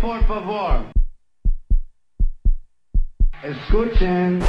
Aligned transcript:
por 0.00 0.24
favor. 0.26 0.86
Escuchen. 3.42 4.40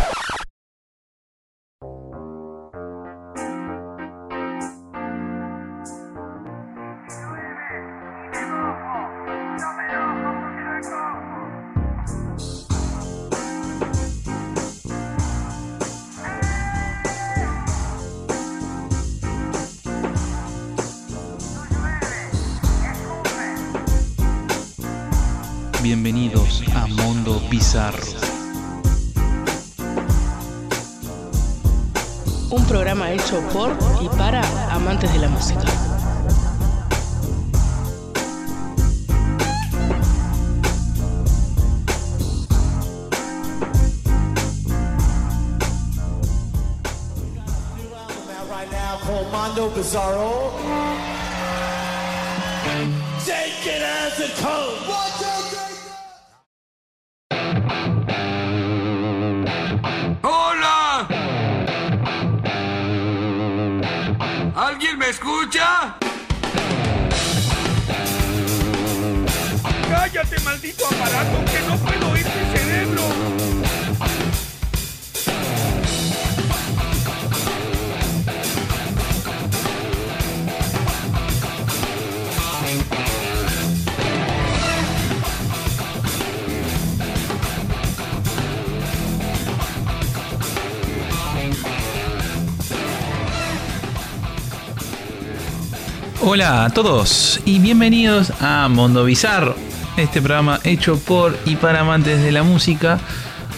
Hola 96.36 96.66
a 96.66 96.70
todos 96.70 97.40
y 97.46 97.60
bienvenidos 97.60 98.34
a 98.42 98.68
Mundo 98.68 99.06
Bizarro, 99.06 99.56
este 99.96 100.22
programa 100.22 100.60
hecho 100.66 101.00
por 101.00 101.38
y 101.46 101.56
para 101.56 101.80
amantes 101.80 102.22
de 102.22 102.34
la 102.34 102.44
música. 102.44 103.00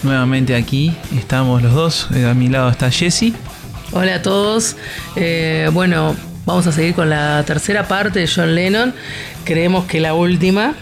Nuevamente 0.03 0.55
aquí 0.55 0.95
estamos 1.17 1.63
los 1.63 1.73
dos, 1.73 2.07
eh, 2.13 2.27
a 2.27 2.35
mi 2.35 2.49
lado 2.49 2.69
está 2.69 2.91
Jesse. 2.91 3.33
Hola 3.93 4.13
a 4.13 4.21
todos. 4.21 4.75
Eh, 5.15 5.71
bueno, 5.73 6.15
vamos 6.45 6.67
a 6.67 6.71
seguir 6.71 6.93
con 6.93 7.09
la 7.09 7.43
tercera 7.47 7.87
parte 7.87 8.19
de 8.19 8.27
John 8.27 8.53
Lennon. 8.53 8.93
Creemos 9.43 9.85
que 9.85 9.99
la 9.99 10.13
última. 10.13 10.75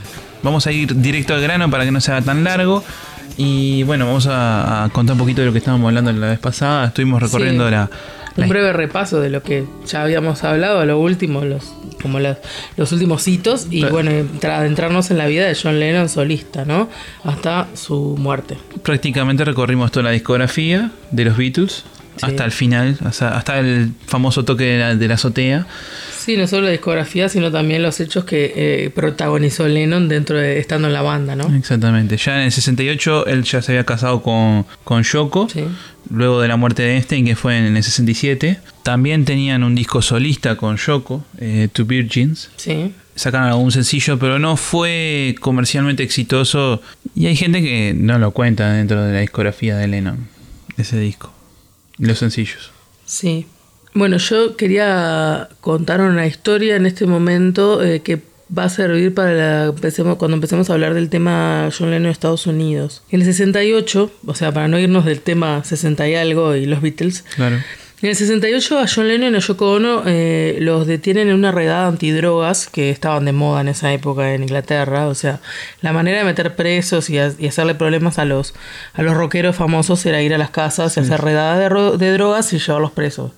Vamos 0.43 0.67
a 0.67 0.73
ir 0.73 0.99
directo 0.99 1.33
al 1.33 1.41
grano 1.41 1.71
para 1.71 1.85
que 1.85 1.91
no 1.91 2.01
sea 2.01 2.21
tan 2.21 2.43
largo. 2.43 2.83
Y 3.37 3.83
bueno, 3.83 4.05
vamos 4.05 4.27
a, 4.27 4.83
a 4.83 4.89
contar 4.89 5.13
un 5.13 5.19
poquito 5.19 5.39
de 5.39 5.47
lo 5.47 5.53
que 5.53 5.59
estábamos 5.59 5.87
hablando 5.87 6.11
la 6.11 6.27
vez 6.27 6.39
pasada. 6.39 6.87
Estuvimos 6.87 7.23
recorriendo 7.23 7.65
Sí. 7.69 7.71
la 7.71 7.89
Un 8.35 8.49
breve 8.49 8.73
repaso 8.73 9.21
de 9.21 9.29
lo 9.29 9.41
que 9.41 9.65
ya 9.87 10.01
habíamos 10.01 10.43
hablado, 10.43 10.85
lo 10.85 10.99
último, 10.99 11.45
los, 11.45 11.73
como 12.05 12.19
las- 12.19 12.37
los 12.77 12.91
últimos 12.91 13.27
hitos, 13.27 13.65
y 13.71 13.81
Pero- 13.81 13.93
bueno, 13.93 14.11
entra- 14.11 14.59
adentrarnos 14.59 15.09
en 15.09 15.17
la 15.17 15.25
vida 15.25 15.47
de 15.47 15.57
John 15.61 15.79
Lennon 15.79 16.07
solista, 16.07 16.63
¿no? 16.65 16.87
Hasta 17.23 17.67
su 17.73 18.15
muerte. 18.19 18.57
prácticamente 18.83 19.43
recorrimos 19.43 19.91
toda 19.91 20.03
la 20.03 20.11
discografía 20.11 20.91
de 21.09 21.25
los 21.25 21.35
Beatles 21.37 21.83
Sí. 22.17 22.27
hasta 22.27 22.45
el 22.45 22.51
final, 22.51 22.97
hasta, 23.03 23.35
hasta 23.35 23.57
el 23.59 23.91
famoso 24.05 24.45
toque 24.45 24.63
de 24.65 24.79
la, 24.79 24.95
de 24.95 25.07
la 25.07 25.15
azotea. 25.15 25.65
Sí, 26.25 26.37
no 26.37 26.47
solo 26.47 26.63
la 26.63 26.71
discografía, 26.71 27.29
sino 27.29 27.51
también 27.51 27.83
los 27.83 27.99
hechos 27.99 28.25
que 28.25 28.51
eh, 28.55 28.89
protagonizó 28.89 29.67
Lennon 29.67 30.09
dentro 30.09 30.39
de 30.39 30.57
estando 30.57 30.87
en 30.87 30.93
la 30.95 31.03
banda, 31.03 31.35
¿no? 31.35 31.55
Exactamente. 31.55 32.17
Ya 32.17 32.37
en 32.37 32.45
el 32.45 32.51
68 32.51 33.27
él 33.27 33.43
ya 33.43 33.61
se 33.61 33.73
había 33.73 33.83
casado 33.85 34.23
con, 34.23 34.65
con 34.83 35.03
Yoko. 35.03 35.47
Sí. 35.47 35.65
Luego 36.09 36.41
de 36.41 36.47
la 36.47 36.57
muerte 36.57 36.81
de 36.81 36.95
Einstein, 36.95 37.27
que 37.27 37.35
fue 37.35 37.59
en 37.59 37.77
el 37.77 37.83
67. 37.83 38.59
También 38.81 39.23
tenían 39.23 39.63
un 39.63 39.75
disco 39.75 40.01
solista 40.01 40.57
con 40.57 40.77
Yoko, 40.77 41.23
eh, 41.37 41.67
Two 41.71 41.85
Virgins. 41.85 42.49
Sí. 42.55 42.91
Sacaron 43.13 43.47
algún 43.47 43.71
sencillo, 43.71 44.17
pero 44.17 44.39
no 44.39 44.57
fue 44.57 45.35
comercialmente 45.41 46.01
exitoso. 46.01 46.81
Y 47.13 47.27
hay 47.27 47.35
gente 47.35 47.61
que 47.61 47.93
no 47.95 48.17
lo 48.17 48.31
cuenta 48.31 48.73
dentro 48.73 49.03
de 49.03 49.13
la 49.13 49.19
discografía 49.19 49.77
de 49.77 49.87
Lennon, 49.87 50.27
ese 50.75 50.97
disco. 50.97 51.31
Los 51.99 52.17
sencillos. 52.17 52.71
Sí. 53.05 53.45
Bueno, 53.95 54.17
yo 54.17 54.55
quería 54.57 55.47
contar 55.61 56.01
una 56.01 56.27
historia 56.27 56.75
en 56.75 56.85
este 56.85 57.05
momento 57.07 57.81
eh, 57.81 58.01
que 58.01 58.21
va 58.55 58.65
a 58.65 58.69
servir 58.69 59.13
para 59.13 59.31
la- 59.33 59.65
empecemos, 59.65 60.17
cuando 60.17 60.35
empecemos 60.35 60.69
a 60.69 60.73
hablar 60.73 60.93
del 60.93 61.09
tema 61.09 61.69
John 61.75 61.89
Lennon 61.89 62.03
de 62.03 62.11
Estados 62.11 62.45
Unidos. 62.45 63.01
En 63.09 63.21
el 63.21 63.25
68, 63.25 64.11
o 64.27 64.35
sea, 64.35 64.51
para 64.51 64.67
no 64.67 64.77
irnos 64.77 65.05
del 65.05 65.21
tema 65.21 65.63
60 65.63 66.07
y 66.09 66.15
algo 66.15 66.55
y 66.55 66.65
los 66.67 66.81
Beatles, 66.81 67.23
Claro. 67.35 67.55
en 68.01 68.09
el 68.09 68.15
68 68.15 68.79
a 68.79 68.85
John 68.93 69.07
Lennon 69.07 69.33
y 69.33 69.37
a 69.37 69.39
Yoko 69.39 69.71
Ono 69.71 70.03
eh, 70.05 70.57
los 70.59 70.85
detienen 70.85 71.29
en 71.29 71.33
una 71.35 71.51
redada 71.53 71.87
antidrogas 71.87 72.67
que 72.67 72.91
estaban 72.91 73.23
de 73.25 73.31
moda 73.31 73.61
en 73.61 73.69
esa 73.69 73.91
época 73.93 74.33
en 74.35 74.43
Inglaterra. 74.43 75.07
O 75.07 75.15
sea, 75.15 75.39
la 75.81 75.93
manera 75.93 76.17
de 76.19 76.25
meter 76.25 76.55
presos 76.55 77.09
y, 77.09 77.17
ha- 77.17 77.33
y 77.39 77.47
hacerle 77.47 77.73
problemas 77.75 78.19
a 78.19 78.25
los, 78.25 78.53
a 78.93 79.01
los 79.01 79.15
rockeros 79.15 79.55
famosos 79.55 80.05
era 80.05 80.21
ir 80.21 80.33
a 80.35 80.37
las 80.37 80.49
casas 80.51 80.97
y 80.97 80.99
hacer 80.99 81.21
redadas 81.21 81.57
de, 81.57 82.05
de 82.05 82.11
drogas 82.11 82.51
y 82.53 82.59
llevarlos 82.59 82.91
presos. 82.91 83.31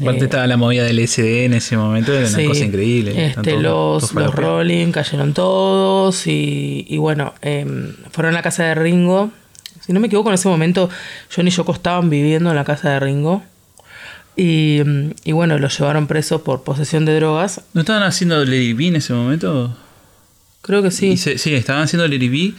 Aparte 0.00 0.20
Eh, 0.20 0.24
estaba 0.24 0.46
la 0.46 0.56
movida 0.56 0.84
del 0.84 0.98
SD 1.00 1.44
en 1.44 1.54
ese 1.54 1.76
momento, 1.76 2.12
era 2.12 2.26
una 2.28 2.36
Sí. 2.38 2.44
cosa 2.46 2.64
increíble. 2.64 3.26
Este, 3.26 3.50
todos- 3.52 3.62
los, 3.62 4.10
todos 4.10 4.14
los. 4.26 4.34
Rolling 4.34 4.92
cayeron 4.92 5.34
todos 5.34 6.26
y, 6.26 6.86
y 6.88 6.96
bueno, 6.98 7.34
em, 7.42 7.94
fueron 8.10 8.34
a 8.34 8.38
la 8.38 8.42
casa 8.42 8.64
de 8.64 8.74
Ringo. 8.74 9.30
Si 9.84 9.92
no 9.92 10.00
me 10.00 10.06
equivoco, 10.06 10.28
en 10.30 10.34
ese 10.34 10.48
momento 10.48 10.88
John 11.34 11.48
y 11.48 11.50
Yoko 11.50 11.72
estaban 11.72 12.10
viviendo 12.10 12.50
en 12.50 12.56
la 12.56 12.64
casa 12.64 12.90
de 12.90 13.00
Ringo. 13.00 13.42
Y, 14.36 14.78
em, 14.78 15.12
y 15.24 15.32
bueno, 15.32 15.58
los 15.58 15.76
llevaron 15.78 16.06
presos 16.06 16.40
por 16.42 16.62
posesión 16.62 17.04
de 17.04 17.16
drogas. 17.16 17.62
¿No 17.74 17.80
estaban 17.82 18.02
haciendo 18.04 18.42
Lady 18.44 18.72
B 18.72 18.86
en 18.88 18.96
ese 18.96 19.12
momento? 19.12 19.76
Creo 20.62 20.82
que 20.82 20.90
sí. 20.90 21.08
Y 21.12 21.16
se- 21.16 21.36
sí, 21.38 21.52
estaban 21.54 21.82
haciendo 21.82 22.06
Lady 22.06 22.28
B 22.28 22.54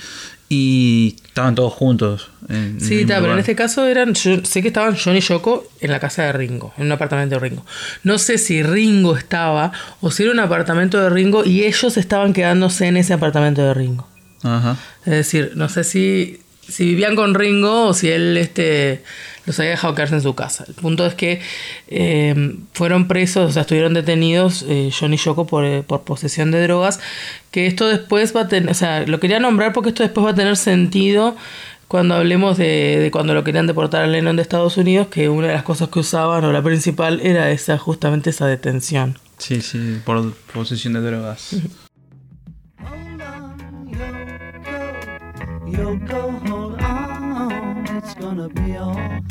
y 0.54 1.16
estaban 1.28 1.56
todos 1.56 1.72
juntos. 1.72 2.30
En, 2.50 2.56
en 2.56 2.82
Sí, 2.82 3.00
está, 3.00 3.22
pero 3.22 3.32
en 3.32 3.40
este 3.40 3.56
caso 3.56 3.88
eran, 3.88 4.14
yo 4.16 4.44
sé 4.44 4.62
que 4.62 4.68
estaban 4.68 4.98
John 5.02 5.16
y 5.16 5.22
Yoko 5.22 5.66
en 5.80 5.92
la 5.92 6.00
casa 6.02 6.24
de 6.24 6.34
Ringo, 6.34 6.74
en 6.76 6.88
un 6.88 6.92
apartamento 6.92 7.36
de 7.36 7.40
Ringo. 7.40 7.66
No 8.04 8.18
sé 8.18 8.38
si 8.38 8.62
Ringo 8.62 9.16
estaba 9.16 9.72
o 10.02 10.12
si 10.12 10.24
era 10.24 10.34
un 10.34 10.42
apartamento 10.42 11.00
de 11.00 11.10
Ringo 11.10 11.46
y 11.46 11.64
ellos 11.64 11.96
estaban 11.96 12.34
quedándose 12.34 12.88
en 12.88 12.98
ese 12.98 13.14
apartamento 13.14 13.62
de 13.62 13.74
Ringo. 13.74 14.10
Ajá. 14.44 14.76
Es 15.06 15.14
decir, 15.14 15.54
no 15.56 15.70
sé 15.70 15.86
si, 15.86 16.42
si 16.68 16.84
vivían 16.84 17.16
con 17.16 17.34
Ringo 17.34 17.88
o 17.88 17.94
si 17.94 18.10
él 18.10 18.36
este, 18.36 19.06
los 19.46 19.60
había 19.60 19.72
dejado 19.72 19.96
quedarse 19.96 20.16
en 20.16 20.22
su 20.22 20.36
casa. 20.36 20.66
El 20.68 20.74
punto 20.74 21.06
es 21.06 21.16
que 21.16 21.42
eh, 21.88 22.56
fueron 22.74 23.08
presos, 23.08 23.50
o 23.50 23.52
sea, 23.52 23.62
estuvieron 23.62 23.94
detenidos 23.94 24.66
eh, 24.68 24.92
John 24.98 25.14
y 25.14 25.18
Yoko 25.18 25.48
por, 25.48 25.66
eh, 25.66 25.84
por 25.84 26.02
posesión 26.04 26.52
de 26.52 26.62
drogas. 26.64 27.00
Que 27.52 27.68
esto 27.68 27.88
después 27.88 28.36
va 28.36 28.42
a 28.42 28.48
tener, 28.48 28.70
o 28.70 28.74
sea, 28.74 29.06
lo 29.06 29.20
quería 29.20 29.40
nombrar 29.40 29.74
porque 29.74 29.90
esto 29.90 30.04
después 30.04 30.26
va 30.26 30.32
a 30.32 30.36
tener 30.36 30.58
sentido 30.58 31.36
cuando 31.88 32.16
hablemos 32.16 32.58
de, 32.58 33.00
de 33.00 33.12
cuando 33.12 33.34
lo 33.34 33.44
querían 33.44 33.68
deportar 33.68 34.04
a 34.04 34.08
Lennon 34.08 34.38
de 34.38 34.42
Estados 34.42 34.78
Unidos, 34.78 35.08
que 35.08 35.28
una 35.28 35.48
de 35.48 35.54
las 35.54 35.64
cosas 35.64 35.90
que 35.90 36.00
usaban, 36.00 36.46
o 36.46 36.54
la 36.54 36.64
principal, 36.64 37.20
era 37.22 37.52
esa, 37.52 37.78
justamente 37.78 38.30
esa 38.30 38.48
detención. 38.48 39.18
Sí, 39.38 39.62
sí, 39.62 40.00
por 40.06 40.34
posesión 40.54 40.94
de 40.94 41.02
drogas. 41.02 41.58
Gonna 48.36 48.48
be 48.48 48.78
alright. 48.78 49.24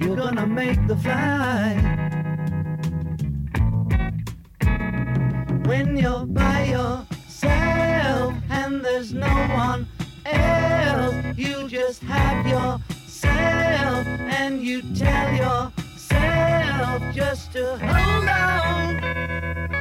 You're 0.00 0.16
gonna 0.16 0.46
make 0.48 0.84
the 0.88 0.96
flight 0.96 1.78
when 5.66 5.96
you're 5.96 6.26
by 6.26 6.64
yourself 6.64 8.34
and 8.50 8.84
there's 8.84 9.14
no 9.14 9.34
one 9.54 9.86
else. 10.26 11.14
You 11.36 11.68
just 11.68 12.02
have 12.02 12.44
yourself 12.44 14.06
and 14.40 14.60
you 14.60 14.82
tell 14.94 15.34
yourself 15.36 17.14
just 17.14 17.52
to 17.52 17.78
hold 17.78 18.28
on. 18.28 19.73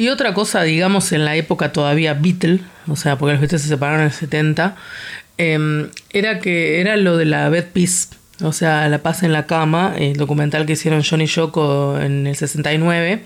Y 0.00 0.08
otra 0.08 0.32
cosa, 0.32 0.62
digamos, 0.62 1.12
en 1.12 1.26
la 1.26 1.36
época 1.36 1.74
todavía 1.74 2.14
Beatle, 2.14 2.60
o 2.88 2.96
sea, 2.96 3.18
porque 3.18 3.32
los 3.32 3.40
Beatles 3.42 3.60
se 3.60 3.68
separaron 3.68 4.00
en 4.00 4.06
el 4.06 4.12
70, 4.12 4.74
eh, 5.36 5.90
era 6.08 6.38
que 6.38 6.80
era 6.80 6.96
lo 6.96 7.18
de 7.18 7.26
la 7.26 7.50
bed 7.50 7.66
peace, 7.66 8.08
o 8.40 8.54
sea, 8.54 8.88
la 8.88 9.00
paz 9.00 9.22
en 9.24 9.34
la 9.34 9.44
cama, 9.44 9.94
el 9.98 10.16
documental 10.16 10.64
que 10.64 10.72
hicieron 10.72 11.02
Johnny 11.02 11.26
Yoko 11.26 12.00
en 12.00 12.26
el 12.26 12.34
69, 12.34 13.24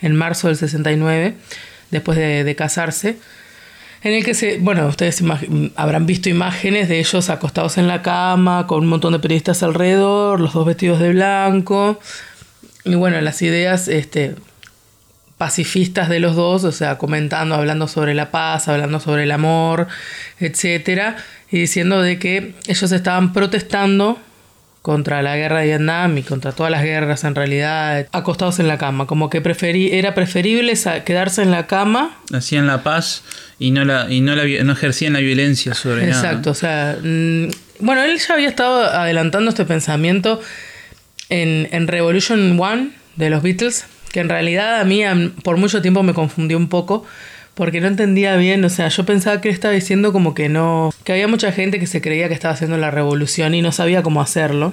en 0.00 0.16
marzo 0.16 0.48
del 0.48 0.56
69, 0.56 1.34
después 1.90 2.16
de, 2.16 2.42
de 2.42 2.56
casarse, 2.56 3.18
en 4.02 4.14
el 4.14 4.24
que 4.24 4.32
se, 4.32 4.56
bueno, 4.56 4.86
ustedes 4.86 5.22
habrán 5.76 6.06
visto 6.06 6.30
imágenes 6.30 6.88
de 6.88 7.00
ellos 7.00 7.28
acostados 7.28 7.76
en 7.76 7.86
la 7.86 8.00
cama, 8.00 8.66
con 8.66 8.84
un 8.84 8.86
montón 8.88 9.12
de 9.12 9.18
periodistas 9.18 9.62
alrededor, 9.62 10.40
los 10.40 10.54
dos 10.54 10.64
vestidos 10.64 11.00
de 11.00 11.10
blanco, 11.10 12.00
y 12.86 12.94
bueno, 12.94 13.20
las 13.20 13.42
ideas 13.42 13.88
este, 13.88 14.36
pacifistas 15.38 16.08
de 16.08 16.20
los 16.20 16.36
dos, 16.36 16.64
o 16.64 16.72
sea, 16.72 16.96
comentando, 16.96 17.54
hablando 17.54 17.88
sobre 17.88 18.14
la 18.14 18.30
paz, 18.30 18.68
hablando 18.68 19.00
sobre 19.00 19.24
el 19.24 19.32
amor, 19.32 19.88
etcétera, 20.38 21.16
y 21.50 21.58
diciendo 21.58 22.02
de 22.02 22.18
que 22.18 22.54
ellos 22.66 22.92
estaban 22.92 23.32
protestando 23.32 24.18
contra 24.84 25.22
la 25.22 25.34
guerra 25.34 25.60
de 25.60 25.68
Vietnam 25.68 26.18
y 26.18 26.22
contra 26.22 26.52
todas 26.52 26.70
las 26.70 26.82
guerras 26.82 27.24
en 27.24 27.34
realidad, 27.34 28.06
acostados 28.12 28.58
en 28.58 28.68
la 28.68 28.76
cama, 28.76 29.06
como 29.06 29.30
que 29.30 29.40
preferí, 29.40 29.90
era 29.92 30.14
preferible 30.14 30.74
quedarse 31.06 31.42
en 31.42 31.50
la 31.50 31.66
cama. 31.66 32.18
Hacían 32.34 32.66
la 32.66 32.82
paz 32.82 33.22
y 33.58 33.70
no 33.70 33.86
la 33.86 34.10
y 34.10 34.20
no 34.20 34.36
la 34.36 34.44
no 34.62 34.72
ejercían 34.74 35.14
la 35.14 35.20
violencia 35.20 35.72
sobre 35.72 36.06
Exacto, 36.06 36.50
o 36.50 36.54
sea, 36.54 36.98
mm, 37.02 37.46
bueno, 37.80 38.02
él 38.02 38.18
ya 38.18 38.34
había 38.34 38.48
estado 38.48 38.82
adelantando 38.84 39.48
este 39.48 39.64
pensamiento 39.64 40.42
en, 41.30 41.66
en 41.72 41.88
Revolution 41.88 42.60
One 42.60 42.90
de 43.16 43.30
los 43.30 43.42
Beatles, 43.42 43.86
que 44.14 44.20
en 44.20 44.28
realidad 44.28 44.80
a 44.80 44.84
mí 44.84 45.02
por 45.42 45.56
mucho 45.56 45.82
tiempo 45.82 46.04
me 46.04 46.14
confundió 46.14 46.56
un 46.56 46.68
poco, 46.68 47.04
porque 47.54 47.80
no 47.80 47.88
entendía 47.88 48.36
bien, 48.36 48.64
o 48.64 48.68
sea, 48.68 48.86
yo 48.86 49.04
pensaba 49.04 49.40
que 49.40 49.48
él 49.48 49.54
estaba 49.54 49.74
diciendo 49.74 50.12
como 50.12 50.34
que 50.34 50.48
no, 50.48 50.94
que 51.02 51.10
había 51.10 51.26
mucha 51.26 51.50
gente 51.50 51.80
que 51.80 51.88
se 51.88 52.00
creía 52.00 52.28
que 52.28 52.34
estaba 52.34 52.54
haciendo 52.54 52.76
la 52.76 52.92
revolución 52.92 53.56
y 53.56 53.60
no 53.60 53.72
sabía 53.72 54.04
cómo 54.04 54.22
hacerlo. 54.22 54.72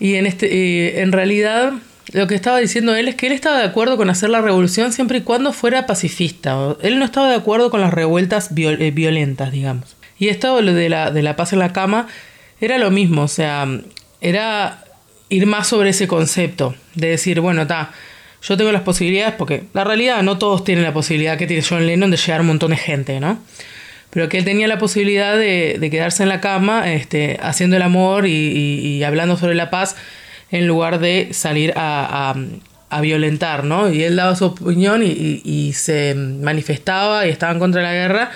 Y 0.00 0.16
en 0.16 0.26
este, 0.26 1.00
en 1.00 1.12
realidad 1.12 1.72
lo 2.12 2.26
que 2.26 2.34
estaba 2.34 2.58
diciendo 2.58 2.94
él 2.94 3.08
es 3.08 3.14
que 3.14 3.26
él 3.26 3.32
estaba 3.32 3.56
de 3.56 3.64
acuerdo 3.64 3.96
con 3.96 4.10
hacer 4.10 4.28
la 4.28 4.42
revolución 4.42 4.92
siempre 4.92 5.16
y 5.16 5.22
cuando 5.22 5.54
fuera 5.54 5.86
pacifista. 5.86 6.76
Él 6.82 6.98
no 6.98 7.06
estaba 7.06 7.30
de 7.30 7.36
acuerdo 7.36 7.70
con 7.70 7.80
las 7.80 7.94
revueltas 7.94 8.50
eh, 8.54 8.90
violentas, 8.94 9.50
digamos. 9.50 9.96
Y 10.18 10.28
esto 10.28 10.60
de 10.60 10.88
la, 10.90 11.10
de 11.10 11.22
la 11.22 11.36
paz 11.36 11.54
en 11.54 11.58
la 11.58 11.72
cama 11.72 12.06
era 12.60 12.76
lo 12.76 12.90
mismo, 12.90 13.22
o 13.22 13.28
sea, 13.28 13.66
era 14.20 14.84
ir 15.30 15.46
más 15.46 15.68
sobre 15.68 15.88
ese 15.88 16.06
concepto, 16.06 16.74
de 16.94 17.08
decir, 17.08 17.40
bueno, 17.40 17.62
está, 17.62 17.92
yo 18.46 18.56
tengo 18.56 18.70
las 18.72 18.82
posibilidades, 18.82 19.34
porque 19.38 19.64
la 19.72 19.84
realidad 19.84 20.22
no 20.22 20.36
todos 20.38 20.64
tienen 20.64 20.84
la 20.84 20.92
posibilidad 20.92 21.38
que 21.38 21.46
tiene 21.46 21.62
John 21.68 21.86
Lennon 21.86 22.10
de 22.10 22.16
llegar 22.16 22.38
a 22.38 22.40
un 22.42 22.48
montón 22.48 22.70
de 22.72 22.76
gente, 22.76 23.18
¿no? 23.20 23.38
Pero 24.10 24.28
que 24.28 24.38
él 24.38 24.44
tenía 24.44 24.68
la 24.68 24.78
posibilidad 24.78 25.36
de, 25.36 25.78
quedarse 25.90 26.22
en 26.22 26.28
la 26.28 26.40
cama 26.40 26.92
este, 26.92 27.38
haciendo 27.42 27.76
el 27.76 27.82
amor 27.82 28.26
y, 28.28 29.02
hablando 29.02 29.36
sobre 29.36 29.54
la 29.54 29.70
paz 29.70 29.96
en 30.50 30.66
lugar 30.68 31.00
de 31.00 31.28
salir 31.32 31.72
a, 31.76 32.30
a- 32.30 32.36
a 32.90 33.00
violentar, 33.00 33.64
¿no? 33.64 33.90
Y 33.92 34.04
él 34.04 34.14
daba 34.14 34.36
su 34.36 34.44
opinión 34.44 35.02
y, 35.02 35.40
y- 35.44 35.72
se 35.72 36.14
manifestaba 36.14 37.26
y 37.26 37.30
estaba 37.30 37.52
en 37.52 37.58
contra 37.58 37.82
la 37.82 37.92
guerra, 37.92 38.30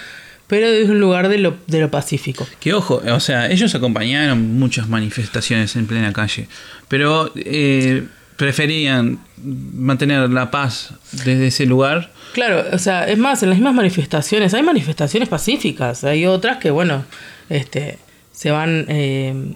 pero 0.48 0.68
desde 0.68 0.90
un 0.90 0.98
lugar 0.98 1.28
de 1.28 1.38
lo, 1.38 1.56
de 1.68 1.78
lo 1.80 1.90
pacífico. 1.92 2.44
Que 2.58 2.72
ojo, 2.74 3.00
o 3.08 3.20
sea, 3.20 3.48
ellos 3.50 3.72
acompañaron 3.76 4.58
muchas 4.58 4.88
manifestaciones 4.88 5.76
en 5.76 5.86
plena 5.86 6.12
calle, 6.12 6.48
pero 6.88 7.30
eh, 7.36 8.02
preferían 8.36 9.20
mantener 9.44 10.28
la 10.30 10.50
paz 10.50 10.90
desde 11.12 11.48
ese 11.48 11.66
lugar. 11.66 12.12
Claro, 12.32 12.64
o 12.72 12.78
sea, 12.78 13.08
es 13.08 13.18
más, 13.18 13.42
en 13.42 13.50
las 13.50 13.58
mismas 13.58 13.74
manifestaciones, 13.74 14.54
hay 14.54 14.62
manifestaciones 14.62 15.28
pacíficas, 15.28 16.04
hay 16.04 16.26
otras 16.26 16.58
que, 16.58 16.70
bueno, 16.70 17.04
este, 17.48 17.98
se 18.32 18.50
van 18.50 18.84
eh, 18.88 19.54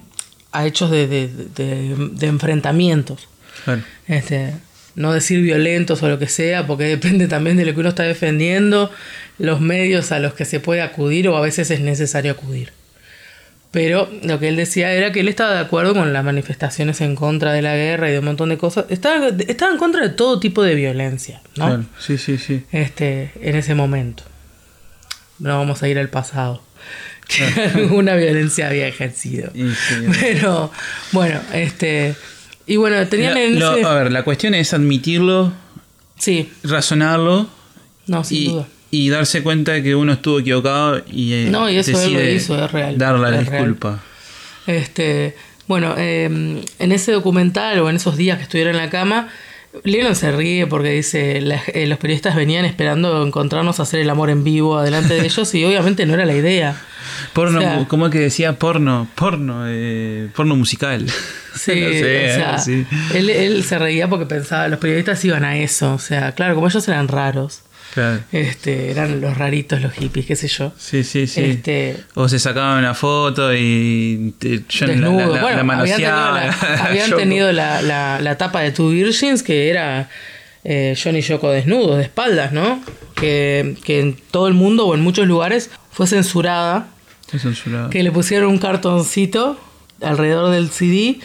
a 0.53 0.67
hechos 0.67 0.91
de, 0.91 1.07
de- 1.07 1.29
de- 1.29 1.97
de 2.13 2.27
enfrentamientos. 2.27 3.29
Claro. 3.65 3.83
Este, 4.09 4.55
no 4.95 5.13
decir 5.13 5.41
violentos 5.43 6.03
o 6.03 6.09
lo 6.09 6.19
que 6.19 6.29
sea, 6.29 6.67
porque 6.67 6.85
depende 6.85 7.29
también 7.29 7.57
de 7.57 7.65
lo 7.65 7.75
que 7.75 7.81
uno 7.81 7.89
está 7.91 8.03
defendiendo, 8.03 8.91
los 9.39 9.61
medios 9.61 10.13
a 10.13 10.19
los 10.19 10.35
que 10.35 10.45
se 10.45 10.61
puede 10.61 10.83
acudir 10.83 11.29
o 11.29 11.37
a 11.37 11.41
veces 11.41 11.71
es 11.71 11.81
necesario 11.81 12.33
acudir. 12.33 12.73
Pero 13.73 14.09
lo 14.23 14.39
que 14.39 14.49
él 14.49 14.57
decía 14.57 14.93
era 14.93 15.13
que 15.13 15.21
él 15.21 15.29
estaba 15.29 15.55
de 15.55 15.61
acuerdo 15.61 15.95
con 15.95 16.13
las 16.13 16.23
manifestaciones 16.25 17.01
en 17.01 17.17
contra 17.17 17.53
de 17.55 17.63
la 17.63 17.75
guerra 17.75 18.09
y 18.11 18.13
de 18.13 18.19
un 18.19 18.27
montón 18.27 18.51
de 18.51 18.59
cosas. 18.59 18.85
Estaba, 18.91 19.29
estaba 19.49 19.73
en 19.73 19.79
contra 19.79 20.03
de 20.03 20.11
todo 20.11 20.39
tipo 20.39 20.63
de 20.63 20.75
violencia, 20.75 21.41
¿no? 21.57 21.67
Claro, 21.67 21.85
Sí, 21.99 22.19
sí, 22.19 22.37
sí. 22.39 22.65
este, 22.71 23.33
en 23.41 23.57
ese 23.57 23.75
momento. 23.75 24.25
No 25.39 25.59
vamos 25.59 25.83
a 25.83 25.89
ir 25.89 25.99
al 25.99 26.11
pasado. 26.11 26.63
Que 27.27 27.45
alguna 27.75 28.15
violencia 28.15 28.69
había 28.69 28.87
ejercido. 28.89 29.51
Sí. 29.55 30.07
Pero, 30.21 30.71
bueno, 31.13 31.41
este. 31.55 32.15
Y 32.67 32.77
bueno, 32.77 33.07
tenían 33.09 33.35
La- 33.35 33.43
en 33.43 33.57
ese- 33.57 33.85
a 33.87 33.95
ver, 33.95 34.13
la 34.13 34.23
cuestión 34.23 34.55
es 34.55 34.75
admitirlo, 34.75 35.53
Sí, 36.19 36.53
razonarlo 36.63 37.49
no, 38.07 38.23
sin 38.23 38.39
y, 38.43 38.47
duda. 38.49 38.69
Y 38.93 39.09
darse 39.09 39.43
cuenta 39.43 39.73
de 39.73 39.83
que 39.83 39.97
uno 39.97 40.13
estuvo 40.13 40.39
equivocado 40.39 41.03
y, 41.11 41.33
eh, 41.33 41.49
No, 41.51 41.69
y 41.69 41.77
eso 41.79 42.01
él 42.01 42.13
lo 42.13 42.23
hizo, 42.31 42.63
es 42.65 42.71
real, 42.71 42.97
darle 42.99 43.31
la 43.31 43.41
es 43.41 43.47
real. 43.49 43.65
disculpa. 43.65 44.01
Este, 44.67 45.35
bueno, 45.67 45.95
eh, 45.97 46.25
en 46.79 46.93
ese 46.93 47.11
documental 47.13 47.79
o 47.81 47.91
en 47.91 47.97
esos 47.97 48.17
días 48.17 48.37
que 48.39 48.45
estuvieron 48.45 48.75
en 48.77 48.81
la 48.83 48.91
cama, 48.91 49.29
Lennon 49.85 50.15
se 50.15 50.31
ríe 50.31 50.67
porque 50.67 50.91
dice, 50.91 51.41
la- 51.41 51.63
eh, 51.73 51.87
los 51.87 51.99
periodistas 51.99 52.37
venían 52.37 52.65
esperando 52.67 53.25
encontrarnos 53.27 53.81
a 53.81 53.85
hacer 53.85 54.01
el 54.01 54.11
amor 54.11 54.29
en 54.29 54.45
vivo 54.45 54.77
adelante 54.79 55.15
de 55.15 55.25
ellos 55.25 55.55
y 55.55 55.65
obviamente 55.65 56.05
no 56.07 56.15
era 56.15 56.27
la 56.27 56.35
idea. 56.35 56.77
Porno, 57.33 57.59
O 57.59 57.63
sea- 57.63 57.85
¿cómo 57.89 58.07
es 58.07 58.13
que 58.13 58.19
decía? 58.21 58.59
Porno, 58.59 59.09
porno, 59.15 59.65
eh, 59.67 60.29
porno 60.37 60.55
musical. 60.57 61.07
Sí, 61.55 61.81
No 61.83 61.89
sé, 61.91 62.31
o 62.31 62.35
sea, 62.35 62.59
sí. 62.59 62.87
él, 63.15 63.29
él 63.29 63.63
se 63.65 63.79
reía 63.79 64.09
porque 64.09 64.25
pensaba, 64.25 64.69
los 64.69 64.79
periodistas 64.79 65.23
iban 65.25 65.45
a 65.45 65.59
eso, 65.59 65.93
o 65.95 65.99
sea, 65.99 66.33
claro, 66.33 66.55
como 66.55 66.67
ellos 66.67 66.87
eran 66.89 67.09
raros, 67.09 67.61
Claro. 67.93 68.21
este, 68.33 68.91
eran 68.91 69.21
los 69.21 69.37
raritos, 69.37 69.81
los 69.83 69.93
hippies, 69.93 70.25
qué 70.27 70.35
sé 70.37 70.49
yo. 70.49 70.73
Sí, 70.79 71.05
sí, 71.05 71.27
sí. 71.27 71.43
Este- 71.43 71.97
o 72.15 72.29
se 72.29 72.39
sacaban 72.39 72.79
una 72.79 72.95
foto 72.95 73.53
y 73.55 74.35
te, 74.39 74.63
yo 74.69 74.87
la- 74.87 74.95
la, 74.97 75.11
la, 75.11 75.43
bueno, 75.43 75.63
la 75.63 75.79
habían 75.81 75.97
tenido, 75.99 76.33
la, 76.33 76.57
habían 76.87 77.11
tenido 77.17 77.53
la, 77.53 78.35
tapa 78.39 78.61
de 78.61 78.71
Two 78.73 78.89
Virgins 78.91 79.43
que 79.43 79.69
era 79.69 80.09
eh, 80.65 80.97
Johnny 81.03 81.21
Yoko 81.21 81.51
desnudos, 81.51 81.99
de 81.99 82.05
espaldas, 82.05 82.53
¿no? 82.53 82.83
Que, 83.15 83.77
que 83.85 84.01
en 84.01 84.17
todo 84.31 84.49
el 84.49 84.55
mundo 84.55 84.87
o 84.87 84.95
en 84.95 85.01
muchos 85.03 85.27
lugares 85.27 85.71
fue 85.91 86.07
censurada, 86.07 86.89
Fue 87.29 87.39
censurado. 87.41 87.91
que 87.91 88.03
le 88.03 88.11
pusieron 88.11 88.49
un 88.51 88.59
cartoncito 88.59 89.61
alrededor 90.01 90.51
del 90.51 90.71
CD, 90.71 91.19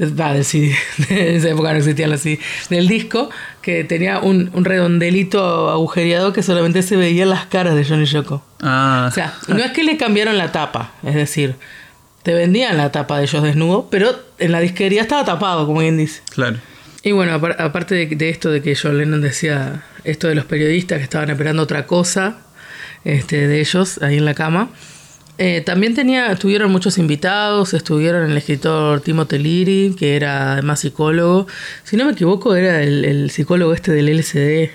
va, 0.00 0.32
del 0.34 0.44
CD, 0.44 0.74
en 1.08 1.36
esa 1.36 1.48
época 1.50 1.72
no 1.72 1.78
existían 1.78 2.10
los 2.10 2.20
CD, 2.20 2.40
del 2.70 2.88
disco, 2.88 3.30
que 3.62 3.84
tenía 3.84 4.18
un, 4.18 4.50
un 4.54 4.64
redondelito 4.64 5.70
agujereado 5.70 6.32
que 6.32 6.42
solamente 6.42 6.82
se 6.82 6.96
veían 6.96 7.30
las 7.30 7.46
caras 7.46 7.74
de 7.74 7.84
Johnny 7.84 8.04
Yoko. 8.06 8.44
Ah, 8.62 9.06
O 9.10 9.14
sea, 9.14 9.34
no 9.48 9.58
es 9.58 9.70
que 9.72 9.84
le 9.84 9.96
cambiaron 9.96 10.36
la 10.38 10.52
tapa, 10.52 10.92
es 11.04 11.14
decir, 11.14 11.54
te 12.22 12.34
vendían 12.34 12.76
la 12.76 12.90
tapa 12.90 13.18
de 13.18 13.24
ellos 13.24 13.42
desnudos, 13.42 13.84
pero 13.90 14.10
en 14.38 14.50
la 14.52 14.60
disquería 14.60 15.02
estaba 15.02 15.24
tapado, 15.24 15.66
como 15.66 15.80
bien 15.80 15.96
dice. 15.96 16.22
claro. 16.30 16.56
Y 17.06 17.12
bueno, 17.12 17.38
apar- 17.38 17.56
aparte 17.60 17.94
de, 17.94 18.06
de 18.06 18.30
esto 18.30 18.50
de 18.50 18.62
que 18.62 18.74
John 18.74 18.96
Lennon 18.96 19.20
decía 19.20 19.82
esto 20.04 20.26
de 20.26 20.34
los 20.34 20.46
periodistas 20.46 20.96
que 20.98 21.04
estaban 21.04 21.28
esperando 21.28 21.62
otra 21.62 21.84
cosa 21.86 22.38
este, 23.04 23.46
de 23.46 23.60
ellos 23.60 24.00
ahí 24.02 24.16
en 24.16 24.24
la 24.24 24.32
cama, 24.32 24.70
eh, 25.38 25.62
también 25.64 25.94
tenía, 25.94 26.34
tuvieron 26.36 26.70
muchos 26.70 26.98
invitados, 26.98 27.74
estuvieron 27.74 28.30
el 28.30 28.36
escritor 28.36 29.00
Timothy 29.00 29.38
Leary, 29.38 29.96
que 29.98 30.16
era 30.16 30.52
además 30.52 30.80
psicólogo, 30.80 31.46
si 31.82 31.96
no 31.96 32.04
me 32.04 32.12
equivoco 32.12 32.54
era 32.54 32.82
el, 32.82 33.04
el 33.04 33.30
psicólogo 33.30 33.72
este 33.74 33.92
del 33.92 34.08
LCD, 34.08 34.70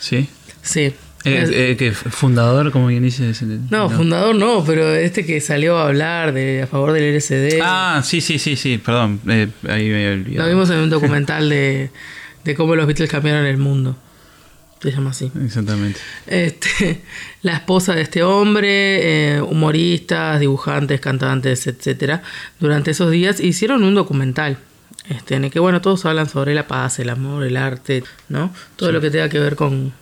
Sí. 0.00 0.28
sí. 0.62 0.92
Eh, 1.26 1.46
eh, 1.52 1.76
que 1.78 1.92
fundador, 1.92 2.72
como 2.72 2.86
bien 2.86 3.02
dice. 3.02 3.30
no, 3.70 3.90
fundador 3.90 4.34
no, 4.34 4.64
pero 4.64 4.94
este 4.94 5.26
que 5.26 5.42
salió 5.42 5.76
a 5.76 5.88
hablar 5.88 6.32
de, 6.32 6.62
a 6.62 6.66
favor 6.66 6.92
del 6.92 7.14
LSD. 7.14 7.60
Ah, 7.62 8.00
sí, 8.02 8.22
sí, 8.22 8.38
sí, 8.38 8.56
sí, 8.56 8.78
perdón. 8.78 9.20
eh, 9.28 9.48
ahí 9.68 9.90
me. 9.90 10.16
Lo 10.16 10.48
vimos 10.48 10.70
en 10.70 10.78
un 10.78 10.88
documental 10.88 11.50
de, 11.50 11.90
de 12.44 12.54
cómo 12.54 12.74
los 12.74 12.86
Beatles 12.86 13.10
cambiaron 13.10 13.44
el 13.44 13.58
mundo. 13.58 13.98
Se 14.82 14.90
llama 14.90 15.10
así. 15.10 15.30
Exactamente. 15.44 16.00
Este, 16.26 17.02
la 17.42 17.54
esposa 17.54 17.94
de 17.94 18.00
este 18.02 18.22
hombre, 18.22 19.36
eh, 19.36 19.42
humoristas, 19.42 20.40
dibujantes, 20.40 21.00
cantantes, 21.00 21.66
etcétera, 21.66 22.22
durante 22.58 22.92
esos 22.92 23.10
días 23.10 23.40
hicieron 23.40 23.82
un 23.84 23.94
documental. 23.94 24.58
Este, 25.08 25.34
en 25.34 25.44
el 25.44 25.50
que 25.50 25.58
bueno, 25.60 25.80
todos 25.80 26.04
hablan 26.06 26.28
sobre 26.28 26.54
la 26.54 26.66
paz, 26.66 26.98
el 26.98 27.10
amor, 27.10 27.44
el 27.44 27.56
arte, 27.56 28.04
¿no? 28.28 28.54
Todo 28.76 28.92
lo 28.92 29.00
que 29.00 29.10
tenga 29.10 29.28
que 29.28 29.38
ver 29.40 29.56
con, 29.56 29.92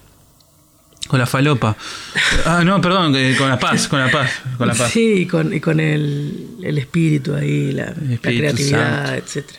Con 1.09 1.19
la 1.19 1.27
falopa. 1.27 1.77
Ah, 2.45 2.63
no, 2.65 2.81
perdón, 2.81 3.15
eh, 3.17 3.35
con 3.37 3.49
la 3.49 3.59
paz, 3.59 3.89
con 3.89 3.99
la 4.01 4.11
paz, 4.11 4.31
con 4.59 4.69
la 4.69 4.75
paz. 4.75 4.91
Sí, 4.93 5.23
y 5.23 5.27
con, 5.27 5.53
y 5.53 5.61
con 5.61 5.81
el, 5.81 6.57
el 6.63 6.79
espíritu 6.79 7.35
ahí, 7.35 7.73
la, 7.73 7.87
la 7.87 7.91
Espíritu 8.15 8.21
creatividad, 8.23 9.07
Santo. 9.07 9.25
etcétera. 9.25 9.59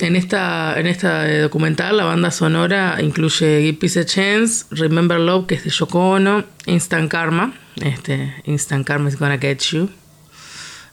En 0.00 0.14
esta, 0.14 0.78
en 0.78 0.86
esta 0.86 1.30
eh, 1.30 1.40
documental, 1.40 1.96
la 1.96 2.04
banda 2.04 2.30
sonora 2.30 2.98
incluye 3.00 3.62
Give 3.62 3.78
Peace 3.78 4.00
a 4.00 4.04
Chance, 4.04 4.66
Remember 4.70 5.18
Love, 5.18 5.46
que 5.46 5.54
es 5.54 5.64
de 5.64 5.70
Yoko 5.70 6.10
Ono, 6.10 6.44
Instant 6.66 7.10
Karma, 7.10 7.54
este, 7.76 8.34
Instant 8.44 8.86
Karma 8.86 9.08
is 9.08 9.18
gonna 9.18 9.38
get 9.38 9.58
you, 9.70 9.88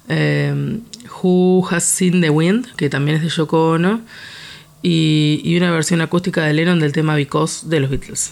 eh, 0.08 0.80
Who 1.22 1.68
Has 1.70 1.84
Seen 1.84 2.22
the 2.22 2.30
Wind, 2.30 2.76
que 2.78 2.90
también 2.90 3.18
es 3.18 3.24
de 3.24 3.30
Yoko 3.30 3.72
Ono, 3.72 4.02
y, 4.82 5.42
y 5.44 5.58
una 5.58 5.72
versión 5.72 6.00
acústica 6.00 6.44
de 6.46 6.54
Lennon 6.54 6.80
del 6.80 6.94
tema 6.94 7.16
Because 7.16 7.68
de 7.68 7.82
los 7.82 7.90
Beatles. 7.90 8.32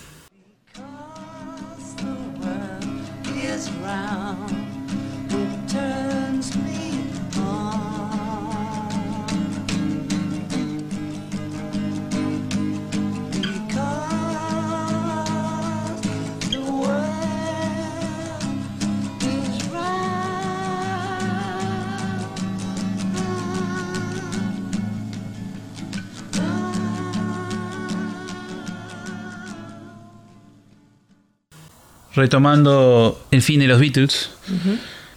Retomando 32.16 33.26
el 33.32 33.42
fin 33.42 33.60
de 33.60 33.68
los 33.68 33.80
Beatles, 33.80 34.30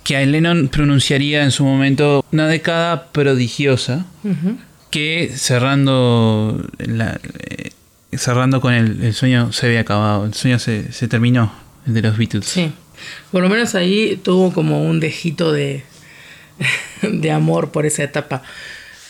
que 0.04 0.16
a 0.16 0.24
Lennon 0.24 0.68
pronunciaría 0.68 1.42
en 1.42 1.50
su 1.50 1.64
momento 1.64 2.24
una 2.32 2.46
década 2.46 3.06
prodigiosa, 3.12 4.04
que 4.90 5.32
cerrando, 5.34 6.64
la- 6.78 7.18
eh, 7.48 7.70
cerrando 8.16 8.60
con 8.60 8.74
el, 8.74 9.02
el 9.02 9.12
sueño 9.14 9.52
se 9.52 9.66
había 9.66 9.80
acabado, 9.80 10.24
el 10.26 10.34
sueño 10.34 10.58
se, 10.58 10.92
se 10.92 11.08
terminó, 11.08 11.52
el 11.86 11.94
de 11.94 12.02
los 12.02 12.16
Beatles. 12.16 12.46
Sí. 12.46 12.72
Por 13.32 13.42
lo 13.42 13.48
menos 13.48 13.74
ahí 13.74 14.20
tuvo 14.22 14.52
como 14.52 14.84
un 14.84 15.00
dejito 15.00 15.50
de, 15.52 15.82
de 17.02 17.30
amor 17.32 17.72
por 17.72 17.86
esa 17.86 18.04
etapa. 18.04 18.42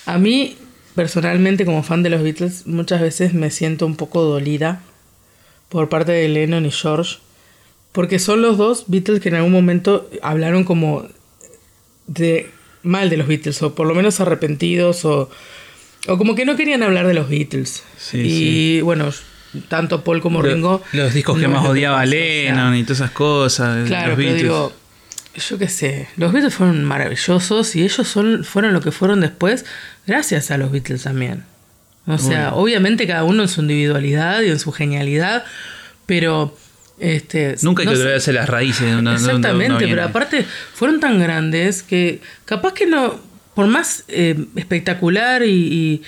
A 0.07 0.17
mí, 0.19 0.57
personalmente, 0.95 1.67
como 1.67 1.83
fan 1.83 2.03
de 2.03 2.09
los 2.11 2.23
Beatles, 2.23 2.67
muchas 2.67 3.03
veces 3.03 3.35
me 3.35 3.51
siento 3.51 3.85
un 3.85 3.97
poco 3.97 4.23
dolida 4.23 4.81
por 5.69 5.91
parte 5.91 6.13
de 6.13 6.29
Lennon 6.29 6.65
y 6.65 6.71
George. 6.71 7.19
Porque 7.95 8.19
son 8.19 8.43
los 8.43 8.59
dos 8.59 8.87
Beatles 8.89 9.21
que 9.21 9.29
en 9.29 9.37
algún 9.37 9.53
momento 9.53 10.11
hablaron 10.21 10.65
como 10.65 11.07
de 12.09 12.51
mal 12.83 13.09
de 13.09 13.17
los 13.17 13.29
Beatles, 13.29 13.63
o 13.63 13.77
por 13.77 13.87
lo 13.87 13.95
menos 13.95 14.19
arrepentidos, 14.19 15.05
o, 15.05 15.31
o 16.09 16.19
como 16.19 16.35
que 16.35 16.45
no 16.45 16.57
querían 16.57 16.83
hablar 16.83 17.07
de 17.07 17.15
los 17.15 17.29
Beatles. 17.29 17.85
Sí, 17.97 18.19
y 18.21 18.81
bueno, 18.81 19.11
tanto 19.69 20.03
Paul 20.03 20.21
como 20.21 20.43
Ringo. 20.43 20.83
Los 20.93 21.15
discos 21.15 21.39
que 21.39 21.47
más 21.47 21.65
odiaba 21.65 21.99
pasó, 21.99 22.09
o 22.09 22.11
sea, 22.11 22.21
Lennon 22.21 22.75
y 22.75 22.83
todas 22.83 22.99
esas 22.99 23.11
cosas. 23.13 23.87
Claro, 23.87 24.09
los 24.09 24.17
pero 24.17 24.29
Beatles. 24.29 24.43
digo, 24.43 24.73
yo 25.37 25.59
qué 25.59 25.69
sé, 25.69 26.09
los 26.17 26.33
Beatles 26.33 26.53
fueron 26.53 26.83
maravillosos 26.83 27.77
y 27.77 27.85
ellos 27.85 28.09
son, 28.09 28.43
fueron 28.43 28.73
lo 28.73 28.81
que 28.81 28.91
fueron 28.91 29.21
después 29.21 29.65
gracias 30.05 30.51
a 30.51 30.59
los 30.59 30.73
Beatles 30.73 31.05
también. 31.05 31.45
O 32.09 32.19
sea, 32.19 32.55
obviamente 32.55 33.07
cada 33.07 33.25
uno 33.25 33.45
en 33.45 33.49
su 33.49 33.63
individualidad 33.63 34.43
y 34.43 34.51
en 34.51 34.59
su 34.59 34.73
genialidad, 34.73 35.45
pero 36.05 36.55
este 36.99 37.57
Nunca 37.63 37.83
hay 37.83 37.87
no 37.87 37.93
que 37.93 37.99
olvidarse 38.01 38.33
las 38.33 38.49
raíces 38.49 38.87
de 38.89 38.97
una 38.97 39.15
Exactamente, 39.15 39.67
uno 39.67 39.77
pero 39.79 39.87
viene. 39.89 40.03
aparte 40.03 40.47
fueron 40.75 41.01
tan 41.01 41.19
grandes 41.21 41.83
que 41.83 42.21
capaz 42.45 42.73
que 42.75 42.87
no, 42.87 43.19
por 43.55 43.67
más 43.67 44.05
eh, 44.09 44.37
espectacular 44.57 45.43
y, 45.45 45.49
y- 45.51 46.03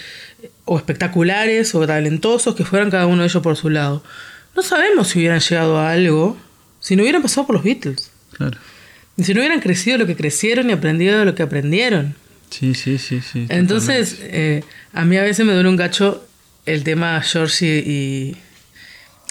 o 0.65 0.77
espectaculares 0.79 1.75
o 1.75 1.87
talentosos 1.87 2.55
que 2.55 2.65
fueran 2.65 2.91
cada 2.91 3.07
uno 3.07 3.23
de 3.23 3.29
ellos 3.29 3.43
por 3.43 3.57
su 3.57 3.71
lado, 3.71 4.03
no 4.57 4.63
sabemos 4.63 5.09
si 5.09 5.19
hubieran 5.21 5.41
llegado 5.41 5.79
a 5.79 5.91
algo 5.93 6.37
si 6.81 6.95
no 6.97 7.03
hubieran 7.03 7.23
pasado 7.23 7.47
por 7.47 7.55
los 7.57 7.65
Beatles. 7.65 8.11
Claro. 8.33 8.59
Y 9.17 9.25
si 9.25 9.33
no 9.35 9.41
hubieran 9.41 9.61
crecido 9.61 9.99
lo 9.99 10.07
que 10.07 10.15
crecieron 10.15 10.71
y 10.71 10.73
aprendido 10.73 11.25
lo 11.25 11.35
que 11.35 11.43
aprendieron. 11.43 12.15
Sí, 12.51 12.75
sí, 12.75 12.99
sí, 12.99 13.21
sí. 13.21 13.47
Entonces, 13.49 14.19
eh, 14.23 14.63
a 14.93 15.05
mí 15.05 15.17
a 15.17 15.23
veces 15.23 15.45
me 15.47 15.53
duele 15.53 15.69
un 15.69 15.77
gacho 15.77 16.25
el 16.65 16.85
tema 16.85 17.21
George 17.23 17.67
y, 17.87 18.37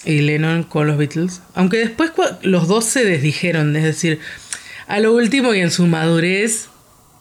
y 0.04 0.20
Lennon 0.22 0.64
con 0.64 0.88
los 0.88 0.98
Beatles. 0.98 1.42
Aunque 1.54 1.78
después 1.78 2.12
los 2.42 2.68
dos 2.68 2.86
se 2.86 3.04
desdijeron, 3.06 3.76
es 3.76 3.84
decir, 3.84 4.20
a 4.88 5.00
lo 5.00 5.14
último 5.14 5.54
y 5.54 5.62
en 5.62 5.72
su 5.72 5.88
madurez, 5.88 6.68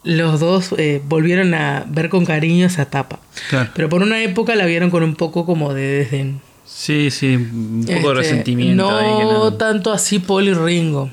los 0.03 0.39
dos 0.39 0.73
eh, 0.77 1.01
volvieron 1.07 1.53
a 1.55 1.85
ver 1.87 2.09
con 2.09 2.25
cariño 2.25 2.67
esa 2.67 2.83
etapa. 2.83 3.19
Claro. 3.49 3.71
Pero 3.75 3.89
por 3.89 4.03
una 4.03 4.21
época 4.21 4.55
la 4.55 4.65
vieron 4.65 4.91
con 4.91 5.01
un 5.03 5.15
poco 5.15 5.45
como 5.45 5.73
de 5.73 5.81
desdén. 5.81 6.41
Sí, 6.67 7.09
sí, 7.11 7.35
un 7.35 7.81
poco 7.85 7.91
de 7.91 7.97
Este, 7.97 8.13
resentimiento. 8.13 8.83
No, 8.89 8.97
ahí 8.97 9.17
que 9.19 9.23
no- 9.33 9.53
tanto 9.53 9.91
así 9.91 10.19
Paul 10.19 10.47
y 10.47 10.53
Ringo, 10.53 11.09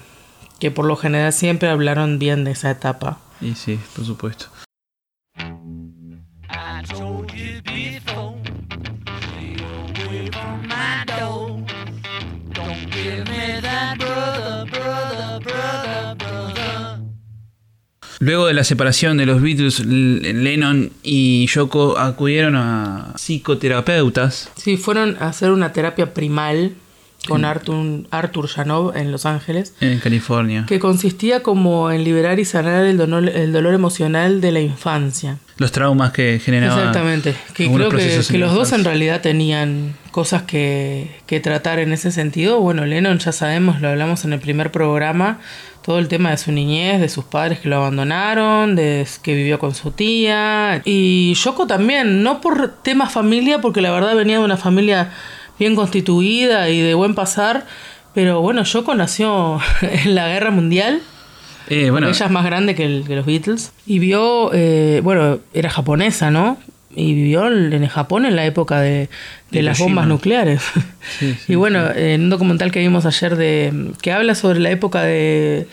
que 0.59 0.71
por 0.71 0.85
lo 0.87 0.97
general 0.97 1.33
siempre 1.33 1.69
hablaron 1.69 2.19
bien 2.19 2.45
de 2.45 2.51
esa 2.53 2.71
etapa. 2.71 3.19
Y 3.41 3.55
sí, 3.55 3.79
por 3.97 4.05
supuesto. 4.05 4.47
Luego 18.23 18.47
de 18.47 18.55
la 18.55 18.63
separación 18.63 19.17
de 19.17 19.27
los 19.27 19.43
Beatles, 19.43 19.85
Lennon 19.85 20.93
y 21.03 21.45
Yoko 21.49 21.99
acudieron 21.99 22.55
a 22.55 23.15
psicoterapeutas. 23.17 24.49
Sí, 24.55 24.77
fueron 24.77 25.17
a 25.19 25.27
hacer 25.27 25.51
una 25.51 25.73
terapia 25.73 26.15
primal 26.15 26.75
con 27.27 27.45
Arthur, 27.45 28.07
Arthur 28.13 28.47
Janov 28.47 28.97
en 28.97 29.11
Los 29.11 29.27
Ángeles, 29.27 29.75
En 29.81 29.99
California. 29.99 30.67
que 30.69 30.79
consistía 30.79 31.43
como 31.43 31.91
en 31.91 32.05
liberar 32.05 32.39
y 32.39 32.45
sanar 32.45 32.85
el 32.85 32.97
dolor, 32.97 33.29
el 33.29 33.53
dolor 33.53 33.75
emocional 33.75 34.41
de 34.41 34.53
la 34.53 34.61
infancia. 34.61 35.39
Los 35.57 35.73
traumas 35.73 36.13
que 36.13 36.41
generaban. 36.45 36.79
Exactamente. 36.79 37.35
Que 37.55 37.69
creo 37.73 37.91
que, 37.91 38.39
los 38.39 38.55
dos 38.55 38.71
en 38.71 38.85
realidad 38.85 39.21
tenían 39.21 39.97
cosas 40.13 40.43
que, 40.43 41.11
que 41.27 41.41
tratar 41.41 41.81
en 41.81 41.93
ese 41.93 42.13
sentido. 42.13 42.61
Bueno, 42.61 42.87
Lennon 42.87 43.19
ya 43.19 43.33
sabemos, 43.33 43.81
lo 43.81 43.89
hablamos 43.89 44.25
en 44.25 44.33
el 44.33 44.39
primer 44.39 44.71
programa, 44.71 45.41
todo 45.83 45.99
el 45.99 46.09
tema 46.09 46.31
de 46.31 46.37
su 46.39 46.53
niñez, 46.53 47.01
de 47.01 47.09
sus 47.09 47.25
padres 47.25 47.59
que 47.61 47.69
lo 47.69 47.77
abandonaron, 47.77 48.77
de 48.77 49.07
que 49.23 49.35
vivió 49.35 49.59
con 49.59 49.75
su 49.75 49.91
tía. 49.91 50.81
Y 50.85 51.35
Yoko 51.35 51.67
también, 51.67 52.23
no 52.23 52.41
por 52.41 52.75
tema 52.83 53.09
familia, 53.09 53.61
porque 53.61 53.81
la 53.81 53.91
verdad 53.91 54.15
venía 54.15 54.39
de 54.39 54.45
una 54.45 54.57
familia 54.57 55.11
bien 55.59 55.75
constituida 55.75 56.69
y 56.71 56.81
de 56.81 56.95
buen 56.95 57.15
pasar. 57.15 57.67
Pero 58.15 58.41
bueno, 58.41 58.63
Yoko 58.65 58.95
nació 58.95 59.59
en 59.83 60.15
la 60.15 60.29
guerra 60.29 60.51
mundial. 60.51 61.01
Eh, 61.69 61.91
bueno, 61.91 62.09
Ella 62.09 62.27
es 62.27 62.33
más 62.33 62.45
grande 62.45 62.75
que, 62.75 62.85
el- 62.85 63.05
que 63.07 63.17
los 63.17 63.25
Beatles. 63.27 63.73
Y 63.87 63.99
vio, 63.99 64.51
eh, 64.53 65.01
bueno, 65.03 65.39
era 65.55 65.71
japonesa, 65.71 66.31
¿no? 66.31 66.59
Y 66.95 67.15
vivió 67.15 67.47
en 67.47 67.87
Japón 67.87 68.27
en 68.27 68.37
la 68.37 68.45
época 68.45 68.81
de, 68.81 69.09
de 69.51 69.63
las 69.63 69.79
bombas 69.79 70.07
nucleares. 70.07 70.63
Sí, 71.19 71.35
sí, 71.35 71.45
y 71.53 71.55
bueno, 71.57 71.91
en 71.95 72.23
un 72.23 72.31
documental 72.31 72.71
que 72.71 72.81
vimos 72.81 73.07
ayer 73.07 73.37
de 73.37 73.93
que 74.03 74.13
habla 74.13 74.35
sobre 74.35 74.61
la 74.61 74.71
época 74.71 75.03
de, 75.03 75.67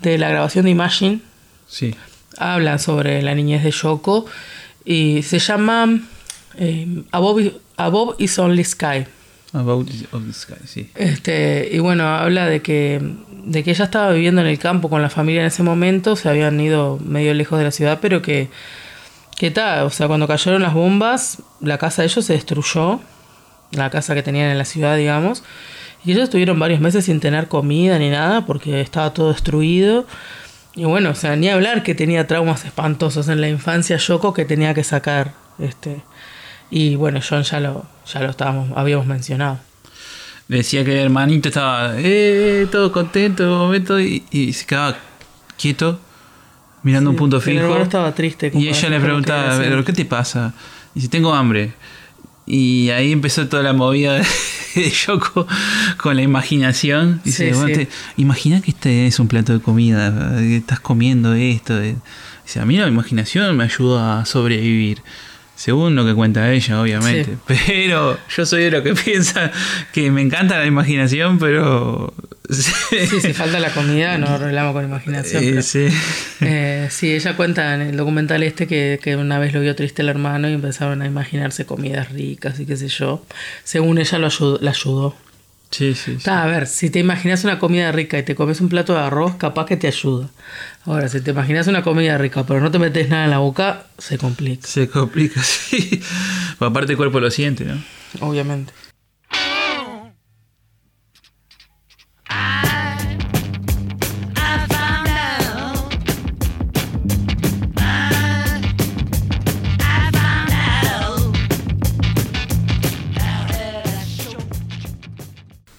de 0.00 0.18
la 0.18 0.28
grabación 0.28 0.64
de 0.64 0.70
Imagine, 0.70 1.20
sí. 1.66 1.94
habla 2.38 2.78
sobre 2.78 3.22
la 3.22 3.34
niñez 3.34 3.62
de 3.64 3.70
Yoko 3.70 4.26
y 4.84 5.22
se 5.22 5.38
llama 5.38 6.00
eh, 6.56 7.02
Above, 7.12 7.52
Above 7.76 8.16
is 8.18 8.38
Only 8.38 8.64
Sky. 8.64 9.06
About 9.54 9.90
of 10.12 10.24
the 10.26 10.32
sky, 10.32 10.54
sí. 10.64 10.90
Este, 10.94 11.68
y 11.70 11.78
bueno, 11.78 12.04
habla 12.08 12.46
de 12.46 12.62
que, 12.62 13.02
de 13.44 13.62
que 13.62 13.72
ella 13.72 13.84
estaba 13.84 14.10
viviendo 14.12 14.40
en 14.40 14.46
el 14.46 14.58
campo 14.58 14.88
con 14.88 15.02
la 15.02 15.10
familia 15.10 15.42
en 15.42 15.48
ese 15.48 15.62
momento, 15.62 16.16
se 16.16 16.30
habían 16.30 16.58
ido 16.58 16.98
medio 17.04 17.34
lejos 17.34 17.58
de 17.58 17.66
la 17.66 17.70
ciudad, 17.70 17.98
pero 18.00 18.22
que, 18.22 18.48
que 19.42 19.50
tal, 19.50 19.86
o 19.86 19.90
sea, 19.90 20.06
cuando 20.06 20.28
cayeron 20.28 20.62
las 20.62 20.72
bombas, 20.72 21.42
la 21.60 21.76
casa 21.76 22.02
de 22.02 22.06
ellos 22.06 22.24
se 22.24 22.34
destruyó, 22.34 23.00
la 23.72 23.90
casa 23.90 24.14
que 24.14 24.22
tenían 24.22 24.50
en 24.50 24.56
la 24.56 24.64
ciudad, 24.64 24.96
digamos, 24.96 25.42
y 26.04 26.12
ellos 26.12 26.22
estuvieron 26.22 26.60
varios 26.60 26.78
meses 26.78 27.06
sin 27.06 27.18
tener 27.18 27.48
comida 27.48 27.98
ni 27.98 28.08
nada 28.08 28.46
porque 28.46 28.80
estaba 28.80 29.12
todo 29.12 29.32
destruido. 29.32 30.06
Y 30.76 30.84
bueno, 30.84 31.10
o 31.10 31.16
sea, 31.16 31.34
ni 31.34 31.48
hablar 31.48 31.82
que 31.82 31.96
tenía 31.96 32.28
traumas 32.28 32.64
espantosos 32.64 33.28
en 33.28 33.40
la 33.40 33.48
infancia, 33.48 33.96
Yoko, 33.96 34.32
que 34.32 34.44
tenía 34.44 34.74
que 34.74 34.84
sacar. 34.84 35.32
Este, 35.58 36.02
y 36.70 36.94
bueno, 36.94 37.18
John 37.28 37.42
ya 37.42 37.58
lo, 37.58 37.84
ya 38.06 38.20
lo 38.20 38.30
estábamos, 38.30 38.70
habíamos 38.76 39.06
mencionado. 39.06 39.58
Decía 40.46 40.84
que 40.84 40.92
el 40.92 41.06
hermanito 41.06 41.48
estaba 41.48 41.94
eh, 41.96 42.68
todo 42.70 42.92
contento 42.92 43.42
momento 43.46 43.98
y, 43.98 44.22
y 44.30 44.52
se 44.52 44.66
quedaba 44.66 44.98
quieto, 45.58 45.98
mirando 46.82 47.10
un 47.10 47.16
punto 47.16 47.36
el 47.36 47.42
fijo. 47.42 47.60
hermano 47.64 47.82
estaba 47.84 48.14
triste, 48.14 48.50
Y 48.54 48.68
ella 48.68 48.88
le 48.90 49.00
preguntaba. 49.00 49.58
¿pero 49.58 49.84
qué 49.84 49.92
te 49.92 50.04
pasa? 50.04 50.52
Y 50.94 50.98
dice, 51.00 51.08
tengo 51.08 51.34
hambre. 51.34 51.72
Y 52.46 52.90
ahí 52.90 53.12
empezó 53.12 53.46
toda 53.48 53.62
la 53.62 53.72
movida 53.72 54.14
de, 54.14 54.24
Yoko 55.06 55.46
con 55.96 56.16
la 56.16 56.22
imaginación. 56.22 57.20
Dice, 57.24 57.50
Sí, 57.52 57.58
bueno, 57.58 57.74
sí. 57.76 57.86
te- 57.86 57.88
imagina 58.16 58.60
que 58.60 58.72
este 58.72 59.06
es 59.06 59.18
un 59.20 59.28
plato 59.28 59.52
de 59.52 59.60
comida, 59.60 60.34
que 60.38 60.56
estás 60.56 60.80
comiendo 60.80 61.34
esto. 61.34 61.78
Dice, 61.80 62.60
a 62.60 62.64
mí 62.66 62.76
la 62.76 62.88
imaginación 62.88 63.56
me 63.56 63.64
ayuda 63.64 64.20
a 64.20 64.24
sobrevivir. 64.24 65.02
Según 65.54 65.94
lo 65.94 66.04
que 66.04 66.14
cuenta 66.14 66.50
ella, 66.52 66.80
obviamente. 66.82 67.36
Sí. 67.46 67.54
Pero 67.68 68.18
yo 68.36 68.44
soy 68.46 68.64
de 68.64 68.70
lo 68.72 68.82
que 68.82 68.94
piensa 69.04 69.52
que 69.92 70.10
me 70.10 70.20
encanta 70.22 70.58
la 70.58 70.66
imaginación, 70.66 71.38
pero. 71.38 72.12
Sí, 72.54 73.20
si 73.20 73.32
falta 73.32 73.58
la 73.60 73.70
comida, 73.70 74.18
no 74.18 74.26
arreglamos 74.34 74.72
con 74.74 74.84
imaginación. 74.84 75.42
Pero- 75.42 75.62
sí. 75.62 75.88
Eh, 76.40 76.88
sí, 76.90 77.12
ella 77.12 77.36
cuenta 77.36 77.74
en 77.74 77.82
el 77.82 77.96
documental 77.96 78.42
este 78.42 78.66
que, 78.66 78.98
que 79.02 79.16
una 79.16 79.38
vez 79.38 79.52
lo 79.52 79.60
vio 79.60 79.74
triste 79.74 80.02
el 80.02 80.08
hermano 80.08 80.48
y 80.48 80.52
empezaron 80.54 81.02
a 81.02 81.06
imaginarse 81.06 81.66
comidas 81.66 82.10
ricas 82.12 82.58
y 82.60 82.66
qué 82.66 82.76
sé 82.76 82.88
yo. 82.88 83.24
Según 83.64 83.98
ella 83.98 84.18
lo 84.18 84.26
ayudó, 84.26 84.58
la 84.60 84.70
ayudó. 84.70 85.16
Sí, 85.70 85.94
sí, 85.94 86.18
a 86.26 86.44
ver, 86.44 86.66
si 86.66 86.90
te 86.90 86.98
imaginas 86.98 87.44
una 87.44 87.58
comida 87.58 87.90
rica 87.92 88.18
y 88.18 88.22
te 88.22 88.34
comes 88.34 88.60
un 88.60 88.68
plato 88.68 88.92
de 88.92 88.98
arroz, 89.00 89.36
capaz 89.36 89.64
que 89.64 89.78
te 89.78 89.86
ayuda. 89.86 90.28
Ahora, 90.84 91.08
si 91.08 91.22
te 91.22 91.30
imaginas 91.30 91.66
una 91.66 91.82
comida 91.82 92.18
rica 92.18 92.44
pero 92.44 92.60
no 92.60 92.70
te 92.70 92.78
metes 92.78 93.08
nada 93.08 93.24
en 93.24 93.30
la 93.30 93.38
boca, 93.38 93.86
se 93.96 94.18
complica, 94.18 94.66
Se 94.68 94.90
complica, 94.90 95.42
sí. 95.42 96.02
Pero 96.58 96.70
aparte 96.70 96.92
el 96.92 96.98
cuerpo 96.98 97.20
lo 97.20 97.30
siente, 97.30 97.64
¿no? 97.64 97.82
obviamente. 98.20 98.74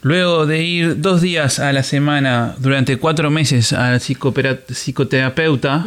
Luego 0.04 0.46
de 0.46 0.62
ir 0.64 1.02
dos 1.02 1.22
días 1.22 1.60
a 1.60 1.72
la 1.74 1.82
semana 1.84 2.56
durante 2.60 2.98
cuatro 2.98 3.32
meses 3.32 3.72
al 3.74 4.00
psicoterapeuta, 4.02 5.86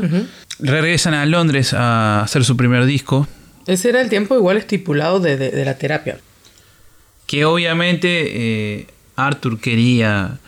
regresan 0.58 1.14
a 1.14 1.26
Londres 1.26 1.72
a 1.74 2.22
hacer 2.22 2.44
su 2.44 2.56
primer 2.56 2.86
disco, 2.86 3.28
Ese 3.66 3.88
era 3.90 4.00
el 4.00 4.08
tiempo 4.08 4.34
igual 4.36 4.56
estipulado 4.56 5.20
de, 5.20 5.36
de- 5.36 5.50
de 5.50 5.64
la 5.64 5.76
terapia. 5.76 6.18
que 7.26 7.44
obviamente 7.44 8.08
eh, 8.78 8.86
Arthur 9.16 9.58
quería 9.60 10.38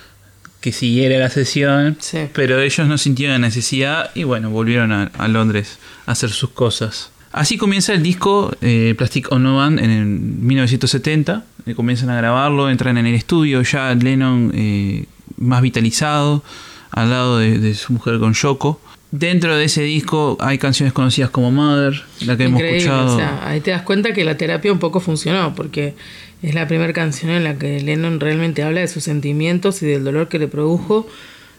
que 0.61 0.73
siguiera 0.73 1.19
la 1.19 1.29
sesión, 1.29 1.97
Sí. 2.01 2.29
pero 2.33 2.61
ellos 2.61 2.87
no 2.89 2.97
sintieron 2.99 3.41
necesidad 3.41 4.11
y 4.15 4.23
bueno, 4.25 4.51
volvieron 4.51 4.93
a, 4.93 5.11
a 5.19 5.29
Londres 5.29 5.79
a 6.07 6.13
hacer 6.13 6.31
sus 6.31 6.51
cosas. 6.51 7.11
Así 7.39 7.57
comienza 7.57 7.93
el 7.93 8.03
disco 8.03 8.51
eh, 8.63 8.97
Plastic 8.99 9.31
Ono 9.31 9.59
Band 9.59 9.79
en 9.79 9.91
el 9.93 10.07
1970. 10.07 11.45
eh, 11.67 11.75
comienzan 11.77 12.11
a 12.11 12.17
grabarlo, 12.17 12.69
entran 12.69 12.99
en 12.99 13.07
el 13.07 13.15
estudio, 13.15 13.63
ya 13.63 13.95
Lennon 13.95 14.51
eh, 14.57 15.05
más 15.37 15.63
vitalizado, 15.63 16.43
al 16.91 17.11
lado 17.11 17.39
de, 17.39 17.61
de 17.61 17.77
su 17.77 17.93
mujer 17.93 18.19
con 18.19 18.35
Yoko. 18.35 18.81
Dentro 19.13 19.57
de 19.57 19.67
ese 19.67 19.83
disco 19.83 20.37
hay 20.41 20.59
canciones 20.59 20.93
conocidas 20.93 21.31
como 21.31 21.53
Mother, 21.53 22.03
la 22.27 22.37
que 22.37 22.43
hemos 22.43 22.61
escuchado. 22.61 23.15
o 23.15 23.17
sea, 23.17 23.49
ahí 23.49 23.61
te 23.61 23.71
das 23.71 23.83
cuenta 23.83 24.13
que 24.13 24.25
la 24.25 24.37
terapia 24.37 24.73
un 24.73 24.81
poco 24.81 24.99
funcionó, 24.99 25.55
porque 25.55 25.95
es 26.43 26.57
la 26.57 26.67
primera 26.67 26.93
canción 26.93 27.31
en 27.31 27.45
la 27.45 27.57
que 27.57 27.81
Lennon 27.81 28.19
realmente 28.19 28.65
habla 28.65 28.81
de 28.81 28.89
sus 28.89 29.05
sentimientos 29.05 29.81
y 29.85 29.87
del 29.87 30.03
dolor 30.03 30.27
que 30.27 30.41
le 30.41 30.49
produjo 30.49 31.07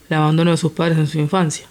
el 0.10 0.18
abandono 0.18 0.52
de 0.52 0.58
sus 0.58 0.74
padres 0.74 0.98
en 0.98 1.08
su 1.08 1.20
infancia. 1.20 1.68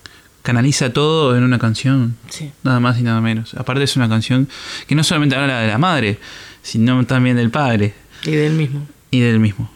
Canaliza 0.49 0.95
todo 0.95 1.37
en 1.37 1.43
una 1.43 1.59
canción. 1.59 2.17
Sí. 2.31 2.50
Nada 2.62 2.81
más 2.81 2.99
y 2.99 3.02
nada 3.02 3.21
menos. 3.21 3.52
Aparte 3.52 3.83
es 3.85 3.97
una 3.97 4.09
canción 4.09 4.49
que 4.87 4.95
no 4.95 5.05
solamente 5.05 5.37
habla 5.37 5.61
de 5.61 5.69
la 5.69 5.76
madre, 5.76 6.19
sino 6.62 7.05
también 7.05 7.37
del 7.37 7.50
padre 7.50 7.93
Y 8.25 8.31
de 8.31 8.47
él 8.47 8.55
mismo. 8.55 8.87
y 9.11 9.21
del 9.21 9.40
mismo. 9.40 9.71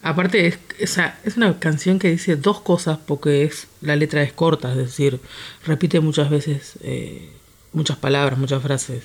Aparte, 0.00 0.46
es, 0.46 0.60
esa- 0.78 1.18
es 1.24 1.36
una 1.36 1.58
canción 1.58 1.98
que 1.98 2.08
dice 2.08 2.36
dos 2.36 2.60
cosas 2.60 2.98
porque 3.04 3.42
es 3.42 3.66
la 3.80 3.96
letra 3.96 4.22
es 4.22 4.32
corta, 4.32 4.70
es 4.70 4.76
decir, 4.76 5.18
repite 5.66 5.98
muchas 5.98 6.30
veces 6.30 6.74
eh, 6.82 7.28
muchas 7.72 7.96
palabras, 7.96 8.38
muchas 8.38 8.62
frases. 8.62 9.02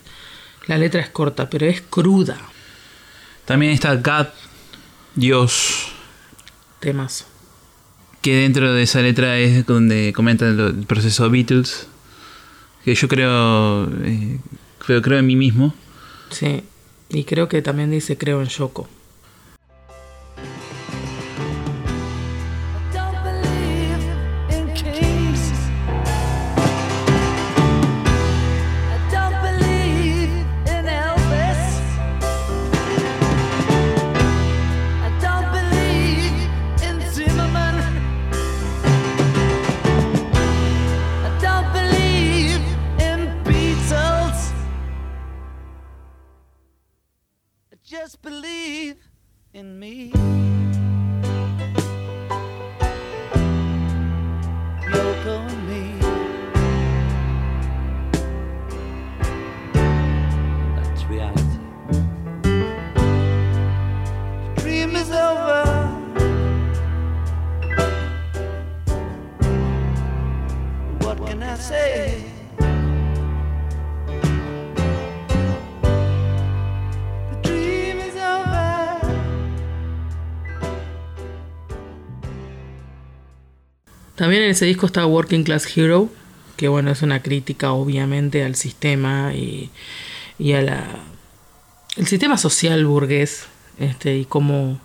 La 0.67 0.77
letra 0.77 1.01
es 1.01 1.09
corta, 1.09 1.49
pero 1.49 1.65
es 1.65 1.81
cruda. 1.81 2.37
También 3.45 3.71
está 3.71 3.95
God, 3.95 4.27
Dios, 5.15 5.87
Temazo. 6.79 7.25
Que 8.27 8.35
dentro 8.35 8.73
de 8.73 8.83
esa 8.83 9.01
letra 9.01 9.39
es 9.39 9.65
donde 9.65 10.11
comenta 10.13 10.45
lo- 10.49 10.67
el 10.67 10.85
proceso 10.85 11.29
Beatles, 11.29 11.87
que 12.83 12.93
yo 12.93 13.07
creo, 13.07 13.85
eh, 14.03 14.39
creo, 14.85 15.01
creo 15.01 15.19
en 15.19 15.25
mí 15.27 15.37
mismo. 15.37 15.73
Sí. 16.29 16.61
Y 17.09 17.23
creo 17.23 17.47
que 17.47 17.61
también 17.61 17.89
dice 17.89 18.17
creo 18.17 18.41
en 18.41 18.49
Yoko. 18.49 18.89
In 49.57 49.79
me. 49.79 50.46
También 84.27 84.43
en 84.43 84.49
ese 84.49 84.65
disco 84.65 84.87
está 84.87 85.05
Working 85.05 85.45
Class 85.45 85.65
Hero, 85.77 86.09
que 86.57 86.67
bueno, 86.67 86.91
es 86.91 87.01
una 87.01 87.21
crítica 87.21 87.71
obviamente 87.71 88.43
al 88.43 88.55
sistema 88.55 89.33
y, 89.33 89.69
y 90.37 90.51
a 90.51 90.61
la 90.61 90.85
el 91.95 92.07
sistema 92.07 92.37
social 92.37 92.85
burgués, 92.85 93.47
este, 93.79 94.17
y 94.17 94.25
cómo, 94.25 94.81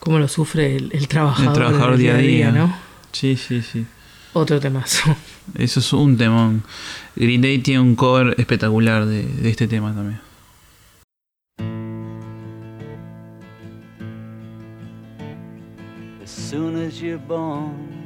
cómo 0.00 0.18
lo 0.18 0.26
sufre 0.26 0.74
el, 0.74 0.90
el 0.92 1.06
trabajador, 1.06 1.50
El 1.50 1.54
trabajador 1.54 1.96
día 1.96 2.14
a 2.16 2.18
día. 2.18 2.50
¿no? 2.50 2.76
Sí, 3.12 3.36
sí, 3.36 3.62
sí. 3.62 3.86
Otro 4.32 4.58
temazo. 4.58 5.14
Eso 5.54 5.78
es 5.78 5.92
un 5.92 6.16
temón. 6.16 6.64
Green 7.14 7.42
Day 7.42 7.58
tiene 7.58 7.78
un 7.78 7.94
cover 7.94 8.34
espectacular 8.36 9.06
de, 9.06 9.22
de 9.22 9.48
este 9.48 9.68
tema 9.68 9.94
también. 9.94 10.20
As 16.20 16.30
soon 16.30 16.84
as 16.84 17.00
you're 17.00 17.22
born, 17.28 18.05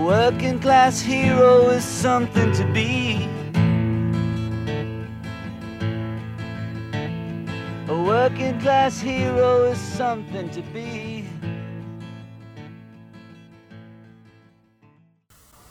A 0.00 0.02
working 0.02 0.58
class 0.58 1.02
hero 1.02 1.70
is 1.72 1.84
something 1.84 2.50
to 2.52 2.64
be. 2.72 3.28
A 7.86 7.94
working 7.94 8.58
class 8.60 8.98
hero 9.02 9.70
is 9.70 9.76
something 9.76 10.48
to 10.52 10.62
be. 10.72 11.24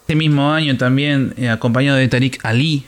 Este 0.02 0.16
mismo 0.16 0.54
año 0.54 0.78
también, 0.78 1.34
eh, 1.36 1.50
acompañado 1.50 1.98
de 1.98 2.08
Tariq 2.08 2.38
Ali 2.44 2.86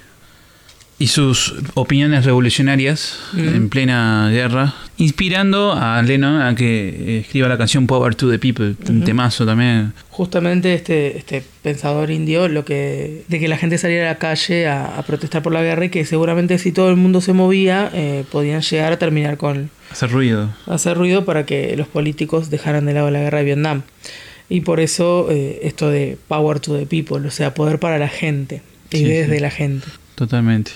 y 1.00 1.08
sus 1.08 1.56
opiniones 1.74 2.24
revolucionarias 2.24 3.18
mm. 3.34 3.40
en 3.40 3.70
plena 3.70 4.30
guerra, 4.30 4.76
inspirando 5.04 5.74
a 5.74 6.02
Lennon 6.02 6.42
a 6.42 6.56
que 6.56 6.90
eh, 6.90 7.20
escriba 7.22 7.48
la 7.48 7.58
canción 7.58 7.88
Power 7.88 8.14
to 8.16 8.30
the 8.30 8.38
People, 8.40 8.76
un 8.90 9.04
temazo 9.04 9.46
también. 9.46 9.94
Justamente 10.10 10.74
este, 10.74 11.18
este 11.18 11.44
pensador 11.64 12.12
indio, 12.12 12.48
lo 12.48 12.64
que 12.66 13.24
de 13.28 13.40
que 13.40 13.48
la 13.48 13.58
gente 13.58 13.78
saliera 13.78 14.10
a 14.10 14.14
la 14.14 14.20
calle 14.20 14.68
a, 14.68 14.98
a 14.98 15.02
protestar 15.04 15.42
por 15.42 15.54
la 15.54 15.64
guerra 15.64 15.86
y 15.86 15.90
que 15.90 16.06
seguramente 16.06 16.58
si 16.60 16.72
todo 16.72 16.90
el 16.90 16.98
mundo 16.98 17.20
se 17.22 17.34
movía, 17.34 17.90
eh, 17.94 18.24
podían 18.32 18.62
llegar 18.62 18.94
a 18.94 19.00
terminar 19.00 19.38
con 19.38 19.70
Hacer 19.92 20.12
ruido. 20.12 20.50
hacer 20.68 20.96
ruido 20.98 21.26
para 21.26 21.46
que 21.46 21.76
los 21.76 21.88
políticos 21.88 22.50
dejaran 22.50 22.86
de 22.86 22.94
lado 22.94 23.10
la 23.12 23.20
guerra 23.22 23.40
de 23.40 23.44
Vietnam. 23.46 23.82
Y 24.50 24.62
por 24.62 24.80
eso 24.80 25.28
eh, 25.32 25.60
esto 25.64 25.90
de 25.90 26.18
power 26.28 26.60
to 26.60 26.78
the 26.78 26.86
people, 26.86 27.26
o 27.28 27.32
sea, 27.32 27.54
poder 27.54 27.80
para 27.80 27.98
la 27.98 28.08
gente 28.10 28.62
y 28.92 28.98
Sí, 28.98 29.04
desde 29.06 29.36
sí. 29.36 29.42
la 29.42 29.50
gente. 29.50 29.88
Totalmente. 30.16 30.72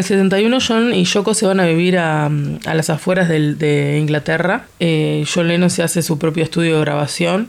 El 0.00 0.04
71 0.04 0.58
John 0.66 0.94
y 0.94 1.04
Yoko 1.04 1.34
se 1.34 1.46
van 1.46 1.60
a 1.60 1.66
vivir 1.66 1.98
a, 1.98 2.26
a 2.26 2.74
las 2.74 2.90
afueras 2.90 3.28
de 3.28 3.98
Inglaterra. 4.00 4.66
Eh, 4.80 5.24
John 5.32 5.48
Lennon 5.48 5.70
se 5.70 5.82
hace 5.82 6.02
su 6.02 6.18
propio 6.18 6.42
estudio 6.42 6.76
de 6.76 6.80
grabación 6.80 7.48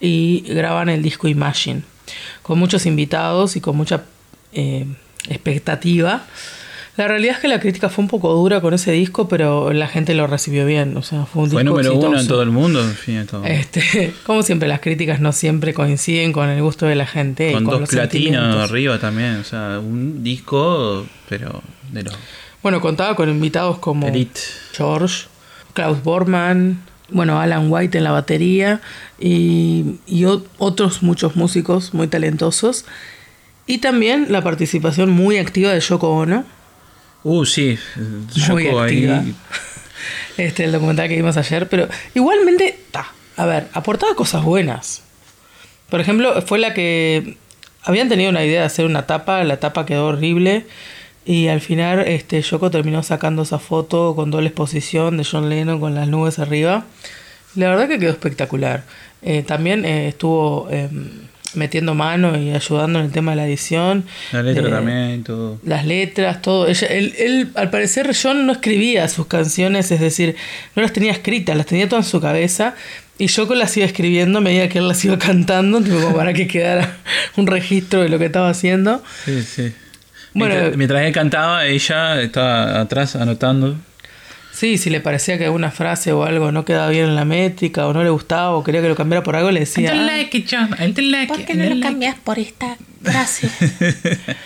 y 0.00 0.44
graban 0.48 0.88
el 0.88 1.02
disco 1.02 1.28
Imagine, 1.28 1.82
con 2.42 2.58
muchos 2.58 2.86
invitados 2.86 3.56
y 3.56 3.60
con 3.60 3.76
mucha 3.76 4.04
eh, 4.52 4.86
expectativa. 5.28 6.24
La 6.98 7.06
realidad 7.06 7.36
es 7.36 7.40
que 7.40 7.46
la 7.46 7.60
crítica 7.60 7.88
fue 7.90 8.02
un 8.02 8.08
poco 8.08 8.34
dura 8.34 8.60
con 8.60 8.74
ese 8.74 8.90
disco, 8.90 9.28
pero 9.28 9.72
la 9.72 9.86
gente 9.86 10.14
lo 10.14 10.26
recibió 10.26 10.66
bien. 10.66 10.96
O 10.96 11.02
sea, 11.02 11.26
fue 11.26 11.44
un 11.44 11.50
Fue 11.50 11.62
disco 11.62 11.76
número 11.76 11.94
uno 11.94 12.18
en 12.18 12.26
todo 12.26 12.42
el 12.42 12.50
mundo, 12.50 12.82
en 12.82 12.92
fin, 12.92 13.18
al 13.18 13.26
cabo. 13.26 13.44
Este, 13.44 14.12
como 14.26 14.42
siempre, 14.42 14.68
las 14.68 14.80
críticas 14.80 15.20
no 15.20 15.30
siempre 15.30 15.72
coinciden 15.72 16.32
con 16.32 16.48
el 16.48 16.60
gusto 16.60 16.86
de 16.86 16.96
la 16.96 17.06
gente. 17.06 17.52
y 17.52 17.54
con, 17.54 17.66
dos 17.66 17.88
platinos 17.88 18.56
arriba 18.68 18.98
también, 18.98 19.36
o 19.36 19.44
sea, 19.44 19.78
un 19.78 20.24
disco, 20.24 21.06
pero 21.28 21.62
de 21.92 22.02
los 22.02 22.14
Bueno, 22.64 22.80
contaba 22.80 23.14
con 23.14 23.28
invitados 23.28 23.78
como 23.78 24.08
elite. 24.08 24.40
George, 24.72 25.26
Klaus 25.74 26.02
Bormann, 26.02 26.82
bueno, 27.10 27.40
Alan 27.40 27.70
White 27.70 27.96
en 27.96 28.02
la 28.02 28.10
batería 28.10 28.80
y, 29.20 30.00
y 30.08 30.24
otros 30.24 31.04
muchos 31.04 31.36
músicos 31.36 31.94
muy 31.94 32.08
talentosos. 32.08 32.86
Y 33.68 33.78
también 33.78 34.26
la 34.30 34.42
participación 34.42 35.10
muy 35.10 35.38
activa 35.38 35.70
de 35.70 35.78
Yoko 35.78 36.08
Ono, 36.08 36.57
Uh, 37.28 37.44
sí, 37.44 37.78
muy 38.48 38.64
Yoko 38.64 38.80
activa. 38.80 39.18
ahí. 39.20 39.34
Este, 40.38 40.64
el 40.64 40.70
documental 40.70 41.08
que 41.08 41.16
vimos 41.16 41.36
ayer, 41.36 41.68
pero 41.68 41.88
igualmente, 42.14 42.78
ta, 42.92 43.12
a 43.36 43.44
ver, 43.44 43.66
aportaba 43.72 44.14
cosas 44.14 44.44
buenas. 44.44 45.02
Por 45.90 46.00
ejemplo, 46.00 46.40
fue 46.42 46.60
la 46.60 46.74
que 46.74 47.36
habían 47.82 48.08
tenido 48.08 48.30
una 48.30 48.44
idea 48.44 48.60
de 48.60 48.66
hacer 48.66 48.86
una 48.86 49.04
tapa, 49.04 49.42
la 49.42 49.58
tapa 49.58 49.84
quedó 49.84 50.06
horrible 50.06 50.64
y 51.24 51.48
al 51.48 51.60
final 51.60 52.00
este 52.06 52.40
Yoko 52.40 52.70
terminó 52.70 53.02
sacando 53.02 53.42
esa 53.42 53.58
foto 53.58 54.14
con 54.14 54.30
doble 54.30 54.48
exposición 54.48 55.16
de 55.16 55.26
John 55.30 55.48
Lennon 55.48 55.80
con 55.80 55.94
las 55.94 56.06
nubes 56.06 56.38
arriba. 56.38 56.84
La 57.56 57.68
verdad 57.68 57.88
que 57.88 57.98
quedó 57.98 58.10
espectacular. 58.10 58.84
Eh, 59.22 59.42
también 59.42 59.84
eh, 59.84 60.08
estuvo 60.08 60.68
eh, 60.70 60.88
metiendo 61.54 61.94
mano 61.94 62.38
y 62.38 62.50
ayudando 62.50 62.98
en 62.98 63.06
el 63.06 63.10
tema 63.12 63.32
de 63.32 63.36
la 63.38 63.46
edición. 63.46 64.04
La 64.32 64.42
letra 64.42 64.66
Eh, 64.68 64.70
también, 64.70 65.24
todo. 65.24 65.58
las 65.64 65.86
letras, 65.86 66.42
todo. 66.42 66.66
Ella, 66.68 66.86
él, 66.88 67.14
él, 67.18 67.48
al 67.54 67.70
parecer, 67.70 68.10
John 68.20 68.46
no 68.46 68.52
escribía 68.52 69.08
sus 69.08 69.26
canciones, 69.26 69.90
es 69.90 70.00
decir, 70.00 70.36
no 70.76 70.82
las 70.82 70.92
tenía 70.92 71.12
escritas, 71.12 71.56
las 71.56 71.66
tenía 71.66 71.88
todas 71.88 72.06
en 72.06 72.10
su 72.10 72.20
cabeza. 72.20 72.74
Y 73.20 73.26
Yoko 73.26 73.54
las 73.56 73.76
iba 73.76 73.84
escribiendo 73.84 74.38
a 74.38 74.40
medida 74.40 74.68
que 74.68 74.78
él 74.78 74.86
las 74.86 75.04
iba 75.04 75.18
cantando, 75.18 75.82
como 75.82 76.14
para 76.14 76.32
que 76.32 76.46
quedara 76.46 76.98
un 77.36 77.46
registro 77.48 78.00
de 78.02 78.08
lo 78.08 78.18
que 78.18 78.26
estaba 78.26 78.48
haciendo. 78.50 79.02
Sí, 79.24 79.42
sí. 79.42 79.72
Bueno, 80.34 80.54
mientras, 80.54 80.76
mientras 80.76 81.02
él 81.02 81.12
cantaba, 81.12 81.66
ella 81.66 82.20
estaba 82.22 82.80
atrás 82.80 83.16
anotando. 83.16 83.76
Sí, 84.58 84.76
si 84.76 84.90
le 84.90 85.00
parecía 85.00 85.38
que 85.38 85.44
alguna 85.44 85.70
frase 85.70 86.10
o 86.10 86.24
algo 86.24 86.50
no 86.50 86.64
quedaba 86.64 86.88
bien 86.88 87.04
en 87.04 87.14
la 87.14 87.24
métrica 87.24 87.86
o 87.86 87.92
no 87.92 88.02
le 88.02 88.10
gustaba 88.10 88.56
o 88.56 88.64
quería 88.64 88.82
que 88.82 88.88
lo 88.88 88.96
cambiara 88.96 89.22
por 89.22 89.36
algo, 89.36 89.52
le 89.52 89.60
decía. 89.60 89.92
"Ah". 89.92 90.18
it, 90.20 90.48
John. 90.50 90.74
I 90.80 91.00
like 91.00 91.32
¿Por 91.32 91.44
qué 91.44 91.54
no 91.54 91.72
lo 91.72 91.80
cambias 91.80 92.16
por 92.18 92.40
esta 92.40 92.76
frase? 93.00 93.48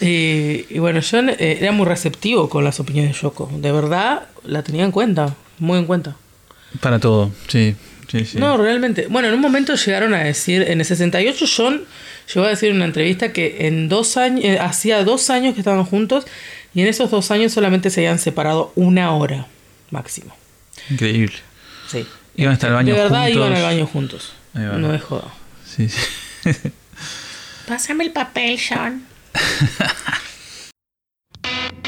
Y, 0.00 0.64
y 0.68 0.78
bueno, 0.80 1.00
John 1.08 1.28
eh, 1.28 1.58
era 1.60 1.70
muy 1.70 1.86
receptivo 1.86 2.48
con 2.48 2.64
las 2.64 2.80
opiniones 2.80 3.14
de 3.14 3.20
Yoko. 3.20 3.48
De 3.58 3.70
verdad, 3.70 4.22
la 4.44 4.64
tenía 4.64 4.84
en 4.84 4.90
cuenta, 4.90 5.36
muy 5.60 5.78
en 5.78 5.84
cuenta. 5.84 6.16
Para 6.80 6.98
todo, 6.98 7.30
sí. 7.46 7.76
sí, 8.10 8.24
sí. 8.24 8.38
No, 8.38 8.56
realmente. 8.56 9.06
Bueno, 9.08 9.28
en 9.28 9.34
un 9.34 9.40
momento 9.40 9.76
llegaron 9.76 10.12
a 10.12 10.24
decir, 10.24 10.62
en 10.62 10.80
el 10.80 10.86
68 10.86 11.44
John 11.56 11.82
llegó 12.34 12.46
a 12.46 12.48
decir 12.48 12.70
en 12.70 12.76
una 12.76 12.86
entrevista 12.86 13.32
que 13.32 13.68
en 13.68 13.88
dos 13.88 14.16
años, 14.16 14.44
eh, 14.44 14.58
hacía 14.58 15.04
dos 15.04 15.30
años 15.30 15.54
que 15.54 15.60
estaban 15.60 15.84
juntos 15.84 16.24
y 16.74 16.82
en 16.82 16.88
esos 16.88 17.10
dos 17.10 17.30
años 17.30 17.52
solamente 17.52 17.90
se 17.90 18.00
habían 18.00 18.18
separado 18.18 18.72
una 18.74 19.14
hora 19.14 19.46
máximo. 19.90 20.34
Increíble. 20.90 21.36
Sí. 21.88 22.06
Iban 22.36 22.54
hasta 22.54 22.68
el 22.68 22.74
baño 22.74 22.94
de 22.94 23.00
verdad 23.00 23.22
juntos. 23.24 23.36
iban 23.36 23.52
al 23.52 23.62
baño 23.62 23.86
juntos. 23.86 24.32
Ahí 24.54 24.64
va. 24.64 24.78
No 24.78 24.94
es 24.94 25.02
joda. 25.02 25.28
Sí, 25.66 25.88
sí. 25.88 26.00
Pásame 27.66 28.04
el 28.04 28.12
papel, 28.12 28.58
Sean. 28.58 29.06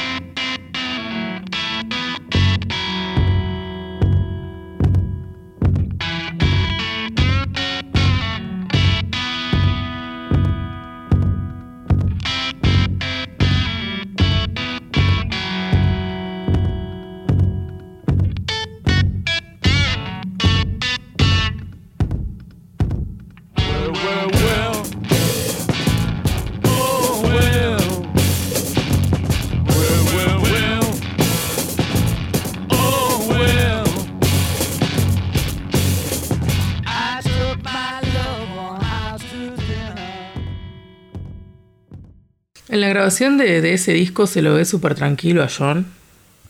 En 42.75 42.81
la 42.81 42.89
grabación 42.89 43.37
de, 43.37 43.61
de 43.61 43.73
ese 43.73 43.93
disco 43.93 44.27
se 44.27 44.41
lo 44.41 44.53
ve 44.55 44.65
súper 44.65 44.95
tranquilo 44.95 45.41
a 45.43 45.47
John. 45.47 45.85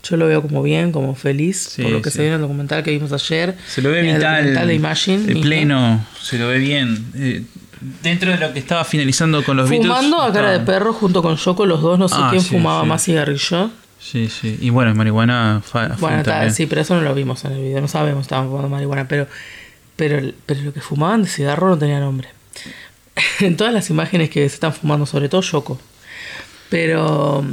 Yo 0.03 0.17
lo 0.17 0.25
veo 0.27 0.41
como 0.41 0.63
bien, 0.63 0.91
como 0.91 1.13
feliz, 1.13 1.67
Sí, 1.75 1.83
por 1.83 1.91
lo 1.91 2.01
que 2.01 2.09
sí. 2.09 2.15
se 2.17 2.21
vio 2.23 2.29
en 2.29 2.35
el 2.37 2.41
documental 2.41 2.81
que 2.83 2.89
vimos 2.89 3.11
ayer. 3.13 3.55
Se 3.67 3.83
lo 3.83 3.91
ve 3.91 3.99
en 3.99 4.05
el 4.07 4.15
vital, 4.15 4.37
documental 4.37 4.67
de 4.67 4.73
Imagine. 4.73 5.17
de 5.23 5.35
pleno, 5.35 6.05
se 6.19 6.39
lo 6.39 6.47
ve 6.47 6.57
bien. 6.57 7.05
Eh, 7.15 7.43
dentro 8.01 8.31
de 8.31 8.37
lo 8.39 8.51
que 8.53 8.57
estaba 8.59 8.83
finalizando 8.85 9.43
con 9.43 9.55
los 9.55 9.69
Beatles. 9.69 9.87
Fumando 9.87 10.19
a 10.19 10.33
cara 10.33 10.49
de 10.51 10.61
perro 10.61 10.93
junto 10.93 11.21
con 11.21 11.35
Yoko, 11.37 11.65
los 11.67 11.81
dos, 11.81 11.99
no 11.99 12.07
sé 12.07 12.15
Ah, 12.17 12.29
quién 12.31 12.41
sí, 12.41 12.49
fumaba 12.49 12.83
más 12.85 13.03
cigarrillo. 13.03 13.69
Sí, 13.99 14.27
sí. 14.29 14.57
Y 14.61 14.71
bueno, 14.71 14.95
marihuana. 14.95 15.61
Bueno, 15.99 16.17
está, 16.17 16.31
también. 16.31 16.53
sí, 16.55 16.65
pero 16.65 16.81
eso 16.81 16.95
no 16.95 17.01
lo 17.01 17.13
vimos 17.13 17.45
en 17.45 17.51
el 17.51 17.61
video, 17.61 17.81
no 17.81 17.87
sabemos, 17.87 18.23
estaban 18.23 18.47
fumando 18.47 18.67
marihuana, 18.69 19.07
pero, 19.07 19.27
pero, 19.95 20.31
pero 20.47 20.61
lo 20.61 20.73
que 20.73 20.81
fumaban 20.81 21.21
de 21.21 21.29
cigarro 21.29 21.69
no 21.69 21.77
tenía 21.77 21.99
nombre. 21.99 22.29
en 23.41 23.57
todas 23.57 23.71
las 23.73 23.91
imágenes 23.91 24.31
que 24.31 24.41
se 24.49 24.55
están 24.55 24.73
fumando, 24.73 25.05
sobre 25.05 25.29
todo 25.29 25.41
Yoko. 25.41 25.79
Pero 26.69 27.45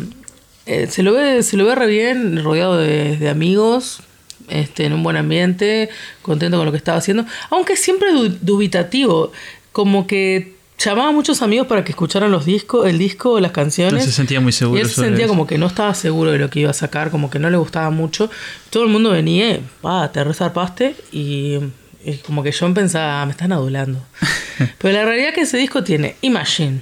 eh, 0.67 0.87
se, 0.89 1.03
lo 1.03 1.13
ve, 1.13 1.43
se 1.43 1.57
lo 1.57 1.67
ve 1.67 1.75
re 1.75 1.87
bien, 1.87 2.43
rodeado 2.43 2.77
de, 2.79 3.17
de 3.17 3.29
amigos, 3.29 4.01
este, 4.49 4.85
en 4.87 4.93
un 4.93 5.03
buen 5.03 5.17
ambiente, 5.17 5.89
contento 6.23 6.57
con 6.57 6.67
lo 6.67 6.73
que 6.73 6.79
estaba 6.79 6.99
haciendo, 6.99 7.27
aunque 7.51 7.77
siempre 7.77 8.13
du- 8.13 8.37
dubitativo, 8.41 9.33
como 9.73 10.07
que 10.07 10.55
llamaba 10.79 11.11
a 11.11 11.13
muchos 11.13 11.43
amigos 11.43 11.67
para 11.69 11.85
que 11.85 11.93
escucharan 11.93 12.31
los 12.33 12.45
discos, 12.45 12.89
el 12.89 12.99
disco, 12.99 13.39
las 13.39 13.53
canciones. 13.53 13.93
No 13.95 14.01
se 14.01 14.13
sentía 14.13 14.41
muy 14.41 14.53
seguro 14.53 14.79
Y 14.79 14.83
él 14.83 14.89
se 14.89 14.97
sentía 15.03 15.27
eso. 15.27 15.33
como 15.33 15.47
que 15.47 15.57
no 15.59 15.67
estaba 15.67 15.95
seguro 15.95 16.33
de 16.33 16.39
lo 16.39 16.51
que 16.51 16.61
iba 16.61 16.71
a 16.71 16.75
sacar, 16.75 17.11
como 17.11 17.31
que 17.31 17.39
no 17.39 17.51
le 17.51 17.57
gustaba 17.57 17.91
mucho. 17.91 18.31
Todo 18.71 18.83
el 18.85 18.89
mundo 18.89 19.11
venía, 19.11 19.61
ah, 19.85 20.11
te 20.13 20.25
resarpaste 20.25 20.97
y, 21.13 21.59
y 22.05 22.15
como 22.27 22.43
que 22.43 22.53
John 22.53 22.75
pensaba, 22.75 23.23
"Ah, 23.23 23.27
me 23.27 23.31
están 23.33 23.53
adulando. 23.53 24.01
Pero 24.79 24.95
la 24.99 25.05
realidad 25.05 25.29
es 25.29 25.35
que 25.37 25.41
ese 25.43 25.57
disco 25.59 25.85
tiene 25.85 26.17
Imagine, 26.23 26.81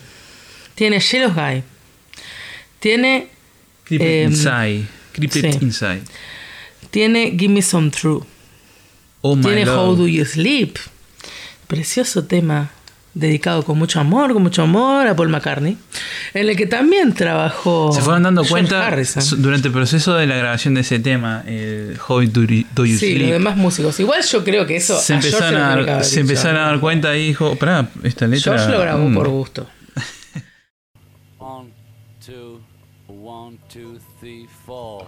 tiene 0.75 0.99
Jealous 1.01 1.35
Guy, 1.35 1.63
tiene, 2.81 3.29
Creep 3.85 4.01
It 4.03 4.09
em, 4.09 4.31
Inside. 4.33 4.87
Sí. 5.31 5.59
Inside. 5.61 6.03
tiene 6.91 7.37
Give 7.39 7.53
Me 7.53 7.63
Some 7.63 7.91
True, 7.91 8.23
Oh 9.23 9.37
my 9.37 9.43
tiene 9.43 9.67
love. 9.67 9.79
How 9.79 9.97
Do 9.97 10.09
You 10.09 10.25
Sleep, 10.25 10.77
precioso 11.67 12.25
tema 12.25 12.71
dedicado 13.13 13.65
con 13.65 13.77
mucho 13.79 14.01
amor, 14.01 14.33
con 14.33 14.43
mucho 14.43 14.63
amor 14.63 15.07
a 15.07 15.17
Paul 15.17 15.29
McCartney, 15.29 15.77
en 16.33 16.49
el 16.49 16.57
que 16.57 16.67
también 16.67 17.13
trabajó 17.13 17.93
Se 17.93 18.03
fueron 18.03 18.23
dando 18.23 18.43
George 18.45 18.69
cuenta 18.69 18.87
Harrison. 18.87 19.43
durante 19.43 19.69
el 19.69 19.75
proceso 19.75 20.15
de 20.15 20.27
la 20.27 20.37
grabación 20.37 20.75
de 20.75 20.83
ese 20.83 21.01
tema, 21.01 21.43
el 21.47 21.99
How 22.07 22.21
Do 22.27 22.45
You, 22.45 22.65
do 22.75 22.87
you 22.87 22.97
Sí, 22.99 23.13
Sleep. 23.13 23.23
los 23.23 23.31
demás 23.33 23.57
músicos. 23.57 23.99
Igual 24.01 24.23
yo 24.25 24.45
creo 24.45 24.67
que 24.67 24.77
eso 24.77 24.99
se 24.99 25.15
a 25.15 25.17
a, 25.17 25.21
empezaron 26.21 26.57
a 26.57 26.67
dar 26.67 26.81
cuenta 26.81 27.17
y 27.17 27.29
dijo, 27.29 27.57
pará, 27.57 27.89
esta 28.05 28.27
letra... 28.27 28.57
George 28.57 28.73
lo 28.73 28.81
grabó 28.81 29.09
mm, 29.09 29.15
por 29.15 29.29
gusto. 29.29 29.69
Two, 33.71 34.01
three, 34.19 34.47
four. 34.47 35.07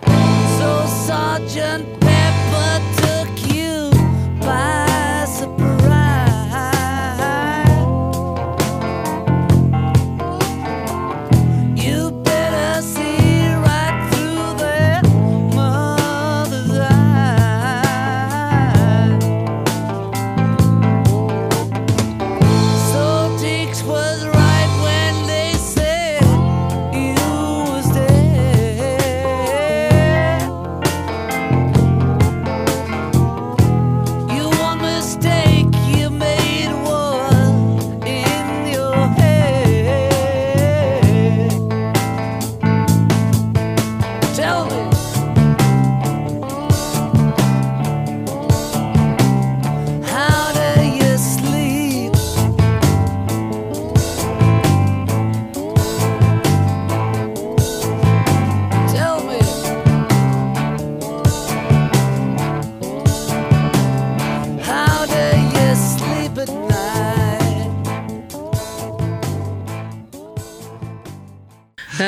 So 0.58 0.86
Sergeant 1.04 2.00
Pepper 2.00 2.80
took 3.02 3.52
you 3.52 3.90
by 4.40 5.26
surprise. 5.26 5.71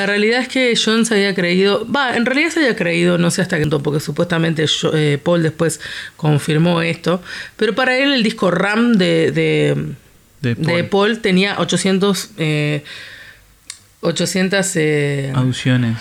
La 0.05 0.11
realidad 0.11 0.41
es 0.41 0.47
que 0.47 0.73
John 0.75 1.03
se 1.03 1.15
había 1.15 1.33
creído, 1.33 1.87
va, 1.91 2.15
en 2.15 2.25
realidad 2.27 2.51
se 2.51 2.59
había 2.59 2.75
creído, 2.75 3.17
no 3.17 3.31
sé 3.31 3.41
hasta 3.41 3.55
qué 3.57 3.63
punto, 3.63 3.81
porque 3.81 3.99
supuestamente 3.99 4.65
yo- 4.67 4.91
eh, 4.95 5.17
Paul 5.17 5.41
después 5.41 5.79
confirmó 6.15 6.81
esto, 6.83 7.23
pero 7.57 7.73
para 7.73 7.97
él 7.97 8.13
el 8.13 8.21
disco 8.21 8.51
RAM 8.51 8.93
de, 8.93 9.31
de, 9.31 10.53
De. 10.55 10.83
Paul 10.83 11.19
tenía 11.21 11.55
800, 11.59 12.29
eh, 12.37 12.83
800, 14.01 14.75
eh, 14.75 15.31
Audiciones. 15.35 15.97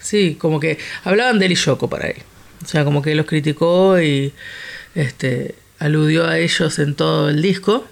sí, 0.00 0.36
como 0.38 0.60
que 0.60 0.78
hablaban 1.04 1.38
de 1.38 1.46
él 1.46 1.52
y 1.52 1.54
Yoko 1.56 1.88
para 1.90 2.08
él. 2.08 2.22
O 2.64 2.68
sea, 2.68 2.84
como 2.84 3.02
que 3.02 3.14
los 3.16 3.26
criticó 3.26 4.00
y 4.00 4.32
este, 4.94 5.56
aludió 5.80 6.28
a 6.28 6.38
ellos 6.38 6.78
en 6.78 6.94
todo 6.94 7.28
el 7.30 7.42
disco. 7.42 7.88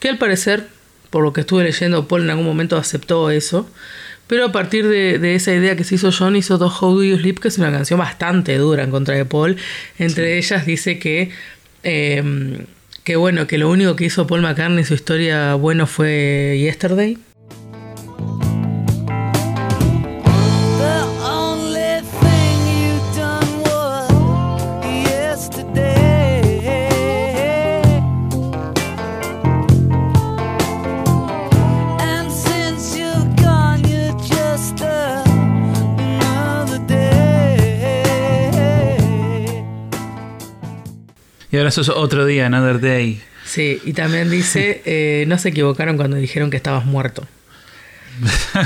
Que 0.00 0.08
al 0.08 0.16
parecer, 0.18 0.68
por 1.10 1.22
lo 1.22 1.32
que 1.34 1.42
estuve 1.42 1.64
leyendo, 1.64 2.08
Paul 2.08 2.22
en 2.22 2.30
algún 2.30 2.46
momento 2.46 2.78
aceptó 2.78 3.30
eso. 3.30 3.68
Pero 4.26 4.46
a 4.46 4.52
partir 4.52 4.88
de, 4.88 5.18
de 5.18 5.34
esa 5.34 5.52
idea 5.52 5.76
que 5.76 5.84
se 5.84 5.96
hizo 5.96 6.10
John, 6.10 6.36
hizo 6.36 6.56
dos 6.58 6.82
How 6.82 6.94
Do 6.94 7.04
You 7.04 7.18
Sleep, 7.18 7.40
que 7.40 7.48
es 7.48 7.58
una 7.58 7.70
canción 7.70 7.98
bastante 7.98 8.56
dura 8.56 8.82
en 8.82 8.90
contra 8.90 9.14
de 9.14 9.24
Paul. 9.24 9.56
Entre 9.98 10.38
ellas 10.38 10.64
dice 10.64 10.98
que, 10.98 11.30
eh, 11.82 12.64
que 13.04 13.16
bueno, 13.16 13.46
que 13.46 13.58
lo 13.58 13.70
único 13.70 13.96
que 13.96 14.06
hizo 14.06 14.26
Paul 14.26 14.42
McCartney 14.42 14.78
en 14.78 14.86
su 14.86 14.94
historia 14.94 15.54
bueno 15.54 15.86
fue 15.86 16.56
Yesterday. 16.58 17.18
Y 41.54 41.56
ahora 41.56 41.70
sos 41.70 41.88
otro 41.88 42.26
día, 42.26 42.46
another 42.46 42.80
day. 42.80 43.20
Sí, 43.44 43.80
y 43.84 43.92
también 43.92 44.28
dice, 44.28 44.82
eh, 44.86 45.24
no 45.28 45.38
se 45.38 45.50
equivocaron 45.50 45.96
cuando 45.96 46.16
dijeron 46.16 46.50
que 46.50 46.56
estabas 46.56 46.84
muerto. 46.84 47.28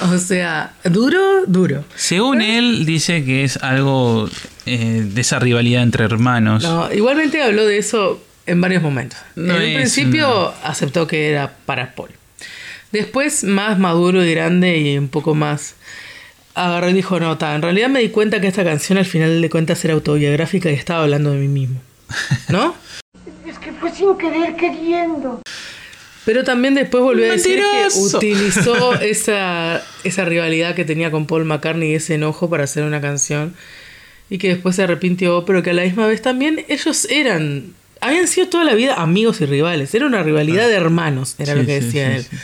o 0.02 0.18
sea, 0.18 0.74
duro, 0.84 1.46
duro. 1.46 1.82
Según 1.94 2.42
él, 2.42 2.84
dice 2.84 3.24
que 3.24 3.42
es 3.42 3.56
algo 3.56 4.28
eh, 4.66 5.06
de 5.06 5.18
esa 5.18 5.38
rivalidad 5.38 5.82
entre 5.82 6.04
hermanos. 6.04 6.62
No, 6.62 6.92
igualmente 6.92 7.42
habló 7.42 7.64
de 7.64 7.78
eso 7.78 8.22
en 8.44 8.60
varios 8.60 8.82
momentos. 8.82 9.18
No 9.34 9.58
en 9.58 9.70
un 9.70 9.74
principio 9.76 10.52
aceptó 10.62 11.06
que 11.06 11.30
era 11.30 11.54
para 11.64 11.94
Paul. 11.94 12.10
Después, 12.92 13.44
más 13.44 13.78
maduro 13.78 14.22
y 14.22 14.30
grande 14.30 14.76
y 14.76 14.98
un 14.98 15.08
poco 15.08 15.34
más 15.34 15.74
agarró 16.54 16.90
y 16.90 16.92
dijo, 16.92 17.18
no, 17.18 17.38
ta, 17.38 17.54
en 17.54 17.62
realidad 17.62 17.88
me 17.88 18.00
di 18.00 18.10
cuenta 18.10 18.42
que 18.42 18.48
esta 18.48 18.62
canción 18.62 18.98
al 18.98 19.06
final 19.06 19.40
de 19.40 19.48
cuentas 19.48 19.82
era 19.86 19.94
autobiográfica 19.94 20.70
y 20.70 20.74
estaba 20.74 21.04
hablando 21.04 21.30
de 21.30 21.38
mí 21.38 21.48
mismo. 21.48 21.80
¿No? 22.48 22.74
Es 23.46 23.58
que 23.58 23.72
fue 23.72 23.92
sin 23.92 24.16
querer 24.16 24.56
queriendo. 24.56 25.40
Pero 26.24 26.42
también 26.44 26.74
después 26.74 27.02
volvió 27.02 27.26
a 27.26 27.32
decir 27.32 27.58
que 27.60 27.98
utilizó 27.98 28.94
esa, 29.00 29.82
esa 30.04 30.24
rivalidad 30.24 30.74
que 30.74 30.84
tenía 30.84 31.10
con 31.10 31.26
Paul 31.26 31.44
McCartney 31.44 31.92
y 31.92 31.94
ese 31.96 32.14
enojo 32.14 32.48
para 32.48 32.64
hacer 32.64 32.84
una 32.84 33.00
canción. 33.00 33.54
Y 34.30 34.38
que 34.38 34.48
después 34.48 34.76
se 34.76 34.84
arrepintió, 34.84 35.44
pero 35.44 35.62
que 35.62 35.70
a 35.70 35.74
la 35.74 35.82
misma 35.82 36.06
vez 36.06 36.22
también 36.22 36.64
ellos 36.68 37.06
eran. 37.10 37.74
Habían 38.00 38.26
sido 38.26 38.48
toda 38.48 38.64
la 38.64 38.74
vida 38.74 38.94
amigos 38.94 39.40
y 39.42 39.46
rivales. 39.46 39.94
Era 39.94 40.06
una 40.06 40.22
rivalidad 40.22 40.66
de 40.66 40.74
hermanos, 40.74 41.34
era 41.38 41.52
Sí, 41.52 41.58
lo 41.60 41.66
que 41.66 41.80
sí, 41.80 41.86
decía 41.86 42.08
sí, 42.10 42.16
él. 42.16 42.22
sí. 42.30 42.36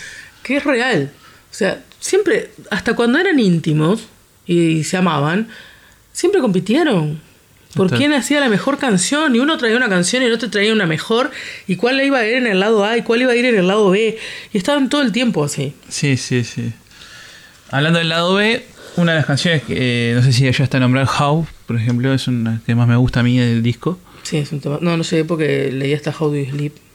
Que 0.43 0.57
es 0.59 0.65
real. 0.65 1.11
O 1.51 1.55
sea, 1.55 1.83
siempre, 1.99 2.51
hasta 2.71 2.95
cuando 2.95 3.19
eran 3.19 3.39
íntimos 3.41 4.09
y 4.47 4.85
se 4.85 4.99
amaban, 4.99 5.49
siempre 6.13 6.41
compitieron. 6.43 7.21
Por 7.75 7.91
quién 7.91 8.13
hacía 8.13 8.41
la 8.41 8.49
mejor 8.49 8.79
canción. 8.79 9.35
Y 9.37 9.39
uno 9.39 9.57
traía 9.57 9.77
una 9.77 9.89
canción 9.89 10.23
y 10.23 10.27
el 10.27 10.33
otro 10.33 10.51
traía 10.51 10.73
una 10.73 10.87
mejor. 10.87 11.31
Y 11.67 11.77
cuál 11.77 12.01
iba 12.01 12.19
a 12.19 12.27
ir 12.27 12.35
en 12.35 12.47
el 12.47 12.61
lado 12.61 12.85
A 12.85 12.97
y 12.97 13.03
cuál 13.03 13.23
iba 13.23 13.33
a 13.33 13.37
ir 13.37 13.45
en 13.45 13.57
el 13.57 13.69
lado 13.69 13.91
B. 13.91 14.19
Y 14.53 14.59
estaban 14.59 14.89
todo 14.89 15.03
el 15.03 15.13
tiempo 15.13 15.45
así. 15.45 15.75
Sí, 15.89 16.17
sí, 16.17 16.45
sí. 16.45 16.73
Hablando 17.71 18.01
del 18.01 18.09
lado 18.09 18.35
B, 18.35 18.65
una 18.97 19.13
de 19.13 19.19
las 19.19 19.27
canciones 19.27 19.63
que 19.63 20.11
eh, 20.11 20.15
no 20.15 20.23
sé 20.23 20.33
si 20.33 20.51
ya 20.51 20.65
está 20.65 20.81
nombrada, 20.81 21.09
How, 21.09 21.47
por 21.67 21.77
ejemplo, 21.77 22.13
es 22.13 22.27
una 22.27 22.61
que 22.67 22.75
más 22.75 22.89
me 22.89 22.97
gusta 22.97 23.21
a 23.21 23.23
mí 23.23 23.39
del 23.39 23.63
disco. 23.63 23.99
Sí, 24.25 24.39
es 24.39 24.51
un 24.53 24.61
tema. 24.61 24.79
No, 24.81 24.97
no 24.97 25.05
sé, 25.05 25.25
porque 25.25 25.71
leí 25.73 25.95
hasta 25.95 26.11
How 26.11 26.31
Do 26.31 26.37
You 26.37 26.51
Sleep. 26.51 26.90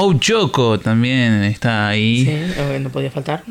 Oh, 0.00 0.14
Choco 0.14 0.78
también 0.78 1.42
está 1.42 1.88
ahí. 1.88 2.24
Sí, 2.24 2.78
no 2.78 2.88
podía 2.88 3.10
faltar. 3.10 3.42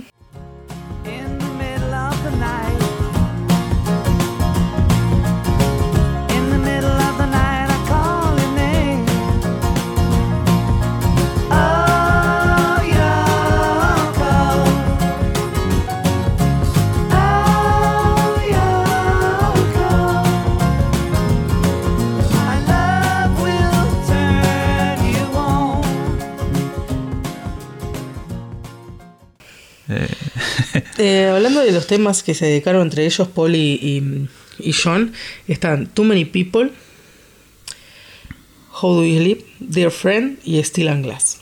Eh, 30.98 31.32
hablando 31.34 31.62
de 31.62 31.72
los 31.72 31.88
temas 31.88 32.24
que 32.24 32.34
se 32.34 32.46
dedicaron 32.46 32.82
entre 32.84 33.06
ellos, 33.06 33.28
Paul 33.28 33.56
y, 33.56 33.74
y- 33.82 34.30
y 34.60 34.74
John, 34.74 35.14
están 35.48 35.88
Too 35.88 36.04
Many 36.04 36.26
People, 36.26 36.72
How 38.82 38.94
Do 38.96 39.06
You 39.06 39.18
Sleep, 39.20 39.46
Dear 39.60 39.92
Friend 39.92 40.40
y 40.44 40.64
Steel 40.64 40.88
and 40.90 41.06
Glass. 41.06 41.38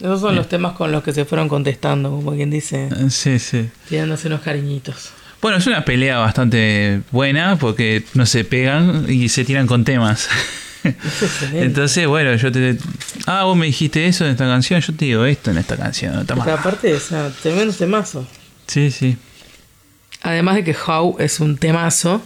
Esos 0.00 0.20
son 0.20 0.34
los 0.34 0.48
temas 0.48 0.72
con 0.72 0.90
los 0.92 1.02
que 1.02 1.12
se 1.12 1.24
fueron 1.24 1.48
contestando, 1.48 2.10
como 2.10 2.32
quien 2.34 2.50
dice, 2.50 2.88
Eh, 2.88 3.10
Sí, 3.10 3.38
sí. 3.38 3.68
tirándose 3.88 4.28
unos 4.28 4.40
cariñitos. 4.40 5.10
Bueno, 5.42 5.58
es 5.58 5.66
una 5.66 5.84
pelea 5.84 6.18
bastante 6.18 7.02
buena 7.10 7.56
porque 7.58 8.04
no 8.14 8.24
se 8.26 8.44
pegan 8.44 9.06
y 9.08 9.28
se 9.28 9.44
tiran 9.44 9.66
con 9.66 9.84
temas. 9.84 10.28
Entonces, 11.52 12.06
bueno, 12.06 12.34
yo 12.36 12.50
te. 12.50 12.78
Ah, 13.26 13.44
vos 13.44 13.56
me 13.56 13.66
dijiste 13.66 14.06
eso 14.06 14.24
en 14.24 14.30
esta 14.32 14.46
canción, 14.46 14.80
yo 14.80 14.94
te 14.94 15.04
digo 15.06 15.24
esto 15.26 15.50
en 15.50 15.58
esta 15.58 15.76
canción. 15.76 16.26
Toma. 16.26 16.44
Aparte, 16.44 16.94
o 16.94 17.00
sea, 17.00 17.30
tremendo 17.42 17.72
temazo. 17.74 18.26
Sí, 18.70 18.90
sí. 18.90 19.16
Además 20.22 20.54
de 20.56 20.64
que 20.64 20.74
How 20.86 21.16
es 21.18 21.40
un 21.40 21.56
temazo, 21.56 22.22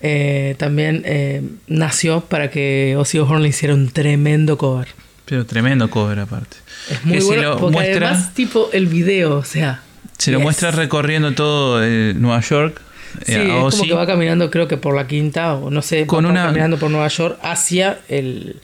eh, 0.00 0.54
también 0.58 1.02
eh, 1.04 1.42
nació 1.66 2.22
para 2.22 2.50
que 2.50 2.96
Ozzy 2.98 3.18
Osbourne 3.18 3.42
le 3.42 3.48
hiciera 3.50 3.74
un 3.74 3.90
tremendo 3.90 4.56
cover. 4.58 4.88
Pero 5.26 5.44
tremendo 5.46 5.88
cover 5.90 6.18
aparte. 6.20 6.56
Es 6.90 7.04
muy 7.04 7.14
Que 7.16 7.20
se 7.20 7.26
bueno 7.26 7.42
lo 7.50 7.56
porque 7.58 7.76
muestra- 7.76 8.08
además 8.10 8.34
tipo 8.34 8.70
el 8.72 8.86
video, 8.86 9.36
o 9.38 9.44
sea, 9.44 9.82
Se 10.18 10.32
lo 10.32 10.40
muestra 10.40 10.70
recorriendo 10.70 11.32
todo 11.34 11.82
eh, 11.84 12.14
Nueva 12.16 12.40
York. 12.40 12.80
sí, 13.24 13.32
a 13.34 13.42
es 13.44 13.74
como 13.74 13.84
que 13.84 13.92
va 13.94 14.06
caminando 14.06 14.50
creo 14.50 14.66
que 14.66 14.76
por 14.76 14.94
la 14.96 15.06
quinta 15.06 15.54
o 15.54 15.70
no 15.70 15.82
sé, 15.82 16.06
Con 16.06 16.24
va 16.26 16.30
una- 16.30 16.46
caminando 16.46 16.78
por 16.78 16.90
Nueva 16.90 17.08
York 17.08 17.38
hacia 17.42 18.00
el, 18.08 18.56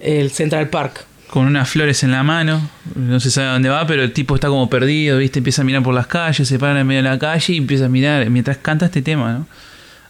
el 0.00 0.30
Central 0.30 0.68
Park. 0.70 1.04
Con 1.28 1.46
unas 1.46 1.68
flores 1.68 2.02
en 2.02 2.12
la 2.12 2.22
mano. 2.22 2.68
No 2.94 3.18
se 3.20 3.30
sabe 3.30 3.48
a 3.48 3.52
dónde 3.52 3.68
va, 3.68 3.86
pero 3.86 4.02
el 4.02 4.12
tipo 4.12 4.34
está 4.34 4.48
como 4.48 4.68
perdido, 4.70 5.18
¿viste? 5.18 5.38
Empieza 5.40 5.62
a 5.62 5.64
mirar 5.64 5.82
por 5.82 5.94
las 5.94 6.06
calles, 6.06 6.46
se 6.48 6.58
para 6.58 6.80
en 6.80 6.86
medio 6.86 7.02
de 7.02 7.08
la 7.08 7.18
calle 7.18 7.54
y 7.54 7.56
empieza 7.58 7.86
a 7.86 7.88
mirar 7.88 8.28
mientras 8.30 8.58
canta 8.58 8.86
este 8.86 9.02
tema, 9.02 9.32
¿no? 9.32 9.46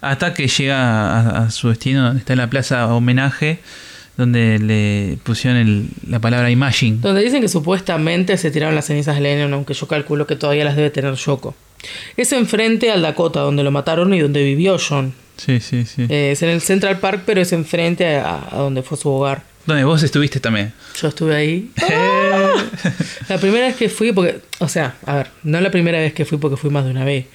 Hasta 0.01 0.35
que 0.35 0.47
llega 0.47 0.77
a, 1.19 1.45
a 1.47 1.51
su 1.51 1.69
destino, 1.69 2.05
donde 2.05 2.21
está 2.21 2.35
en 2.35 2.39
la 2.39 2.49
plaza 2.51 2.87
homenaje, 2.95 3.61
donde 4.17 4.59
le 4.59 5.19
pusieron 5.25 5.59
el- 5.59 5.89
la 6.09 6.21
palabra 6.21 6.51
Imagine. 6.51 6.99
Donde 7.01 7.23
dicen 7.23 7.41
que 7.41 7.49
supuestamente 7.49 8.37
se 8.37 8.51
tiraron 8.51 8.75
las 8.75 8.87
cenizas 8.87 9.17
de 9.17 9.23
Lennon, 9.23 9.53
aunque 9.55 9.75
yo 9.75 9.89
calculo 9.89 10.27
que 10.27 10.37
todavía 10.37 10.65
las 10.65 10.77
debe 10.77 10.91
tener 10.91 11.15
Yoko. 11.15 11.55
Es 12.17 12.33
enfrente 12.33 12.91
al 12.91 13.03
Dakota, 13.03 13.41
donde 13.41 13.63
lo 13.63 13.71
mataron 13.71 14.13
y 14.15 14.21
donde 14.21 14.43
vivió 14.45 14.77
John. 14.79 15.13
Sí, 15.37 15.61
sí, 15.61 15.85
sí. 15.85 16.07
Eh, 16.09 16.31
es 16.33 16.43
en 16.43 16.49
el 16.51 16.61
Central 16.63 16.99
Park, 16.99 17.23
pero 17.27 17.41
es 17.43 17.53
enfrente 17.53 18.17
a, 18.17 18.49
a 18.51 18.57
donde 18.59 18.83
fue 18.83 18.97
su 18.97 19.09
hogar. 19.11 19.43
Donde 19.67 19.83
vos 19.83 20.03
estuviste 20.03 20.39
también. 20.39 20.73
Yo 21.01 21.09
estuve 21.09 21.35
ahí. 21.35 21.71
La 23.29 23.39
primera 23.39 23.67
vez 23.67 23.77
que 23.77 23.89
fui, 23.89 24.13
porque, 24.13 24.41
o 24.61 24.69
sea, 24.69 24.95
a 25.05 25.17
ver, 25.17 25.27
no 25.43 25.61
la 25.61 25.71
primera 25.71 25.99
vez 25.99 26.13
que 26.15 26.25
fui 26.25 26.39
porque 26.39 26.57
fui 26.57 26.71
más 26.71 26.85
de 26.85 26.93
una 26.93 27.05
vez. 27.05 27.27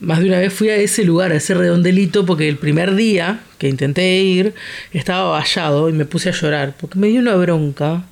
Más 0.00 0.20
de 0.20 0.26
una 0.26 0.38
vez 0.38 0.52
fui 0.52 0.68
a 0.70 0.76
ese 0.76 1.04
lugar, 1.04 1.32
a 1.32 1.36
ese 1.36 1.54
redondelito, 1.54 2.24
porque 2.24 2.48
el 2.48 2.56
primer 2.56 2.94
día 2.94 3.40
que 3.58 3.68
intenté 3.68 4.18
ir 4.20 4.54
estaba 4.92 5.30
vallado 5.30 5.88
y 5.88 5.92
me 5.92 6.06
puse 6.06 6.30
a 6.30 6.32
llorar, 6.32 6.74
porque 6.80 6.98
me 6.98 7.08
dio 7.08 7.20
una 7.20 7.34
bronca. 7.34 8.04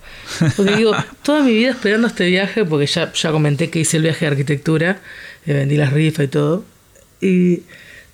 Porque 0.57 0.77
digo, 0.77 0.93
toda 1.23 1.43
mi 1.43 1.53
vida 1.53 1.71
esperando 1.71 2.09
este 2.09 2.27
viaje, 2.27 2.65
porque 2.65 2.87
ya, 2.87 3.13
ya 3.13 3.31
comenté 3.31 3.71
que 3.71 3.81
hice 3.81 3.97
el 3.97 4.03
viaje 4.03 4.27
de 4.27 4.33
arquitectura, 4.33 4.99
eh, 5.47 5.53
vendí 5.55 5.77
las 5.77 5.93
rifas 5.93 6.27
y 6.27 6.29
todo. 6.29 6.65
Y 7.21 7.63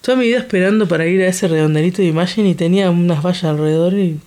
toda 0.02 0.18
mi 0.18 0.26
vida 0.26 0.38
esperando 0.38 0.86
para 0.86 1.06
ir 1.06 1.22
a 1.22 1.26
ese 1.26 1.48
redondelito 1.48 2.02
de 2.02 2.08
imagen 2.08 2.46
y 2.46 2.54
tenía 2.54 2.90
unas 2.90 3.22
vallas 3.22 3.44
alrededor 3.44 3.94
y 3.94 4.20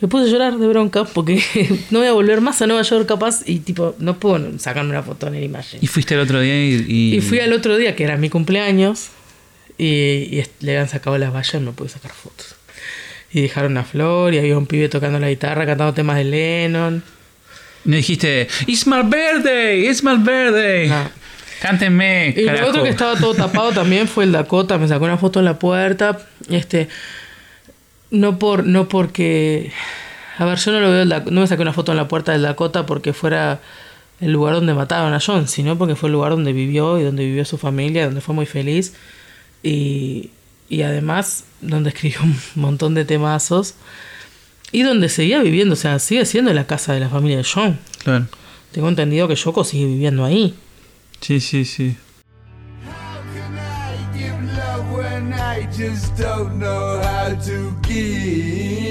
me 0.00 0.08
puse 0.08 0.28
a 0.28 0.32
llorar 0.32 0.56
de 0.58 0.66
bronca 0.66 1.04
porque 1.04 1.42
no 1.90 1.98
voy 2.00 2.08
a 2.08 2.12
volver 2.12 2.40
más 2.40 2.60
a 2.62 2.66
Nueva 2.66 2.82
York 2.82 3.06
capaz 3.06 3.42
y 3.46 3.58
tipo, 3.60 3.94
no 3.98 4.18
puedo 4.18 4.58
sacarme 4.58 4.90
una 4.90 5.02
foto 5.02 5.26
en 5.28 5.34
el 5.36 5.44
imagen. 5.44 5.78
Y 5.82 5.86
fuiste 5.86 6.14
el 6.14 6.20
otro 6.20 6.40
día 6.40 6.54
y... 6.56 6.84
y- 6.88 7.14
Y 7.16 7.20
fui 7.20 7.40
al 7.40 7.52
otro 7.52 7.76
día, 7.76 7.94
que 7.96 8.04
era 8.04 8.16
mi 8.16 8.30
cumpleaños, 8.30 9.08
y, 9.78 10.42
le 10.60 10.72
habían 10.72 10.88
sacado 10.88 11.16
las 11.18 11.32
vallas 11.32 11.54
y 11.54 11.58
no 11.58 11.72
pude 11.72 11.88
sacar 11.88 12.12
fotos. 12.12 12.54
Y 13.32 13.42
dejaron 13.42 13.72
una 13.72 13.84
flor 13.84 14.34
y 14.34 14.38
había 14.38 14.58
un 14.58 14.66
pibe 14.66 14.88
tocando 14.88 15.18
la 15.20 15.28
guitarra, 15.28 15.64
cantando 15.66 15.94
temas 15.94 16.16
de 16.16 16.24
Lennon. 16.24 17.02
No 17.84 17.96
dijiste, 17.96 18.48
It's 18.66 18.86
my 18.86 19.02
birthday, 19.02 19.86
it's 19.88 20.02
my 20.02 20.16
birthday. 20.16 20.88
No. 20.88 21.10
Cántenme, 21.62 22.34
Y 22.36 22.42
lo 22.42 22.68
otro 22.68 22.82
que 22.82 22.88
estaba 22.88 23.16
todo 23.16 23.34
tapado 23.34 23.70
también 23.72 24.08
fue 24.08 24.24
el 24.24 24.32
Dakota, 24.32 24.78
me 24.78 24.88
sacó 24.88 25.04
una 25.04 25.18
foto 25.18 25.38
en 25.40 25.44
la 25.44 25.58
puerta. 25.58 26.18
Este, 26.48 26.88
no 28.10 28.38
por, 28.38 28.66
no 28.66 28.88
porque. 28.88 29.72
A 30.38 30.44
ver, 30.44 30.58
yo 30.58 30.72
no 30.72 30.80
lo 30.80 30.90
veo, 30.90 31.04
no 31.04 31.40
me 31.40 31.46
saqué 31.46 31.62
una 31.62 31.72
foto 31.72 31.92
en 31.92 31.98
la 31.98 32.08
puerta 32.08 32.32
del 32.32 32.42
Dakota 32.42 32.86
porque 32.86 33.12
fuera 33.12 33.60
el 34.20 34.32
lugar 34.32 34.54
donde 34.54 34.74
mataron 34.74 35.12
a 35.12 35.20
John, 35.24 35.48
sino 35.48 35.76
porque 35.76 35.96
fue 35.96 36.08
el 36.08 36.14
lugar 36.14 36.32
donde 36.32 36.52
vivió 36.52 36.98
y 36.98 37.04
donde 37.04 37.24
vivió 37.24 37.44
su 37.44 37.58
familia, 37.58 38.06
donde 38.06 38.20
fue 38.20 38.34
muy 38.34 38.46
feliz. 38.46 38.94
Y, 39.62 40.30
y 40.68 40.82
además, 40.82 41.44
donde 41.60 41.90
escribió 41.90 42.22
un 42.22 42.36
montón 42.54 42.94
de 42.94 43.04
temazos. 43.04 43.74
Y 44.72 44.82
donde 44.82 45.08
seguía 45.08 45.42
viviendo, 45.42 45.72
o 45.72 45.76
sea, 45.76 45.98
sigue 45.98 46.24
siendo 46.24 46.52
la 46.52 46.66
casa 46.66 46.92
de 46.92 47.00
la 47.00 47.08
familia 47.08 47.38
de 47.38 47.44
John. 47.44 47.78
Claro. 48.04 48.26
Tengo 48.72 48.88
entendido 48.88 49.26
que 49.26 49.34
Yoko 49.34 49.64
sigue 49.64 49.86
viviendo 49.86 50.24
ahí. 50.24 50.54
Sí, 51.20 51.40
sí, 51.40 51.64
sí. 51.64 51.96
I 55.32 55.66
just 55.72 56.16
don't 56.16 56.58
know 56.58 57.00
how 57.02 57.34
to 57.34 57.72
give? 57.82 58.89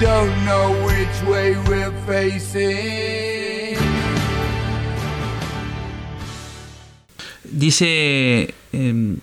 Don't 0.00 0.32
know 0.44 0.72
which 0.84 1.22
way 1.28 1.56
we're 1.68 1.92
facing? 2.06 3.76
Dice, 7.44 8.54
eh, 8.72 9.16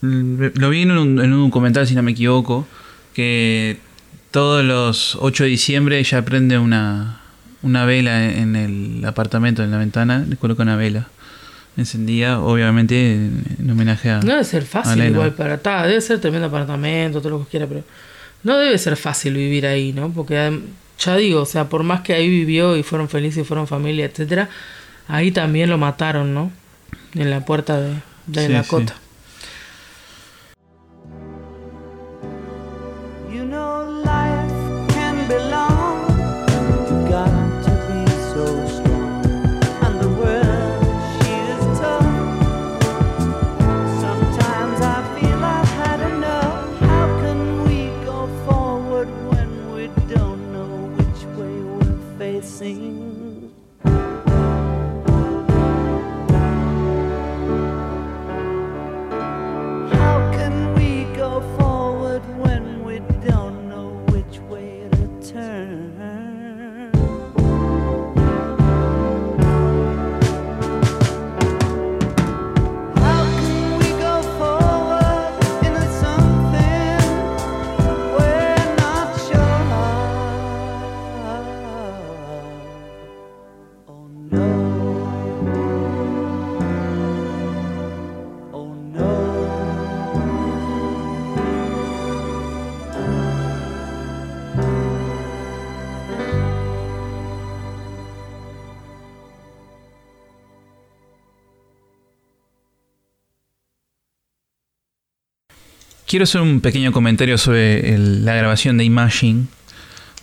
lo 0.00 0.70
vi 0.70 0.82
en 0.82 0.90
un, 0.92 1.20
en 1.20 1.32
un 1.32 1.50
documental, 1.50 1.86
si 1.86 1.94
no 1.94 2.02
me 2.02 2.12
equivoco, 2.12 2.66
que 3.14 3.78
todos 4.30 4.64
los 4.64 5.16
8 5.20 5.44
de 5.44 5.50
diciembre 5.50 5.98
ella 5.98 6.24
prende 6.24 6.58
una, 6.58 7.20
una 7.62 7.84
vela 7.84 8.24
en 8.30 8.56
el 8.56 9.04
apartamento, 9.04 9.62
en 9.62 9.70
la 9.70 9.78
ventana, 9.78 10.24
le 10.26 10.36
coloca 10.36 10.62
una 10.62 10.76
vela 10.76 11.08
encendida, 11.76 12.40
obviamente 12.40 13.14
en, 13.14 13.44
en 13.60 13.70
homenaje 13.70 14.10
a... 14.10 14.20
No 14.20 14.32
debe 14.32 14.44
ser 14.44 14.64
fácil 14.64 15.04
igual 15.04 15.34
para 15.34 15.58
ta, 15.58 15.86
debe 15.86 16.00
ser 16.00 16.20
tremendo 16.20 16.46
apartamento, 16.46 17.20
todo 17.20 17.30
lo 17.30 17.44
que 17.44 17.50
quiera, 17.50 17.66
pero 17.66 17.84
no 18.42 18.58
debe 18.58 18.78
ser 18.78 18.96
fácil 18.96 19.34
vivir 19.34 19.66
ahí, 19.66 19.92
¿no? 19.92 20.10
Porque 20.10 20.60
ya 20.98 21.16
digo, 21.16 21.42
o 21.42 21.46
sea, 21.46 21.68
por 21.68 21.82
más 21.82 22.00
que 22.02 22.14
ahí 22.14 22.28
vivió 22.28 22.76
y 22.76 22.82
fueron 22.82 23.08
felices 23.08 23.42
y 23.42 23.44
fueron 23.46 23.66
familia, 23.66 24.06
etcétera, 24.06 24.48
ahí 25.06 25.30
también 25.30 25.70
lo 25.70 25.78
mataron, 25.78 26.34
¿no? 26.34 26.50
En 27.14 27.30
la 27.30 27.44
puerta 27.44 27.80
de, 27.80 27.94
de 28.26 28.46
Sí, 28.46 28.52
Dakota. 28.52 28.94
Facing? 52.68 53.07
Quiero 106.08 106.22
hacer 106.24 106.40
un 106.40 106.60
pequeño 106.60 106.90
comentario 106.90 107.36
sobre 107.38 107.94
el- 107.94 108.24
la 108.24 108.34
grabación 108.34 108.78
de 108.78 108.84
Imagine. 108.84 109.44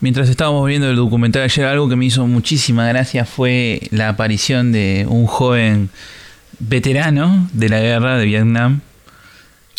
Mientras 0.02 0.28
estábamos 0.30 0.68
viendo 0.68 0.90
el 0.90 0.96
documental 0.96 1.44
ayer, 1.44 1.66
algo 1.66 1.88
que 1.88 1.96
me 1.96 2.06
hizo 2.06 2.26
muchísima 2.28 2.88
gracia 2.88 3.24
fue 3.24 3.82
la 3.92 4.10
aparición 4.10 4.72
de 4.72 5.06
un 5.08 5.26
joven 5.28 5.90
veterano 6.60 7.48
de 7.54 7.70
la 7.70 7.80
guerra 7.80 8.18
de 8.18 8.26
Vietnam. 8.26 8.82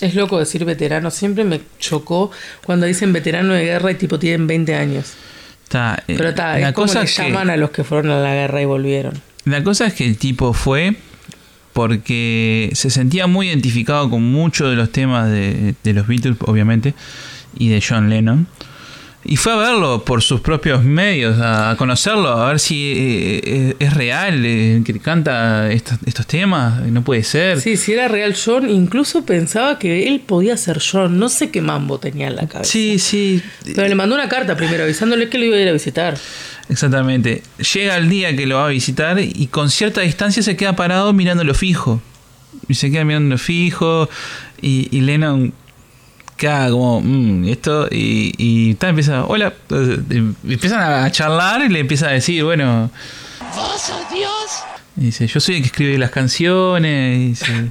Es 0.00 0.14
loco 0.14 0.38
decir 0.38 0.64
veterano. 0.64 1.10
Siempre 1.10 1.42
me 1.44 1.60
chocó 1.78 2.30
cuando 2.64 2.86
dicen 2.86 3.12
veterano 3.12 3.52
de 3.54 3.64
guerra 3.64 3.90
y 3.90 3.94
tipo 3.96 4.18
tienen 4.18 4.46
20 4.46 4.74
años. 4.74 5.14
Eh, 5.74 6.14
Pero 6.16 6.28
está, 6.28 6.58
la 6.58 6.68
es 6.68 6.74
como 6.74 6.86
cosa 6.86 7.00
le 7.00 7.06
es 7.06 7.16
que- 7.16 7.22
llaman 7.28 7.50
a 7.50 7.56
los 7.56 7.70
que 7.70 7.82
fueron 7.82 8.12
a 8.12 8.20
la 8.20 8.32
guerra 8.32 8.62
y 8.62 8.64
volvieron. 8.64 9.20
La 9.44 9.62
cosa 9.64 9.86
es 9.86 9.94
que 9.94 10.06
el 10.06 10.16
tipo 10.16 10.52
fue 10.52 10.96
porque 11.76 12.70
se 12.72 12.88
sentía 12.88 13.26
muy 13.26 13.48
identificado 13.48 14.08
con 14.08 14.22
muchos 14.22 14.70
de 14.70 14.76
los 14.76 14.90
temas 14.92 15.30
de, 15.30 15.74
de 15.84 15.92
los 15.92 16.06
Beatles, 16.06 16.38
obviamente, 16.46 16.94
y 17.58 17.68
de 17.68 17.84
John 17.86 18.08
Lennon. 18.08 18.46
Y 19.28 19.36
fue 19.36 19.52
a 19.52 19.56
verlo 19.56 20.02
por 20.02 20.22
sus 20.22 20.40
propios 20.40 20.84
medios, 20.84 21.38
a, 21.38 21.70
a 21.70 21.76
conocerlo, 21.76 22.28
a 22.28 22.48
ver 22.48 22.60
si 22.60 22.94
eh, 22.96 23.76
es 23.78 23.92
real 23.92 24.42
eh, 24.46 24.82
que 24.86 24.98
canta 25.00 25.70
estos, 25.70 25.98
estos 26.06 26.26
temas. 26.26 26.80
No 26.86 27.02
puede 27.04 27.24
ser. 27.24 27.60
Sí, 27.60 27.76
si 27.76 27.92
era 27.92 28.08
real 28.08 28.34
John, 28.42 28.70
incluso 28.70 29.26
pensaba 29.26 29.78
que 29.78 30.08
él 30.08 30.20
podía 30.20 30.56
ser 30.56 30.80
John. 30.80 31.18
No 31.18 31.28
sé 31.28 31.50
qué 31.50 31.60
mambo 31.60 31.98
tenía 31.98 32.28
en 32.28 32.36
la 32.36 32.46
cabeza. 32.46 32.70
Sí, 32.70 32.98
sí, 32.98 33.42
Pero 33.74 33.86
le 33.86 33.94
mandó 33.96 34.14
una 34.14 34.30
carta 34.30 34.56
primero 34.56 34.84
avisándole 34.84 35.28
que 35.28 35.36
lo 35.36 35.44
iba 35.44 35.56
a 35.56 35.60
ir 35.60 35.68
a 35.68 35.72
visitar. 35.72 36.16
Exactamente. 36.68 37.42
Llega 37.74 37.96
el 37.96 38.08
día 38.08 38.34
que 38.36 38.46
lo 38.46 38.56
va 38.56 38.66
a 38.66 38.68
visitar 38.68 39.18
y 39.20 39.46
con 39.48 39.70
cierta 39.70 40.00
distancia 40.02 40.42
se 40.42 40.56
queda 40.56 40.74
parado 40.76 41.12
mirándolo 41.12 41.54
fijo. 41.54 42.00
Y 42.68 42.74
se 42.74 42.90
queda 42.90 43.04
mirándolo 43.04 43.38
fijo 43.38 44.08
y, 44.60 44.88
y 44.90 45.00
Lennon 45.02 45.52
queda 46.36 46.70
como, 46.70 47.00
"Mm, 47.00 47.48
esto, 47.48 47.86
y, 47.90 48.32
y 48.36 48.74
tal, 48.74 48.90
empieza, 48.90 49.24
hola, 49.24 49.54
empiezan 49.70 50.80
a 50.82 51.10
charlar 51.10 51.62
y 51.64 51.68
le 51.68 51.80
empieza 51.80 52.08
a 52.08 52.12
decir, 52.12 52.44
bueno, 52.44 52.90
¿Vos 53.54 53.80
sos 53.80 54.10
Dios? 54.12 54.32
y 54.98 55.06
dice, 55.06 55.26
yo 55.26 55.40
soy 55.40 55.56
el 55.56 55.60
que 55.62 55.66
escribe 55.68 55.96
las 55.98 56.10
canciones, 56.10 57.18
y 57.18 57.28
dice, 57.28 57.70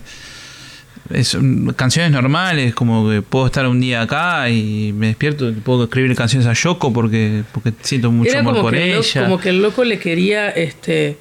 es, 1.10 1.38
canciones 1.76 2.12
normales, 2.12 2.74
como 2.74 3.10
que 3.10 3.22
puedo 3.22 3.46
estar 3.46 3.68
un 3.68 3.80
día 3.80 4.02
acá 4.02 4.50
y 4.50 4.92
me 4.94 5.08
despierto 5.08 5.50
y 5.50 5.54
puedo 5.54 5.84
escribir 5.84 6.16
canciones 6.16 6.48
a 6.48 6.54
Yoko 6.54 6.92
porque, 6.92 7.44
porque 7.52 7.74
siento 7.82 8.12
mucho 8.12 8.32
Era 8.32 8.40
amor 8.40 8.62
por 8.62 8.76
el 8.76 8.94
ella. 8.94 9.24
como 9.24 9.40
que 9.40 9.50
el 9.50 9.62
loco 9.62 9.84
le 9.84 10.00
quería, 10.00 10.50
este, 10.50 11.18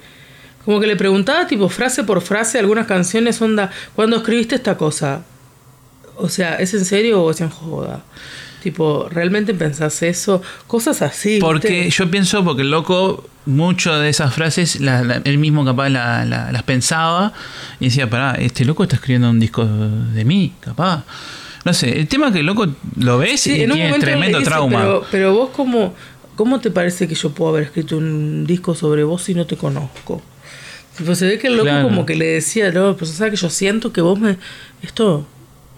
como 0.63 0.79
que 0.79 0.87
le 0.87 0.95
preguntaba 0.95 1.45
tipo 1.47 1.69
frase 1.69 2.03
por 2.03 2.21
frase 2.21 2.57
algunas 2.57 2.87
canciones, 2.87 3.41
onda, 3.41 3.71
¿cuándo 3.95 4.17
escribiste 4.17 4.55
esta 4.55 4.77
cosa? 4.77 5.23
O 6.17 6.29
sea, 6.29 6.55
¿es 6.55 6.73
en 6.73 6.85
serio 6.85 7.21
o 7.21 7.31
es 7.31 7.41
en 7.41 7.49
joda? 7.49 8.03
Tipo, 8.65 9.07
¿realmente 9.11 9.53
pensás 9.53 10.01
eso? 10.01 10.41
Cosas 10.65 11.03
así. 11.03 11.37
Porque 11.39 11.81
¿viste? 11.83 11.89
yo 12.03 12.09
pienso, 12.09 12.43
porque 12.43 12.63
el 12.63 12.71
loco, 12.71 13.23
muchas 13.45 14.01
de 14.01 14.09
esas 14.09 14.33
frases, 14.33 14.79
la- 14.81 15.03
la- 15.03 15.21
él 15.23 15.37
mismo 15.37 15.63
capaz 15.63 15.89
la- 15.89 16.25
la- 16.25 16.51
las 16.51 16.63
pensaba 16.63 17.31
y 17.79 17.85
decía, 17.85 18.09
pará, 18.09 18.31
este 18.39 18.65
loco 18.65 18.81
está 18.81 18.95
escribiendo 18.95 19.29
un 19.29 19.39
disco 19.39 19.63
de 19.67 20.25
mí, 20.25 20.51
capaz. 20.61 21.03
No 21.63 21.73
sé, 21.75 21.99
el 21.99 22.07
tema 22.07 22.25
es 22.27 22.33
que 22.33 22.39
el 22.39 22.47
loco 22.47 22.65
lo 22.97 23.19
ves 23.19 23.41
Sí, 23.41 23.51
y 23.55 23.61
en 23.61 23.71
tiene 23.73 23.99
tremendo 23.99 24.39
dice, 24.39 24.49
trauma. 24.49 24.79
Pero, 24.79 25.05
pero 25.11 25.33
vos, 25.35 25.49
cómo, 25.55 25.93
¿cómo 26.35 26.59
te 26.59 26.71
parece 26.71 27.07
que 27.07 27.13
yo 27.13 27.29
puedo 27.29 27.51
haber 27.51 27.65
escrito 27.65 27.97
un 27.97 28.47
disco 28.47 28.73
sobre 28.73 29.03
vos 29.03 29.21
si 29.21 29.35
no 29.35 29.45
te 29.45 29.55
conozco? 29.57 30.23
Tipo, 30.97 31.13
se 31.13 31.27
ve 31.27 31.37
que 31.37 31.45
el 31.45 31.53
loco 31.57 31.65
Claro. 31.69 31.83
como 31.87 32.03
que 32.03 32.15
le 32.15 32.25
decía, 32.25 32.71
no, 32.71 32.95
pero 32.95 33.05
sabes 33.05 33.29
que 33.29 33.37
yo 33.37 33.51
siento 33.51 33.93
que 33.93 34.01
vos 34.01 34.17
me... 34.19 34.37
Esto 34.81 35.27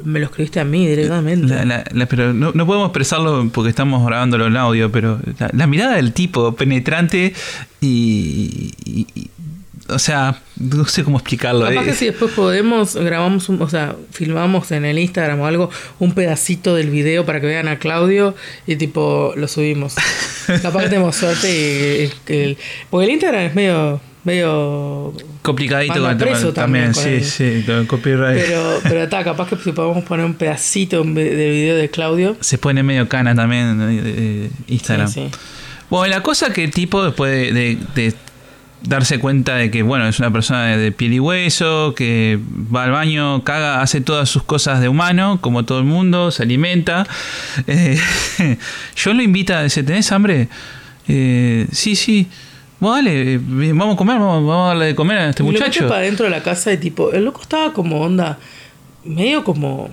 me 0.03 0.19
lo 0.19 0.25
escribiste 0.27 0.59
a 0.59 0.63
mí 0.65 0.87
directamente. 0.87 1.47
La- 1.53 1.65
la- 1.65 1.83
la- 1.91 2.05
pero 2.05 2.33
no, 2.33 2.51
no 2.53 2.65
podemos 2.65 2.87
expresarlo 2.87 3.49
porque 3.53 3.69
estamos 3.69 4.05
grabándolo 4.05 4.47
en 4.47 4.57
audio, 4.57 4.91
pero 4.91 5.19
la, 5.53 5.67
mirada 5.67 5.95
del 5.95 6.13
tipo 6.13 6.55
penetrante 6.55 7.33
y, 7.81 8.73
y- 8.85 9.07
y- 9.15 9.29
o 9.89 9.99
sea, 9.99 10.41
no 10.57 10.83
sé 10.85 11.03
cómo 11.05 11.17
explicarlo. 11.17 11.61
Capaz 11.65 11.81
eh. 11.81 11.85
que 11.85 11.93
si 11.93 12.05
después 12.07 12.31
podemos, 12.33 12.95
grabamos, 12.97 13.47
un, 13.47 13.61
o 13.61 13.69
sea, 13.69 13.95
filmamos 14.11 14.71
en 14.71 14.83
el 14.83 14.99
Instagram 14.99 15.39
o 15.39 15.45
algo, 15.45 15.69
un 15.99 16.11
pedacito 16.13 16.75
del 16.75 16.89
video 16.89 17.25
para 17.25 17.39
que 17.39 17.47
vean 17.47 17.69
a 17.69 17.79
Claudio 17.79 18.35
y 18.65 18.75
tipo 18.75 19.33
lo 19.37 19.47
subimos. 19.47 19.95
Capaz 20.61 20.83
que 20.83 20.89
tenemos 20.89 21.15
suerte 21.15 22.11
y, 22.27 22.33
y 22.33 22.35
el- 22.35 22.57
porque 22.89 23.05
el 23.05 23.11
Instagram 23.11 23.41
es 23.43 23.55
medio, 23.55 24.01
medio 24.27 25.13
Complicadito 25.41 26.01
con 26.01 26.11
el 26.11 26.17
preso 26.17 26.51
también, 26.53 26.91
también 26.91 27.23
sí, 27.23 27.59
sí, 27.59 27.63
con 27.65 27.75
el 27.75 27.87
copyright. 27.87 28.37
Pero, 28.45 28.79
pero 28.83 29.03
está, 29.03 29.23
capaz 29.23 29.47
que 29.49 29.55
si 29.55 29.71
podemos 29.71 30.03
poner 30.03 30.25
un 30.25 30.33
pedacito 30.33 31.03
del 31.03 31.13
video 31.13 31.75
de 31.77 31.89
Claudio. 31.89 32.35
Se 32.41 32.57
pone 32.57 32.83
medio 32.83 33.07
cana 33.07 33.33
también 33.33 33.79
eh, 33.81 34.01
eh, 34.05 34.49
Instagram. 34.67 35.07
Sí, 35.07 35.29
sí. 35.31 35.37
Bueno, 35.89 36.13
la 36.13 36.21
cosa 36.21 36.51
que 36.51 36.65
el 36.65 36.71
tipo, 36.71 37.03
después 37.03 37.31
de, 37.31 37.53
de- 37.53 37.77
de 37.95 38.13
darse 38.83 39.19
cuenta 39.19 39.55
de 39.55 39.71
que, 39.71 39.81
bueno, 39.83 40.05
es 40.07 40.19
una 40.19 40.31
persona 40.31 40.65
de, 40.67 40.77
de 40.77 40.91
piel 40.91 41.13
y 41.13 41.19
hueso, 41.19 41.93
que 41.95 42.37
va 42.75 42.83
al 42.83 42.91
baño, 42.91 43.43
caga, 43.45 43.81
hace 43.81 44.01
todas 44.01 44.27
sus 44.29 44.43
cosas 44.43 44.81
de 44.81 44.89
humano, 44.89 45.39
como 45.41 45.63
todo 45.63 45.79
el 45.79 45.85
mundo, 45.85 46.29
se 46.31 46.43
alimenta. 46.43 47.07
Eh, 47.67 47.97
yo 48.97 49.13
lo 49.13 49.21
invita, 49.23 49.63
dice, 49.63 49.81
¿tenés 49.83 50.11
hambre? 50.11 50.49
Eh, 51.07 51.67
sí, 51.71 51.95
sí. 51.95 52.27
Bueno, 52.79 52.95
dale, 52.95 53.33
eh, 53.35 53.39
vamos 53.73 53.95
a 53.95 53.97
comer, 53.97 54.19
vamos, 54.19 54.45
vamos 54.47 54.65
a 54.65 54.67
darle 54.69 54.85
de 54.87 54.95
comer 54.95 55.17
a 55.17 55.29
este 55.29 55.43
Y 55.43 55.45
lo 55.45 55.51
muchacho. 55.51 55.81
mete 55.81 55.89
para 55.89 56.01
adentro 56.01 56.25
de 56.25 56.31
la 56.31 56.43
casa 56.43 56.71
y 56.71 56.77
tipo, 56.77 57.11
el 57.11 57.25
loco 57.25 57.41
estaba 57.41 57.73
como 57.73 58.01
onda, 58.01 58.37
medio 59.03 59.43
como 59.43 59.89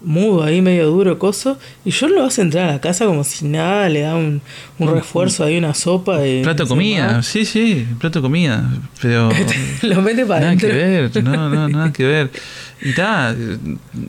mudo 0.00 0.44
ahí, 0.44 0.62
medio 0.62 0.86
duro, 0.86 1.18
coso. 1.18 1.58
Y 1.84 1.90
yo 1.90 2.08
lo 2.08 2.24
hace 2.24 2.40
entrar 2.42 2.68
a 2.68 2.72
la 2.72 2.80
casa 2.80 3.04
como 3.04 3.24
si 3.24 3.44
nada, 3.46 3.88
le 3.88 4.02
da 4.02 4.14
un, 4.14 4.40
un 4.78 4.94
refuerzo 4.94 5.44
ahí, 5.44 5.58
una 5.58 5.74
sopa. 5.74 6.24
Y 6.26 6.42
Plato 6.42 6.62
de 6.62 6.68
comida, 6.68 7.22
sí, 7.22 7.44
sí, 7.44 7.86
plato 7.98 8.20
de 8.20 8.22
comida. 8.22 8.70
Pero. 9.02 9.28
lo 9.82 10.00
mete 10.00 10.24
para 10.24 10.40
Nada 10.40 10.56
que 10.56 10.66
adentro. 10.70 11.22
ver, 11.22 11.24
no, 11.24 11.48
no, 11.48 11.68
nada 11.68 11.92
que 11.92 12.04
ver. 12.04 12.30
Y 12.80 12.92
ta, 12.92 13.34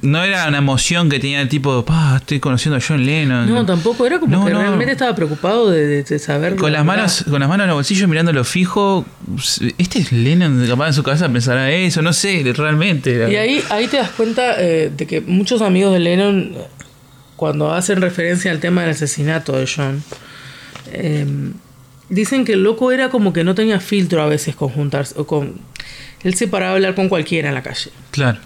no 0.01 0.23
era 0.23 0.47
una 0.47 0.59
emoción 0.59 1.09
que 1.09 1.19
tenía 1.19 1.41
el 1.41 1.49
tipo, 1.49 1.83
pa, 1.83 2.17
estoy 2.17 2.39
conociendo 2.39 2.77
a 2.77 2.81
John 2.85 3.03
Lennon. 3.03 3.49
No, 3.49 3.65
tampoco, 3.65 4.05
era 4.05 4.19
como 4.19 4.31
No, 4.31 4.45
que 4.45 4.53
no. 4.53 4.59
realmente 4.59 4.91
estaba 4.91 5.15
preocupado 5.15 5.71
de, 5.71 6.03
saber. 6.19 6.55
Con 6.55 6.71
la 6.71 6.79
las 6.79 6.85
manos, 6.85 7.25
con 7.27 7.39
las 7.39 7.49
manos 7.49 7.63
en 7.63 7.69
los 7.69 7.77
bolsillos 7.77 8.07
mirándolo 8.07 8.43
fijo, 8.43 9.05
este 9.77 9.99
es 9.99 10.11
Lennon, 10.11 10.67
capaz 10.67 10.87
en 10.87 10.93
su 10.93 11.03
cabeza 11.03 11.29
pensará 11.29 11.71
eso, 11.71 12.01
no 12.03 12.13
sé, 12.13 12.43
realmente. 12.55 13.27
Y 13.31 13.35
ahí, 13.35 13.63
ahí 13.69 13.87
te 13.87 13.97
das 13.97 14.11
cuenta 14.11 14.61
eh, 14.61 14.91
de 14.95 15.07
que 15.07 15.21
muchos 15.21 15.61
amigos 15.63 15.93
de 15.93 15.99
Lennon, 15.99 16.53
cuando 17.35 17.73
hacen 17.73 18.01
referencia 18.01 18.51
al 18.51 18.59
tema 18.59 18.81
del 18.81 18.91
asesinato 18.91 19.53
de 19.53 19.67
John, 19.67 20.03
eh, 20.91 21.25
dicen 22.09 22.45
que 22.45 22.53
el 22.53 22.63
loco 22.63 22.91
era 22.91 23.09
como 23.09 23.33
que 23.33 23.43
no 23.43 23.55
tenía 23.55 23.79
filtro 23.79 24.21
a 24.21 24.27
veces 24.27 24.55
con 24.55 24.69
juntarse. 24.69 25.15
O 25.17 25.25
con, 25.25 25.59
él 26.23 26.33
se 26.35 26.47
paraba 26.47 26.73
a 26.73 26.75
hablar 26.75 26.95
con 26.95 27.09
cualquiera 27.09 27.49
en 27.49 27.55
la 27.55 27.63
calle. 27.63 27.91
Claro. 28.11 28.39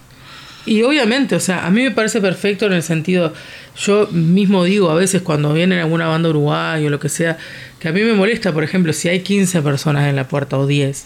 Y 0.66 0.82
obviamente, 0.84 1.36
o 1.36 1.40
sea, 1.40 1.66
a 1.66 1.70
mí 1.72 1.82
me 1.84 1.92
parece 1.92 2.22
perfecto 2.22 2.66
en 2.68 2.74
el 2.74 2.84
sentido, 2.84 3.34
yo 3.78 4.08
mismo 4.12 4.64
digo 4.64 4.90
a 4.90 4.96
veces 4.96 5.22
cuando 5.22 5.52
viene 5.54 5.80
alguna 5.82 6.08
banda 6.08 6.30
uruguaya 6.30 6.88
o 6.88 6.90
lo 6.90 7.00
que 7.00 7.10
sea, 7.10 7.38
que 7.80 7.90
a 7.90 7.92
mí 7.92 8.02
me 8.02 8.14
molesta, 8.14 8.54
por 8.54 8.64
ejemplo, 8.64 8.94
si 8.94 9.10
hay 9.10 9.20
15 9.22 9.62
personas 9.62 10.08
en 10.08 10.16
la 10.16 10.28
puerta 10.28 10.58
o 10.58 10.66
10, 10.66 11.06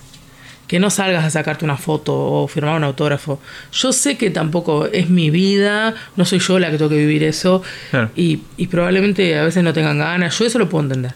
que 0.67 0.79
no 0.79 0.89
salgas 0.89 1.23
a 1.25 1.29
sacarte 1.29 1.65
una 1.65 1.77
foto 1.77 2.13
o 2.13 2.47
firmar 2.47 2.75
un 2.75 2.83
autógrafo. 2.83 3.39
Yo 3.71 3.93
sé 3.93 4.17
que 4.17 4.29
tampoco 4.29 4.85
es 4.87 5.09
mi 5.09 5.29
vida, 5.31 5.95
no 6.17 6.25
soy 6.25 6.39
yo 6.39 6.59
la 6.59 6.69
que 6.69 6.77
tengo 6.77 6.89
que 6.89 6.97
vivir 6.97 7.23
eso 7.23 7.63
Claro. 7.89 8.11
y, 8.15 8.41
y 8.57 8.67
probablemente 8.67 9.39
a 9.39 9.43
veces 9.45 9.63
no 9.63 9.73
tengan 9.73 9.97
ganas, 9.97 10.37
yo 10.37 10.45
eso 10.45 10.59
lo 10.59 10.67
puedo 10.69 10.83
entender. 10.83 11.13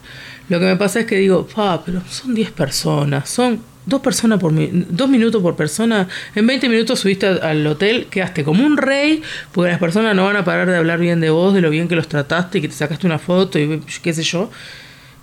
Lo 0.49 0.59
que 0.59 0.65
me 0.65 0.77
pasa 0.77 1.01
es 1.01 1.05
que 1.05 1.15
digo, 1.17 1.45
pa, 1.47 1.83
pero 1.85 2.01
son 2.09 2.33
10 2.33 2.51
personas, 2.51 3.29
son 3.29 3.61
dos 3.86 4.01
personas 4.01 4.39
por 4.39 4.51
mi- 4.51 4.69
dos 4.89 5.09
minutos 5.09 5.41
por 5.41 5.55
persona. 5.55 6.07
En 6.36 6.45
20 6.47 6.69
minutos 6.69 6.99
subiste 6.99 7.27
al 7.27 7.65
hotel, 7.67 8.07
quedaste 8.09 8.43
como 8.43 8.63
un 8.65 8.77
rey, 8.77 9.21
porque 9.51 9.71
las 9.71 9.79
personas 9.79 10.15
no 10.15 10.25
van 10.25 10.36
a 10.36 10.45
parar 10.45 10.69
de 10.69 10.77
hablar 10.77 10.99
bien 10.99 11.19
de 11.19 11.29
vos, 11.29 11.53
de 11.53 11.61
lo 11.61 11.69
bien 11.69 11.88
que 11.88 11.95
los 11.95 12.07
trataste 12.07 12.59
y 12.59 12.61
que 12.61 12.67
te 12.67 12.75
sacaste 12.75 13.07
una 13.07 13.19
foto 13.19 13.57
y 13.59 13.82
qué 14.03 14.13
sé 14.13 14.23
yo. 14.23 14.51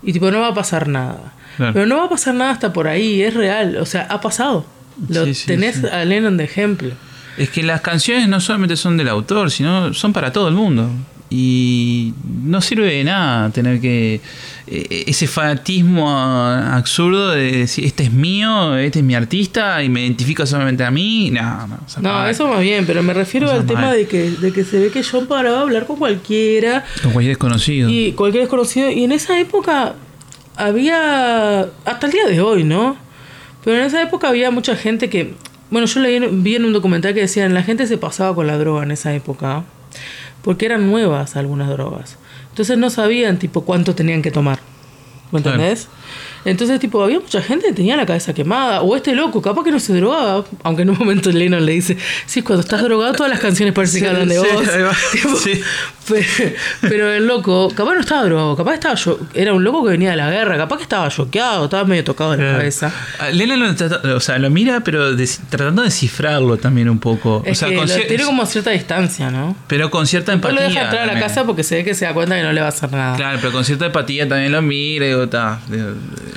Y 0.03 0.13
tipo, 0.13 0.29
no 0.31 0.39
va 0.41 0.49
a 0.49 0.53
pasar 0.53 0.87
nada. 0.87 1.33
Claro. 1.57 1.73
Pero 1.73 1.85
no 1.85 1.97
va 1.97 2.05
a 2.05 2.09
pasar 2.09 2.33
nada 2.35 2.51
hasta 2.51 2.71
por 2.73 2.87
ahí, 2.87 3.21
es 3.21 3.33
real. 3.33 3.77
O 3.77 3.85
sea, 3.85 4.03
ha 4.09 4.21
pasado. 4.21 4.65
Lo 5.09 5.25
Sí, 5.25 5.33
sí, 5.33 5.47
tenés 5.47 5.77
sí. 5.77 5.87
a 5.87 6.03
Lennon 6.05 6.37
de 6.37 6.43
ejemplo. 6.45 6.91
Es 7.37 7.49
que 7.49 7.63
las 7.63 7.81
canciones 7.81 8.27
no 8.27 8.39
solamente 8.41 8.75
son 8.75 8.97
del 8.97 9.07
autor, 9.07 9.49
sino 9.51 9.93
son 9.93 10.11
para 10.13 10.31
todo 10.33 10.47
el 10.49 10.55
mundo. 10.55 10.89
Y 11.31 12.13
no 12.43 12.59
sirve 12.61 12.87
de 12.91 13.03
nada 13.03 13.49
tener 13.51 13.79
que. 13.79 14.19
eh, 14.65 15.03
ese 15.07 15.27
fanatismo 15.27 16.09
absurdo 16.09 17.29
de 17.31 17.51
decir, 17.51 17.85
este 17.85 18.03
es 18.03 18.11
mío, 18.11 18.75
este 18.77 18.99
es 18.99 19.05
mi 19.05 19.13
artista 19.15 19.83
y 19.83 19.89
me 19.89 20.01
identifica 20.01 20.45
solamente 20.45 20.83
a 20.83 20.91
mí. 20.91 21.29
No, 21.31 21.67
no. 21.67 21.77
No, 22.01 22.27
eso 22.27 22.47
más 22.47 22.61
bien, 22.61 22.85
pero 22.87 23.03
me 23.03 23.13
refiero 23.13 23.49
al 23.51 23.65
tema 23.65 23.93
de 23.93 24.07
que, 24.07 24.31
de 24.31 24.51
que 24.51 24.63
se 24.63 24.79
ve 24.79 24.89
que 24.89 25.03
John 25.03 25.27
paraba 25.27 25.59
a 25.59 25.61
hablar 25.61 25.85
con 25.85 25.97
cualquiera 25.97 26.83
Con 27.03 27.11
cualquier 27.11 27.35
desconocido. 27.35 27.89
y 27.89 28.13
cualquier 28.13 28.43
desconocido. 28.43 28.89
Y 28.89 29.03
en 29.03 29.11
esa 29.11 29.39
época 29.39 29.93
había, 30.55 31.61
hasta 31.85 32.05
el 32.07 32.11
día 32.11 32.25
de 32.27 32.41
hoy, 32.41 32.63
¿no? 32.63 32.97
Pero 33.63 33.77
en 33.77 33.83
esa 33.85 34.01
época 34.01 34.29
había 34.29 34.51
mucha 34.51 34.75
gente 34.75 35.09
que, 35.09 35.33
bueno, 35.69 35.87
yo 35.87 35.99
leí, 35.99 36.19
vi 36.31 36.55
en 36.55 36.65
un 36.65 36.73
documental 36.73 37.13
que 37.13 37.21
decían, 37.21 37.53
la 37.53 37.63
gente 37.63 37.87
se 37.87 37.97
pasaba 37.97 38.33
con 38.35 38.47
la 38.47 38.57
droga 38.57 38.83
en 38.83 38.91
esa 38.91 39.13
época, 39.13 39.63
porque 40.49 40.65
eran 40.65 40.87
nuevas 40.87 41.35
algunas 41.35 41.69
drogas. 41.69 42.17
Entonces 42.49 42.75
no 42.75 42.89
sabían, 42.89 43.37
tipo, 43.37 43.65
cuánto 43.65 43.93
tenían 43.93 44.23
que 44.23 44.31
tomar. 44.31 44.57
¿Me 45.31 45.43
Claro. 45.43 45.61
Entonces, 46.45 46.79
tipo, 46.79 47.03
había 47.03 47.19
mucha 47.19 47.41
gente 47.41 47.67
que 47.67 47.73
tenía 47.73 47.95
la 47.97 48.05
cabeza 48.05 48.33
quemada. 48.33 48.81
O 48.81 48.95
este 48.95 49.13
loco, 49.13 49.41
capaz 49.41 49.63
que 49.63 49.71
no 49.71 49.79
se 49.79 49.93
drogaba. 49.93 50.45
Aunque 50.63 50.83
en 50.83 50.89
un 50.91 50.97
momento 50.97 51.31
Lennon 51.31 51.65
le 51.65 51.73
dice, 51.73 51.97
sí, 52.25 52.41
cuando 52.41 52.61
estás 52.61 52.81
drogado 52.81 53.13
todas 53.13 53.29
las 53.31 53.39
canciones 53.39 53.73
parecen 53.73 54.01
que 54.03 54.09
Sí, 54.09 54.13
hablan 54.13 54.29
de 54.29 54.35
sí, 54.35 54.41
vos. 54.53 54.67
va. 54.67 54.91
Tipo, 55.11 55.35
Sí. 55.35 55.61
pero, 56.07 56.25
pero 56.81 57.11
el 57.13 57.27
loco, 57.27 57.69
capaz 57.75 57.93
no 57.93 57.99
estaba 58.01 58.23
drogado, 58.23 58.55
capaz 58.55 58.73
estaba 58.75 58.95
yo, 58.95 59.19
era 59.35 59.53
un 59.53 59.63
loco 59.63 59.83
que 59.85 59.91
venía 59.91 60.09
de 60.11 60.15
la 60.17 60.29
guerra, 60.31 60.57
capaz 60.57 60.77
que 60.77 60.83
estaba 60.83 61.07
choqueado, 61.09 61.65
estaba 61.65 61.83
medio 61.85 62.03
tocado 62.03 62.31
de 62.31 62.37
la 62.37 62.43
Claro. 62.43 62.57
cabeza. 62.57 62.91
Lennon 63.31 63.59
lo 63.59 63.75
trata- 63.75 64.15
o 64.15 64.19
sea, 64.19 64.39
lo 64.39 64.49
mira, 64.49 64.79
pero 64.83 65.13
des- 65.15 65.39
tratando 65.49 65.83
de 65.83 65.89
descifrarlo 65.89 66.57
también 66.57 66.89
un 66.89 66.97
poco. 66.99 67.43
Es 67.45 67.57
o 67.57 67.59
sea, 67.59 67.69
que 67.69 67.75
con 67.75 67.87
lo 67.87 67.95
tiene 68.07 68.23
como 68.23 68.45
cierta 68.47 68.71
distancia, 68.71 69.29
¿no? 69.29 69.55
pero 69.67 69.91
con 69.91 70.07
cierta 70.07 70.31
No 70.31 70.37
empatía. 70.37 70.61
lo 70.61 70.67
deja 70.67 70.81
entrar 70.85 71.09
a 71.09 71.13
la 71.13 71.19
casa 71.19 71.43
porque 71.43 71.63
se 71.63 71.75
ve 71.75 71.83
que 71.83 71.93
se 71.93 72.05
da 72.05 72.13
cuenta 72.13 72.35
que 72.35 72.43
no 72.43 72.53
le 72.53 72.61
va 72.61 72.67
a 72.67 72.69
hacer 72.69 72.91
nada. 72.91 73.15
Claro, 73.15 73.37
pero 73.41 73.51
con 73.53 73.63
cierta 73.63 73.85
empatía 73.85 74.27
también 74.27 74.51
lo 74.51 74.61
mira 74.63 75.05
y 75.05 75.09
digo, 75.09 75.23
está. 75.25 75.59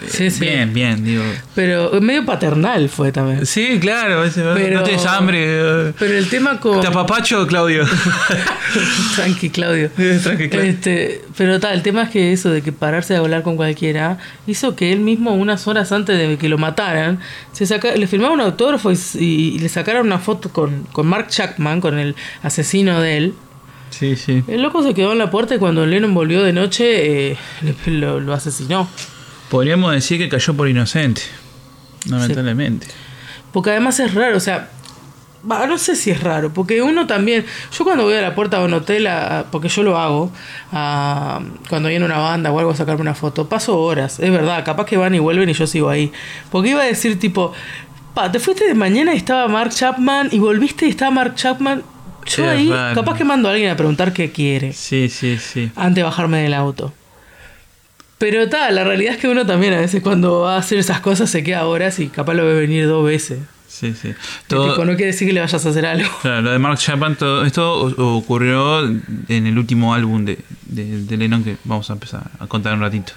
Digo, 0.00 0.12
Sí, 0.12 0.30
sí. 0.30 0.40
Bien, 0.40 0.72
bien, 0.72 1.04
digo. 1.04 1.22
Pero 1.54 2.00
medio 2.00 2.24
paternal 2.24 2.88
fue 2.88 3.12
también. 3.12 3.46
Sí, 3.46 3.78
claro, 3.80 4.24
ese- 4.24 4.42
Pero- 4.54 4.78
no 4.80 4.82
tienes 4.84 5.04
hambre. 5.06 5.92
Pero 5.98 6.16
el 6.18 6.28
tema 6.28 6.58
con. 6.60 6.80
¿Te 6.80 6.86
apapacho, 6.88 7.46
Claudio? 7.46 7.84
Tranqui, 9.16 9.50
Claudio. 9.50 9.90
Tranqui, 9.90 10.48
Claudio. 10.48 10.70
Este, 10.70 11.22
pero 11.36 11.60
tal, 11.60 11.74
el 11.74 11.82
tema 11.82 12.02
es 12.04 12.10
que 12.10 12.32
eso 12.32 12.50
de 12.50 12.62
que 12.62 12.72
pararse 12.72 13.14
a 13.14 13.18
hablar 13.18 13.42
con 13.42 13.56
cualquiera 13.56 14.18
hizo 14.46 14.74
que 14.76 14.92
él 14.92 15.00
mismo, 15.00 15.34
unas 15.34 15.66
horas 15.68 15.92
antes 15.92 16.16
de 16.18 16.36
que 16.38 16.48
lo 16.48 16.58
mataran, 16.58 17.18
se 17.52 17.66
saca, 17.66 17.94
le 17.94 18.06
firmaba 18.06 18.32
un 18.34 18.40
autógrafo 18.40 18.90
y, 18.92 18.96
y 19.18 19.58
le 19.58 19.68
sacaron 19.68 20.06
una 20.06 20.18
foto 20.18 20.48
con, 20.50 20.84
con 20.92 21.06
Mark 21.06 21.28
Chapman, 21.28 21.80
con 21.80 21.98
el 21.98 22.14
asesino 22.42 23.00
de 23.00 23.16
él. 23.18 23.34
Sí, 23.90 24.16
sí. 24.16 24.42
El 24.48 24.62
loco 24.62 24.82
se 24.82 24.94
quedó 24.94 25.12
en 25.12 25.18
la 25.18 25.30
puerta 25.30 25.54
y 25.54 25.58
cuando 25.58 25.84
Lennon 25.84 26.14
volvió 26.14 26.42
de 26.42 26.54
noche 26.54 27.32
eh, 27.32 27.36
lo 27.86 28.32
asesinó. 28.32 28.88
Podríamos 29.52 29.92
decir 29.92 30.16
que 30.18 30.28
cayó 30.30 30.54
por 30.54 30.66
inocente. 30.68 31.20
Lamentablemente. 32.08 32.86
Porque 33.52 33.70
además 33.70 34.00
es 34.00 34.14
raro, 34.14 34.38
o 34.38 34.40
sea, 34.40 34.70
no 35.44 35.76
sé 35.76 35.94
si 35.94 36.10
es 36.10 36.22
raro, 36.22 36.54
porque 36.54 36.80
uno 36.80 37.06
también, 37.06 37.44
yo 37.76 37.84
cuando 37.84 38.04
voy 38.04 38.14
a 38.14 38.22
la 38.22 38.34
puerta 38.34 38.58
de 38.60 38.64
un 38.64 38.72
hotel, 38.72 39.06
a- 39.08 39.44
porque 39.50 39.68
yo 39.68 39.82
lo 39.82 39.98
hago, 39.98 40.32
a- 40.72 41.40
cuando 41.68 41.90
viene 41.90 42.04
una 42.04 42.16
banda 42.18 42.50
o 42.50 42.58
algo 42.58 42.70
a 42.70 42.76
sacarme 42.76 43.02
una 43.02 43.14
foto, 43.14 43.48
paso 43.48 43.78
horas, 43.78 44.18
es 44.20 44.30
verdad, 44.30 44.64
capaz 44.64 44.86
que 44.86 44.96
van 44.96 45.14
y 45.14 45.18
vuelven 45.18 45.50
y 45.50 45.52
yo 45.52 45.66
sigo 45.66 45.90
ahí. 45.90 46.10
Porque 46.50 46.70
iba 46.70 46.80
a 46.82 46.86
decir 46.86 47.18
tipo, 47.18 47.52
pa, 48.14 48.32
te 48.32 48.38
fuiste 48.40 48.66
de 48.66 48.74
mañana 48.74 49.12
y 49.12 49.18
estaba 49.18 49.46
Mark 49.48 49.70
Chapman 49.74 50.28
y 50.32 50.38
volviste 50.38 50.86
y 50.86 50.90
estaba 50.90 51.10
Mark 51.10 51.34
Chapman. 51.34 51.82
Yo 52.24 52.48
ahí, 52.48 52.72
capaz 52.94 53.18
que 53.18 53.24
mando 53.24 53.48
a 53.48 53.52
alguien 53.52 53.70
a 53.70 53.76
preguntar 53.76 54.12
qué 54.14 54.30
quiere 54.32 54.72
Sí, 54.72 55.08
sí, 55.10 55.36
sí. 55.38 55.70
antes 55.76 55.96
de 55.96 56.02
bajarme 56.04 56.40
del 56.42 56.54
auto. 56.54 56.94
Pero 58.22 58.48
tal, 58.48 58.76
la 58.76 58.84
realidad 58.84 59.14
es 59.14 59.20
que 59.20 59.26
uno 59.26 59.44
también 59.44 59.72
a 59.72 59.80
veces 59.80 60.00
cuando 60.00 60.42
va 60.42 60.54
a 60.54 60.58
hacer 60.58 60.78
esas 60.78 61.00
cosas 61.00 61.28
se 61.28 61.42
queda 61.42 61.66
horas 61.66 61.98
y 61.98 62.06
capaz 62.06 62.34
lo 62.34 62.46
ve 62.46 62.54
venir 62.54 62.86
dos 62.86 63.04
veces. 63.04 63.40
Sí, 63.66 63.94
sí. 64.00 64.14
Todo, 64.46 64.70
tipo, 64.70 64.84
no 64.84 64.94
quiere 64.94 65.06
decir 65.06 65.26
que 65.26 65.34
le 65.34 65.40
vayas 65.40 65.66
a 65.66 65.68
hacer 65.70 65.84
algo. 65.84 66.08
Claro, 66.22 66.40
lo 66.42 66.52
de 66.52 66.58
Mark 66.60 66.78
Chapman, 66.78 67.16
todo 67.16 67.44
esto 67.44 67.80
ocurrió 68.14 68.86
en 68.86 69.02
el 69.28 69.58
último 69.58 69.92
álbum 69.92 70.24
de, 70.24 70.38
de, 70.66 71.02
de 71.02 71.16
Lennon 71.16 71.42
que 71.42 71.56
vamos 71.64 71.90
a 71.90 71.94
empezar 71.94 72.30
a 72.38 72.46
contar 72.46 72.74
un 72.74 72.82
ratito. 72.82 73.12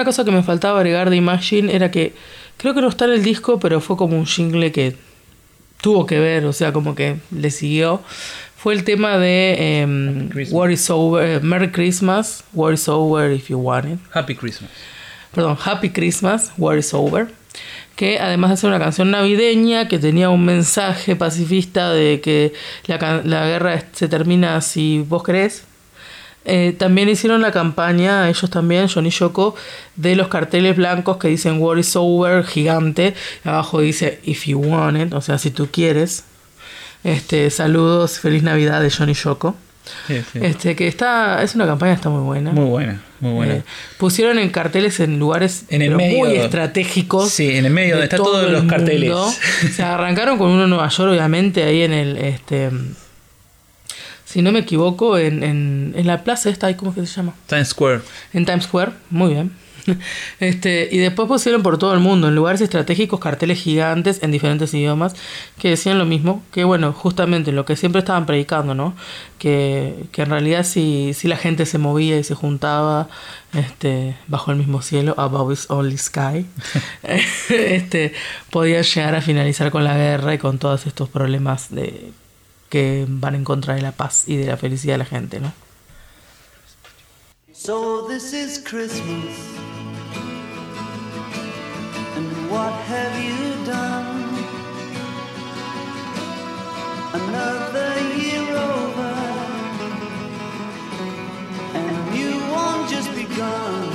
Una 0.00 0.06
cosa 0.06 0.24
que 0.24 0.30
me 0.30 0.42
faltaba 0.42 0.78
agregar 0.78 1.10
de 1.10 1.16
Imagine 1.16 1.74
era 1.74 1.90
que 1.90 2.14
creo 2.56 2.72
que 2.72 2.80
no 2.80 2.88
está 2.88 3.04
en 3.04 3.10
el 3.12 3.22
disco, 3.22 3.60
pero 3.60 3.82
fue 3.82 3.98
como 3.98 4.16
un 4.16 4.24
jingle 4.24 4.72
que 4.72 4.96
tuvo 5.82 6.06
que 6.06 6.18
ver, 6.18 6.46
o 6.46 6.54
sea, 6.54 6.72
como 6.72 6.94
que 6.94 7.16
le 7.30 7.50
siguió. 7.50 8.00
Fue 8.56 8.72
el 8.72 8.82
tema 8.84 9.18
de. 9.18 10.26
What 10.50 10.70
is 10.70 10.88
Over, 10.88 11.28
eh, 11.28 11.40
Merry 11.40 11.70
Christmas, 11.70 12.44
What 12.54 12.72
is 12.72 12.88
Over 12.88 13.30
if 13.30 13.48
you 13.48 13.58
want 13.58 13.92
it. 13.92 13.98
Happy 14.14 14.34
Christmas. 14.34 14.70
Perdón, 15.34 15.58
Happy 15.62 15.90
Christmas, 15.90 16.50
What 16.56 16.78
is 16.78 16.94
Over. 16.94 17.28
Que 17.94 18.18
además 18.20 18.52
de 18.52 18.56
ser 18.56 18.70
una 18.70 18.78
canción 18.78 19.10
navideña 19.10 19.86
que 19.86 19.98
tenía 19.98 20.30
un 20.30 20.46
mensaje 20.46 21.14
pacifista 21.14 21.92
de 21.92 22.22
que 22.22 22.54
la, 22.86 23.20
la 23.22 23.46
guerra 23.46 23.84
se 23.92 24.08
termina 24.08 24.58
si 24.62 25.04
vos 25.06 25.22
querés. 25.22 25.64
Eh, 26.44 26.74
también 26.78 27.08
hicieron 27.08 27.42
la 27.42 27.52
campaña, 27.52 28.28
ellos 28.28 28.48
también, 28.50 28.88
Johnny 28.88 29.08
y 29.08 29.12
Yoko, 29.12 29.54
de 29.96 30.16
los 30.16 30.28
carteles 30.28 30.76
blancos 30.76 31.18
que 31.18 31.28
dicen 31.28 31.60
War 31.60 31.78
is 31.78 31.94
over, 31.96 32.44
gigante. 32.44 33.14
y 33.44 33.48
Abajo 33.48 33.80
dice 33.80 34.20
If 34.24 34.46
you 34.46 34.58
want 34.58 34.96
it, 34.98 35.12
o 35.12 35.20
sea, 35.20 35.38
si 35.38 35.50
tú 35.50 35.68
quieres. 35.70 36.24
Este, 37.04 37.50
saludos, 37.50 38.18
feliz 38.18 38.42
Navidad 38.42 38.80
de 38.82 38.90
Johnny 38.90 39.12
y 39.12 39.14
Yoko. 39.14 39.54
Sí, 40.06 40.22
sí. 40.32 40.38
Este, 40.42 40.76
que 40.76 40.86
está, 40.86 41.42
es 41.42 41.54
una 41.54 41.66
campaña, 41.66 41.94
está 41.94 42.10
muy 42.10 42.22
buena. 42.22 42.52
Muy 42.52 42.66
buena, 42.66 43.02
muy 43.20 43.32
buena. 43.32 43.54
Eh, 43.54 43.62
pusieron 43.98 44.38
en 44.38 44.50
carteles 44.50 45.00
en 45.00 45.18
lugares 45.18 45.64
En 45.68 45.82
el 45.82 45.88
pero 45.88 45.96
medio. 45.98 46.18
muy 46.18 46.36
estratégicos. 46.36 47.30
Sí, 47.30 47.56
en 47.56 47.64
el 47.66 47.72
medio 47.72 47.96
de 47.96 48.02
donde 48.02 48.04
están 48.04 48.18
todo 48.18 48.32
todos 48.40 48.50
los 48.52 48.64
carteles. 48.64 49.12
Se 49.74 49.82
arrancaron 49.82 50.38
con 50.38 50.50
uno 50.50 50.64
en 50.64 50.70
Nueva 50.70 50.88
York, 50.88 51.10
obviamente, 51.12 51.64
ahí 51.64 51.82
en 51.82 51.92
el. 51.92 52.16
este 52.18 52.70
Si 54.30 54.42
no 54.42 54.52
me 54.52 54.60
equivoco, 54.60 55.18
en, 55.18 55.42
en, 55.42 55.92
en 55.96 56.06
la 56.06 56.22
plaza 56.22 56.50
esta, 56.50 56.76
¿cómo 56.76 56.94
que 56.94 57.04
se 57.04 57.16
llama? 57.16 57.34
Times 57.48 57.70
Square. 57.70 58.02
En 58.32 58.46
Times 58.46 58.62
Square, 58.62 58.92
muy 59.10 59.32
bien. 59.32 59.50
Este, 60.38 60.88
y 60.92 60.98
después 60.98 61.26
pusieron 61.26 61.64
por 61.64 61.78
todo 61.78 61.94
el 61.94 61.98
mundo, 61.98 62.28
en 62.28 62.36
lugares 62.36 62.60
estratégicos, 62.60 63.18
carteles 63.18 63.58
gigantes 63.58 64.22
en 64.22 64.30
diferentes 64.30 64.72
idiomas 64.72 65.16
que 65.58 65.70
decían 65.70 65.98
lo 65.98 66.04
mismo, 66.04 66.44
que 66.52 66.62
bueno, 66.62 66.92
justamente 66.92 67.50
lo 67.50 67.64
que 67.64 67.74
siempre 67.74 67.98
estaban 67.98 68.24
predicando, 68.24 68.72
¿no? 68.76 68.94
Que, 69.38 70.04
que 70.12 70.22
en 70.22 70.30
realidad 70.30 70.62
si, 70.62 71.12
si 71.12 71.26
la 71.26 71.36
gente 71.36 71.66
se 71.66 71.78
movía 71.78 72.16
y 72.16 72.22
se 72.22 72.36
juntaba 72.36 73.08
este, 73.52 74.16
bajo 74.28 74.52
el 74.52 74.58
mismo 74.58 74.80
cielo, 74.80 75.16
above 75.18 75.52
is 75.52 75.66
only 75.70 75.98
sky, 75.98 76.46
este, 77.48 78.12
podía 78.50 78.82
llegar 78.82 79.16
a 79.16 79.22
finalizar 79.22 79.72
con 79.72 79.82
la 79.82 79.96
guerra 79.96 80.34
y 80.34 80.38
con 80.38 80.58
todos 80.58 80.86
estos 80.86 81.08
problemas 81.08 81.74
de, 81.74 82.12
que 82.70 83.04
van 83.08 83.34
en 83.34 83.44
contra 83.44 83.74
de 83.74 83.82
la 83.82 83.92
paz 83.92 84.24
y 84.26 84.36
de 84.36 84.46
la 84.46 84.56
felicidad 84.56 84.94
de 84.94 84.98
la 84.98 85.04
gente, 85.04 85.40
¿no? 85.40 85.52
So 87.52 88.06
this 88.08 88.32
is 88.32 88.58
Christmas. 88.64 89.36
And 92.16 92.50
what 92.50 92.72
have 92.88 93.14
you 93.22 93.66
done? 93.66 94.30
Another 97.12 97.92
year 98.16 98.56
over. 98.56 99.14
And 101.74 102.16
you 102.16 102.30
won't 102.50 102.88
just 102.88 103.12
begun. 103.14 103.92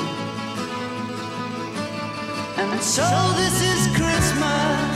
And 2.57 2.81
so 2.81 3.07
this 3.35 3.61
is 3.61 3.87
Christmas. 3.95 4.95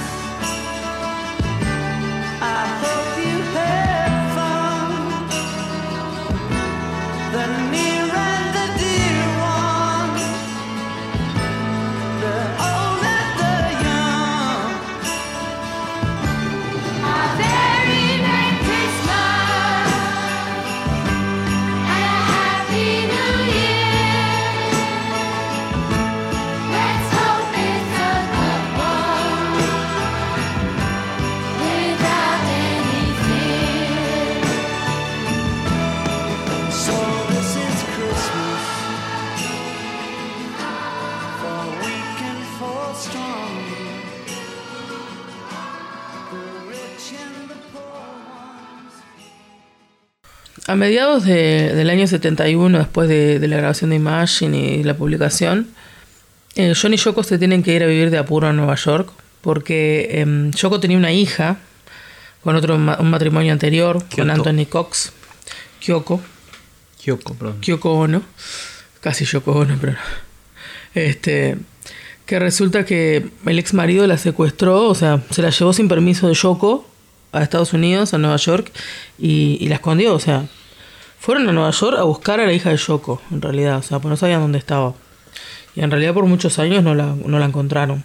I 2.42 2.66
hope 2.82 2.99
A 50.70 50.76
mediados 50.76 51.26
de- 51.26 51.74
del 51.74 51.89
año 51.89 52.05
71, 52.05 52.78
después 52.78 53.09
de, 53.09 53.39
de 53.39 53.47
la 53.47 53.57
grabación 53.57 53.89
de 53.89 53.95
Imagine 53.95 54.76
y 54.76 54.84
la 54.84 54.93
publicación, 54.93 55.67
eh, 56.55 56.74
John 56.80 56.93
y 56.93 56.97
Yoko 56.97 57.24
se 57.24 57.39
tienen 57.39 57.63
que 57.63 57.74
ir 57.74 57.82
a 57.82 57.88
vivir 57.88 58.11
de 58.11 58.20
apuro 58.20 58.47
a 58.47 58.53
Nueva 58.53 58.76
York, 58.76 59.09
porque 59.41 60.09
em, 60.22 60.51
Yoko 60.51 60.80
tenía 60.80 60.95
una 60.97 61.11
hija 61.11 61.57
con 62.43 62.55
otro 62.55 62.76
un 62.76 63.09
matrimonio 63.09 63.51
anterior, 63.51 64.03
con. 64.15 64.30
Anthony 64.30 64.65
Cox, 64.70 65.11
Kyoko, 65.80 66.22
Kyoko, 67.03 67.34
perdón. 67.34 67.59
Kyoko 67.61 67.91
Ono, 67.93 68.22
casi 69.01 69.26
Yoko 69.26 69.53
Ono, 69.53 69.76
pero 69.82 69.93
no. 69.93 69.99
Este, 70.93 71.57
que 72.28 72.38
resulta 72.38 72.86
que 72.86 73.28
el 73.47 73.57
ex 73.57 73.74
marido 73.74 74.05
la 74.05 74.20
secuestró, 74.20 74.84
o 74.88 74.93
sea, 74.93 75.24
se 75.32 75.41
la 75.41 75.49
llevó 75.49 75.74
sin 75.74 75.88
permiso 75.88 76.28
de 76.28 76.36
Yoko 76.36 76.88
a 77.32 77.41
Estados 77.41 77.74
Unidos, 77.74 78.13
a 78.13 78.20
Nueva 78.20 78.38
York, 78.38 78.72
y, 79.17 79.57
y 79.59 79.67
la 79.67 79.76
escondió, 79.76 80.13
o 80.13 80.20
sea, 80.20 80.45
fueron 81.20 81.47
a 81.49 81.51
Nueva 81.51 81.72
York 81.72 81.97
a 81.99 82.03
buscar 82.03 82.39
a 82.39 82.45
la 82.45 82.53
hija 82.53 82.70
de 82.70 82.78
Yoko, 82.78 83.22
en 83.32 83.41
realidad, 83.41 83.78
o 83.78 83.82
sea, 83.82 83.99
pues 83.99 84.09
no 84.09 84.17
sabían 84.17 84.41
dónde 84.41 84.57
estaba. 84.57 84.93
Y 85.76 85.82
en 85.82 85.91
realidad 85.91 86.13
por 86.13 86.26
muchos 86.26 86.59
años 86.59 86.84
no 86.84 86.95
la, 86.95 87.15
no 87.26 87.39
la 87.39 87.45
encontraron. 87.45 88.03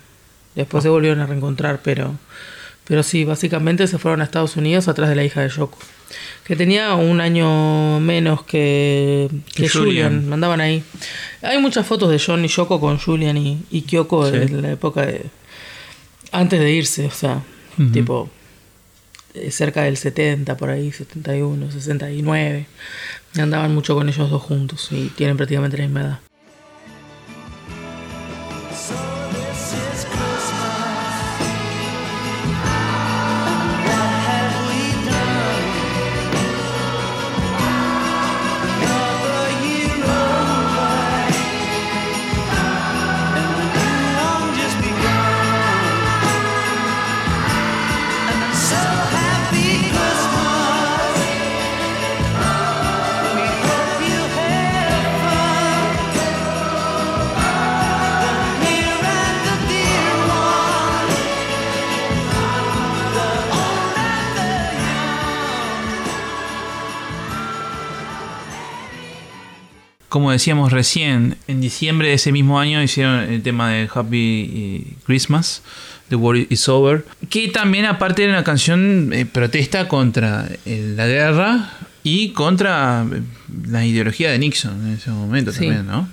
Después 0.54 0.82
se 0.82 0.88
volvieron 0.90 1.20
a 1.20 1.26
reencontrar, 1.26 1.80
pero, 1.82 2.14
pero 2.84 3.02
sí, 3.02 3.24
básicamente 3.24 3.86
se 3.86 3.98
fueron 3.98 4.20
a 4.20 4.24
Estados 4.24 4.56
Unidos 4.56 4.86
atrás 4.88 5.08
de 5.08 5.16
la 5.16 5.24
hija 5.24 5.40
de 5.42 5.48
Yoko. 5.48 5.78
Que 6.44 6.54
tenía 6.54 6.94
un 6.94 7.20
año 7.20 7.98
menos 8.00 8.44
que, 8.44 9.28
que 9.54 9.68
Julian. 9.68 9.84
Julian. 10.12 10.28
Mandaban 10.28 10.60
ahí. 10.60 10.84
Hay 11.42 11.58
muchas 11.58 11.86
fotos 11.86 12.10
de 12.10 12.20
John 12.24 12.44
y 12.44 12.48
Yoko 12.48 12.78
con 12.78 12.98
Julian 12.98 13.36
y, 13.36 13.64
y 13.70 13.82
Kyoko 13.82 14.28
Sí. 14.30 14.36
en 14.36 14.62
la 14.62 14.70
época 14.72 15.06
de. 15.06 15.24
Antes 16.30 16.60
de 16.60 16.70
irse, 16.70 17.06
o 17.06 17.10
sea, 17.10 17.42
tipo. 17.92 18.28
Eh, 19.35 19.51
cerca 19.51 19.82
del 19.82 19.97
70, 19.97 20.57
por 20.57 20.70
ahí, 20.70 20.93
71, 20.93 21.70
69. 21.70 22.66
Y 23.35 23.41
Andaban 23.41 23.74
mucho 23.74 23.95
con 23.95 24.09
ellos 24.09 24.30
dos 24.30 24.43
juntos 24.43 24.89
y 24.93 25.09
tienen 25.09 25.37
prácticamente 25.37 25.76
la 25.76 25.85
misma 25.85 26.01
edad. 26.01 26.24
Como 70.14 70.30
decíamos 70.30 70.70
recién, 70.72 71.38
en 71.48 71.60
diciembre 71.60 72.06
de 72.06 72.14
ese 72.14 72.30
mismo 72.30 72.60
año 72.60 72.80
hicieron 72.80 73.18
el 73.18 73.42
tema 73.42 73.70
de 73.70 73.88
Happy 73.92 74.48
eh, 74.54 74.92
Christmas, 75.04 75.60
The 76.08 76.14
War 76.14 76.36
is 76.36 76.68
Over, 76.68 77.04
que 77.30 77.48
también 77.48 77.84
aparte 77.84 78.22
era 78.22 78.34
una 78.34 78.44
canción 78.44 79.10
eh, 79.12 79.26
protesta 79.26 79.88
contra 79.88 80.46
eh, 80.66 80.92
la 80.96 81.08
guerra 81.08 81.68
y 82.04 82.28
contra 82.28 83.04
la 83.66 83.84
ideología 83.84 84.30
de 84.30 84.38
Nixon 84.38 84.86
en 84.86 84.92
ese 84.92 85.10
momento 85.10 85.50
Sí. 85.50 85.62
también, 85.66 85.84
¿no? 85.88 86.08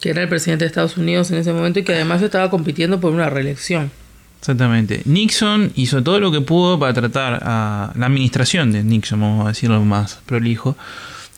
Que 0.00 0.10
era 0.10 0.22
el 0.22 0.28
presidente 0.28 0.64
de 0.64 0.68
Estados 0.68 0.96
Unidos 0.96 1.32
en 1.32 1.38
ese 1.38 1.52
momento 1.52 1.80
y 1.80 1.82
que 1.82 1.94
además 1.94 2.22
estaba 2.22 2.50
compitiendo 2.50 3.00
por 3.00 3.12
una 3.12 3.28
reelección. 3.28 3.90
Exactamente. 4.38 5.02
Nixon 5.06 5.72
hizo 5.74 6.04
todo 6.04 6.20
lo 6.20 6.30
que 6.30 6.40
pudo 6.40 6.78
para 6.78 6.94
tratar 6.94 7.40
a 7.42 7.92
la 7.96 8.06
administración 8.06 8.70
de 8.70 8.84
Nixon, 8.84 9.20
vamos 9.20 9.44
a 9.44 9.48
decirlo 9.48 9.84
más 9.84 10.20
prolijo. 10.24 10.76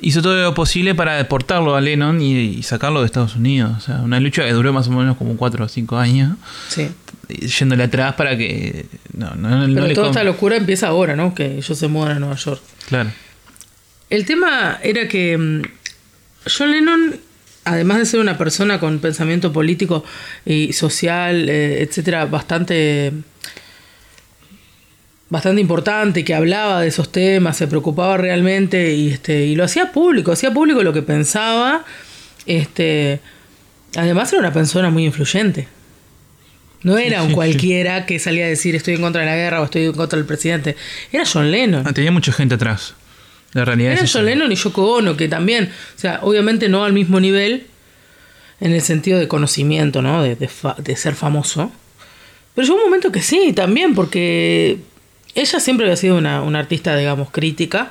Hizo 0.02 0.22
todo 0.22 0.42
lo 0.42 0.54
posible 0.54 0.94
para 0.94 1.16
deportarlo 1.16 1.76
a 1.76 1.80
Lennon 1.80 2.20
y, 2.20 2.32
y 2.38 2.62
sacarlo 2.62 3.00
de 3.00 3.06
Estados 3.06 3.36
Unidos. 3.36 3.72
O 3.78 3.80
sea, 3.80 3.96
una 3.96 4.18
lucha 4.20 4.44
que 4.44 4.52
duró 4.52 4.72
más 4.72 4.88
o 4.88 4.90
menos 4.92 5.16
como 5.16 5.36
4 5.36 5.64
o 5.64 5.68
5 5.68 5.98
años, 5.98 6.36
Sí. 6.68 6.88
yéndole 7.28 7.84
atrás 7.84 8.14
para 8.14 8.36
que. 8.36 8.86
No, 9.12 9.34
no, 9.34 9.68
no 9.68 9.82
Pero 9.82 9.94
toda 9.94 10.08
esta 10.08 10.24
locura 10.24 10.56
empieza 10.56 10.88
ahora, 10.88 11.16
¿no? 11.16 11.34
Que 11.34 11.58
ellos 11.58 11.78
se 11.78 11.88
mudan 11.88 12.16
a 12.16 12.20
Nueva 12.20 12.36
York. 12.36 12.62
Claro. 12.88 13.10
El 14.08 14.24
tema 14.24 14.78
era 14.82 15.06
que 15.06 15.36
mm, 15.38 15.62
John 16.56 16.70
Lennon, 16.72 17.16
además 17.64 17.98
de 17.98 18.06
ser 18.06 18.20
una 18.20 18.38
persona 18.38 18.80
con 18.80 18.98
pensamiento 19.00 19.52
político 19.52 20.02
y 20.46 20.72
social, 20.72 21.48
eh, 21.48 21.82
etcétera, 21.82 22.24
bastante 22.24 23.12
bastante 25.30 25.60
importante, 25.60 26.24
que 26.24 26.34
hablaba 26.34 26.82
de 26.82 26.88
esos 26.88 27.10
temas, 27.10 27.56
se 27.56 27.66
preocupaba 27.66 28.16
realmente 28.18 28.92
y 28.92 29.10
este 29.10 29.46
y 29.46 29.54
lo 29.56 29.64
hacía 29.64 29.92
público, 29.92 30.32
hacía 30.32 30.52
público 30.52 30.82
lo 30.82 30.92
que 30.92 31.02
pensaba. 31.02 31.84
Este, 32.46 33.20
además 33.96 34.32
era 34.32 34.40
una 34.40 34.52
persona 34.52 34.90
muy 34.90 35.04
influyente. 35.06 35.68
No 36.82 36.96
era 36.96 37.20
un 37.20 37.28
sí, 37.28 37.30
sí. 37.30 37.34
cualquiera 37.34 38.06
que 38.06 38.18
salía 38.18 38.46
a 38.46 38.48
decir 38.48 38.74
estoy 38.74 38.94
en 38.94 39.02
contra 39.02 39.20
de 39.20 39.26
la 39.26 39.36
guerra 39.36 39.60
o 39.60 39.64
estoy 39.64 39.84
en 39.84 39.92
contra 39.92 40.16
del 40.16 40.26
presidente. 40.26 40.76
Era 41.12 41.24
John 41.30 41.50
Lennon. 41.50 41.84
Ah, 41.86 41.92
tenía 41.92 42.10
mucha 42.10 42.32
gente 42.32 42.54
atrás. 42.54 42.94
La 43.52 43.64
realidad 43.64 43.92
Era 43.92 44.02
es. 44.04 44.12
John 44.12 44.24
Lennon 44.24 44.50
y 44.50 44.54
Yoko 44.54 44.94
Ono, 44.94 45.16
que 45.16 45.28
también, 45.28 45.64
o 45.96 45.98
sea, 45.98 46.20
obviamente 46.22 46.68
no 46.68 46.84
al 46.84 46.92
mismo 46.92 47.20
nivel, 47.20 47.66
en 48.60 48.72
el 48.72 48.80
sentido 48.80 49.18
de 49.18 49.28
conocimiento, 49.28 50.00
¿no? 50.02 50.22
De, 50.22 50.36
de 50.36 50.48
fa- 50.48 50.76
de 50.78 50.96
ser 50.96 51.14
famoso. 51.14 51.70
Pero 52.54 52.66
llegó 52.66 52.78
un 52.78 52.84
momento 52.84 53.12
que 53.12 53.22
sí, 53.22 53.52
también, 53.52 53.94
porque 53.94 54.78
ella 55.34 55.60
siempre 55.60 55.86
había 55.86 55.96
sido 55.96 56.16
una, 56.16 56.42
una 56.42 56.58
artista, 56.58 56.96
digamos, 56.96 57.30
crítica. 57.30 57.90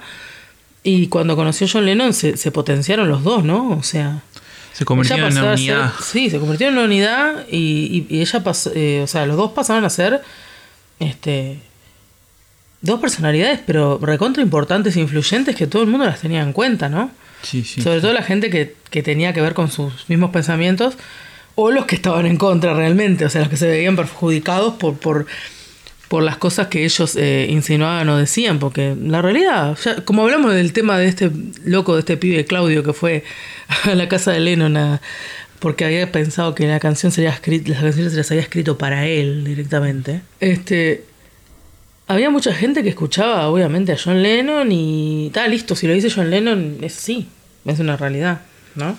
Y 0.83 1.07
cuando 1.07 1.35
conoció 1.35 1.67
a 1.67 1.69
John 1.71 1.85
Lennon 1.85 2.13
se, 2.13 2.37
se 2.37 2.51
potenciaron 2.51 3.09
los 3.09 3.23
dos, 3.23 3.43
¿no? 3.43 3.71
O 3.71 3.83
sea, 3.83 4.21
Se 4.73 4.85
convirtió 4.85 5.15
ella 5.17 5.27
en 5.27 5.33
una 5.37 5.41
a 5.53 5.57
ser- 5.57 5.73
unidad. 5.75 5.93
sí, 6.01 6.29
se 6.29 6.39
convirtió 6.39 6.67
en 6.67 6.73
una 6.73 6.83
unidad 6.85 7.45
y, 7.51 8.05
y- 8.09 8.15
y 8.15 8.21
ella 8.21 8.43
pasó, 8.43 8.71
eh, 8.73 9.01
o 9.03 9.07
sea, 9.07 9.25
los 9.25 9.35
dos 9.37 9.51
pasaron 9.51 9.83
a 9.83 9.89
ser 9.89 10.21
este 10.99 11.59
dos 12.81 12.99
personalidades, 13.01 13.59
pero 13.65 13.99
recontra 14.01 14.41
importantes 14.41 14.95
e 14.95 15.01
influyentes 15.01 15.53
que 15.55 15.67
todo 15.67 15.81
el 15.83 15.89
mundo 15.89 16.05
las 16.05 16.21
tenía 16.21 16.41
en 16.41 16.53
cuenta, 16.53 16.87
¿no? 16.87 17.11
Sí, 17.41 17.63
sí. 17.63 17.81
Sobre 17.81 17.99
todo 17.99 18.13
la 18.13 18.23
gente 18.23 18.49
que, 18.49 18.75
que 18.89 19.03
tenía 19.03 19.33
que 19.33 19.41
ver 19.41 19.53
con 19.53 19.69
sus 19.69 20.07
mismos 20.09 20.29
pensamientos 20.31 20.95
o 21.55 21.71
los 21.71 21.85
que 21.85 21.95
estaban 21.95 22.25
en 22.25 22.37
contra 22.37 22.73
realmente, 22.73 23.25
o 23.25 23.29
sea, 23.29 23.41
los 23.41 23.49
que 23.49 23.57
se 23.57 23.67
veían 23.67 23.97
perjudicados 23.97 24.75
por, 24.75 24.95
por, 24.97 25.25
por 26.09 26.23
las 26.23 26.37
cosas 26.37 26.67
que 26.67 26.83
ellos 26.83 27.15
eh, 27.15 27.47
insinuaban 27.49 28.09
o 28.09 28.17
decían, 28.17 28.59
porque 28.59 28.95
la 29.01 29.21
realidad, 29.21 29.77
como 30.05 30.23
hablamos 30.23 30.53
del 30.53 30.73
tema 30.73 30.97
de 30.97 31.07
este 31.07 31.31
loco, 31.63 31.93
de 31.93 31.99
este 31.99 32.17
pibe 32.17 32.45
Claudio 32.45 32.83
que 32.83 32.93
fue 32.93 33.23
a 33.85 33.95
la 33.95 34.09
casa 34.09 34.31
de 34.31 34.41
Lennon 34.41 34.99
porque 35.59 35.85
había 35.85 36.11
pensado 36.11 36.55
que 36.55 36.67
la 36.67 36.79
canción 36.79 37.11
sería 37.11 37.29
escrita, 37.29 37.69
las 37.69 37.81
canciones 37.81 38.13
se 38.13 38.17
las 38.17 38.31
había 38.31 38.43
escrito 38.43 38.77
para 38.77 39.05
él 39.05 39.43
directamente. 39.43 40.21
Este, 40.39 41.03
había 42.07 42.29
mucha 42.29 42.53
gente 42.53 42.81
que 42.81 42.89
escuchaba 42.89 43.47
obviamente 43.47 43.91
a 43.91 43.97
John 44.03 44.23
Lennon 44.23 44.71
y 44.71 45.27
está 45.27 45.47
listo, 45.47 45.75
si 45.75 45.85
lo 45.85 45.93
dice 45.93 46.09
John 46.09 46.29
Lennon 46.29 46.77
es 46.81 46.97
así, 46.97 47.27
es 47.65 47.79
una 47.79 47.97
realidad, 47.97 48.41
¿no? 48.75 48.97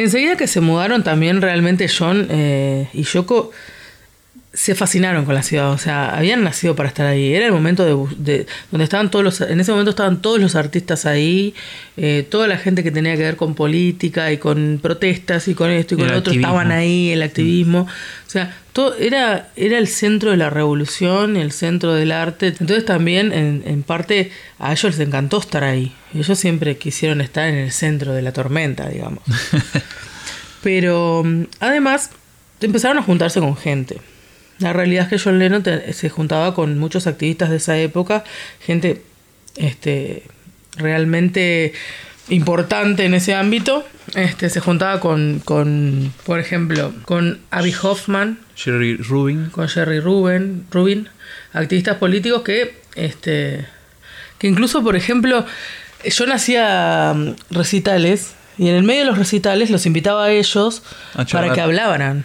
Enseguida 0.00 0.34
que 0.34 0.46
se 0.46 0.62
mudaron 0.62 1.04
también 1.04 1.42
realmente 1.42 1.86
John 1.86 2.26
eh, 2.30 2.88
y 2.94 3.02
Yoko 3.02 3.50
se 4.70 4.76
fascinaron 4.76 5.24
con 5.24 5.34
la 5.34 5.42
ciudad, 5.42 5.70
o 5.72 5.78
sea, 5.78 6.16
habían 6.16 6.44
nacido 6.44 6.76
para 6.76 6.88
estar 6.88 7.06
ahí. 7.06 7.34
Era 7.34 7.46
el 7.46 7.52
momento 7.52 7.84
de, 7.84 8.14
de- 8.16 8.46
donde 8.70 8.84
estaban 8.84 9.10
todos 9.10 9.24
los, 9.24 9.40
en 9.40 9.58
ese 9.58 9.72
momento 9.72 9.90
estaban 9.90 10.22
todos 10.22 10.38
los 10.40 10.54
artistas 10.54 11.06
ahí, 11.06 11.54
eh, 11.96 12.26
toda 12.30 12.46
la 12.46 12.56
gente 12.56 12.82
que 12.84 12.90
tenía 12.90 13.16
que 13.16 13.22
ver 13.22 13.36
con 13.36 13.54
política 13.54 14.30
y 14.32 14.38
con 14.38 14.78
protestas 14.80 15.48
y 15.48 15.54
con 15.54 15.70
esto 15.70 15.94
y 15.94 15.96
con 15.98 16.06
El 16.06 16.12
lo 16.12 16.18
otro 16.18 16.30
activismo. 16.30 16.48
estaban 16.52 16.70
ahí, 16.72 17.10
el 17.10 17.22
activismo, 17.22 17.80
o 18.26 18.30
sea, 18.30 18.56
todo 18.72 18.94
era 18.96 19.48
era 19.56 19.78
el 19.78 19.88
centro 19.88 20.30
de 20.30 20.36
la 20.36 20.48
revolución, 20.50 21.36
el 21.36 21.50
centro 21.50 21.92
del 21.94 22.12
arte. 22.12 22.48
Entonces 22.60 22.84
también 22.84 23.32
en, 23.32 23.62
en 23.66 23.82
parte 23.82 24.30
a 24.60 24.70
ellos 24.72 24.96
les 24.96 25.00
encantó 25.08 25.38
estar 25.40 25.64
ahí. 25.64 25.92
Ellos 26.14 26.38
siempre 26.38 26.76
quisieron 26.76 27.20
estar 27.20 27.48
en 27.48 27.56
el 27.56 27.72
centro 27.72 28.12
de 28.12 28.22
la 28.22 28.32
tormenta, 28.32 28.88
digamos. 28.88 29.24
Pero 30.62 31.22
mm, 31.24 31.44
además 31.60 32.10
empezaron 32.60 32.98
a 32.98 33.02
juntarse 33.02 33.40
con 33.40 33.56
gente. 33.56 33.98
La 34.60 34.72
realidad 34.72 35.04
es 35.04 35.08
que 35.10 35.18
John 35.18 35.38
Lennon 35.38 35.62
te- 35.62 35.92
se 35.92 36.08
juntaba 36.08 36.54
con 36.54 36.78
muchos 36.78 37.06
activistas 37.06 37.50
de 37.50 37.56
esa 37.56 37.76
época, 37.78 38.24
gente 38.64 39.02
este, 39.56 40.22
realmente 40.76 41.72
importante 42.28 43.04
en 43.04 43.14
ese 43.14 43.34
ámbito. 43.34 43.84
Este, 44.14 44.50
se 44.50 44.60
juntaba 44.60 45.00
con, 45.00 45.40
con, 45.44 46.12
por 46.24 46.38
ejemplo, 46.38 46.92
con 47.04 47.40
Abby 47.50 47.74
Hoffman, 47.82 48.38
Jerry 48.56 48.96
Rubin. 48.96 49.46
con 49.50 49.68
Jerry 49.68 50.00
Rubin, 50.00 50.66
Rubin 50.70 51.08
activistas 51.52 51.96
políticos 51.96 52.42
que, 52.42 52.76
este, 52.96 53.66
que 54.38 54.46
incluso, 54.46 54.82
por 54.82 54.94
ejemplo, 54.96 55.44
yo 56.04 56.32
hacía 56.32 57.12
mm, 57.14 57.34
recitales 57.50 58.34
y 58.58 58.68
en 58.68 58.74
el 58.76 58.82
medio 58.82 59.00
de 59.00 59.06
los 59.06 59.18
recitales 59.18 59.70
los 59.70 59.86
invitaba 59.86 60.24
a 60.26 60.30
ellos 60.32 60.82
A 61.14 61.24
para 61.24 61.52
que 61.54 61.60
hablaran. 61.60 62.24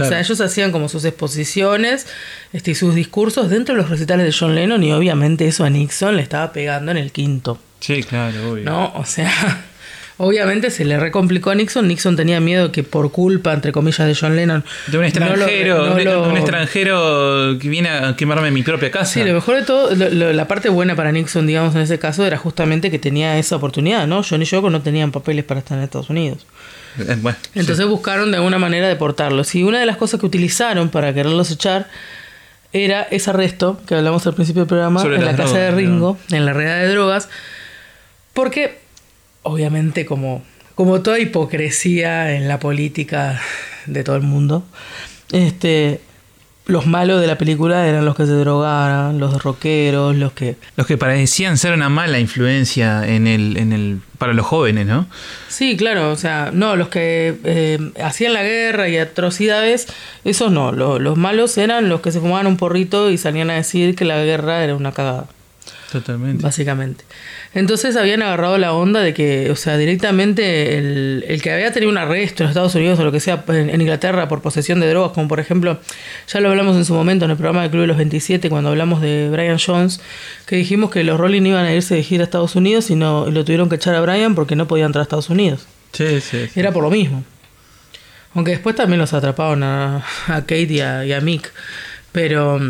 O 0.00 0.04
sea, 0.04 0.18
ellos 0.20 0.40
hacían 0.40 0.72
como 0.72 0.88
sus 0.88 1.04
exposiciones 1.04 2.06
este, 2.52 2.70
y 2.70 2.74
sus 2.74 2.94
discursos 2.94 3.50
dentro 3.50 3.74
de 3.74 3.80
los 3.82 3.90
recitales 3.90 4.24
de 4.26 4.32
John 4.38 4.54
Lennon 4.54 4.82
y 4.82 4.92
obviamente 4.92 5.46
eso 5.46 5.64
a 5.64 5.70
Nixon 5.70 6.16
le 6.16 6.22
estaba 6.22 6.52
pegando 6.52 6.90
en 6.90 6.96
el 6.96 7.12
quinto. 7.12 7.58
Sí, 7.80 8.02
claro, 8.02 8.52
obvio. 8.52 8.64
¿no? 8.64 8.92
O 8.96 9.04
sea, 9.04 9.30
obviamente 10.16 10.70
se 10.70 10.84
le 10.86 10.98
recomplicó 10.98 11.50
a 11.50 11.54
Nixon. 11.54 11.86
Nixon 11.86 12.16
tenía 12.16 12.40
miedo 12.40 12.72
que 12.72 12.82
por 12.82 13.12
culpa, 13.12 13.52
entre 13.52 13.72
comillas, 13.72 14.06
de 14.06 14.14
John 14.14 14.36
Lennon. 14.36 14.64
De 14.86 14.96
un 14.98 15.04
no 15.04 15.10
lo- 15.18 15.26
extranjero, 15.26 15.86
no 15.86 15.94
de- 15.96 16.04
lo- 16.04 16.28
un 16.30 16.36
extranjero 16.38 17.58
que 17.60 17.68
viene 17.68 17.90
a 17.90 18.16
quemarme 18.16 18.50
mi 18.50 18.62
propia 18.62 18.90
casa. 18.90 19.12
Sí, 19.12 19.22
lo 19.24 19.34
mejor 19.34 19.56
de 19.56 19.62
todo, 19.64 19.94
lo- 19.94 20.08
lo- 20.08 20.32
la 20.32 20.48
parte 20.48 20.70
buena 20.70 20.96
para 20.96 21.12
Nixon, 21.12 21.46
digamos, 21.46 21.74
en 21.74 21.82
ese 21.82 21.98
caso, 21.98 22.24
era 22.24 22.38
justamente 22.38 22.90
que 22.90 22.98
tenía 22.98 23.36
esa 23.38 23.56
oportunidad, 23.56 24.06
¿no? 24.06 24.22
John 24.28 24.40
y 24.40 24.46
Yoko 24.46 24.70
no 24.70 24.80
tenían 24.80 25.12
papeles 25.12 25.44
para 25.44 25.60
estar 25.60 25.76
en 25.76 25.84
Estados 25.84 26.08
Unidos. 26.08 26.46
Eh, 26.98 27.16
bueno, 27.20 27.38
Entonces 27.54 27.86
buscaron 27.86 28.30
de 28.30 28.38
alguna 28.38 28.58
manera 28.58 28.88
deportarlos. 28.88 29.54
Y 29.54 29.62
una 29.62 29.80
de 29.80 29.86
las 29.86 29.96
cosas 29.96 30.20
que 30.20 30.26
utilizaron 30.26 30.90
para 30.90 31.12
quererlos 31.12 31.50
echar 31.50 31.88
era 32.72 33.02
ese 33.02 33.30
arresto 33.30 33.80
que 33.86 33.94
hablamos 33.94 34.26
al 34.26 34.34
principio 34.34 34.62
del 34.62 34.68
programa 34.68 35.00
Sobre 35.00 35.16
en 35.16 35.24
la 35.24 35.36
casa 35.36 35.58
de 35.58 35.70
Ringo, 35.70 36.18
en 36.30 36.44
la 36.44 36.52
red 36.52 36.66
de 36.66 36.88
drogas. 36.88 37.28
Porque, 38.32 38.78
obviamente, 39.42 40.04
como, 40.06 40.42
como 40.74 41.00
toda 41.00 41.20
hipocresía 41.20 42.34
en 42.34 42.48
la 42.48 42.58
política 42.58 43.40
de 43.86 44.02
todo 44.02 44.16
el 44.16 44.22
mundo, 44.22 44.64
este, 45.30 46.00
los 46.66 46.86
malos 46.86 47.20
de 47.20 47.26
la 47.26 47.36
película 47.36 47.86
eran 47.86 48.04
los 48.06 48.16
que 48.16 48.24
se 48.24 48.32
drogaran, 48.32 49.18
los 49.18 49.42
rockeros, 49.42 50.16
los 50.16 50.32
que 50.32 50.56
Los 50.76 50.86
que 50.86 50.96
parecían 50.96 51.58
ser 51.58 51.74
una 51.74 51.88
mala 51.90 52.18
influencia 52.20 53.06
en 53.06 53.26
el, 53.26 53.56
en 53.58 53.72
el, 53.74 54.00
para 54.18 54.32
los 54.32 54.46
jóvenes, 54.46 54.86
¿no? 54.86 55.06
Sí, 55.48 55.76
claro, 55.76 56.10
o 56.10 56.16
sea, 56.16 56.50
no, 56.52 56.74
los 56.76 56.88
que 56.88 57.36
eh, 57.44 57.78
hacían 58.02 58.32
la 58.32 58.42
guerra 58.42 58.88
y 58.88 58.96
atrocidades, 58.96 59.86
esos 60.24 60.50
no, 60.52 60.72
lo- 60.72 60.98
los 60.98 61.16
malos 61.18 61.58
eran 61.58 61.88
los 61.88 62.00
que 62.00 62.12
se 62.12 62.20
fumaban 62.20 62.46
un 62.46 62.56
porrito 62.56 63.10
y 63.10 63.18
salían 63.18 63.50
a 63.50 63.54
decir 63.54 63.94
que 63.94 64.04
la 64.06 64.16
guerra 64.24 64.64
era 64.64 64.74
una 64.74 64.92
cagada, 64.92 65.26
Totalmente. 65.92 66.42
básicamente. 66.42 67.04
Entonces 67.54 67.96
habían 67.96 68.22
agarrado 68.22 68.58
la 68.58 68.72
onda 68.72 69.00
de 69.00 69.14
que, 69.14 69.50
o 69.50 69.56
sea, 69.56 69.76
directamente 69.76 70.76
el, 70.76 71.24
el 71.28 71.40
que 71.42 71.52
había 71.52 71.72
tenido 71.72 71.90
un 71.90 71.98
arresto 71.98 72.42
en 72.42 72.48
Estados 72.48 72.74
Unidos 72.74 72.98
o 72.98 73.04
lo 73.04 73.12
que 73.12 73.20
sea 73.20 73.44
en, 73.48 73.70
en 73.70 73.80
Inglaterra 73.80 74.28
por 74.28 74.42
posesión 74.42 74.80
de 74.80 74.88
drogas, 74.88 75.12
como 75.12 75.28
por 75.28 75.40
ejemplo, 75.40 75.78
ya 76.26 76.40
lo 76.40 76.50
hablamos 76.50 76.76
en 76.76 76.84
su 76.84 76.94
momento 76.94 77.24
en 77.24 77.30
el 77.30 77.36
programa 77.36 77.62
del 77.62 77.70
Club 77.70 77.82
de 77.82 77.86
los 77.88 77.96
27, 77.96 78.50
cuando 78.50 78.70
hablamos 78.70 79.00
de 79.00 79.28
Brian 79.30 79.58
Jones, 79.64 80.00
que 80.46 80.56
dijimos 80.56 80.90
que 80.90 81.04
los 81.04 81.18
Rolling 81.18 81.42
iban 81.42 81.64
a 81.64 81.72
irse 81.72 81.94
de 81.94 82.02
gira 82.02 82.22
a 82.22 82.24
Estados 82.24 82.56
Unidos 82.56 82.90
y, 82.90 82.96
no, 82.96 83.28
y 83.28 83.32
lo 83.32 83.44
tuvieron 83.44 83.68
que 83.68 83.76
echar 83.76 83.94
a 83.94 84.00
Brian 84.00 84.34
porque 84.34 84.56
no 84.56 84.66
podía 84.66 84.86
entrar 84.86 85.02
a 85.02 85.04
Estados 85.04 85.30
Unidos. 85.30 85.66
Sí, 85.92 86.20
sí. 86.20 86.48
sí. 86.52 86.60
Era 86.60 86.72
por 86.72 86.82
lo 86.82 86.90
mismo. 86.90 87.24
Aunque 88.34 88.50
después 88.50 88.74
también 88.74 88.98
los 88.98 89.12
atraparon 89.12 89.62
a, 89.62 90.04
a 90.26 90.40
Kate 90.40 90.66
y 90.68 90.80
a, 90.80 91.04
y 91.06 91.12
a 91.12 91.20
Mick. 91.20 91.52
Pero 92.10 92.60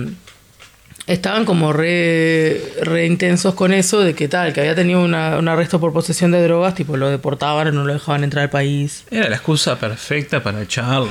estaban 1.07 1.45
como 1.45 1.73
re, 1.73 2.61
re 2.83 3.07
intensos 3.07 3.55
con 3.55 3.73
eso 3.73 4.01
de 4.01 4.15
que 4.15 4.29
tal, 4.29 4.53
que 4.53 4.61
había 4.61 4.75
tenido 4.75 5.03
una- 5.03 5.39
un 5.39 5.49
arresto 5.49 5.79
por 5.81 5.93
posesión 5.93 6.31
de 6.31 6.43
drogas, 6.43 6.75
tipo 6.75 6.97
lo 6.97 7.11
deportaban 7.11 7.69
y 7.69 7.73
no 7.73 7.85
lo 7.85 7.93
dejaban 7.93 8.25
entrar 8.25 8.45
al 8.45 8.51
país. 8.51 9.05
Era 9.11 9.29
la 9.29 9.37
excusa 9.37 9.79
perfecta 9.79 10.43
para 10.43 10.63
echarlo. 10.63 11.09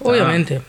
Obviamente. 0.00 0.60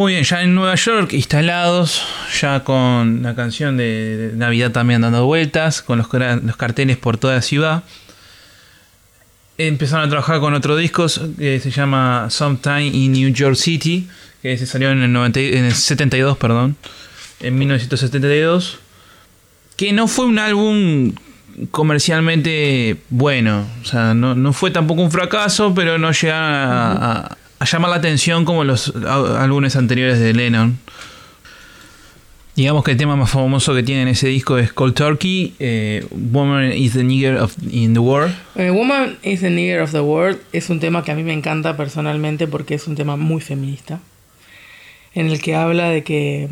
Muy 0.00 0.12
bien, 0.14 0.24
ya 0.24 0.40
en 0.42 0.54
Nueva 0.54 0.76
York, 0.76 1.12
instalados, 1.12 2.00
ya 2.40 2.64
con 2.64 3.22
la 3.22 3.34
canción 3.34 3.76
de 3.76 4.32
Navidad 4.34 4.70
también 4.72 5.02
dando 5.02 5.26
vueltas, 5.26 5.82
con 5.82 5.98
los, 5.98 6.08
los 6.42 6.56
carteles 6.56 6.96
por 6.96 7.18
toda 7.18 7.34
la 7.34 7.42
ciudad. 7.42 7.82
Empezaron 9.58 10.06
a 10.06 10.08
trabajar 10.08 10.40
con 10.40 10.54
otro 10.54 10.74
disco 10.78 11.04
que 11.36 11.60
se 11.60 11.70
llama 11.70 12.28
Sometime 12.30 12.86
in 12.86 13.12
New 13.12 13.28
York 13.34 13.56
City, 13.56 14.08
que 14.40 14.56
se 14.56 14.64
salió 14.64 14.90
en 14.90 15.02
el, 15.02 15.12
90 15.12 15.38
y- 15.38 15.48
en 15.54 15.66
el 15.66 15.74
72, 15.74 16.38
perdón, 16.38 16.76
en 17.40 17.58
1972, 17.58 18.78
que 19.76 19.92
no 19.92 20.08
fue 20.08 20.24
un 20.24 20.38
álbum 20.38 21.12
comercialmente 21.72 22.96
bueno, 23.10 23.66
o 23.82 23.84
sea, 23.84 24.14
no, 24.14 24.34
no 24.34 24.54
fue 24.54 24.70
tampoco 24.70 25.02
un 25.02 25.10
fracaso, 25.10 25.74
pero 25.74 25.98
no 25.98 26.10
llegaron 26.10 26.52
a- 26.54 27.36
a 27.60 27.66
llamar 27.66 27.90
la 27.90 27.96
atención 27.96 28.44
como 28.46 28.64
los 28.64 28.92
álbumes 29.06 29.76
anteriores 29.76 30.18
de 30.18 30.32
Lennon. 30.32 30.78
Digamos 32.56 32.82
que 32.84 32.92
el 32.92 32.96
tema 32.96 33.16
más 33.16 33.30
famoso 33.30 33.74
que 33.74 33.82
tiene 33.82 34.02
en 34.02 34.08
ese 34.08 34.28
disco 34.28 34.58
es 34.58 34.72
Cold 34.72 34.94
Turkey, 34.94 35.54
eh, 35.58 36.04
Woman 36.10 36.72
is 36.72 36.94
the 36.94 37.04
Nigger 37.04 37.36
of, 37.36 37.54
in 37.70 37.92
the 37.92 38.00
World. 38.00 38.34
Eh, 38.56 38.70
Woman 38.70 39.18
is 39.22 39.40
the 39.40 39.50
Nigger 39.50 39.82
of 39.82 39.92
the 39.92 40.00
World 40.00 40.38
es 40.52 40.70
un 40.70 40.80
tema 40.80 41.04
que 41.04 41.12
a 41.12 41.14
mí 41.14 41.22
me 41.22 41.34
encanta 41.34 41.76
personalmente 41.76 42.46
porque 42.46 42.74
es 42.74 42.86
un 42.86 42.96
tema 42.96 43.16
muy 43.16 43.42
feminista. 43.42 44.00
En 45.14 45.26
el 45.26 45.40
que 45.40 45.54
habla 45.54 45.90
de 45.90 46.02
que, 46.02 46.48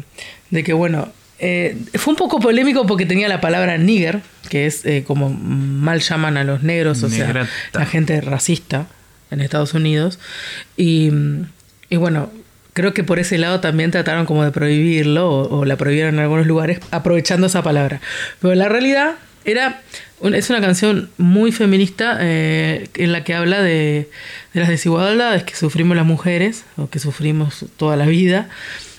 de 0.51 0.63
que 0.63 0.75
bueno, 0.75 1.09
eh, 1.39 1.77
fue 1.95 2.13
un 2.13 2.19
poco 2.19 2.39
polémico 2.39 2.87
porque 2.87 3.07
tenía 3.07 3.29
la 3.29 3.41
palabra 3.41 3.79
nigger, 3.79 4.21
que 4.51 4.67
es 4.67 4.85
eh, 4.85 5.05
como 5.07 5.31
mal 5.31 6.01
llaman 6.01 6.37
a 6.37 6.45
los 6.45 6.63
negros, 6.63 7.03
o 7.03 7.09
Negrata. 7.09 7.47
sea, 7.47 7.81
la 7.81 7.87
gente 7.87 8.21
racista 8.21 8.89
en 9.31 9.41
Estados 9.41 9.75
Unidos. 9.75 10.19
Y, 10.77 11.11
y 11.91 11.97
bueno, 11.97 12.31
creo 12.73 12.95
que 12.95 13.05
por 13.05 13.19
ese 13.19 13.39
lado 13.39 13.61
también 13.61 13.91
trataron 13.91 14.27
como 14.27 14.45
de 14.45 14.51
prohibirlo 14.51 15.29
o, 15.31 15.59
o 15.61 15.65
la 15.65 15.77
prohibieron 15.77 16.15
en 16.15 16.21
algunos 16.21 16.47
lugares 16.47 16.81
aprovechando 16.91 17.47
esa 17.47 17.63
palabra. 17.63 18.01
Pero 18.41 18.55
la 18.55 18.69
realidad 18.69 19.17
era 19.45 19.81
es 20.33 20.51
una 20.51 20.61
canción 20.61 21.11
muy 21.17 21.53
feminista 21.53 22.19
eh, 22.21 22.89
en 22.95 23.13
la 23.13 23.25
que 23.25 23.35
habla 23.35 23.63
de, 23.63 24.09
de 24.53 24.61
las 24.61 24.69
desigualdades 24.69 25.45
que 25.45 25.55
sufrimos 25.55 25.97
las 25.97 26.07
mujeres 26.07 26.65
o 26.77 26.91
que 26.91 26.99
sufrimos 26.99 27.67
toda 27.77 27.97
la 27.97 28.07
vida, 28.07 28.49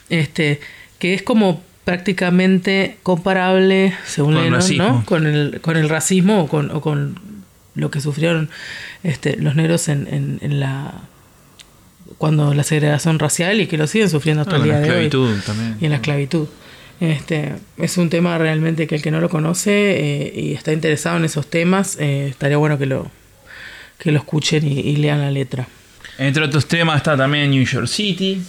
este, 0.09 0.61
que 0.97 1.13
es 1.13 1.21
como 1.21 1.61
prácticamente 1.83 2.97
comparable, 3.03 3.93
según 4.05 4.35
Con 4.35 4.43
Lennon. 4.43 4.77
¿no? 4.77 5.05
con, 5.05 5.27
el, 5.27 5.59
con 5.61 5.75
el 5.75 5.89
racismo 5.89 6.43
o 6.43 6.47
con, 6.47 6.71
o 6.71 6.81
con 6.81 7.19
lo 7.79 7.89
que 7.91 8.01
sufrieron 8.01 8.49
este, 9.03 9.37
los 9.37 9.55
negros 9.55 9.87
en, 9.89 10.07
en- 10.07 10.39
en 10.41 10.59
la 10.59 10.93
cuando 12.17 12.53
la 12.53 12.63
segregación 12.63 13.19
racial 13.19 13.61
y 13.61 13.67
que 13.67 13.77
lo 13.77 13.87
siguen 13.87 14.09
sufriendo 14.09 14.41
hasta 14.41 14.55
Ah, 14.55 14.59
el 14.59 14.63
día 14.63 14.73
la 14.73 14.79
de 14.81 14.91
hoy 14.91 15.09
también. 15.45 15.77
y 15.79 15.85
en 15.85 15.91
la 15.91 15.97
esclavitud. 15.97 16.47
Este, 16.99 17.55
es 17.77 17.97
un 17.97 18.09
tema 18.09 18.37
realmente 18.37 18.85
que 18.87 18.95
el 18.95 19.01
que 19.01 19.09
no 19.11 19.21
lo 19.21 19.29
conoce 19.29 19.71
eh, 20.25 20.33
y 20.35 20.53
está 20.53 20.73
interesado 20.73 21.15
en 21.17 21.23
esos 21.25 21.49
temas, 21.49 21.97
eh, 21.99 22.27
estaría 22.29 22.57
bueno 22.57 22.77
que 22.77 22.85
lo, 22.87 23.09
que 23.97 24.11
lo 24.11 24.17
escuchen 24.19 24.67
y, 24.67 24.79
y 24.79 24.95
lean 24.97 25.21
la 25.21 25.31
letra. 25.31 25.67
Entre 26.17 26.43
otros 26.43 26.67
temas 26.67 26.97
está 26.97 27.15
también 27.15 27.51
New 27.51 27.63
York 27.63 27.87
City, 27.87 28.41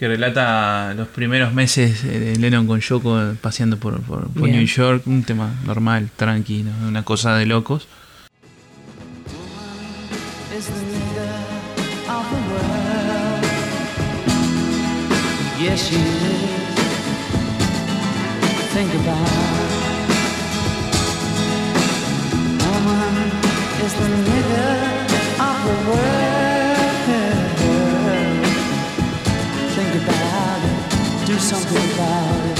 que 0.00 0.08
relata 0.08 0.92
los 0.96 1.06
primeros 1.06 1.52
meses 1.54 2.02
eh, 2.04 2.18
de 2.18 2.36
Lennon 2.36 2.66
con 2.66 2.80
Yoko 2.80 3.34
paseando 3.40 3.76
por, 3.76 4.00
por- 4.02 4.28
por. 4.30 4.48
New 4.48 4.64
York, 4.66 5.06
un 5.06 5.22
tema 5.22 5.54
normal, 5.64 6.08
tranquilo, 6.16 6.70
una 6.88 7.04
cosa 7.04 7.36
de 7.36 7.46
locos. 7.46 7.86
Is 10.64 10.70
the 10.70 10.86
leader 10.86 11.34
of 12.16 12.24
the 12.32 12.40
world. 12.50 13.44
Yes, 15.60 15.78
she 15.86 15.96
is. 15.96 16.42
Think 18.74 18.90
about 19.00 19.28
it. 19.60 19.72
Woman 22.64 23.14
is 23.84 23.92
the 24.00 24.08
leader 24.28 24.74
of 25.48 25.56
the 25.68 25.76
world. 25.88 26.78
Think 29.76 29.92
about 30.02 30.60
it. 30.70 31.26
Do 31.26 31.36
something 31.38 31.84
about 31.92 32.42
it. 32.50 32.58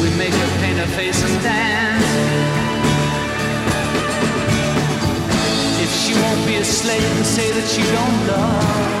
We 0.00 0.08
make 0.16 0.34
her 0.34 0.50
paint 0.60 0.78
her 0.78 0.90
face 0.96 1.22
and 1.24 1.42
dance. 1.42 1.81
She 6.12 6.20
won't 6.20 6.46
be 6.46 6.56
a 6.56 6.64
slave 6.64 7.16
and 7.16 7.24
say 7.24 7.50
that 7.52 7.66
she 7.66 7.80
don't 7.96 8.18
love. 8.28 9.00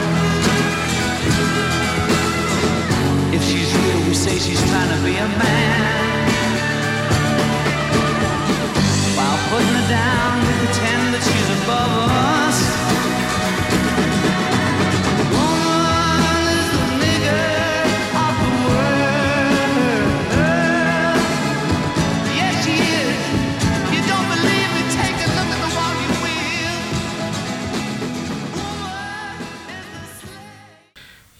If 3.34 3.42
she's 3.44 3.70
real, 3.76 4.08
we 4.08 4.14
say 4.14 4.38
she's 4.38 4.62
trying 4.70 4.88
to 4.96 5.04
be 5.04 5.14
a 5.16 5.28
man. 5.28 6.22
While 9.16 9.38
putting 9.50 9.74
her 9.80 9.88
down, 9.90 10.40
we 10.46 10.52
pretend 10.64 11.14
that 11.14 11.22
she's 11.28 11.48
above 11.60 11.92
us. 12.08 12.81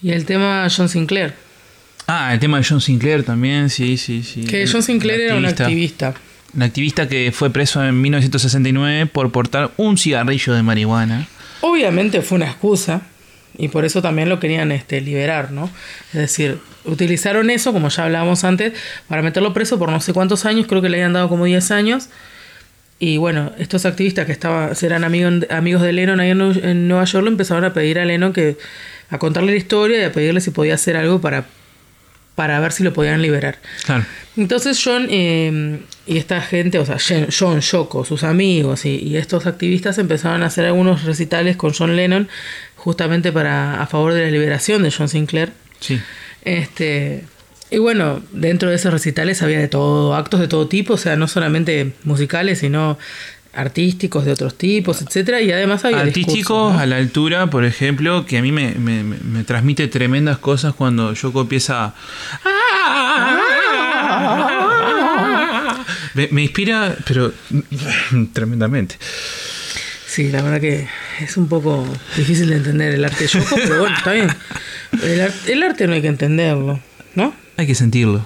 Y 0.03 0.11
el 0.11 0.25
tema 0.25 0.67
John 0.69 0.89
Sinclair, 0.89 1.33
Ah, 2.07 2.33
el 2.33 2.39
tema 2.39 2.57
de 2.57 2.65
John 2.67 2.81
Sinclair 2.81 3.23
también, 3.23 3.69
sí, 3.69 3.97
sí, 3.97 4.23
sí. 4.23 4.43
que 4.43 4.67
John 4.67 4.83
Sinclair 4.83 5.21
era 5.21 5.35
un 5.35 5.45
activista. 5.45 6.13
Un 6.53 6.61
activista 6.61 7.07
que 7.07 7.31
fue 7.31 7.49
preso 7.49 7.83
en 7.83 7.99
1969 8.01 9.07
por 9.07 9.31
portar 9.31 9.71
un 9.77 9.97
cigarrillo 9.97 10.53
de 10.53 10.61
marihuana. 10.63 11.27
Obviamente 11.61 12.21
fue 12.21 12.35
una 12.35 12.45
excusa 12.45 13.01
y 13.57 13.69
por 13.69 13.85
eso 13.85 14.01
también 14.01 14.29
lo 14.29 14.39
querían 14.39 14.71
este, 14.71 14.99
liberar, 15.01 15.51
¿no? 15.51 15.69
Es 16.13 16.19
decir, 16.19 16.59
utilizaron 16.85 17.49
eso, 17.49 17.71
como 17.71 17.89
ya 17.89 18.03
hablábamos 18.03 18.43
antes, 18.43 18.73
para 19.07 19.21
meterlo 19.21 19.53
preso 19.53 19.79
por 19.79 19.89
no 19.89 20.01
sé 20.01 20.13
cuántos 20.13 20.45
años, 20.45 20.67
creo 20.67 20.81
que 20.81 20.89
le 20.89 20.97
habían 20.97 21.13
dado 21.13 21.29
como 21.29 21.45
10 21.45 21.71
años. 21.71 22.09
Y 22.99 23.17
bueno, 23.17 23.51
estos 23.57 23.85
activistas 23.85 24.25
que 24.25 24.31
estaban, 24.33 24.73
eran 24.81 25.03
amigos, 25.03 25.45
amigos 25.49 25.81
de 25.81 25.93
Lennon 25.93 26.19
ahí 26.19 26.29
en, 26.29 26.41
en 26.41 26.87
Nueva 26.87 27.05
York, 27.05 27.23
le 27.23 27.31
empezaron 27.31 27.63
a 27.63 27.73
pedir 27.73 27.97
a 27.97 28.05
Lennon 28.05 28.33
que 28.33 28.57
a 29.09 29.17
contarle 29.17 29.51
la 29.51 29.57
historia 29.57 30.01
y 30.01 30.03
a 30.03 30.11
pedirle 30.11 30.41
si 30.41 30.51
podía 30.51 30.75
hacer 30.75 30.97
algo 30.97 31.21
para, 31.21 31.45
para 32.35 32.59
ver 32.59 32.71
si 32.71 32.83
lo 32.83 32.93
podían 32.93 33.21
liberar. 33.21 33.59
Claro. 33.85 34.05
Entonces 34.35 34.81
John 34.83 35.07
eh, 35.09 35.79
y 36.05 36.17
esta 36.17 36.41
gente, 36.41 36.79
o 36.79 36.85
sea, 36.85 36.97
John, 36.99 37.59
Yoko, 37.59 38.03
sus 38.05 38.23
amigos 38.23 38.85
y, 38.85 38.97
y 38.97 39.17
estos 39.17 39.45
activistas 39.45 39.97
empezaron 39.97 40.43
a 40.43 40.47
hacer 40.47 40.65
algunos 40.65 41.03
recitales 41.03 41.55
con 41.55 41.73
John 41.73 41.95
Lennon 41.95 42.27
justamente 42.75 43.31
para 43.31 43.81
a 43.81 43.87
favor 43.87 44.13
de 44.13 44.25
la 44.25 44.31
liberación 44.31 44.83
de 44.83 44.91
John 44.91 45.07
Sinclair. 45.07 45.51
Sí. 45.79 46.01
Este, 46.43 47.23
y 47.73 47.77
bueno, 47.79 48.21
dentro 48.31 48.69
de 48.69 48.75
esos 48.75 48.91
recitales 48.91 49.41
había 49.41 49.57
de 49.57 49.67
todo, 49.67 50.15
actos 50.15 50.39
de 50.39 50.47
todo 50.47 50.67
tipo, 50.67 50.93
o 50.93 50.97
sea, 50.97 51.15
no 51.15 51.27
solamente 51.27 51.93
musicales, 52.03 52.59
sino 52.59 52.99
artísticos 53.53 54.25
de 54.25 54.31
otros 54.31 54.57
tipos, 54.57 55.01
etcétera, 55.01 55.39
y 55.41 55.51
además 55.51 55.85
había 55.85 55.99
Artísticos 56.01 56.75
a 56.75 56.85
la 56.87 56.97
altura, 56.97 57.47
por 57.51 57.65
ejemplo, 57.65 58.25
que 58.25 58.39
a 58.39 58.41
mí 58.41 58.51
me, 58.51 58.71
me- 58.75 59.43
transmite 59.43 59.87
tremendas 59.87 60.39
cosas 60.39 60.73
cuando 60.73 61.13
Yoko 61.13 61.41
empieza. 61.41 61.93
Me, 66.15 66.27
me 66.31 66.43
inspira, 66.43 66.95
pero 67.07 67.33
tremendamente. 68.33 68.95
Sí, 70.05 70.29
la 70.31 70.43
verdad 70.43 70.61
que 70.61 70.87
es 71.19 71.37
un 71.37 71.47
poco 71.47 71.87
difícil 72.15 72.49
de 72.49 72.57
entender 72.57 72.93
el 72.93 73.03
arte 73.03 73.23
de 73.23 73.27
Yoko, 73.29 73.55
pero 73.55 73.79
bueno, 73.79 73.95
está 73.95 74.11
bien. 74.11 74.27
El 75.47 75.63
arte 75.63 75.87
no 75.87 75.93
hay 75.93 76.01
que 76.03 76.07
entenderlo, 76.07 76.79
¿no? 77.15 77.33
Hay 77.57 77.65
que 77.65 77.73
sentirlo. 77.73 78.23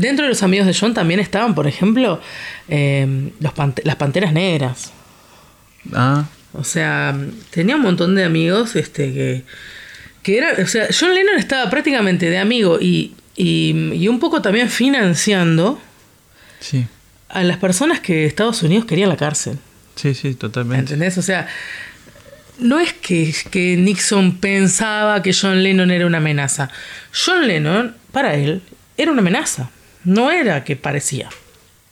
Dentro 0.00 0.24
de 0.24 0.30
los 0.30 0.42
amigos 0.42 0.66
de 0.66 0.74
John 0.78 0.94
también 0.94 1.20
estaban, 1.20 1.54
por 1.54 1.66
ejemplo, 1.66 2.20
eh, 2.68 3.30
los 3.40 3.52
pante- 3.54 3.82
las 3.84 3.96
panteras 3.96 4.32
negras. 4.32 4.92
Ah, 5.94 6.24
O 6.52 6.64
sea, 6.64 7.16
tenía 7.50 7.76
un 7.76 7.82
montón 7.82 8.14
de 8.14 8.24
amigos 8.24 8.74
este, 8.76 9.12
que, 9.12 9.42
que 10.22 10.38
era, 10.38 10.52
o 10.62 10.66
sea, 10.66 10.88
John 10.98 11.14
Lennon 11.14 11.38
estaba 11.38 11.70
prácticamente 11.70 12.28
de 12.28 12.38
amigo 12.38 12.78
y, 12.80 13.14
y, 13.36 13.92
y 13.94 14.08
un 14.08 14.18
poco 14.18 14.42
también 14.42 14.68
financiando 14.68 15.80
sí. 16.60 16.86
a 17.28 17.42
las 17.44 17.58
personas 17.58 18.00
que 18.00 18.26
Estados 18.26 18.62
Unidos 18.62 18.84
quería 18.86 19.04
en 19.04 19.10
la 19.10 19.16
cárcel. 19.16 19.58
Sí, 19.94 20.14
sí, 20.14 20.34
totalmente. 20.34 20.94
¿Entendés? 20.94 21.18
O 21.18 21.22
sea, 21.22 21.46
no 22.58 22.78
es 22.80 22.92
que, 22.92 23.32
que 23.50 23.76
Nixon 23.76 24.38
pensaba 24.38 25.22
que 25.22 25.32
John 25.32 25.62
Lennon 25.62 25.90
era 25.90 26.06
una 26.06 26.18
amenaza. 26.18 26.68
John 27.24 27.46
Lennon, 27.46 27.94
para 28.12 28.34
él, 28.34 28.60
era 28.96 29.12
una 29.12 29.20
amenaza. 29.20 29.70
No 30.04 30.30
era 30.30 30.64
que 30.64 30.76
parecía. 30.76 31.28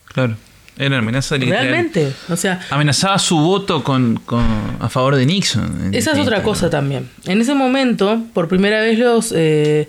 Claro. 0.07 0.37
Era 0.81 0.99
amenaza 0.99 1.37
literal. 1.37 1.65
Realmente. 1.67 2.13
O 2.29 2.37
sea, 2.37 2.61
Amenazaba 2.71 3.19
su 3.19 3.37
voto 3.37 3.83
con, 3.83 4.15
con- 4.25 4.45
a 4.79 4.89
favor 4.89 5.17
de 5.17 5.27
Nixon. 5.27 5.65
Esa 5.65 5.89
es 5.89 6.05
definitiva. 6.05 6.23
otra 6.37 6.43
cosa 6.45 6.71
también. 6.71 7.09
En 7.27 7.41
ese 7.41 7.53
momento, 7.55 8.23
por 8.33 8.47
primera 8.47 8.81
vez 8.81 8.97
los 8.97 9.33
eh, 9.37 9.89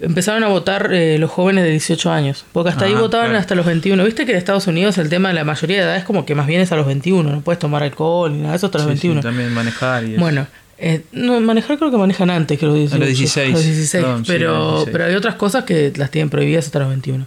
empezaron 0.00 0.42
a 0.42 0.48
votar 0.48 0.90
eh, 0.92 1.18
los 1.20 1.30
jóvenes 1.30 1.62
de 1.62 1.70
18 1.70 2.10
años. 2.10 2.44
Porque 2.52 2.70
hasta 2.70 2.86
ahí 2.86 2.94
Ah, 2.96 3.00
votaban 3.00 3.26
claro. 3.28 3.38
hasta 3.38 3.54
los 3.54 3.64
21. 3.64 4.02
Viste 4.04 4.26
que 4.26 4.32
en 4.32 4.38
Estados 4.38 4.66
Unidos 4.66 4.98
el 4.98 5.08
tema 5.08 5.28
de 5.28 5.34
la 5.36 5.44
mayoría 5.44 5.76
de 5.76 5.82
edad 5.84 5.96
es 5.96 6.04
como 6.04 6.26
que 6.26 6.34
más 6.34 6.48
bien 6.48 6.60
es 6.60 6.72
a 6.72 6.76
los 6.76 6.86
21. 6.86 7.30
No 7.30 7.40
puedes 7.42 7.60
tomar 7.60 7.84
alcohol 7.84 8.32
ni 8.32 8.38
nada 8.38 8.50
de 8.50 8.56
eso 8.56 8.66
hasta 8.66 8.78
los 8.78 8.88
Sí, 8.88 8.98
sí, 8.98 9.08
21. 9.08 9.20
también 9.22 9.54
manejar 9.54 10.02
y 10.02 10.12
eso. 10.14 10.20
Bueno, 10.20 10.48
eh, 10.78 11.02
no, 11.12 11.40
manejar 11.42 11.78
creo 11.78 11.92
que 11.92 11.96
manejan 11.96 12.30
antes 12.30 12.58
que 12.58 12.66
los 12.66 12.74
18. 12.74 12.96
A 12.96 12.98
los 12.98 13.08
16. 13.16 13.48
A 13.50 13.56
los 13.56 13.64
16, 13.64 14.02
Perdón, 14.04 14.24
sí, 14.24 14.32
pero, 14.32 14.50
a 14.50 14.58
los 14.58 14.70
16. 14.78 14.92
pero 14.92 15.04
hay 15.04 15.14
otras 15.14 15.36
cosas 15.36 15.62
que 15.62 15.92
las 15.94 16.10
tienen 16.10 16.28
prohibidas 16.28 16.66
hasta 16.66 16.80
los 16.80 16.88
21. 16.88 17.24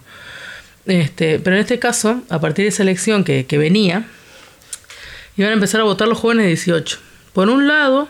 Este, 0.88 1.38
pero 1.38 1.54
en 1.54 1.60
este 1.60 1.78
caso, 1.78 2.22
a 2.30 2.40
partir 2.40 2.64
de 2.64 2.70
esa 2.70 2.82
elección 2.82 3.22
que, 3.22 3.44
venía, 3.58 4.06
iban 5.36 5.50
a 5.50 5.54
empezar 5.54 5.82
a 5.82 5.84
votar 5.84 6.08
los 6.08 6.18
jóvenes 6.18 6.44
de 6.44 6.48
18. 6.48 6.98
Por 7.34 7.50
un 7.50 7.68
lado, 7.68 8.08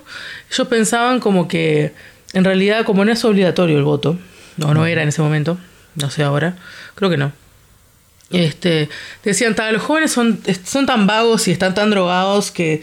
ellos 0.51 0.69
pensaban 0.69 1.19
como 1.19 1.49
que 1.49 1.93
en 2.35 2.45
realidad 2.45 2.85
como 2.85 3.05
no 3.05 3.11
es 3.11 3.25
obligatorio 3.25 3.77
el 3.77 3.83
voto, 3.83 4.17
no, 4.57 4.75
no 4.75 4.87
era 4.87 5.03
en 5.03 5.09
ese 5.09 5.21
momento, 5.21 5.59
no 5.97 6.09
sé 6.09 6.23
ahora, 6.23 6.57
creo 6.95 7.11
que 7.11 7.17
no. 7.17 7.33
Este, 8.31 8.89
decían, 9.25 9.57
"Ta, 9.57 9.73
los 9.73 9.83
jóvenes 9.83 10.13
son, 10.13 10.41
son 10.65 10.87
tan 10.87 11.07
vagos 11.07 11.49
y 11.49 11.51
están 11.51 11.75
tan 11.75 11.91
drogados 11.91 12.53
que 12.53 12.83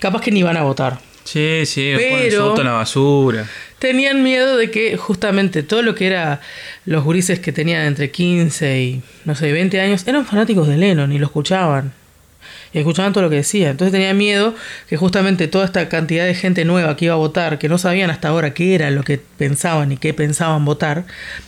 capaz 0.00 0.22
que 0.22 0.32
ni 0.32 0.42
van 0.42 0.56
a 0.56 0.62
votar. 0.62 0.98
Sí, 1.30 1.62
sí, 1.64 1.92
Pero- 1.96 2.58
en 2.58 2.64
la 2.64 2.72
basura. 2.72 3.46
Tenían 3.78 4.24
miedo 4.24 4.56
de 4.56 4.68
que 4.70 4.96
justamente 4.96 5.62
todo 5.62 5.80
lo 5.82 5.94
que 5.94 6.08
era 6.08 6.40
los 6.86 7.04
gurises 7.04 7.38
que 7.38 7.52
tenían 7.52 7.86
entre 7.86 8.10
15 8.10 8.80
y 8.80 9.02
no 9.24 9.36
sé, 9.36 9.52
20 9.52 9.80
años 9.80 10.06
eran 10.08 10.26
fanáticos 10.26 10.66
de 10.66 10.76
Lennon 10.76 11.12
y 11.12 11.20
lo 11.20 11.26
escuchaban. 11.26 11.92
Y 12.72 12.80
escuchaban 12.80 13.12
todo 13.12 13.22
lo 13.22 13.30
que 13.30 13.36
decía. 13.36 13.70
Entonces 13.70 13.92
tenían 13.92 14.18
miedo 14.18 14.56
que 14.88 14.96
justamente 14.96 15.46
toda 15.46 15.66
esta 15.66 15.88
cantidad 15.88 16.26
de 16.26 16.34
gente 16.34 16.64
nueva 16.64 16.96
que 16.96 17.04
iba 17.04 17.14
a 17.14 17.18
votar, 17.18 17.60
que 17.60 17.68
no 17.68 17.78
sabían 17.78 18.10
hasta 18.10 18.28
ahora 18.28 18.52
qué 18.52 18.74
era 18.74 18.90
lo 18.90 19.04
que 19.04 19.20
pensaban 19.38 19.92
y 19.92 19.98
qué 19.98 20.12
pensaban 20.12 20.64
votar, 20.64 21.04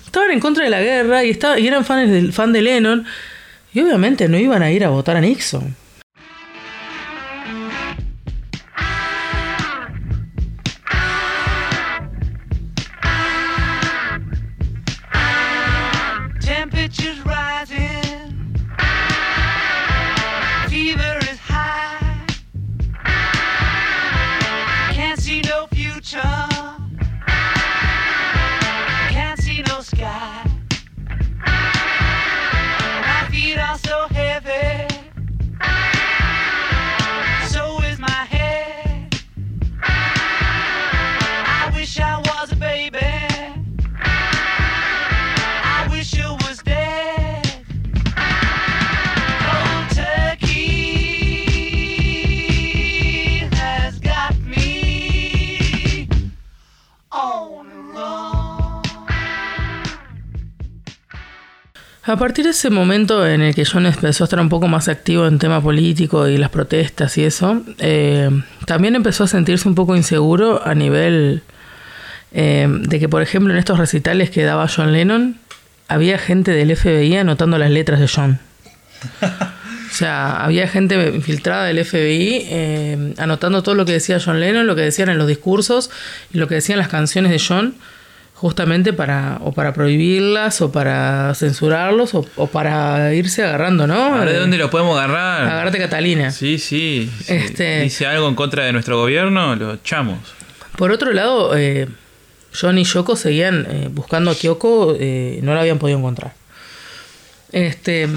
estaban 0.06 0.30
en 0.30 0.38
contra 0.38 0.62
de 0.62 0.70
la 0.70 0.80
guerra 0.80 1.24
y, 1.24 1.36
y 1.58 1.66
eran 1.66 1.84
fans 1.84 2.08
del, 2.08 2.32
fan 2.32 2.52
de 2.52 2.62
Lennon. 2.62 3.04
Y 3.74 3.80
obviamente 3.80 4.28
no 4.28 4.38
iban 4.38 4.62
a 4.62 4.70
ir 4.70 4.84
a 4.84 4.90
votar 4.90 5.16
a 5.16 5.20
Nixon. 5.20 5.74
A 62.05 62.16
partir 62.16 62.44
de 62.44 62.50
ese 62.50 62.68
momento 62.68 63.24
en 63.24 63.42
el 63.42 63.55
que 63.55 63.64
John 63.64 63.86
empezó 63.86 64.24
a 64.24 64.26
estar 64.26 64.40
un 64.40 64.48
poco 64.48 64.66
más 64.66 64.88
activo 64.88 65.26
en 65.28 65.38
tema 65.38 65.62
político 65.62 66.26
y 66.26 66.36
las 66.36 66.50
protestas 66.50 67.16
y 67.16 67.24
eso, 67.24 67.62
eh, 67.78 68.28
también 68.66 68.96
empezó 68.96 69.24
a 69.24 69.28
sentirse 69.28 69.68
un 69.68 69.76
poco 69.76 69.94
inseguro 69.94 70.66
a 70.66 70.74
nivel 70.74 71.42
eh, 72.32 72.66
de 72.68 72.98
que, 72.98 73.09
por 73.09 73.22
ejemplo, 73.22 73.53
en 73.53 73.59
estos 73.59 73.78
recitales 73.78 74.30
que 74.30 74.42
daba 74.42 74.66
John 74.66 74.92
Lennon, 74.92 75.38
había 75.86 76.18
gente 76.18 76.50
del 76.50 76.74
FBI 76.74 77.18
anotando 77.18 77.57
las 77.57 77.70
letras 77.70 78.00
de 78.00 78.09
John. 78.09 78.40
O 79.92 79.94
sea, 79.94 80.42
había 80.42 80.66
gente 80.68 81.11
infiltrada 81.14 81.66
del 81.66 81.84
FBI 81.84 82.46
eh, 82.48 83.14
anotando 83.18 83.62
todo 83.62 83.74
lo 83.74 83.84
que 83.84 83.92
decía 83.92 84.18
John 84.24 84.40
Lennon, 84.40 84.66
lo 84.66 84.74
que 84.74 84.80
decían 84.80 85.11
en 85.11 85.18
los 85.18 85.28
discursos 85.28 85.90
y 86.32 86.38
lo 86.38 86.48
que 86.48 86.55
decían 86.55 86.78
las 86.78 86.88
canciones 86.88 87.30
de 87.30 87.38
John, 87.38 87.74
justamente 88.43 88.93
para 88.93 89.38
o 89.43 89.53
para 89.53 89.72
prohibirlas 89.72 90.61
o 90.62 90.72
para 90.72 91.32
censurarlos 91.36 92.12
o, 92.14 92.26
o 92.34 92.49
para 92.49 93.14
irse 93.14 93.45
agarrando, 93.45 93.86
¿no? 93.86 94.16
A 94.16 94.18
ver, 94.18 94.30
¿de 94.30 94.34
Eh, 94.34 94.38
dónde 94.40 94.59
lo 94.59 94.68
podemos 94.68 94.99
agarrar? 94.99 95.45
Agarrate 95.49 95.78
Catalina. 95.78 96.32
Sí, 96.32 96.59
sí. 96.59 97.09
Si 97.22 97.32
Este- 97.32 97.82
Dice 97.82 98.05
algo 98.07 98.28
en 98.28 98.34
contra 98.34 98.64
de 98.64 98.72
nuestro 98.72 98.97
gobierno, 98.99 99.55
lo 99.55 99.74
echamos. 99.74 100.18
Por 100.76 100.90
otro 100.90 101.12
lado, 101.12 101.57
eh, 101.57 101.86
John 102.61 102.78
y 102.78 102.84
Yoko 102.84 103.14
seguían 103.14 103.64
eh, 103.70 103.88
buscando 103.93 104.32
a 104.32 104.34
Kyoko, 104.34 104.97
eh, 104.99 105.38
no 105.45 105.55
la 105.55 105.61
habían 105.61 105.78
podido 105.78 105.99
encontrar. 106.01 106.32
Este, 107.53 108.09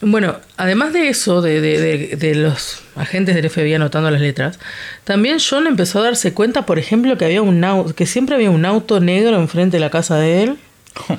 bueno, 0.00 0.36
además 0.56 0.92
de 0.92 1.08
eso, 1.08 1.42
de, 1.42 1.60
de- 1.60 1.78
de- 1.80 2.16
de 2.16 2.34
los 2.34 2.82
agentes 2.96 3.34
del 3.34 3.50
FBI 3.50 3.74
anotando 3.74 4.10
las 4.10 4.20
letras, 4.20 4.58
también 5.04 5.38
John 5.38 5.66
empezó 5.66 6.00
a 6.00 6.04
darse 6.04 6.32
cuenta, 6.34 6.66
por 6.66 6.78
ejemplo, 6.78 7.16
que 7.18 7.24
había 7.24 7.42
un 7.42 7.92
que 7.96 8.06
siempre 8.06 8.34
había 8.36 8.50
un 8.50 8.64
auto 8.64 9.00
negro 9.00 9.36
enfrente 9.38 9.76
de 9.76 9.80
la 9.80 9.90
casa 9.90 10.16
de 10.16 10.42
él. 10.44 10.56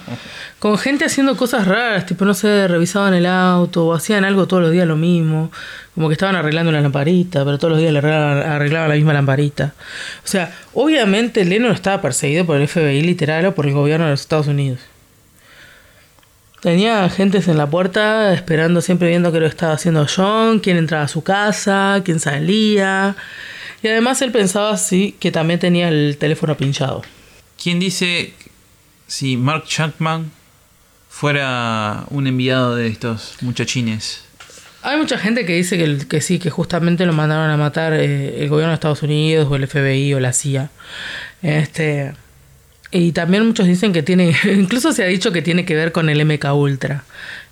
Con 0.59 0.77
gente 0.77 1.05
haciendo 1.05 1.37
cosas 1.37 1.65
raras, 1.67 2.05
tipo, 2.05 2.25
no 2.25 2.33
sé, 2.33 2.67
revisaban 2.67 3.13
el 3.13 3.25
auto 3.25 3.85
o 3.87 3.93
hacían 3.93 4.25
algo 4.25 4.45
todos 4.45 4.61
los 4.63 4.71
días 4.73 4.85
lo 4.87 4.97
mismo. 4.97 5.51
Como 5.95 6.09
que 6.09 6.13
estaban 6.13 6.35
arreglando 6.35 6.69
una 6.69 6.81
lamparita, 6.81 7.45
pero 7.45 7.57
todos 7.57 7.71
los 7.71 7.79
días 7.79 7.93
le 7.93 7.99
arreglaban, 7.99 8.37
arreglaban 8.39 8.89
la 8.89 8.95
misma 8.95 9.13
lamparita. 9.13 9.73
O 10.23 10.27
sea, 10.27 10.53
obviamente 10.73 11.45
Lennon 11.45 11.71
estaba 11.71 12.01
perseguido 12.01 12.45
por 12.45 12.57
el 12.57 12.67
FBI 12.67 13.01
literal 13.01 13.45
o 13.45 13.55
por 13.55 13.67
el 13.67 13.73
gobierno 13.73 14.05
de 14.05 14.11
los 14.11 14.21
Estados 14.21 14.47
Unidos. 14.47 14.79
Tenía 16.61 17.05
agentes 17.05 17.47
en 17.47 17.57
la 17.57 17.69
puerta 17.69 18.33
esperando, 18.33 18.81
siempre 18.81 19.07
viendo 19.07 19.31
qué 19.31 19.39
lo 19.39 19.47
estaba 19.47 19.73
haciendo 19.73 20.05
John, 20.13 20.59
quién 20.59 20.75
entraba 20.75 21.05
a 21.05 21.07
su 21.07 21.23
casa, 21.23 22.01
quién 22.03 22.19
salía. 22.19 23.15
Y 23.81 23.87
además 23.87 24.21
él 24.21 24.31
pensaba 24.33 24.77
que 25.19 25.31
también 25.31 25.59
tenía 25.59 25.87
el 25.87 26.17
teléfono 26.19 26.57
pinchado. 26.57 27.01
¿Quién 27.61 27.79
dice 27.79 28.33
si 29.07 29.37
Mark 29.37 29.63
Chapman 29.67 30.31
fuera 31.07 32.03
un 32.09 32.27
enviado 32.27 32.75
de 32.75 32.87
estos 32.87 33.37
muchachines? 33.39 34.25
Hay 34.81 34.97
mucha 34.97 35.17
gente 35.17 35.45
que 35.45 35.53
dice 35.53 35.77
que 36.07 36.21
sí, 36.21 36.39
que 36.39 36.49
justamente 36.49 37.05
lo 37.05 37.13
mandaron 37.13 37.49
a 37.49 37.57
matar 37.57 37.93
eh, 37.93 38.41
el 38.43 38.49
gobierno 38.49 38.71
de 38.71 38.75
Estados 38.75 39.03
Unidos 39.03 39.47
o 39.49 39.55
el 39.55 39.67
FBI 39.67 40.13
o 40.13 40.19
la 40.19 40.33
CIA. 40.33 40.69
Este, 41.41 42.13
y 42.91 43.11
también 43.11 43.45
muchos 43.45 43.67
dicen 43.67 43.93
que 43.93 44.01
tiene, 44.03 44.35
incluso 44.57 44.91
se 44.93 45.03
ha 45.03 45.07
dicho 45.07 45.31
que 45.31 45.41
tiene 45.41 45.65
que 45.65 45.75
ver 45.75 45.91
con 45.91 46.09
el 46.09 46.23
MK 46.25 46.45
Ultra, 46.53 47.03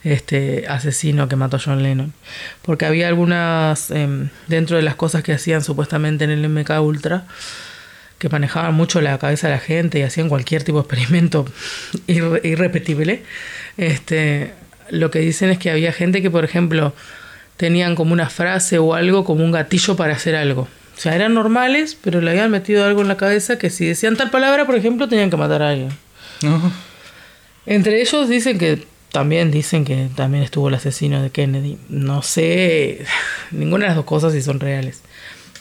este 0.03 0.65
asesino 0.67 1.27
que 1.27 1.35
mató 1.35 1.57
a 1.57 1.59
John 1.63 1.83
Lennon. 1.83 2.13
Porque 2.61 2.85
había 2.85 3.07
algunas, 3.07 3.91
em, 3.91 4.29
dentro 4.47 4.77
de 4.77 4.83
las 4.83 4.95
cosas 4.95 5.23
que 5.23 5.33
hacían 5.33 5.63
supuestamente 5.63 6.23
en 6.25 6.31
el 6.31 6.43
MK 6.49 6.79
Ultra, 6.81 7.25
que 8.17 8.29
manejaban 8.29 8.73
mucho 8.73 8.99
la 9.01 9.17
cabeza 9.19 9.47
de 9.47 9.53
la 9.53 9.59
gente 9.59 9.99
y 9.99 10.01
hacían 10.01 10.27
cualquier 10.29 10.63
tipo 10.63 10.79
de 10.79 10.81
experimento 10.85 11.45
irre- 12.07 12.41
irrepetible. 12.43 13.21
Este, 13.77 14.53
lo 14.89 15.11
que 15.11 15.19
dicen 15.19 15.49
es 15.51 15.59
que 15.59 15.69
había 15.69 15.91
gente 15.91 16.21
que, 16.23 16.31
por 16.31 16.43
ejemplo, 16.45 16.95
tenían 17.57 17.93
como 17.95 18.13
una 18.13 18.29
frase 18.29 18.79
o 18.79 18.95
algo 18.95 19.23
como 19.23 19.43
un 19.43 19.51
gatillo 19.51 19.95
para 19.95 20.13
hacer 20.13 20.35
algo. 20.35 20.67
O 20.97 20.99
sea, 20.99 21.15
eran 21.15 21.33
normales, 21.35 21.95
pero 22.01 22.21
le 22.21 22.31
habían 22.31 22.49
metido 22.49 22.83
algo 22.83 23.01
en 23.01 23.07
la 23.07 23.17
cabeza 23.17 23.57
que 23.59 23.69
si 23.69 23.85
decían 23.85 24.15
tal 24.17 24.31
palabra, 24.31 24.65
por 24.65 24.75
ejemplo, 24.75 25.07
tenían 25.07 25.29
que 25.29 25.37
matar 25.37 25.61
a 25.61 25.69
alguien. 25.69 25.89
No. 26.41 26.71
Entre 27.65 28.01
ellos 28.01 28.27
dicen 28.29 28.57
que 28.57 28.85
también 29.11 29.51
dicen 29.51 29.85
que 29.85 30.09
también 30.15 30.43
estuvo 30.43 30.69
el 30.69 30.75
asesino 30.75 31.21
de 31.21 31.29
Kennedy. 31.29 31.77
No 31.89 32.21
sé 32.23 33.05
ninguna 33.51 33.83
de 33.85 33.89
las 33.89 33.95
dos 33.97 34.05
cosas 34.05 34.33
si 34.33 34.41
son 34.41 34.59
reales. 34.59 35.01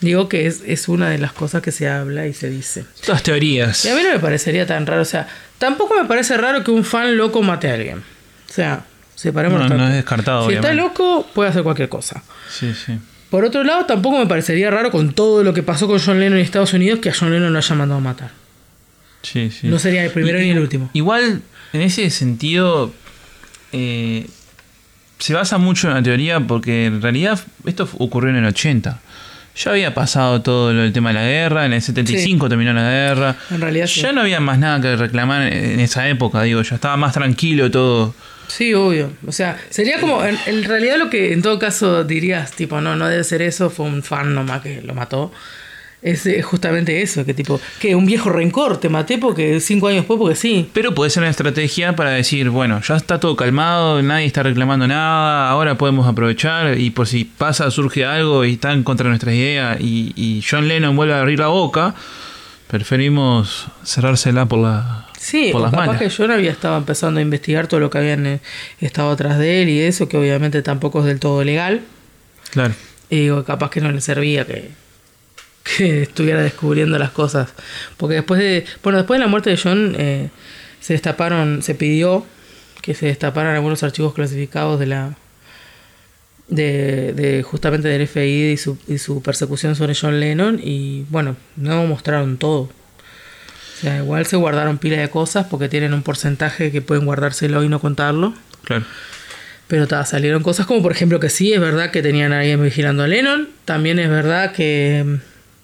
Digo 0.00 0.28
que 0.28 0.46
es, 0.46 0.62
es 0.66 0.88
una 0.88 1.08
de 1.08 1.18
las 1.18 1.32
cosas 1.32 1.62
que 1.62 1.72
se 1.72 1.88
habla 1.88 2.26
y 2.26 2.34
se 2.34 2.50
dice. 2.50 2.84
Todas 3.04 3.22
teorías. 3.22 3.84
Y 3.84 3.88
a 3.88 3.94
mí 3.94 4.02
no 4.02 4.10
me 4.12 4.18
parecería 4.18 4.66
tan 4.66 4.86
raro. 4.86 5.02
O 5.02 5.06
sea, 5.06 5.26
tampoco 5.58 5.94
me 5.94 6.04
parece 6.06 6.36
raro 6.36 6.62
que 6.64 6.70
un 6.70 6.84
fan 6.84 7.16
loco 7.16 7.42
mate 7.42 7.70
a 7.70 7.74
alguien. 7.74 7.98
O 7.98 8.52
sea, 8.52 8.84
separemos 9.14 9.58
No, 9.58 9.68
no 9.76 9.88
es 9.88 9.94
descartado, 9.94 10.48
Si 10.48 10.54
está 10.54 10.68
obviamente. 10.68 10.82
loco, 10.88 11.26
puede 11.34 11.48
hacer 11.50 11.62
cualquier 11.62 11.88
cosa. 11.88 12.22
Sí, 12.50 12.74
sí. 12.74 12.98
Por 13.36 13.44
otro 13.44 13.64
lado, 13.64 13.84
tampoco 13.84 14.18
me 14.18 14.24
parecería 14.26 14.70
raro 14.70 14.90
con 14.90 15.12
todo 15.12 15.44
lo 15.44 15.52
que 15.52 15.62
pasó 15.62 15.86
con 15.86 15.98
John 15.98 16.18
Lennon 16.18 16.38
en 16.38 16.42
Estados 16.46 16.72
Unidos 16.72 17.00
que 17.00 17.10
a 17.10 17.14
John 17.14 17.30
Lennon 17.30 17.52
lo 17.52 17.58
hayan 17.58 17.76
mandado 17.76 17.98
a 17.98 18.02
matar. 18.02 18.30
Sí, 19.20 19.50
sí. 19.50 19.66
No 19.68 19.78
sería 19.78 20.02
el 20.06 20.10
primero 20.10 20.40
Y- 20.40 20.44
ni 20.46 20.50
el 20.52 20.58
último. 20.58 20.88
Igual, 20.94 21.42
en 21.74 21.80
ese 21.82 22.08
sentido, 22.08 22.94
eh, 23.72 24.26
se 25.18 25.34
basa 25.34 25.58
mucho 25.58 25.88
en 25.88 25.92
la 25.96 26.02
teoría 26.02 26.40
porque 26.40 26.86
en 26.86 27.02
realidad 27.02 27.38
esto 27.66 27.86
ocurrió 27.98 28.30
en 28.30 28.36
el 28.36 28.46
80. 28.46 29.00
Ya 29.62 29.70
había 29.70 29.92
pasado 29.92 30.40
todo 30.40 30.70
el 30.70 30.90
tema 30.94 31.10
de 31.10 31.14
la 31.16 31.24
guerra, 31.26 31.66
en 31.66 31.74
el 31.74 31.82
75 31.82 32.48
terminó 32.48 32.72
la 32.72 32.88
guerra. 32.90 33.36
En 33.50 33.60
realidad 33.60 33.86
sí. 33.86 34.00
Ya 34.00 34.12
no 34.12 34.22
había 34.22 34.40
más 34.40 34.58
nada 34.58 34.80
que 34.80 34.96
reclamar 34.96 35.52
en 35.52 35.78
esa 35.78 36.08
época, 36.08 36.40
digo, 36.42 36.62
ya 36.62 36.76
estaba 36.76 36.96
más 36.96 37.12
tranquilo 37.12 37.70
todo. 37.70 38.14
Sí, 38.48 38.74
obvio. 38.74 39.12
O 39.26 39.32
sea, 39.32 39.58
sería 39.70 40.00
como, 40.00 40.22
en, 40.24 40.64
realidad 40.64 40.96
lo 40.98 41.10
que 41.10 41.32
en 41.32 41.42
todo 41.42 41.58
caso 41.58 42.04
dirías, 42.04 42.52
tipo, 42.52 42.80
no, 42.80 42.96
no 42.96 43.08
debe 43.08 43.24
ser 43.24 43.42
eso, 43.42 43.70
fue 43.70 43.86
un 43.86 44.02
fan 44.02 44.34
nomás 44.34 44.62
que 44.62 44.82
lo 44.82 44.94
mató. 44.94 45.32
Es 46.02 46.26
eh, 46.26 46.42
justamente 46.42 47.02
eso, 47.02 47.24
que 47.24 47.34
tipo, 47.34 47.60
que 47.80 47.94
un 47.96 48.06
viejo 48.06 48.28
rencor, 48.28 48.78
te 48.78 48.88
maté 48.88 49.18
porque 49.18 49.58
cinco 49.60 49.88
años 49.88 50.02
después, 50.02 50.18
porque 50.18 50.36
sí. 50.36 50.70
Pero 50.72 50.94
puede 50.94 51.10
ser 51.10 51.22
una 51.22 51.30
estrategia 51.30 51.96
para 51.96 52.10
decir, 52.10 52.50
bueno, 52.50 52.80
ya 52.86 52.96
está 52.96 53.18
todo 53.18 53.34
calmado, 53.34 54.00
nadie 54.02 54.26
está 54.26 54.42
reclamando 54.42 54.86
nada, 54.86 55.48
ahora 55.48 55.76
podemos 55.78 56.06
aprovechar 56.06 56.78
y 56.78 56.90
por 56.90 57.08
si 57.08 57.24
pasa, 57.24 57.70
surge 57.70 58.04
algo 58.04 58.44
y 58.44 58.52
está 58.52 58.72
en 58.72 58.84
contra 58.84 59.08
nuestras 59.08 59.34
ideas 59.34 59.78
y, 59.80 60.12
y 60.14 60.44
John 60.48 60.68
Lennon 60.68 60.94
vuelve 60.94 61.14
a 61.14 61.20
abrir 61.20 61.40
la 61.40 61.48
boca, 61.48 61.94
preferimos 62.68 63.66
cerrársela 63.82 64.46
por, 64.46 64.60
la, 64.60 65.05
Sí, 65.18 65.50
por 65.52 65.62
o 65.62 65.64
las 65.64 65.72
capaz 65.72 65.98
que 65.98 66.10
John 66.10 66.30
había 66.30 66.50
estado 66.50 66.76
empezando 66.76 67.18
a 67.18 67.22
investigar 67.22 67.66
todo 67.66 67.80
lo 67.80 67.90
que 67.90 67.98
habían 67.98 68.26
eh, 68.26 68.40
estado 68.80 69.10
atrás 69.10 69.38
de 69.38 69.62
él 69.62 69.68
y 69.68 69.80
eso, 69.80 70.08
que 70.08 70.16
obviamente 70.16 70.62
tampoco 70.62 71.00
es 71.00 71.06
del 71.06 71.20
todo 71.20 71.42
legal. 71.42 71.82
Claro. 72.50 72.74
Y 73.10 73.20
digo, 73.20 73.44
capaz 73.44 73.70
que 73.70 73.80
no 73.80 73.90
le 73.90 74.00
servía 74.00 74.46
que, 74.46 74.70
que 75.76 76.02
estuviera 76.02 76.42
descubriendo 76.42 76.98
las 76.98 77.10
cosas. 77.10 77.50
Porque 77.96 78.16
después 78.16 78.40
de. 78.40 78.64
Bueno, 78.82 78.98
después 78.98 79.18
de 79.18 79.24
la 79.24 79.30
muerte 79.30 79.50
de 79.50 79.58
John, 79.62 79.94
eh, 79.98 80.30
se 80.80 80.92
destaparon, 80.92 81.62
se 81.62 81.74
pidió 81.74 82.26
que 82.82 82.94
se 82.94 83.06
destaparan 83.06 83.54
algunos 83.54 83.82
archivos 83.82 84.14
clasificados 84.14 84.78
de 84.78 84.86
la. 84.86 85.16
De, 86.48 87.12
de 87.12 87.42
justamente 87.42 87.88
del 87.88 88.06
FBI 88.06 88.52
y 88.52 88.56
su, 88.56 88.78
y 88.86 88.98
su 88.98 89.20
persecución 89.20 89.74
sobre 89.74 89.96
John 90.00 90.20
Lennon 90.20 90.60
y 90.62 91.04
bueno, 91.10 91.36
no 91.56 91.84
mostraron 91.86 92.36
todo. 92.36 92.70
O 93.76 93.80
sea, 93.80 93.98
igual 93.98 94.24
se 94.24 94.36
guardaron 94.36 94.78
pila 94.78 94.96
de 94.96 95.10
cosas 95.10 95.46
porque 95.50 95.68
tienen 95.68 95.92
un 95.92 96.02
porcentaje 96.02 96.72
que 96.72 96.80
pueden 96.80 97.04
guardárselo 97.04 97.62
y 97.62 97.68
no 97.68 97.78
contarlo. 97.78 98.34
Claro. 98.64 98.84
Pero 99.68 99.86
ta, 99.86 100.04
salieron 100.06 100.42
cosas 100.42 100.64
como 100.66 100.82
por 100.82 100.92
ejemplo 100.92 101.20
que 101.20 101.28
sí, 101.28 101.52
es 101.52 101.60
verdad 101.60 101.90
que 101.90 102.00
tenían 102.02 102.32
a 102.32 102.40
alguien 102.40 102.62
vigilando 102.62 103.02
a 103.02 103.08
Lennon, 103.08 103.48
también 103.64 103.98
es 103.98 104.08
verdad 104.08 104.52
que, 104.52 105.18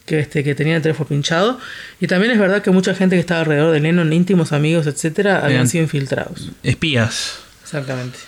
que, 0.07 0.19
este, 0.19 0.43
que 0.43 0.55
tenían 0.55 0.77
el 0.77 0.83
teléfono 0.83 1.09
pinchado, 1.09 1.61
y 2.01 2.09
también 2.09 2.33
es 2.33 2.39
verdad 2.39 2.63
que 2.63 2.73
mucha 2.73 2.95
gente 2.95 3.17
que 3.17 3.21
estaba 3.21 3.41
alrededor 3.41 3.73
de 3.73 3.81
Lennon, 3.81 4.13
íntimos 4.13 4.53
amigos, 4.53 4.89
etcétera, 4.89 5.45
habían 5.45 5.69
sido 5.69 5.85
infiltrados. 5.85 6.51
Espías. 6.65 7.39
Exactamente. 7.63 8.19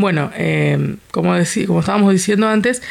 Bueno, 0.00 0.30
eh, 0.36 0.96
como, 1.12 1.34
decí- 1.36 1.66
como 1.66 1.80
estábamos 1.80 2.12
diciendo 2.12 2.48
antes, 2.48 2.82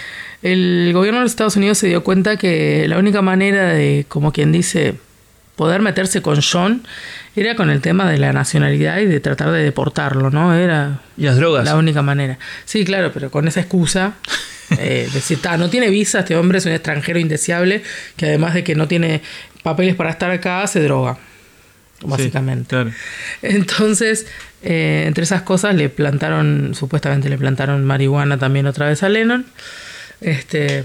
el 0.42 0.92
gobierno 0.94 1.20
de 1.20 1.24
los 1.26 1.32
Estados 1.32 1.56
Unidos 1.58 1.78
se 1.78 1.88
dio 1.88 2.04
cuenta 2.04 2.38
que 2.38 2.88
la 2.88 2.98
única 2.98 3.22
manera 3.22 3.74
de, 3.74 4.06
como 4.08 4.32
quien 4.32 4.52
dice, 4.52 4.96
poder 5.56 5.82
meterse 5.82 6.22
con 6.22 6.40
John 6.42 6.84
era 7.36 7.56
con 7.56 7.70
el 7.70 7.82
tema 7.82 8.10
de 8.10 8.18
la 8.18 8.32
nacionalidad 8.34 9.00
y 9.00 9.06
de 9.06 9.20
tratar 9.20 9.52
de 9.52 9.62
deportarlo, 9.64 10.30
¿no? 10.30 10.54
Era 10.54 11.02
Y 11.18 11.24
las 11.24 11.36
drogas. 11.36 11.66
la 11.66 11.76
única 11.76 12.02
manera. 12.02 12.38
Sí, 12.66 12.86
claro, 12.86 13.12
pero 13.14 13.30
con 13.32 13.48
esa 13.48 13.60
excusa. 13.62 14.14
Eh, 14.78 15.10
decir, 15.12 15.42
"Ta, 15.42 15.58
no 15.58 15.68
tiene 15.72 15.90
visa, 15.90 16.20
este 16.20 16.36
hombre 16.36 16.60
es 16.60 16.66
un 16.68 16.74
extranjero 16.74 17.18
indeseable 17.18 17.82
que 18.16 18.28
además 18.28 18.54
de 18.54 18.64
que 18.64 18.76
no 18.76 18.88
tiene 18.88 19.24
papeles 19.64 19.96
para 19.96 20.12
estar 20.12 20.30
acá, 20.30 20.68
se 20.68 20.80
droga. 20.84 21.18
Básicamente. 22.04 22.64
Sí, 22.64 22.70
claro. 22.70 22.92
Entonces, 23.42 24.26
eh, 24.64 25.04
entre 25.08 25.24
esas 25.24 25.42
cosas 25.42 25.76
le 25.76 25.90
plantaron, 25.90 26.74
supuestamente 26.76 27.30
le 27.30 27.38
plantaron 27.38 27.84
marihuana 27.86 28.38
también 28.38 28.68
otra 28.68 28.88
vez 28.88 29.04
a 29.04 29.10
Lennon. 29.10 29.46
Este, 30.22 30.84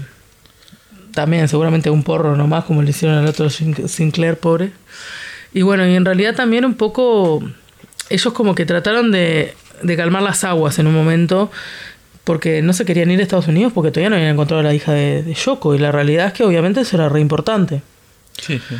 también 1.13 1.47
seguramente 1.47 1.89
un 1.89 2.03
porro 2.03 2.35
nomás, 2.35 2.65
como 2.65 2.81
le 2.81 2.89
hicieron 2.89 3.17
al 3.17 3.25
otro 3.27 3.49
Sin- 3.49 3.87
Sinclair, 3.87 4.37
pobre. 4.37 4.71
Y 5.53 5.61
bueno, 5.61 5.87
y 5.87 5.95
en 5.95 6.03
realidad 6.05 6.35
también 6.35 6.65
un 6.65 6.75
poco, 6.75 7.41
ellos 8.09 8.33
como 8.33 8.55
que 8.55 8.65
trataron 8.65 9.11
de, 9.11 9.53
de 9.83 9.95
calmar 9.97 10.21
las 10.21 10.43
aguas 10.43 10.79
en 10.79 10.87
un 10.87 10.93
momento, 10.93 11.49
porque 12.25 12.61
no 12.61 12.73
se 12.73 12.83
querían 12.83 13.11
ir 13.11 13.19
a 13.19 13.23
Estados 13.23 13.47
Unidos 13.47 13.71
porque 13.73 13.91
todavía 13.91 14.09
no 14.09 14.15
habían 14.17 14.31
encontrado 14.31 14.59
a 14.59 14.63
la 14.63 14.73
hija 14.73 14.91
de, 14.91 15.23
de 15.23 15.33
Yoko, 15.33 15.75
y 15.75 15.77
la 15.77 15.91
realidad 15.93 16.27
es 16.27 16.33
que 16.33 16.43
obviamente 16.43 16.81
eso 16.81 16.97
era 16.97 17.07
re 17.07 17.21
importante. 17.21 17.81
Sí, 18.41 18.59
sí. 18.67 18.75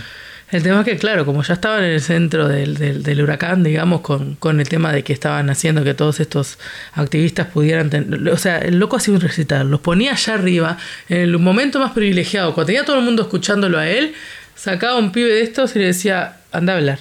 El 0.56 0.64
tema 0.64 0.80
es 0.80 0.86
que, 0.86 0.98
claro, 0.98 1.26
como 1.26 1.44
ya 1.44 1.54
estaban 1.56 1.84
en 1.84 1.92
el 1.92 2.02
centro 2.02 2.48
del, 2.48 2.78
del- 2.78 3.04
del 3.04 3.22
huracán, 3.22 3.62
digamos, 3.64 4.02
con, 4.02 4.36
con 4.36 4.60
el 4.62 4.70
tema 4.70 4.94
de 4.94 5.04
que 5.04 5.12
estaban 5.12 5.50
haciendo 5.50 5.84
que 5.84 5.94
todos 5.94 6.20
estos 6.20 6.58
activistas 6.94 7.48
pudieran 7.48 7.90
tener... 7.90 8.30
O 8.30 8.38
sea, 8.38 8.60
el 8.60 8.80
loco 8.80 8.96
hacía 8.96 9.14
un 9.14 9.20
recital, 9.22 9.70
los 9.70 9.82
ponía 9.82 10.14
allá 10.14 10.34
arriba, 10.36 10.78
en 11.10 11.18
el 11.20 11.38
momento 11.40 11.80
más 11.80 11.92
privilegiado, 11.92 12.54
cuando 12.54 12.68
tenía 12.68 12.86
todo 12.86 12.98
el 13.00 13.04
mundo 13.04 13.24
escuchándolo 13.24 13.78
a 13.78 13.88
él, 13.90 14.14
sacaba 14.56 14.98
un 14.98 15.12
pibe 15.12 15.28
de 15.30 15.42
estos 15.42 15.76
y 15.76 15.80
le 15.80 15.86
decía, 15.88 16.38
anda 16.54 16.74
a 16.74 16.78
hablar. 16.78 17.00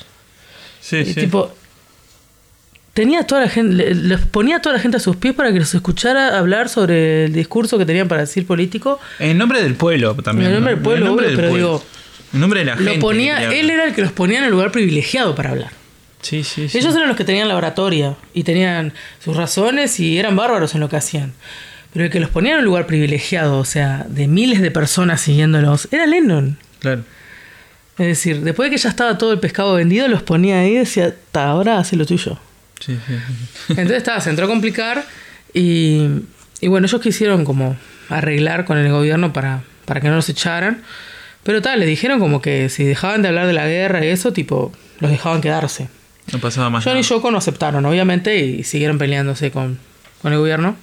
Sí, 0.81 0.97
Y 0.97 1.05
sí. 1.06 1.14
tipo, 1.14 1.55
tenía 2.93 3.24
toda 3.26 3.43
la 3.43 3.48
gente, 3.48 3.74
le- 3.74 3.94
les 3.94 4.20
ponía 4.20 4.56
a 4.56 4.62
toda 4.62 4.74
la 4.76 4.81
gente 4.82 4.97
a 4.97 5.01
sus 5.01 5.16
pies 5.16 5.35
para 5.35 5.52
que 5.52 5.59
los 5.60 5.74
escuchara 5.74 6.39
hablar 6.39 6.68
sobre 6.68 7.26
el 7.26 7.32
discurso 7.32 7.78
que 7.78 7.86
tenían 7.86 8.09
para 8.09 8.22
decir 8.22 8.47
político. 8.47 9.01
En 9.18 9.39
nombre 9.39 9.62
del 9.62 9.74
pueblo 9.74 10.14
también. 10.16 10.48
En 10.48 10.55
nombre 10.55 10.72
¿no? 10.72 10.76
del 10.76 10.82
pueblo, 10.85 11.05
En 11.05 11.09
nombre 11.09 11.26
obvio, 11.26 11.36
del 11.36 11.36
pero 11.36 11.48
pueblo. 11.51 11.66
digo, 11.78 11.85
En 12.35 12.40
nombre 12.40 12.61
de 12.61 12.66
la 12.66 12.77
gente. 12.77 12.94
Lo 12.94 13.01
ponía, 13.01 13.51
él 13.52 13.70
era 13.70 13.85
el 13.85 13.94
que 13.94 14.02
los 14.02 14.12
ponía 14.12 14.39
en 14.39 14.44
el 14.44 14.51
lugar 14.51 14.70
privilegiado 14.73 15.35
para 15.35 15.51
hablar. 15.51 15.70
Sí, 16.20 16.43
sí, 16.43 16.69
sí. 16.69 16.78
Ellos 16.78 16.94
eran 16.94 17.09
los 17.09 17.16
que 17.16 17.24
tenían 17.24 17.48
la 17.48 17.56
oratoria 17.56 18.16
y 18.32 18.43
tenían 18.44 18.93
sus 19.23 19.36
razones 19.36 20.01
y 20.01 20.19
eran 20.19 20.35
bárbaros 20.36 20.74
en 20.74 20.81
lo 20.81 20.89
que 20.89 20.97
hacían. 20.97 21.32
Pero 21.93 22.06
el 22.06 22.11
que 22.11 22.19
los 22.19 22.31
ponía 22.31 22.55
en 22.55 22.59
un 22.61 22.65
lugar 22.65 22.86
privilegiado, 22.86 23.59
o 23.59 23.65
sea, 23.65 24.05
de 24.09 24.27
miles 24.27 24.61
de 24.61 24.70
personas 24.70 25.20
siguiéndolos, 25.20 25.86
era 25.93 26.06
Lennon. 26.06 26.59
Claro. 26.81 27.05
Es 27.98 28.06
decir, 28.06 28.40
después 28.40 28.69
de 28.69 28.77
que 28.77 28.82
ya 28.82 28.89
estaba 28.89 29.16
todo 29.16 29.32
el 29.32 29.39
pescado 29.39 29.74
vendido, 29.74 30.09
los 30.09 30.23
ponía 30.23 30.61
ahí 30.61 30.73
y 30.73 30.78
decía, 30.78 31.15
"Ta, 31.31 31.44
ahora 31.47 31.78
hace 31.78 31.94
lo 31.94 32.05
tuyo. 32.05 32.39
Sí, 32.81 32.98
sí, 33.06 33.15
sí. 33.15 33.65
Entonces 33.69 33.98
estaba, 33.98 34.20
se 34.20 34.31
entró 34.31 34.47
a 34.47 34.48
complicar 34.48 35.05
y, 35.52 36.09
y 36.61 36.66
bueno, 36.69 36.86
ellos 36.89 37.01
quisieron 37.01 37.44
como 37.44 37.77
arreglar 38.09 38.65
con 38.65 38.77
el 38.78 38.90
gobierno 38.90 39.32
para, 39.32 39.62
para 39.85 40.01
que 40.01 40.09
no 40.09 40.16
los 40.16 40.28
echaran. 40.28 40.82
Pero 41.45 41.62
tal, 41.62 41.79
le 41.81 41.87
dijeron 41.87 42.19
como 42.21 42.43
que 42.43 42.69
si 42.69 42.83
dejaban 42.85 43.23
de 43.23 43.29
hablar 43.29 43.47
de 43.47 43.53
la 43.53 43.69
guerra 43.69 44.05
y 44.05 44.09
eso, 44.09 44.33
tipo, 44.33 44.73
los 45.01 45.11
dejaban 45.11 45.41
quedarse. 45.41 45.89
No 46.33 46.41
pasaba 46.41 46.71
más. 46.71 46.83
John 46.85 46.97
y. 46.99 47.03
Yoko 47.03 47.31
no 47.31 47.39
aceptaron, 47.39 47.85
obviamente, 47.87 48.37
y 48.39 48.65
siguieron 48.65 48.99
peleándose 48.99 49.51
con, 49.51 49.79
con 50.23 50.33
el 50.33 50.39
gobierno. 50.39 50.75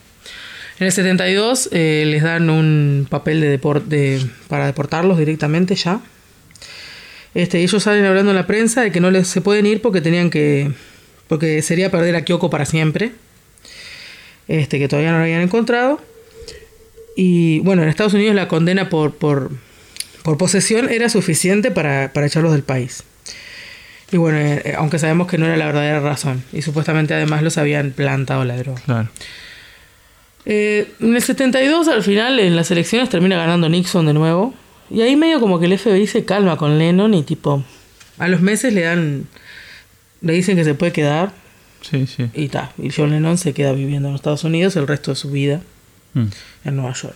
En 0.80 0.86
el 0.86 0.92
72 0.94 1.70
eh, 1.74 2.04
les 2.08 2.24
dan 2.24 2.50
un 2.50 3.06
papel 3.10 3.42
de 3.42 3.60
depor- 3.60 3.84
de- 3.84 4.24
para 4.48 4.66
deportarlos 4.68 5.18
directamente 5.18 5.76
ya. 5.76 6.00
Este, 7.34 7.60
ellos 7.64 7.82
salen 7.84 8.06
hablando 8.06 8.32
en 8.32 8.38
la 8.38 8.46
prensa 8.48 8.82
de 8.82 8.92
que 8.92 9.00
no 9.00 9.10
les 9.10 9.28
se 9.28 9.42
pueden 9.42 9.66
ir 9.66 9.82
porque 9.82 10.02
tenían 10.02 10.30
que. 10.30 10.72
porque 11.28 11.62
sería 11.62 11.90
perder 11.90 12.16
a 12.16 12.24
Kyoko 12.24 12.50
para 12.50 12.66
siempre. 12.66 13.12
Este, 14.48 14.80
que 14.80 14.88
todavía 14.88 15.12
no 15.12 15.18
lo 15.18 15.24
habían 15.24 15.42
encontrado. 15.42 16.02
Y 17.16 17.60
bueno, 17.60 17.84
en 17.84 17.90
Estados 17.90 18.14
Unidos 18.14 18.36
la 18.36 18.48
condena 18.48 18.90
por, 18.90 19.14
por, 19.16 19.52
por 20.24 20.38
posesión 20.38 20.90
era 20.90 21.10
suficiente 21.10 21.72
para, 21.72 22.12
para 22.14 22.28
echarlos 22.28 22.52
del 22.54 22.64
país. 22.64 23.04
Y 24.12 24.18
bueno, 24.18 24.38
eh, 24.40 24.74
aunque 24.78 25.00
sabemos 25.00 25.28
que 25.28 25.38
no 25.38 25.46
era 25.46 25.56
la 25.58 25.66
verdadera 25.66 26.00
razón. 26.02 26.44
Y 26.52 26.62
supuestamente 26.62 27.14
además 27.14 27.44
los 27.44 27.58
habían 27.58 27.92
plantado 27.92 28.44
la 28.44 28.58
droga. 28.58 28.82
Claro. 28.86 29.10
Eh, 30.46 30.92
en 31.00 31.16
el 31.16 31.22
72, 31.22 31.88
al 31.88 32.04
final, 32.04 32.40
en 32.40 32.56
las 32.56 32.72
elecciones 32.72 33.10
termina 33.10 33.38
ganando 33.38 33.70
Nixon 33.70 34.06
de 34.06 34.14
nuevo. 34.14 34.54
Y 34.90 35.02
ahí 35.02 35.16
medio 35.16 35.40
como 35.40 35.60
que 35.60 35.68
el 35.68 35.78
FBI 35.78 36.08
se 36.08 36.26
calma 36.26 36.58
con 36.58 36.78
Lennon 36.78 37.14
y 37.14 37.24
tipo, 37.24 37.64
a 38.18 38.28
los 38.28 38.42
meses 38.42 38.74
le 38.74 38.82
dan, 38.82 39.28
le 40.22 40.34
dicen 40.34 40.58
que 40.58 40.66
se 40.66 40.74
puede 40.74 40.92
quedar 40.92 41.32
Sí, 41.82 42.06
sí. 42.08 42.30
y 42.34 42.50
ta. 42.50 42.74
Y 42.78 42.90
John 42.92 43.12
Lennon 43.12 43.38
se 43.38 43.54
queda 43.54 43.72
viviendo 43.72 44.10
en 44.10 44.14
los 44.14 44.20
Estados 44.20 44.44
Unidos 44.44 44.76
el 44.76 44.88
resto 44.88 45.12
de 45.12 45.16
su 45.16 45.32
vida 45.32 45.62
Mm. 46.14 46.26
en 46.66 46.76
Nueva 46.76 46.92
York. 46.94 47.16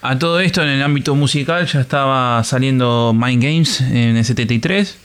A 0.00 0.18
todo 0.18 0.40
esto, 0.40 0.62
en 0.62 0.68
el 0.68 0.82
ámbito 0.82 1.14
musical, 1.14 1.66
ya 1.66 1.80
estaba 1.80 2.42
saliendo 2.44 3.12
Mind 3.14 3.42
Games 3.42 3.80
en 3.80 4.16
el 4.16 4.24
73. 4.24 4.96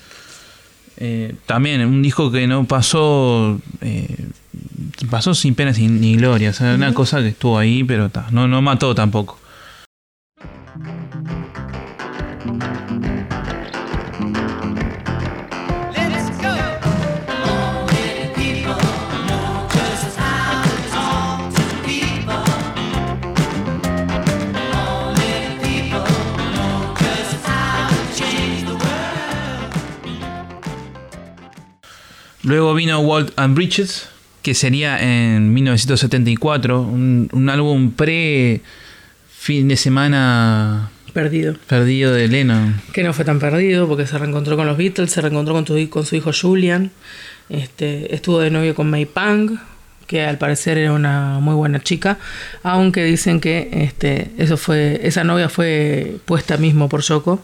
Eh, 0.98 1.36
también 1.46 1.82
un 1.86 2.02
disco 2.02 2.32
que 2.32 2.46
no 2.46 2.66
pasó. 2.66 3.60
eh, 3.82 4.28
pasó 5.10 5.34
sin 5.34 5.56
penas 5.56 5.80
ni, 5.80 6.16
gloria. 6.16 6.52
O 6.52 6.54
sea, 6.54 6.76
una 6.76 6.94
cosa 6.94 7.22
que 7.22 7.30
estuvo 7.30 7.58
ahí, 7.58 7.84
pero 7.84 8.10
ta, 8.10 8.28
no, 8.32 8.48
no 8.48 8.62
mató 8.62 8.94
tampoco. 8.94 9.40
Luego 32.44 32.74
vino 32.74 33.00
Walt 33.00 33.32
and 33.38 33.56
Bridges, 33.56 34.08
que 34.42 34.54
sería 34.54 35.00
en 35.02 35.54
1974, 35.54 36.82
un, 36.82 37.30
un 37.32 37.50
álbum 37.50 37.92
pre 37.92 38.62
fin 39.38 39.68
de 39.68 39.78
semana 39.78 40.90
Perdido. 41.14 41.56
perdido 41.68 42.12
de 42.14 42.28
Lennon. 42.28 42.82
Que 42.94 43.04
no 43.04 43.14
fue 43.14 43.24
tan 43.26 43.40
perdido 43.40 43.88
porque 43.88 44.06
se 44.08 44.18
reencontró 44.18 44.58
con 44.58 44.68
los 44.68 44.78
Beatles, 44.78 45.12
se 45.12 45.22
reencontró 45.22 45.54
con, 45.54 45.64
tu- 45.66 45.90
con 45.90 46.06
su 46.06 46.16
hijo 46.16 46.32
Julian. 46.34 46.92
Este, 47.50 48.14
estuvo 48.16 48.40
de 48.40 48.50
novio 48.50 48.74
con 48.76 48.90
May 48.90 49.06
Pang, 49.06 49.52
que 50.08 50.24
al 50.26 50.38
parecer 50.38 50.78
era 50.78 50.92
una 50.92 51.40
muy 51.40 51.56
buena 51.56 51.80
chica. 51.82 52.18
Aunque 52.64 53.04
dicen 53.06 53.40
que 53.40 53.70
este, 53.84 54.32
eso 54.38 54.58
fue, 54.58 55.00
esa 55.04 55.24
novia 55.24 55.50
fue 55.50 56.18
puesta 56.26 56.58
mismo 56.58 56.90
por 56.90 57.02
Yoko. 57.02 57.42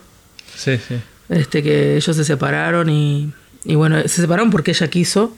Sí, 0.55 0.77
sí. 0.85 0.95
este 1.29 1.61
que 1.63 1.95
ellos 1.95 2.15
se 2.15 2.23
separaron 2.25 2.89
y, 2.89 3.31
y 3.65 3.75
bueno, 3.75 4.01
se 4.01 4.21
separaron 4.21 4.49
porque 4.51 4.71
ella 4.71 4.87
quiso. 4.89 5.35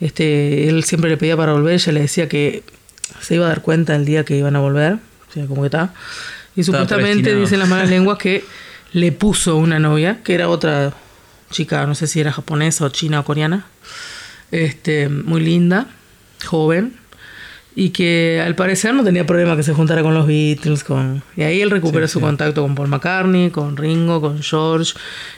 Este, 0.00 0.68
él 0.68 0.84
siempre 0.84 1.10
le 1.10 1.16
pedía 1.16 1.36
para 1.36 1.52
volver, 1.52 1.74
ella 1.74 1.92
le 1.92 2.00
decía 2.00 2.28
que 2.28 2.62
se 3.20 3.34
iba 3.34 3.44
a 3.44 3.48
dar 3.48 3.62
cuenta 3.62 3.94
el 3.96 4.04
día 4.04 4.24
que 4.24 4.36
iban 4.36 4.56
a 4.56 4.60
volver, 4.60 4.94
o 4.94 5.32
sea, 5.32 5.46
como 5.46 5.62
que 5.62 5.66
está. 5.66 5.92
Y 6.56 6.60
Estaba 6.60 6.84
supuestamente 6.84 7.34
dicen 7.34 7.58
las 7.58 7.68
malas 7.68 7.90
lenguas 7.90 8.18
que 8.18 8.44
le 8.92 9.12
puso 9.12 9.56
una 9.56 9.78
novia, 9.78 10.20
que 10.24 10.34
era 10.34 10.48
otra 10.48 10.94
chica, 11.50 11.86
no 11.86 11.94
sé 11.94 12.06
si 12.06 12.20
era 12.20 12.32
japonesa 12.32 12.84
o 12.86 12.88
china 12.88 13.20
o 13.20 13.24
coreana, 13.24 13.66
este, 14.50 15.08
muy 15.08 15.42
linda, 15.42 15.86
joven, 16.46 16.94
y 17.74 17.90
que 17.90 18.42
al 18.44 18.54
parecer 18.54 18.94
no 18.94 19.04
tenía 19.04 19.26
problema 19.26 19.56
que 19.56 19.62
se 19.62 19.74
juntara 19.74 20.02
con 20.02 20.14
los 20.14 20.26
Beatles, 20.26 20.82
con 20.82 21.22
y 21.36 21.42
ahí 21.42 21.60
él 21.60 21.70
recuperó 21.70 22.06
Sí, 22.06 22.14
su 22.14 22.18
sí. 22.18 22.24
contacto 22.24 22.62
con 22.62 22.74
Paul 22.74 22.88
McCartney, 22.88 23.50
con 23.50 23.76
Ringo, 23.76 24.20
con 24.20 24.42
George, 24.42 24.94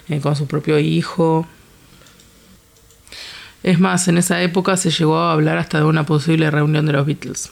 eh, 0.09 0.21
con 0.21 0.37
su 0.37 0.47
propio 0.47 0.79
hijo. 0.79 1.47
Es 3.63 3.79
más, 3.79 4.09
en 4.09 4.19
esa 4.19 4.43
época 4.43 4.77
se 4.77 4.91
llegó 4.91 5.19
a 5.19 5.33
hablar 5.33 5.59
hasta 5.59 5.79
de 5.79 5.85
una 5.85 6.05
posible 6.05 6.51
reunión 6.51 6.87
de 6.87 6.93
los 6.93 7.07
Beatles. 7.07 7.51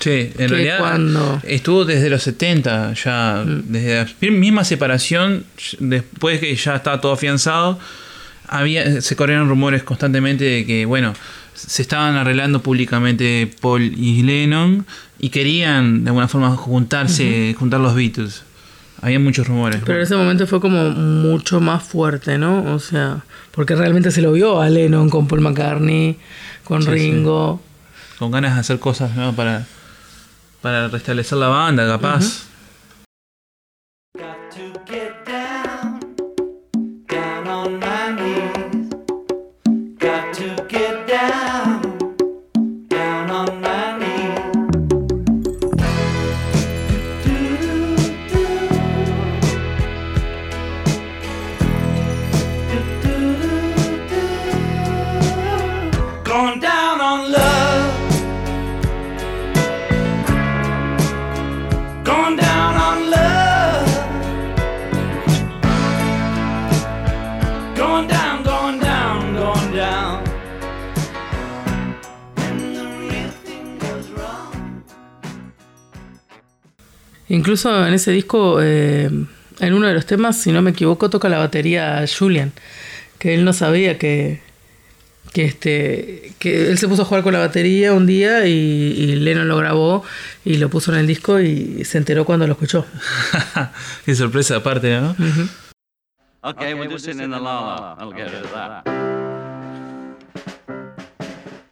Sí, 0.00 0.30
en 0.38 0.48
realidad 0.50 0.78
cuando- 0.78 1.40
estuvo 1.42 1.84
desde 1.84 2.08
los 2.10 2.22
70, 2.22 2.92
ya 2.94 3.42
desde 3.44 4.04
la 4.20 4.30
misma 4.30 4.62
separación, 4.64 5.44
después 5.80 6.38
que 6.40 6.54
ya 6.54 6.76
estaba 6.76 7.00
todo 7.00 7.12
afianzado, 7.12 7.78
había, 8.46 9.00
se 9.00 9.16
corrieron 9.16 9.48
rumores 9.48 9.82
constantemente 9.82 10.44
de 10.44 10.66
que, 10.66 10.84
bueno, 10.86 11.14
se 11.54 11.82
estaban 11.82 12.14
arreglando 12.14 12.62
públicamente 12.62 13.50
Paul 13.60 13.82
y 13.82 14.22
Lennon 14.22 14.86
y 15.18 15.30
querían 15.30 16.04
de 16.04 16.10
alguna 16.10 16.28
forma 16.28 16.50
juntarse, 16.56 17.54
juntar 17.58 17.80
los 17.80 17.94
Beatles. 17.96 18.42
Había 19.00 19.18
muchos 19.18 19.46
rumores. 19.48 19.80
Pero 19.84 19.98
en 19.98 20.04
ese 20.04 20.16
momento 20.16 20.46
fue 20.46 20.60
como 20.60 20.90
mucho 20.90 21.60
más 21.60 21.82
fuerte, 21.82 22.38
¿no? 22.38 22.72
O 22.74 22.78
sea, 22.78 23.24
porque 23.58 23.74
realmente 23.74 24.12
se 24.12 24.22
lo 24.22 24.30
vio 24.30 24.60
a 24.60 24.70
Lennon 24.70 25.10
con 25.10 25.26
Paul 25.26 25.40
McCartney, 25.40 26.16
con 26.62 26.80
Sí, 26.80 26.86
sí. 26.86 26.94
Ringo. 26.94 27.60
Con 28.16 28.30
ganas 28.30 28.54
de 28.54 28.60
hacer 28.60 28.78
cosas 28.78 29.16
¿no? 29.16 29.34
para, 29.34 29.66
para 30.62 30.86
restablecer 30.86 31.38
la 31.38 31.48
banda, 31.48 31.84
capaz. 31.84 32.20
Got 32.20 32.47
Incluso 77.28 77.86
en 77.86 77.94
ese 77.94 78.10
disco, 78.10 78.58
eh, 78.62 79.10
en 79.60 79.74
uno 79.74 79.86
de 79.86 79.94
los 79.94 80.06
temas, 80.06 80.40
si 80.40 80.52
no 80.52 80.62
me 80.62 80.70
equivoco, 80.70 81.10
toca 81.10 81.28
la 81.28 81.38
batería 81.38 82.04
Julian, 82.06 82.52
que 83.18 83.34
él 83.34 83.44
no 83.44 83.52
sabía 83.52 83.98
que, 83.98 84.40
que 85.32 85.44
este 85.44 86.32
que 86.38 86.70
él 86.70 86.78
se 86.78 86.88
puso 86.88 87.02
a 87.02 87.04
jugar 87.04 87.22
con 87.22 87.32
la 87.32 87.40
batería 87.40 87.92
un 87.92 88.06
día 88.06 88.46
y, 88.46 88.52
y 88.52 89.16
Lennon 89.16 89.48
lo 89.48 89.56
grabó 89.56 90.04
y 90.44 90.56
lo 90.56 90.70
puso 90.70 90.92
en 90.92 91.00
el 91.00 91.06
disco 91.06 91.40
y 91.40 91.84
se 91.84 91.98
enteró 91.98 92.24
cuando 92.24 92.46
lo 92.46 92.52
escuchó. 92.52 92.86
Qué 94.04 94.14
sorpresa 94.14 94.56
aparte, 94.56 94.98
¿no? 95.00 95.14
Okay, 96.40 96.70
in 96.70 96.78
the 96.78 97.26
la 97.26 97.38
la. 97.40 97.96
I'll 97.98 98.12
get 98.12 98.30
rid 98.30 98.44
of 98.44 98.52
that. 98.52 98.86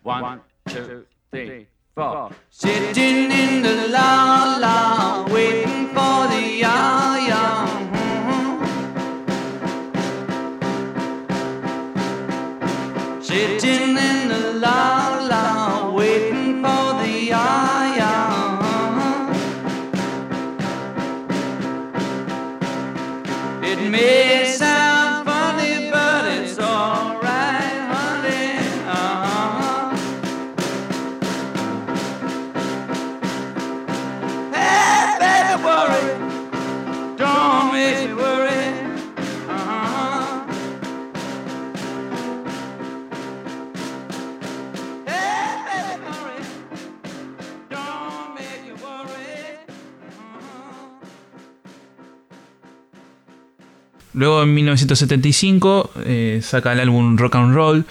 One, 0.02 0.40
two, 0.68 1.06
three, 1.30 1.66
four. 1.96 2.30
Sitting 2.50 3.30
in 3.32 3.62
the 3.62 3.88
la 3.88 4.58
la, 4.64 5.26
waiting 5.32 5.86
for 5.94 6.18
the 6.32 6.42
ya 6.62 7.16
ya. 7.30 7.42
Sitting 13.20 13.96
in 14.08 14.28
the 14.28 14.40
la 14.64 14.80
la, 15.30 15.90
waiting 15.98 16.62
for 16.62 16.84
the 17.00 17.12
ya 17.32 17.46
ya. 18.00 18.12
It 23.62 23.80
may 23.90 24.25
Luego 54.14 54.42
en 54.42 54.54
1975 54.54 55.90
eh, 56.04 56.40
saca 56.42 56.72
el 56.72 56.80
álbum 56.80 57.16
Rock 57.18 57.36
and 57.36 57.54
Roll, 57.54 57.84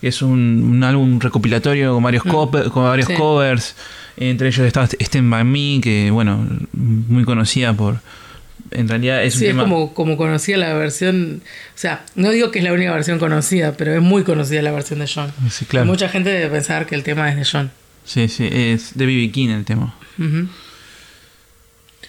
que 0.00 0.08
es 0.08 0.20
un, 0.22 0.62
un 0.70 0.84
álbum 0.84 1.18
recopilatorio 1.20 1.94
con 1.94 2.02
varios, 2.02 2.24
cope- 2.24 2.70
con 2.70 2.84
varios 2.84 3.06
Sí. 3.08 3.14
covers. 3.14 3.74
Entre 4.16 4.48
ellos 4.48 4.66
está 4.66 4.86
Stand 4.98 5.30
By 5.30 5.44
Me, 5.44 5.80
que 5.80 6.10
bueno, 6.10 6.46
muy 6.72 7.24
conocida 7.24 7.72
por... 7.72 8.00
En 8.72 8.86
realidad 8.88 9.24
es 9.24 9.34
un 9.34 9.40
Sí, 9.40 9.46
es 9.46 9.50
tema... 9.52 9.62
como, 9.64 9.94
como 9.94 10.16
conocía 10.16 10.56
la 10.58 10.74
versión. 10.74 11.40
O 11.74 11.78
sea, 11.78 12.04
no 12.14 12.30
digo 12.30 12.50
que 12.52 12.58
es 12.60 12.64
la 12.64 12.72
única 12.72 12.92
versión 12.92 13.18
conocida, 13.18 13.72
pero 13.76 13.94
es 13.94 14.02
muy 14.02 14.22
conocida 14.22 14.62
la 14.62 14.70
versión 14.70 14.98
de 15.00 15.08
John. 15.12 15.32
Sí, 15.50 15.64
claro. 15.64 15.86
Mucha 15.86 16.08
gente 16.08 16.28
debe 16.30 16.48
pensar 16.50 16.86
que 16.86 16.94
el 16.94 17.02
tema 17.02 17.28
es 17.30 17.36
de 17.36 17.44
John. 17.50 17.70
Sí, 18.04 18.28
sí, 18.28 18.48
es 18.50 18.96
de 18.96 19.06
B.B. 19.06 19.30
King 19.32 19.48
el 19.48 19.64
tema. 19.64 19.94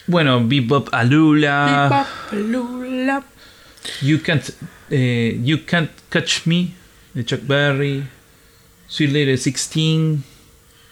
Bueno, 0.08 0.46
Bebop 0.48 0.90
Alula, 0.94 2.06
Bebop, 2.32 2.50
lula. 2.52 3.24
You 4.02 4.22
Can't, 4.22 4.44
eh, 4.90 5.40
you 5.44 5.60
Can't 5.66 5.90
Catch 6.10 6.46
Me, 6.46 6.72
de 7.14 7.26
Chuck 7.26 7.42
Berry, 7.44 8.04
Sweet 8.88 9.12
Lady 9.12 9.26
16, 9.38 10.20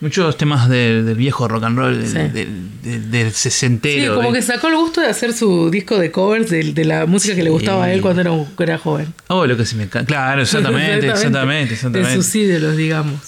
muchos 0.01 0.37
temas 0.37 0.69
de- 0.69 1.03
del 1.03 1.15
viejo 1.15 1.47
rock 1.47 1.63
and 1.65 1.77
roll, 1.77 1.97
del, 1.99 2.07
Sí. 2.07 2.17
del, 2.33 2.81
del- 2.81 3.11
del 3.11 3.31
Sí, 3.31 3.49
sesentero. 3.49 4.15
como 4.15 4.31
de- 4.31 4.39
que 4.39 4.45
sacó 4.45 4.67
el 4.69 4.75
gusto 4.75 5.01
de 5.01 5.07
hacer 5.07 5.33
su 5.33 5.69
disco 5.69 5.97
de 5.99 6.09
covers 6.11 6.49
de, 6.49 6.71
de 6.73 6.85
la 6.85 7.05
música 7.05 7.35
que 7.35 7.43
le 7.43 7.49
gustaba 7.49 7.85
a 7.85 7.93
él 7.93 8.01
cuando 8.01 8.21
era, 8.21 8.31
era 8.59 8.77
joven. 8.77 9.13
Oh, 9.27 9.45
lo 9.45 9.55
que 9.57 9.65
se 9.65 9.75
me 9.75 9.83
encanta. 9.83 10.07
Claro, 10.07 10.41
exactamente, 10.43 11.07
exactamente, 11.07 11.69
De 11.69 11.75
exactamente. 11.75 12.15
sus 12.15 12.33
ídolos, 12.35 12.77
digamos. 12.77 13.19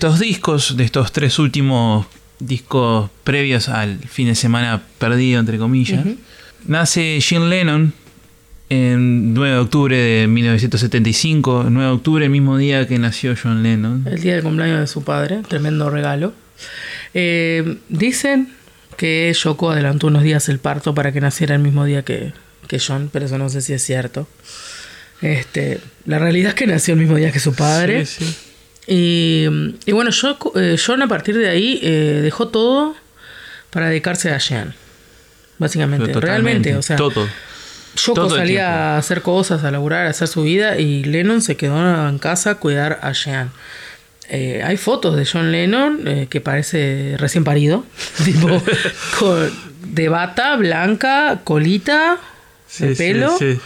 Estos 0.00 0.18
discos, 0.18 0.78
de 0.78 0.84
estos 0.84 1.12
tres 1.12 1.38
últimos 1.38 2.06
discos 2.38 3.10
previos 3.22 3.68
al 3.68 3.98
fin 3.98 4.28
de 4.28 4.34
semana 4.34 4.80
perdido, 4.96 5.38
entre 5.38 5.58
comillas, 5.58 6.06
nace 6.64 7.18
Jim 7.20 7.50
Lennon 7.50 7.92
en 8.70 9.34
9 9.34 9.54
de 9.56 9.60
octubre 9.60 9.96
de 9.98 10.26
1975, 10.26 11.66
9 11.68 11.86
de 11.86 11.94
octubre, 11.94 12.24
el 12.24 12.30
mismo 12.30 12.56
día 12.56 12.88
que 12.88 12.98
nació 12.98 13.34
John 13.36 13.62
Lennon. 13.62 14.06
El 14.06 14.22
día 14.22 14.36
del 14.36 14.42
cumpleaños 14.42 14.80
de 14.80 14.86
su 14.86 15.04
padre, 15.04 15.42
tremendo 15.46 15.90
regalo. 15.90 16.32
Eh, 17.12 17.76
dicen 17.90 18.48
que 18.96 19.30
Yoko 19.38 19.70
adelantó 19.70 20.06
unos 20.06 20.22
días 20.22 20.48
el 20.48 20.60
parto 20.60 20.94
para 20.94 21.12
que 21.12 21.20
naciera 21.20 21.54
el 21.56 21.60
mismo 21.60 21.84
día 21.84 22.06
que, 22.06 22.32
que 22.68 22.78
John, 22.80 23.10
pero 23.12 23.26
eso 23.26 23.36
no 23.36 23.50
sé 23.50 23.60
si 23.60 23.74
es 23.74 23.84
cierto. 23.84 24.26
Este, 25.20 25.78
la 26.06 26.18
realidad 26.18 26.50
es 26.50 26.54
que 26.54 26.66
nació 26.66 26.94
el 26.94 27.00
mismo 27.00 27.16
día 27.16 27.30
que 27.32 27.38
su 27.38 27.54
padre. 27.54 28.06
Sí, 28.06 28.24
sí. 28.24 28.49
Y, 28.92 29.46
y 29.86 29.92
bueno, 29.92 30.10
Yoko- 30.10 30.50
eh, 30.60 30.76
John 30.84 31.00
a 31.00 31.06
partir 31.06 31.38
de 31.38 31.48
ahí 31.48 31.78
eh, 31.80 32.18
dejó 32.24 32.48
todo 32.48 32.96
para 33.70 33.88
dedicarse 33.88 34.32
a 34.32 34.38
Jean. 34.38 34.74
Básicamente, 35.58 36.12
realmente, 36.20 36.74
o 36.74 36.82
sea, 36.82 36.96
todo. 36.96 37.28
Yoko 37.94 38.22
salía 38.38 38.94
a 38.94 38.98
hacer 38.98 39.22
cosas, 39.22 39.62
a 39.62 39.70
laburar, 39.70 40.06
a 40.06 40.10
hacer 40.10 40.26
su 40.26 40.42
vida 40.42 40.76
y 40.78 41.04
Lennon 41.04 41.40
se 41.40 41.56
quedó 41.56 42.08
en 42.08 42.18
casa 42.18 42.50
a 42.50 42.54
cuidar 42.56 42.98
a 43.02 43.12
Jean. 43.12 43.52
Eh, 44.28 44.62
hay 44.64 44.76
fotos 44.76 45.14
de 45.16 45.24
John 45.24 45.52
Lennon 45.52 46.06
eh, 46.08 46.26
que 46.28 46.40
parece 46.40 47.14
recién 47.18 47.44
parido, 47.44 47.84
tipo 48.24 48.48
con- 49.20 49.50
de 49.84 50.08
bata 50.08 50.56
blanca, 50.56 51.40
colita, 51.44 52.16
de 52.78 52.88
Sí, 52.88 52.94
sí, 52.94 53.02
pelo, 53.12 53.36
sí. 53.38 53.58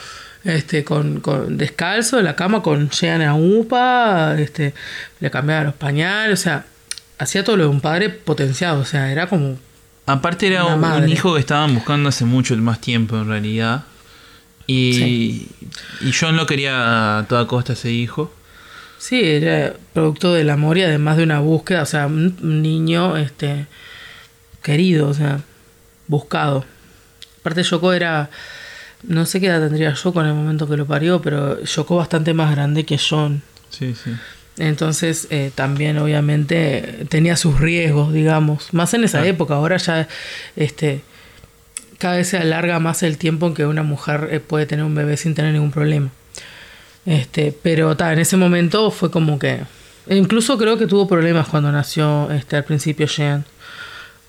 Este, 0.45 0.85
con, 0.85 1.21
con- 1.21 1.57
descalzo 1.57 2.19
en 2.19 2.25
la 2.27 2.37
cama 2.37 2.63
con 2.63 2.91
Jean 2.91 3.23
a 3.23 3.35
upa, 3.35 4.37
este, 4.39 4.75
le 5.21 5.31
cambiaba 5.31 5.65
los 5.65 5.75
pañales, 5.75 6.41
o 6.41 6.43
sea, 6.43 6.67
hacía 7.19 7.45
todo 7.45 7.57
lo 7.57 7.65
de 7.65 7.71
un 7.71 7.81
padre 7.81 8.11
potenciado, 8.11 8.81
o 8.81 8.85
sea, 8.85 9.11
era 9.11 9.27
como 9.27 9.59
Aparte 10.07 10.47
era 10.49 10.67
un, 10.67 10.85
un 10.85 11.09
hijo 11.09 11.33
que 11.35 11.41
estaban 11.41 11.75
buscando 11.75 12.11
hace 12.11 12.27
mucho 12.27 12.55
más 12.59 12.79
tiempo 12.81 13.17
en 13.17 13.27
realidad. 13.29 13.85
Y, 14.67 15.47
y 16.03 16.13
John 16.19 16.37
no 16.37 16.47
quería 16.47 17.19
a 17.19 17.27
toda 17.27 17.47
costa 17.47 17.73
ese 17.73 17.91
hijo. 17.91 18.33
Sí, 18.99 19.21
era 19.23 19.75
producto 19.93 20.33
del 20.35 20.51
amor 20.51 20.77
y 20.79 20.83
además 20.83 21.17
de 21.17 21.23
una 21.23 21.41
búsqueda, 21.41 21.83
o 21.83 21.87
sea, 21.87 22.07
un 22.07 22.37
un 22.43 22.63
niño 22.63 23.17
este 23.17 23.67
querido, 24.63 25.09
o 25.09 25.15
sea, 25.15 25.41
buscado. 26.07 26.65
Aparte 27.41 27.63
Yoko 27.63 27.93
era, 27.93 28.31
no 29.09 29.27
sé 29.27 29.41
qué 29.41 29.47
edad 29.47 29.61
tendría 29.61 29.93
Yoko 29.95 30.21
en 30.21 30.29
el 30.29 30.35
momento 30.35 30.69
que 30.69 30.77
lo 30.77 30.87
parió, 30.87 31.21
pero 31.23 31.63
Yoko 31.63 31.97
bastante 31.97 32.35
más 32.35 32.51
grande 32.55 32.85
que 32.85 32.99
John. 32.99 33.43
Sí, 33.71 33.95
sí. 33.95 34.11
Entonces 34.57 35.27
eh, 35.31 35.51
también 35.55 35.99
obviamente 35.99 37.07
tenía 37.09 37.37
sus 37.37 37.59
riesgos, 37.61 38.13
digamos, 38.13 38.73
más 38.73 38.95
en 38.95 39.03
esa 39.05 39.27
época. 39.27 39.55
Ahora 39.55 39.77
ya 39.79 40.07
este 40.57 41.03
cada 41.99 42.17
vez 42.17 42.29
se 42.29 42.39
alarga 42.39 42.79
más 42.81 43.03
el 43.03 43.19
tiempo 43.19 43.47
en 43.47 43.55
que 43.55 43.67
una 43.67 43.83
mujer 43.83 44.29
eh, 44.31 44.41
puede 44.41 44.67
tener 44.67 44.85
un 44.85 44.95
bebé 44.95 45.17
sin 45.17 45.35
tener 45.35 45.53
ningún 45.53 45.71
problema. 45.73 46.11
Este, 47.07 47.53
pero 47.63 47.97
ta, 47.97 48.13
en 48.13 48.19
ese 48.19 48.37
momento 48.37 48.91
fue 48.91 49.11
como 49.11 49.39
que 49.39 49.61
e 50.07 50.17
incluso 50.17 50.57
creo 50.59 50.77
que 50.79 50.87
tuvo 50.87 51.09
problemas 51.09 51.49
cuando 51.49 51.73
nació 51.73 52.31
este 52.31 52.57
al 52.57 52.65
principio 52.65 53.07
Jean. 53.07 53.45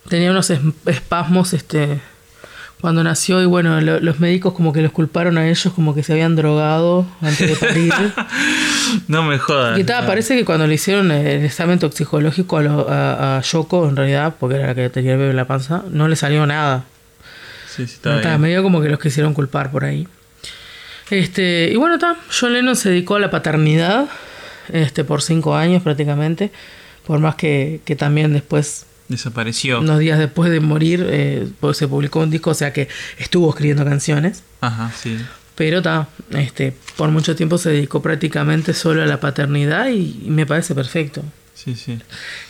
Tenía 0.09 0.31
unos 0.31 0.49
es- 0.49 0.59
espasmos 0.85 1.53
este 1.53 1.99
cuando 2.85 3.03
nació 3.03 3.41
y 3.41 3.47
bueno, 3.47 3.81
lo- 3.81 3.99
los 3.99 4.19
médicos 4.19 4.53
como 4.53 4.71
que 4.71 4.83
los 4.83 4.91
culparon 4.91 5.39
a 5.39 5.49
ellos 5.49 5.73
como 5.73 5.95
que 5.95 6.03
se 6.03 6.13
habían 6.13 6.35
drogado 6.35 7.03
antes 7.19 7.49
de 7.49 7.55
parir. 7.55 7.91
No 9.07 9.23
me 9.23 9.39
jodas. 9.39 9.79
Y 9.79 9.83
ta, 9.83 10.05
parece 10.05 10.35
que 10.37 10.45
cuando 10.45 10.67
le 10.67 10.75
hicieron 10.75 11.09
el 11.11 11.43
examen 11.43 11.79
toxicológico 11.79 12.57
a, 12.57 12.61
lo- 12.61 12.87
a, 12.87 13.37
a 13.37 13.41
Yoko, 13.41 13.89
en 13.89 13.95
realidad, 13.95 14.35
porque 14.39 14.57
era 14.57 14.67
la 14.67 14.75
que 14.75 14.89
tenía 14.91 15.13
el 15.13 15.17
bebé 15.17 15.31
en 15.31 15.35
la 15.35 15.45
panza, 15.47 15.81
no 15.89 16.07
le 16.07 16.15
salió 16.15 16.45
nada. 16.45 16.83
Sí, 17.67 17.87
sí, 17.87 17.95
está 17.95 18.19
bien. 18.19 18.39
medio 18.39 18.61
como 18.61 18.81
que 18.83 18.89
los 18.89 18.99
quisieron 18.99 19.33
culpar 19.33 19.71
por 19.71 19.83
ahí. 19.83 20.07
Este, 21.09 21.69
y 21.73 21.75
bueno, 21.77 21.95
está, 21.95 22.15
John 22.39 22.53
Lennon 22.53 22.75
se 22.75 22.89
dedicó 22.89 23.15
a 23.15 23.19
la 23.19 23.31
paternidad 23.31 24.05
este, 24.71 25.03
por 25.03 25.23
cinco 25.23 25.55
años 25.55 25.81
prácticamente, 25.81 26.51
por 27.07 27.19
más 27.19 27.33
que, 27.35 27.81
que 27.85 27.95
también 27.95 28.33
después 28.33 28.85
Desapareció. 29.07 29.79
Unos 29.79 29.99
días 29.99 30.17
después 30.17 30.49
de 30.49 30.59
morir 30.59 31.05
eh, 31.09 31.47
pues 31.59 31.77
se 31.77 31.87
publicó 31.87 32.21
un 32.21 32.31
disco, 32.31 32.51
o 32.51 32.55
sea 32.55 32.73
que 32.73 32.87
estuvo 33.17 33.49
escribiendo 33.49 33.85
canciones. 33.85 34.43
Ajá, 34.61 34.91
sí. 34.99 35.17
Pero 35.55 35.81
ta, 35.81 36.09
este, 36.31 36.73
por 36.97 37.09
mucho 37.11 37.35
tiempo 37.35 37.57
se 37.57 37.69
dedicó 37.69 38.01
prácticamente 38.01 38.73
solo 38.73 39.03
a 39.03 39.05
la 39.05 39.19
paternidad 39.19 39.87
y, 39.89 40.23
y 40.25 40.29
me 40.29 40.45
parece 40.45 40.75
perfecto. 40.75 41.23
Sí, 41.53 41.75
sí. 41.75 41.99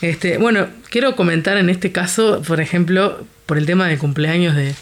Este, 0.01 0.37
bueno, 0.37 0.67
quiero 0.89 1.15
comentar 1.15 1.57
en 1.57 1.69
este 1.69 1.91
caso, 1.91 2.41
por 2.41 2.59
ejemplo, 2.59 3.25
por 3.45 3.57
el 3.57 3.65
tema 3.65 3.87
de 3.87 3.97
cumpleaños 3.97 4.55
de, 4.55 4.73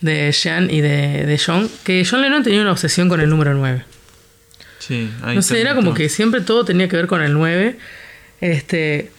de 0.00 0.30
Jean 0.32 0.70
y 0.70 0.80
de, 0.82 1.24
de 1.24 1.40
John, 1.44 1.70
que 1.82 2.06
John 2.08 2.20
Lennon 2.20 2.42
tenía 2.42 2.60
una 2.60 2.72
obsesión 2.72 3.08
con 3.08 3.20
el 3.20 3.30
número 3.30 3.54
9. 3.54 3.84
Sí, 4.78 5.10
ahí 5.22 5.34
No 5.34 5.42
sé, 5.42 5.60
era 5.60 5.74
como 5.74 5.94
que 5.94 6.10
siempre 6.10 6.42
todo 6.42 6.64
tenía 6.66 6.88
que 6.88 6.96
ver 6.96 7.06
con 7.06 7.22
el 7.22 7.32
9. 7.32 7.78
Este, 8.42 9.10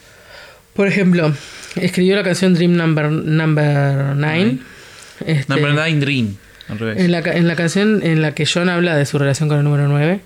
por 0.76 0.88
ejemplo, 0.88 1.34
escribió 1.76 2.16
la 2.16 2.24
canción 2.24 2.54
Dream 2.54 2.76
Number 2.76 3.10
Number 3.10 4.16
9. 4.16 4.58
Este, 5.26 5.54
Number 5.54 5.74
Nine 5.74 6.00
Dream. 6.00 6.36
Al 6.68 6.80
revés. 6.80 7.00
en 7.00 7.12
la, 7.12 7.20
en 7.20 7.48
la 7.48 7.56
canción 7.56 8.02
en 8.04 8.22
la 8.22 8.34
que 8.34 8.46
John 8.52 8.70
habla 8.70 8.96
de 8.96 9.06
su 9.06 9.20
relación 9.20 9.50
con 9.50 9.60
el 9.60 9.64
número 9.64 9.88
9. 9.88 10.20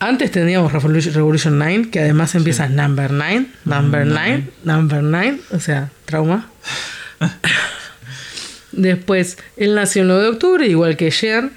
Antes 0.00 0.30
teníamos 0.30 0.72
Revolution, 0.72 1.12
Revolution 1.12 1.58
9, 1.58 1.88
que 1.90 2.00
además 2.00 2.34
empieza 2.36 2.68
Number 2.68 3.10
9, 3.10 3.46
Number 3.64 4.06
9, 4.06 4.44
Number 4.62 5.02
9, 5.02 5.40
o 5.50 5.58
sea, 5.58 5.90
trauma. 6.04 6.48
Después, 8.72 9.38
él 9.56 9.74
nació 9.74 10.02
el 10.02 10.08
9 10.08 10.22
de 10.22 10.28
octubre, 10.28 10.66
igual 10.68 10.96
que 10.96 11.10
Jean, 11.10 11.50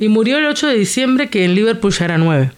y 0.00 0.08
murió 0.08 0.38
el 0.38 0.46
8 0.46 0.66
de 0.66 0.74
diciembre, 0.74 1.28
que 1.28 1.44
en 1.44 1.54
Liverpool 1.54 1.92
ya 1.92 2.06
era 2.06 2.18
9. 2.18 2.50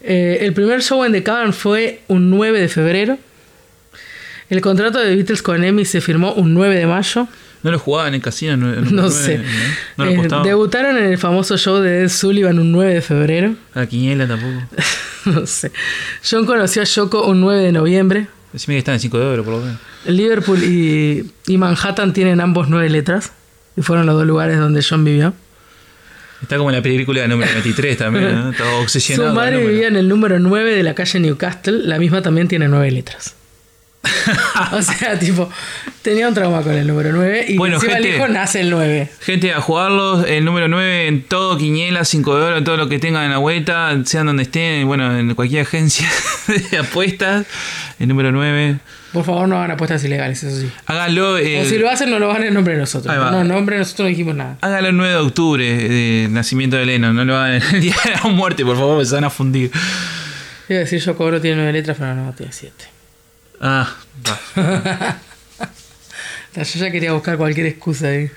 Eh, 0.00 0.38
el 0.40 0.52
primer 0.52 0.82
show 0.82 1.04
en 1.04 1.12
The 1.12 1.22
Cavern 1.22 1.52
fue 1.52 2.00
un 2.08 2.30
9 2.30 2.60
de 2.60 2.68
febrero. 2.68 3.18
El 4.50 4.60
contrato 4.60 4.98
de 4.98 5.14
Beatles 5.14 5.42
con 5.42 5.62
EMI 5.62 5.84
se 5.84 6.00
firmó 6.00 6.32
un 6.32 6.54
9 6.54 6.74
de 6.76 6.86
mayo. 6.86 7.28
¿No 7.62 7.70
lo 7.70 7.78
jugaban 7.78 8.14
en 8.14 8.20
casino? 8.20 8.56
No, 8.56 8.74
No 8.90 9.10
sé. 9.10 9.42
¿No 9.96 10.04
lo 10.04 10.10
Eh, 10.10 10.14
apostaban? 10.16 10.44
debutaron 10.46 10.96
en 10.96 11.04
el 11.04 11.18
famoso 11.18 11.58
show 11.58 11.78
de 11.78 12.04
Ed 12.04 12.08
Sullivan 12.08 12.58
un 12.58 12.72
9 12.72 12.94
de 12.94 13.00
febrero. 13.02 13.54
A 13.74 13.80
la 13.80 13.86
quiniela 13.86 14.26
tampoco. 14.26 14.62
no 15.26 15.46
sé. 15.46 15.70
John 16.28 16.46
conoció 16.46 16.82
a 16.82 16.84
Yoko 16.84 17.26
un 17.26 17.40
9 17.40 17.62
de 17.62 17.72
noviembre. 17.72 18.26
Decime 18.52 18.76
que 18.76 18.78
están 18.78 18.94
en 18.94 19.00
5 19.00 19.18
de 19.18 19.24
oro, 19.26 19.44
por 19.44 19.54
lo 19.54 19.60
menos. 19.60 19.78
Liverpool 20.06 20.62
y, 20.64 21.30
y 21.46 21.58
Manhattan 21.58 22.12
tienen 22.14 22.40
ambos 22.40 22.68
9 22.70 22.88
letras. 22.88 23.32
Y 23.76 23.82
fueron 23.82 24.06
los 24.06 24.14
dos 24.16 24.26
lugares 24.26 24.58
donde 24.58 24.82
John 24.82 25.04
vivió. 25.04 25.34
Está 26.40 26.56
como 26.56 26.70
en 26.70 26.76
la 26.76 26.82
película 26.82 27.26
número 27.26 27.50
23 27.52 27.98
también, 27.98 28.32
¿no? 28.32 28.54
Obsesionado. 28.80 29.30
Su 29.30 29.34
madre 29.36 29.58
vivía 29.66 29.88
en 29.88 29.96
el 29.96 30.08
número 30.08 30.38
9 30.38 30.74
de 30.74 30.82
la 30.84 30.94
calle 30.94 31.18
Newcastle. 31.20 31.80
La 31.84 31.98
misma 31.98 32.22
también 32.22 32.46
tiene 32.48 32.68
9 32.68 32.90
letras. 32.92 33.34
o 34.72 34.80
sea, 34.82 35.18
tipo, 35.18 35.50
tenía 36.02 36.28
un 36.28 36.34
trauma 36.34 36.62
con 36.62 36.72
el 36.72 36.86
número 36.86 37.12
9. 37.12 37.46
Y 37.48 37.56
Bueno, 37.56 37.76
encima 37.76 37.94
gente. 37.94 38.08
el 38.10 38.14
hijo 38.16 38.28
nace 38.28 38.60
el 38.60 38.70
9. 38.70 39.08
Gente, 39.20 39.52
a 39.52 39.60
jugarlos, 39.60 40.24
el 40.26 40.44
número 40.44 40.68
9 40.68 41.08
en 41.08 41.22
todo, 41.24 41.58
quiniela, 41.58 42.04
5 42.04 42.36
de 42.36 42.42
oro, 42.42 42.56
en 42.58 42.64
todo 42.64 42.76
lo 42.76 42.88
que 42.88 42.98
tengan 42.98 43.24
en 43.24 43.30
la 43.30 43.38
vuelta, 43.38 43.96
sean 44.04 44.26
donde 44.26 44.44
estén, 44.44 44.86
bueno, 44.86 45.16
en 45.18 45.34
cualquier 45.34 45.62
agencia 45.62 46.08
de 46.70 46.78
apuestas, 46.78 47.46
el 47.98 48.08
número 48.08 48.30
9. 48.32 48.78
Por 49.12 49.24
favor, 49.24 49.48
no 49.48 49.56
hagan 49.56 49.70
apuestas 49.72 50.04
ilegales, 50.04 50.42
eso 50.42 50.60
sí. 50.60 50.70
Háganlo, 50.86 51.38
eh, 51.38 51.62
O 51.62 51.64
si 51.64 51.78
lo 51.78 51.88
hacen, 51.90 52.10
no 52.10 52.18
lo 52.18 52.30
hagan 52.30 52.44
en 52.44 52.54
nombre 52.54 52.74
de 52.74 52.80
nosotros. 52.80 53.14
No, 53.14 53.40
en 53.40 53.48
nombre 53.48 53.76
de 53.76 53.80
nosotros 53.80 54.04
no 54.04 54.08
dijimos 54.10 54.34
nada. 54.36 54.58
háganlo 54.60 54.90
el 54.90 54.96
9 54.96 55.12
de 55.12 55.18
octubre, 55.18 55.64
de 55.88 56.28
nacimiento 56.30 56.76
de 56.76 56.86
Lennon, 56.86 57.16
no 57.16 57.24
lo 57.24 57.36
hagan 57.36 57.54
el 57.72 57.80
día 57.80 57.96
de 58.04 58.10
la 58.12 58.22
muerte, 58.30 58.64
por 58.64 58.76
favor, 58.76 59.04
se 59.04 59.14
van 59.14 59.24
a 59.24 59.30
fundir. 59.30 59.70
Iba 60.68 60.78
a 60.78 60.80
decir, 60.80 61.00
yo 61.00 61.16
cobro 61.16 61.40
tiene 61.40 61.56
9 61.56 61.72
letras, 61.72 61.96
pero 61.98 62.14
no, 62.14 62.32
tiene 62.34 62.52
7. 62.52 62.74
Ah, 63.60 63.96
va. 64.26 65.18
Yo 66.54 66.78
ya 66.78 66.90
quería 66.90 67.12
buscar 67.12 67.36
cualquier 67.36 67.66
excusa 67.66 68.08
ahí. 68.08 68.30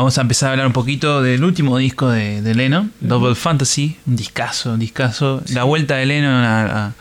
Vamos 0.00 0.16
a 0.16 0.22
empezar 0.22 0.48
a 0.48 0.52
hablar 0.52 0.66
un 0.66 0.72
poquito 0.72 1.20
del 1.20 1.44
último 1.44 1.76
disco 1.76 2.08
de, 2.08 2.40
de 2.40 2.54
Lennon, 2.54 2.90
Double 3.00 3.34
Fantasy, 3.34 3.98
un 4.06 4.16
discazo, 4.16 4.72
un 4.72 4.78
discazo. 4.78 5.42
La 5.52 5.64
vuelta 5.64 5.96
de 5.96 6.06
Lennon 6.06 6.42
a, 6.42 6.94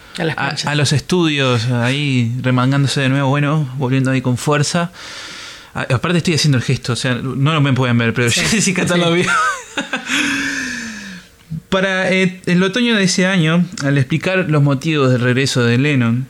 los 0.76 0.92
estudios, 0.92 1.68
ahí 1.68 2.36
remangándose 2.42 3.00
de 3.00 3.08
nuevo, 3.08 3.30
bueno, 3.30 3.74
volviendo 3.78 4.12
ahí 4.12 4.22
con 4.22 4.36
fuerza. 4.36 4.92
Aparte 5.74 6.18
estoy 6.18 6.34
haciendo 6.34 6.58
el 6.58 6.64
gesto, 6.66 6.92
o 6.92 6.96
sea, 6.98 7.14
no 7.14 7.54
lo 7.54 7.62
me 7.62 7.72
pueden 7.72 7.98
ver, 7.98 8.14
pero 8.14 8.30
Sí, 8.30 8.42
Jessica 8.42 8.86
sí. 8.94 9.00
lo 9.00 9.14
vio. 9.14 9.32
Para 11.70 12.12
eh, 12.12 12.42
el 12.48 12.62
otoño 12.62 12.98
de 12.98 13.04
ese 13.06 13.26
año, 13.26 13.64
al 13.82 13.98
explicar 13.98 14.48
los 14.50 14.62
motivos 14.62 15.10
del 15.10 15.22
regreso 15.22 15.64
de 15.64 15.78
Lennon, 15.78 16.28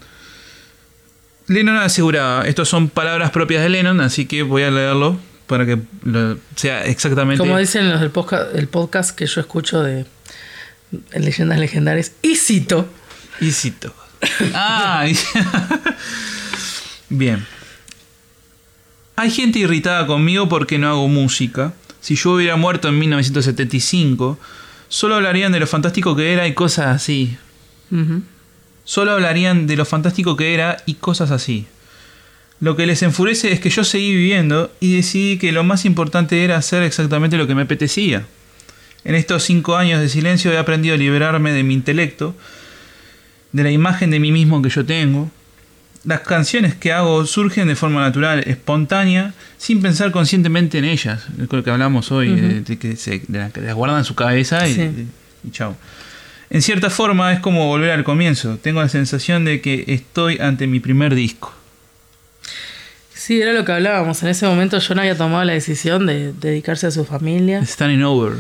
Lennon 1.48 1.78
aseguraba, 1.78 2.48
estos 2.48 2.70
son 2.70 2.90
palabras 2.90 3.32
propias 3.32 3.64
de 3.64 3.70
Lennon, 3.70 4.02
así 4.02 4.28
que 4.28 4.44
voy 4.44 4.62
a 4.62 4.70
leerlo 4.70 5.18
para 5.50 5.66
que 5.66 5.80
lo- 6.04 6.38
sea 6.56 6.86
exactamente... 6.86 7.40
Como 7.40 7.58
dicen 7.58 7.90
los 7.90 8.00
del 8.00 8.12
podcast, 8.12 8.56
el 8.56 8.68
podcast 8.68 9.16
que 9.16 9.26
yo 9.26 9.42
escucho 9.42 9.82
de 9.82 10.06
Leyendas 11.18 11.58
Legendarias, 11.60 12.12
y 12.22 12.36
cito. 12.36 12.88
Y 13.42 13.52
cito. 13.52 13.92
Ah, 14.54 15.06
y- 15.10 15.18
bien. 17.10 17.46
Hay 19.16 19.32
gente 19.32 19.60
irritada 19.60 20.06
conmigo 20.08 20.48
porque 20.48 20.78
no 20.78 20.88
hago 20.88 21.08
música. 21.08 21.74
Si 22.00 22.16
yo 22.16 22.34
hubiera 22.34 22.56
muerto 22.56 22.88
en 22.88 23.00
1975, 23.00 24.40
solo 24.88 25.16
hablarían 25.16 25.52
de 25.52 25.60
lo 25.60 25.68
fantástico 25.68 26.16
que 26.16 26.32
era 26.32 26.48
y 26.48 26.54
cosas 26.54 26.96
así. 26.96 27.38
Solo 28.86 29.12
hablarían 29.14 29.66
de 29.68 29.76
lo 29.76 29.86
fantástico 29.86 30.38
que 30.38 30.54
era 30.54 30.78
y 30.86 30.94
cosas 30.94 31.32
así. 31.32 31.66
Lo 32.62 32.76
que 32.76 32.86
les 32.86 33.02
enfurece 33.04 33.52
es 33.54 33.60
que 33.60 33.70
yo 33.70 33.84
seguí 33.84 34.14
viviendo 34.14 34.72
y 34.80 34.96
decidí 34.96 35.38
que 35.38 35.52
lo 35.52 35.64
más 35.64 35.86
importante 35.86 36.44
era 36.44 36.58
hacer 36.58 36.84
exactamente 36.84 37.38
lo 37.38 37.48
que 37.48 37.56
me 37.56 37.62
apetecía. 37.62 38.26
En 39.06 39.16
estos 39.16 39.44
cinco 39.44 39.78
años 39.78 40.02
de 40.02 40.10
silencio 40.10 40.52
he 40.52 40.58
aprendido 40.58 40.96
a 40.96 40.98
liberarme 40.98 41.54
de 41.54 41.64
mi 41.64 41.74
intelecto, 41.74 42.36
de 43.54 43.64
la 43.64 43.72
imagen 43.72 44.12
de 44.12 44.20
mí 44.20 44.32
mismo 44.32 44.62
que 44.62 44.70
yo 44.70 44.86
tengo. 44.86 45.32
Las 46.04 46.22
canciones 46.22 46.76
que 46.76 46.92
hago 46.92 47.26
surgen 47.26 47.68
de 47.68 47.76
forma 47.76 48.02
natural, 48.02 48.40
espontánea, 48.46 49.34
sin 49.58 49.82
pensar 49.82 50.12
conscientemente 50.12 50.78
en 50.80 50.86
ellas. 50.86 51.28
Es 51.42 51.52
lo 51.52 51.64
que 51.64 51.70
hablamos 51.72 52.12
hoy, 52.12 52.30
de, 52.36 52.62
de 52.62 52.78
que 52.78 52.96
se 52.96 53.22
de 53.28 53.40
la- 53.40 53.50
que 53.52 53.62
las 53.62 53.74
guardan 53.76 54.00
en 54.00 54.06
su 54.06 54.16
cabeza 54.16 54.68
y, 54.68 54.74
Sí. 54.76 54.90
y 55.48 55.52
chao. 55.52 55.76
En 56.50 56.62
cierta 56.62 56.90
forma 56.90 57.32
es 57.34 57.40
como 57.40 57.68
volver 57.68 57.92
al 57.92 58.04
comienzo. 58.04 58.58
Tengo 58.62 58.82
la 58.82 58.90
sensación 58.90 59.46
de 59.46 59.62
que 59.62 59.86
estoy 59.88 60.40
ante 60.40 60.68
mi 60.68 60.80
primer 60.80 61.16
disco. 61.16 61.54
Sí, 63.30 63.40
era 63.40 63.54
lo 63.54 63.64
que 63.64 63.72
hablábamos. 63.72 64.24
En 64.24 64.30
ese 64.30 64.48
momento 64.48 64.80
John 64.82 64.98
había 64.98 65.16
tomado 65.16 65.44
la 65.44 65.54
decisión 65.54 66.08
de 66.08 66.34
dedicarse 66.34 66.88
a 66.88 66.92
su 66.92 67.06
familia, 67.06 67.64
Standing 67.64 68.02
over. 68.02 68.34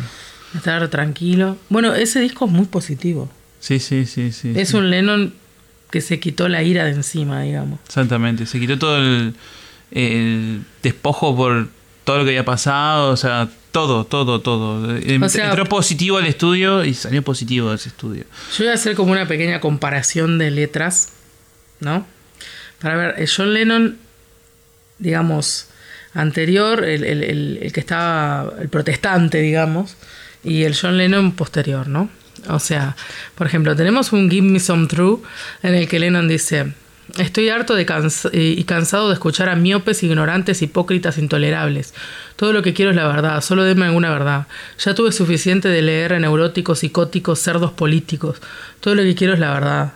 estar 0.57 0.87
tranquilo. 0.87 1.57
Bueno, 1.69 1.93
ese 1.93 2.19
disco 2.21 2.45
es 2.47 2.51
muy 2.51 2.65
positivo. 2.65 3.29
Sí, 3.59 3.77
sí, 3.77 4.07
sí, 4.07 4.31
sí. 4.31 4.51
Es 4.55 4.69
sí. 4.69 4.77
un 4.77 4.89
Lennon 4.89 5.31
que 5.91 6.01
se 6.01 6.19
quitó 6.19 6.49
la 6.49 6.63
ira 6.63 6.85
de 6.85 6.93
encima, 6.93 7.43
digamos. 7.43 7.79
Exactamente. 7.85 8.47
Se 8.47 8.59
quitó 8.59 8.79
todo 8.79 8.97
el, 8.97 9.35
el 9.91 10.63
despojo 10.81 11.35
por 11.35 11.67
todo 12.03 12.17
lo 12.17 12.23
que 12.23 12.31
había 12.31 12.45
pasado. 12.45 13.11
O 13.11 13.17
sea, 13.17 13.47
todo, 13.71 14.05
todo, 14.05 14.41
todo. 14.41 14.97
Em- 14.97 15.21
O 15.21 15.29
sea- 15.29 15.49
Entró 15.49 15.65
positivo 15.65 16.17
al 16.17 16.25
estudio 16.25 16.83
y 16.83 16.95
salió 16.95 17.21
positivo 17.21 17.69
de 17.69 17.75
ese 17.75 17.89
estudio. 17.89 18.23
Yo 18.57 18.63
voy 18.65 18.69
a 18.69 18.73
hacer 18.73 18.95
como 18.95 19.11
una 19.11 19.27
pequeña 19.27 19.59
comparación 19.59 20.39
de 20.39 20.49
letras, 20.49 21.09
¿no? 21.79 22.07
Para 22.81 22.95
ver, 22.95 23.15
el 23.19 23.29
John 23.29 23.53
Lennon, 23.53 23.97
digamos, 24.99 25.67
anterior, 26.13 26.83
el, 26.83 27.03
el- 27.03 27.23
el- 27.61 27.71
que 27.73 27.79
estaba, 27.79 28.53
el 28.61 28.69
protestante, 28.69 29.39
digamos, 29.39 29.95
y 30.43 30.63
el 30.63 30.75
John 30.75 30.97
Lennon 30.97 31.33
posterior, 31.33 31.87
¿no? 31.87 32.09
O 32.47 32.59
sea, 32.59 32.95
por 33.35 33.47
ejemplo, 33.47 33.75
tenemos 33.75 34.13
un 34.13 34.29
Give 34.31 34.47
Me 34.47 34.59
Some 34.59 34.87
True 34.87 35.17
en 35.63 35.75
el 35.75 35.87
que 35.87 35.99
Lennon 35.99 36.27
dice, 36.27 36.73
Estoy 37.17 37.49
harto 37.49 37.73
de 37.73 37.87
cansa- 37.87 38.29
eh, 38.33 38.53
y 38.55 38.63
cansado 38.65 39.07
de 39.07 39.15
escuchar 39.15 39.49
a 39.49 39.55
miopes, 39.55 40.03
ignorantes, 40.03 40.61
hipócritas, 40.61 41.17
intolerables. 41.17 41.95
Todo 42.35 42.53
lo 42.53 42.61
que 42.61 42.75
quiero 42.75 42.91
es 42.91 42.95
la 42.95 43.07
verdad, 43.07 43.41
solo 43.41 43.63
denme 43.63 43.87
alguna 43.87 44.11
verdad. 44.11 44.45
Ya 44.77 44.93
tuve 44.93 45.11
suficiente 45.11 45.69
de 45.69 45.81
leer 45.81 46.13
a 46.13 46.19
neuróticos, 46.19 46.79
psicóticos, 46.79 47.39
cerdos 47.39 47.71
políticos. 47.71 48.37
Todo 48.79 48.93
lo 48.93 49.01
que 49.01 49.15
quiero 49.15 49.33
es 49.33 49.39
la 49.39 49.51
verdad. 49.51 49.93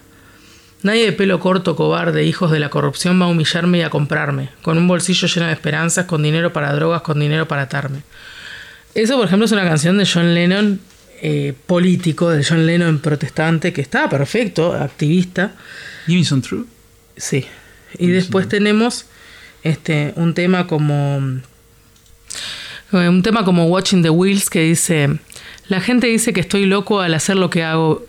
Nadie 0.83 1.05
de 1.05 1.11
pelo 1.13 1.39
corto, 1.39 1.75
cobarde, 1.75 2.25
hijos 2.25 2.51
de 2.51 2.59
la 2.59 2.69
corrupción 2.69 3.19
va 3.19 3.25
a 3.25 3.29
humillarme 3.29 3.79
y 3.79 3.81
a 3.81 3.89
comprarme, 3.89 4.49
con 4.61 4.77
un 4.77 4.87
bolsillo 4.87 5.27
lleno 5.27 5.47
de 5.47 5.53
esperanzas, 5.53 6.05
con 6.05 6.21
dinero 6.21 6.53
para 6.53 6.73
drogas, 6.73 7.01
con 7.01 7.19
dinero 7.19 7.47
para 7.47 7.63
atarme. 7.63 8.01
Eso, 8.93 9.17
por 9.17 9.27
ejemplo, 9.27 9.45
es 9.45 9.51
una 9.51 9.63
canción 9.63 9.97
de 9.97 10.05
John 10.05 10.33
Lennon 10.33 10.79
eh, 11.21 11.53
político, 11.65 12.29
de 12.29 12.43
John 12.43 12.65
Lennon 12.65 12.99
protestante, 12.99 13.71
que 13.71 13.81
estaba 13.81 14.09
perfecto, 14.09 14.73
activista. 14.73 15.53
Give 16.05 16.19
me 16.19 16.25
some 16.25 16.41
true. 16.41 16.65
Sí. 17.15 17.45
Y 17.97 18.07
después 18.07 18.49
tenemos 18.49 19.05
este 19.63 20.13
un 20.17 20.33
tema 20.33 20.67
como 20.67 21.39
eh, 22.91 23.09
un 23.09 23.23
tema 23.23 23.45
como 23.45 23.65
Watching 23.67 24.03
the 24.03 24.09
Wheels 24.09 24.49
que 24.49 24.61
dice, 24.61 25.17
la 25.67 25.79
gente 25.81 26.07
dice 26.07 26.33
que 26.33 26.41
estoy 26.41 26.65
loco 26.65 26.99
al 26.99 27.13
hacer 27.13 27.37
lo 27.37 27.49
que 27.49 27.63
hago. 27.63 28.05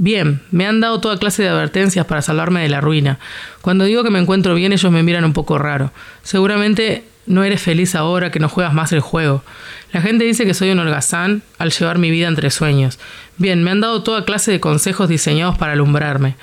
Bien, 0.00 0.40
me 0.52 0.64
han 0.64 0.80
dado 0.80 1.00
toda 1.00 1.18
clase 1.18 1.42
de 1.42 1.48
advertencias 1.48 2.06
para 2.06 2.22
salvarme 2.22 2.62
de 2.62 2.68
la 2.68 2.80
ruina. 2.80 3.18
Cuando 3.62 3.84
digo 3.84 4.04
que 4.04 4.10
me 4.10 4.20
encuentro 4.20 4.54
bien, 4.54 4.72
ellos 4.72 4.92
me 4.92 5.02
miran 5.02 5.24
un 5.24 5.32
poco 5.32 5.58
raro. 5.58 5.90
Seguramente 6.22 7.02
no 7.26 7.42
eres 7.42 7.60
feliz 7.60 7.96
ahora 7.96 8.30
que 8.30 8.38
no 8.38 8.48
juegas 8.48 8.72
más 8.72 8.92
el 8.92 9.00
juego. 9.00 9.42
La 9.92 10.00
gente 10.00 10.24
dice 10.24 10.46
que 10.46 10.54
soy 10.54 10.70
un 10.70 10.78
holgazán 10.78 11.42
al 11.58 11.72
llevar 11.72 11.98
mi 11.98 12.12
vida 12.12 12.28
entre 12.28 12.50
sueños. 12.50 13.00
Bien, 13.38 13.64
me 13.64 13.72
han 13.72 13.80
dado 13.80 14.04
toda 14.04 14.24
clase 14.24 14.52
de 14.52 14.60
consejos 14.60 15.08
diseñados 15.08 15.58
para 15.58 15.72
alumbrarme. 15.72 16.36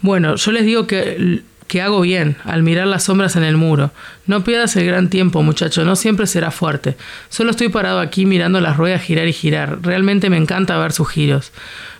Bueno, 0.00 0.36
yo 0.36 0.52
les 0.52 0.64
digo 0.64 0.86
que, 0.86 1.42
que 1.66 1.82
hago 1.82 2.00
bien 2.00 2.36
al 2.44 2.62
mirar 2.62 2.86
las 2.86 3.04
sombras 3.04 3.36
en 3.36 3.44
el 3.44 3.58
muro. 3.58 3.90
No 4.26 4.44
pierdas 4.44 4.74
el 4.76 4.86
gran 4.86 5.10
tiempo, 5.10 5.42
muchacho, 5.42 5.84
no 5.84 5.94
siempre 5.94 6.26
será 6.26 6.50
fuerte. 6.50 6.96
Solo 7.28 7.50
estoy 7.50 7.68
parado 7.68 8.00
aquí 8.00 8.24
mirando 8.24 8.60
las 8.60 8.78
ruedas 8.78 9.02
girar 9.02 9.28
y 9.28 9.34
girar. 9.34 9.78
Realmente 9.82 10.30
me 10.30 10.38
encanta 10.38 10.78
ver 10.78 10.92
sus 10.92 11.08
giros. 11.08 11.52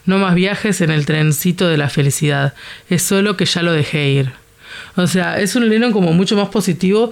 No 0.05 0.17
más 0.17 0.35
viajes 0.35 0.81
en 0.81 0.89
el 0.89 1.05
trencito 1.05 1.67
de 1.67 1.77
la 1.77 1.89
felicidad. 1.89 2.53
Es 2.89 3.03
solo 3.03 3.37
que 3.37 3.45
ya 3.45 3.61
lo 3.61 3.71
dejé 3.71 4.09
ir. 4.09 4.31
O 4.95 5.07
sea, 5.07 5.39
es 5.39 5.55
un 5.55 5.69
Lennon 5.69 5.91
como 5.91 6.13
mucho 6.13 6.35
más 6.35 6.49
positivo, 6.49 7.11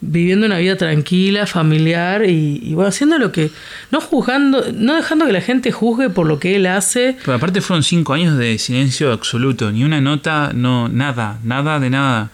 viviendo 0.00 0.46
una 0.46 0.58
vida 0.58 0.76
tranquila, 0.76 1.46
familiar 1.46 2.24
y, 2.24 2.60
y 2.62 2.74
bueno, 2.74 2.88
haciendo 2.88 3.18
lo 3.18 3.32
que. 3.32 3.50
No 3.90 4.00
juzgando, 4.00 4.64
no 4.72 4.94
dejando 4.94 5.26
que 5.26 5.32
la 5.32 5.40
gente 5.40 5.72
juzgue 5.72 6.08
por 6.10 6.26
lo 6.26 6.38
que 6.38 6.56
él 6.56 6.66
hace. 6.66 7.16
Pero 7.24 7.36
aparte 7.36 7.60
fueron 7.60 7.82
cinco 7.82 8.14
años 8.14 8.38
de 8.38 8.58
silencio 8.58 9.12
absoluto, 9.12 9.70
ni 9.72 9.84
una 9.84 10.00
nota, 10.00 10.52
no, 10.54 10.88
nada, 10.88 11.38
nada 11.44 11.80
de 11.80 11.90
nada. 11.90 12.30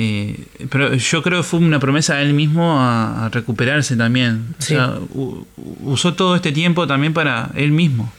Eh, 0.00 0.36
pero 0.70 0.94
yo 0.94 1.22
creo 1.22 1.38
que 1.38 1.42
fue 1.42 1.58
una 1.58 1.80
promesa 1.80 2.14
a 2.14 2.22
él 2.22 2.32
mismo 2.32 2.78
a, 2.80 3.26
a 3.26 3.28
recuperarse 3.30 3.96
también. 3.96 4.54
O 4.58 4.62
sea, 4.62 4.94
u- 5.14 5.44
usó 5.82 6.14
todo 6.14 6.36
este 6.36 6.52
tiempo 6.52 6.86
también 6.86 7.12
para 7.12 7.50
él 7.56 7.72
mismo. 7.72 8.12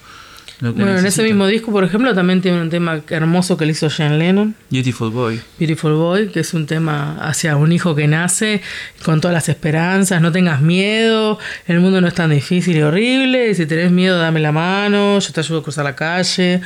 Lo 0.61 0.73
que 0.75 0.81
Bueno, 0.83 0.99
en 0.99 1.05
ese 1.05 1.23
mismo 1.23 1.47
disco, 1.47 1.71
por 1.71 1.83
ejemplo, 1.85 2.13
también 2.13 2.41
tiene 2.41 2.61
un 2.61 2.69
tema 2.69 3.01
hermoso 3.09 3.55
que 3.55 3.65
le 3.65 3.71
hizo 3.71 3.87
John 3.89 4.19
Lennon, 4.19 4.55
Beautiful 4.69 5.09
Boy. 5.09 5.39
Beautiful 5.57 5.93
Boy, 5.93 6.27
que 6.29 6.41
es 6.41 6.53
un 6.53 6.65
tema 6.65 7.17
hacia 7.21 7.55
un 7.55 7.71
hijo 7.71 7.95
que 7.95 8.07
nace 8.07 8.61
con 9.03 9.21
todas 9.21 9.33
las 9.33 9.47
esperanzas, 9.49 10.21
no 10.21 10.31
tengas 10.31 10.61
miedo, 10.61 11.39
el 11.67 11.79
mundo 11.79 12.01
no 12.01 12.07
es 12.09 12.13
tan 12.13 12.29
difícil 12.31 12.75
y 12.77 12.81
horrible, 12.81 13.49
y 13.51 13.55
si 13.55 13.65
tenés 13.65 13.91
miedo 13.91 14.17
dame 14.19 14.39
la 14.41 14.51
mano, 14.51 15.19
yo 15.19 15.31
te 15.31 15.39
ayudo 15.39 15.59
a 15.59 15.63
cruzar 15.63 15.85
la 15.85 15.95
calle. 15.95 16.61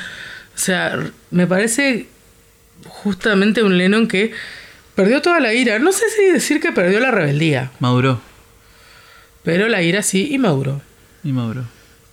O 0.56 0.58
sea, 0.58 0.98
me 1.32 1.46
parece 1.48 2.08
justamente 2.88 3.64
un 3.64 3.78
Lennon 3.78 4.08
que 4.08 4.32
perdió 4.96 5.22
toda 5.22 5.40
la 5.40 5.54
ira. 5.54 5.80
No 5.80 5.92
sé 5.92 6.06
si 6.16 6.32
decir 6.32 6.60
que 6.60 6.72
perdió 6.72 7.00
la 7.00 7.12
rebeldía, 7.12 7.72
Maduró. 7.80 8.22
pero 9.44 9.68
la 9.68 9.82
ira 9.82 10.02
sí 10.04 10.30
y 10.32 10.38
maduró. 10.38 10.82
Y 11.24 11.32
maduró. 11.32 11.64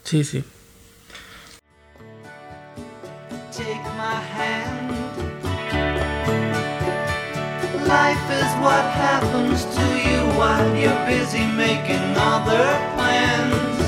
Sí, 0.05 0.25
sí. 0.25 0.43
Life 7.91 8.31
is 8.31 8.53
what 8.63 8.85
happens 8.95 9.65
to 9.65 9.83
you 9.99 10.21
while 10.39 10.77
you're 10.77 11.07
busy 11.07 11.45
making 11.45 12.15
other 12.17 12.65
plans. 12.95 13.80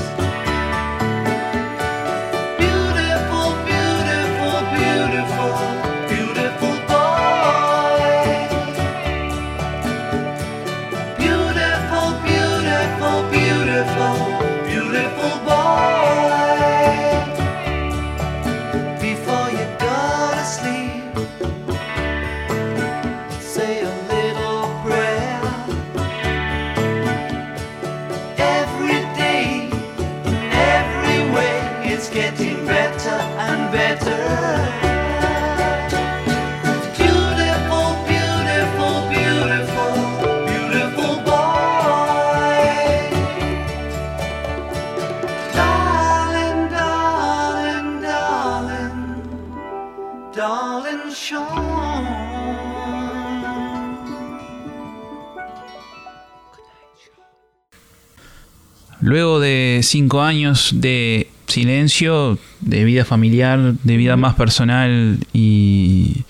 Luego 59.03 59.41
de 59.41 59.81
cinco 59.83 60.21
años 60.21 60.71
de 60.75 61.27
silencio, 61.47 62.39
de 62.61 62.85
vida 62.85 63.03
familiar, 63.03 63.73
de 63.83 63.97
vida 63.97 64.15
más 64.15 64.35
personal 64.35 65.17
y 65.33 66.23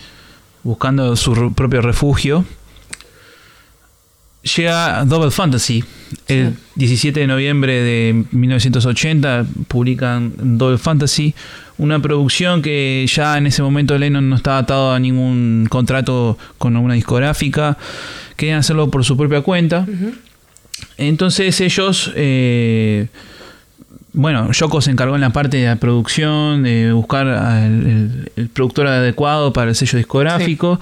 buscando 0.64 1.16
su 1.16 1.54
propio 1.54 1.82
refugio, 1.82 2.44
llega 4.56 5.06
Double 5.06 5.30
Fantasy. 5.30 5.84
El 6.28 6.56
17 6.74 7.20
de 7.20 7.28
noviembre 7.28 7.74
de 7.74 8.26
1980 8.32 9.46
publican 9.68 10.34
Double 10.58 10.80
Fantasy, 10.80 11.36
una 11.78 12.00
producción 12.00 12.64
que 12.64 13.06
ya 13.08 13.38
en 13.38 13.46
ese 13.46 13.62
momento 13.62 13.96
Lennon 14.00 14.28
no 14.28 14.36
estaba 14.36 14.58
atado 14.58 14.94
a 14.94 15.00
ningún 15.00 15.68
contrato 15.70 16.40
con 16.58 16.76
alguna 16.76 16.96
discográfica, 16.96 17.78
querían 18.36 18.58
hacerlo 18.58 18.90
por 18.90 19.06
su 19.06 19.16
propia 19.16 19.42
cuenta. 19.42 19.86
Entonces 20.98 21.60
ellos, 21.62 22.12
eh, 22.16 23.08
bueno, 24.14 24.52
Yoko 24.52 24.82
se 24.82 24.92
encargó 24.92 25.16
en 25.16 25.22
la 25.22 25.32
parte 25.32 25.58
de 25.58 25.66
la 25.66 25.76
producción, 25.78 26.64
de 26.64 26.92
buscar 26.94 27.28
al- 27.28 27.86
el, 27.88 28.32
el 28.36 28.50
productor 28.50 28.88
adecuado 28.88 29.54
para 29.54 29.70
el 29.70 29.76
sello 29.76 29.98
discográfico. 29.98 30.80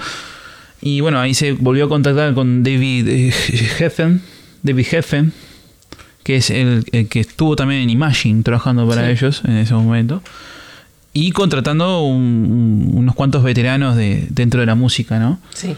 Y 0.81 0.99
bueno, 1.01 1.19
ahí 1.19 1.33
se 1.33 1.53
volvió 1.53 1.85
a 1.85 1.89
contactar 1.89 2.33
con 2.33 2.63
David 2.63 3.07
eh, 3.07 3.31
Geffen, 3.31 4.21
David 4.63 4.85
Geffen, 4.85 5.31
que 6.23 6.35
es 6.37 6.49
el, 6.49 6.83
el 6.91 7.07
que 7.07 7.19
estuvo 7.21 7.55
también 7.55 7.81
en 7.81 7.89
Imagine 7.89 8.43
trabajando 8.43 8.87
para 8.87 9.05
Sí. 9.05 9.11
ellos 9.11 9.41
en 9.45 9.57
ese 9.57 9.73
momento. 9.75 10.21
Y 11.13 11.31
contratando 11.31 12.01
un- 12.03 12.17
un- 12.17 12.91
unos 12.97 13.15
cuantos 13.15 13.43
veteranos 13.43 13.95
de, 13.95 14.27
dentro 14.29 14.59
de 14.59 14.65
la 14.65 14.75
música, 14.75 15.19
¿no? 15.19 15.39
Sí. 15.53 15.75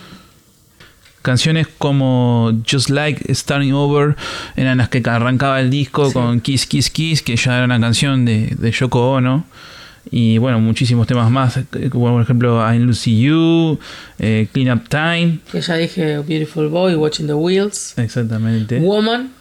Canciones 1.23 1.67
como 1.79 2.51
Just 2.69 2.89
Like 2.91 3.33
Starting 3.33 3.73
Over 3.73 4.15
eran 4.55 4.77
las 4.77 4.89
que 4.89 5.01
arrancaba 5.03 5.59
el 5.59 5.71
disco 5.71 6.07
Sí. 6.07 6.13
con 6.13 6.39
Kiss 6.41 6.67
Kiss 6.67 6.91
Kiss, 6.91 7.21
que 7.23 7.35
ya 7.35 7.55
era 7.55 7.65
una 7.65 7.79
canción 7.79 8.25
de, 8.25 8.55
de 8.59 8.71
Yoko 8.71 9.13
Ono. 9.13 9.45
Y 10.11 10.37
bueno, 10.37 10.59
muchísimos 10.59 11.07
temas 11.07 11.31
más, 11.31 11.55
eh, 11.57 11.65
como 11.89 12.11
por 12.11 12.21
ejemplo 12.21 12.61
I 12.73 12.77
Lucy 12.77 13.21
You, 13.21 13.79
eh, 14.19 14.47
Clean 14.51 14.77
Up 14.77 14.89
Time. 14.89 15.39
Que 15.51 15.61
ya 15.61 15.75
dije 15.75 16.17
Beautiful 16.19 16.67
Boy, 16.67 16.93
Watching 16.95 17.25
the 17.27 17.33
Wheels. 17.33 17.97
Exactamente. 17.97 18.79
Woman, 18.79 19.31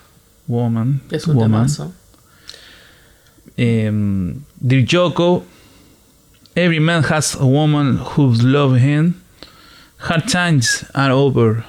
Woman. 0.46 1.00
que 1.10 1.16
es 1.16 1.26
un 1.26 1.34
Woman. 1.34 1.50
temazo. 1.66 1.92
Eh, 3.56 3.90
Dear 4.60 4.84
Yoko. 4.84 5.44
Every 6.54 6.80
man 6.80 7.02
has 7.10 7.34
a 7.34 7.44
woman 7.46 7.96
who 7.98 8.34
loves 8.42 8.82
him. 8.82 9.14
Hard 9.98 10.26
times 10.28 10.84
are 10.94 11.10
over. 11.12 11.64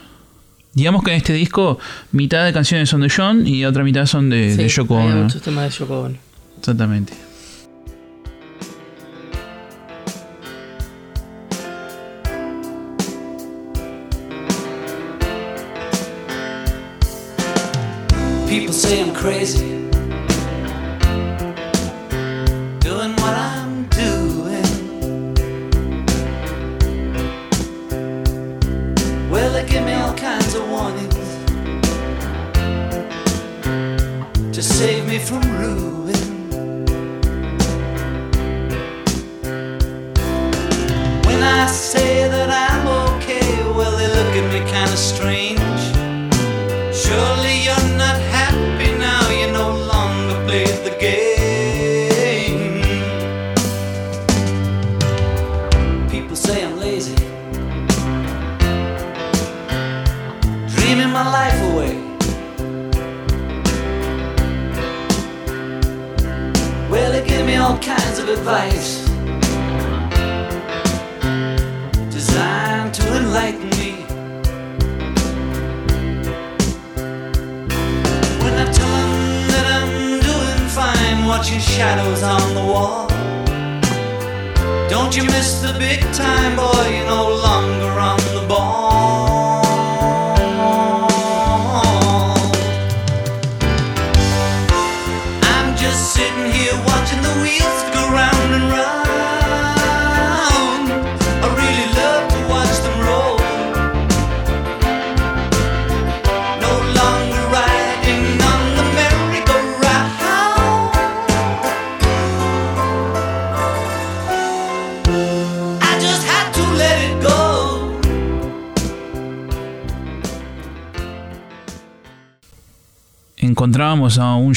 Digamos 0.74 1.04
que 1.04 1.12
en 1.12 1.18
este 1.18 1.34
disco 1.34 1.78
mitad 2.12 2.46
de 2.46 2.52
canciones 2.52 2.90
son 2.90 3.02
de 3.02 3.12
John 3.16 3.46
y 3.46 3.64
otra 3.66 3.84
mitad 3.84 4.06
son 4.08 4.30
de, 4.30 4.52
sí, 4.52 4.58
de 4.58 4.68
Yoko 4.68 4.96
Ono. 4.96 5.08
Hay 5.08 5.24
muchos 5.24 5.42
temas 5.42 5.72
de 5.72 5.80
Yoko 5.80 6.00
Ono. 6.02 6.16
Exactamente. 6.58 7.14
Me 35.64 36.03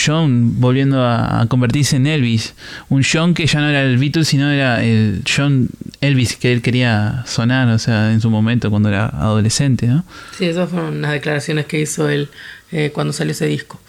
John 0.07 0.61
volviendo 0.61 1.03
a, 1.03 1.41
a 1.41 1.47
convertirse 1.47 1.97
en 1.97 2.07
Elvis. 2.07 2.55
Un 2.89 3.03
John 3.03 3.35
que 3.35 3.47
ya 3.47 3.61
no 3.61 3.69
era 3.69 3.83
el 3.83 3.99
Beatles, 3.99 4.29
sino 4.29 4.51
era 4.51 4.85
el 4.85 5.23
John 5.27 5.69
Elvis 6.01 6.37
que 6.37 6.53
él 6.53 6.63
quería 6.63 7.25
sonar, 7.27 7.69
o 7.69 7.79
sea, 7.79 8.13
en 8.13 8.21
su 8.21 8.31
momento 8.31 8.71
cuando 8.71 8.89
era 8.89 9.07
adolescente, 9.07 9.87
¿no? 9.87 10.05
Sí, 10.37 10.45
esas 10.47 10.69
fueron 10.71 10.97
unas 10.99 11.13
declaraciones 11.13 11.67
que 11.67 11.81
hizo 11.81 12.09
él 12.09 12.29
eh, 12.73 12.91
cuando 12.95 13.13
salió 13.13 13.33
ese 13.33 13.47
disco. 13.47 13.81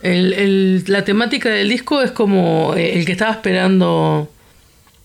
El- 0.00 0.32
el- 0.32 0.84
la 0.88 1.04
temática 1.04 1.48
del 1.48 1.68
disco 1.68 2.02
es 2.02 2.10
como 2.10 2.74
eh, 2.76 2.98
el 2.98 3.04
que 3.04 3.12
estaba 3.12 3.30
esperando 3.32 4.28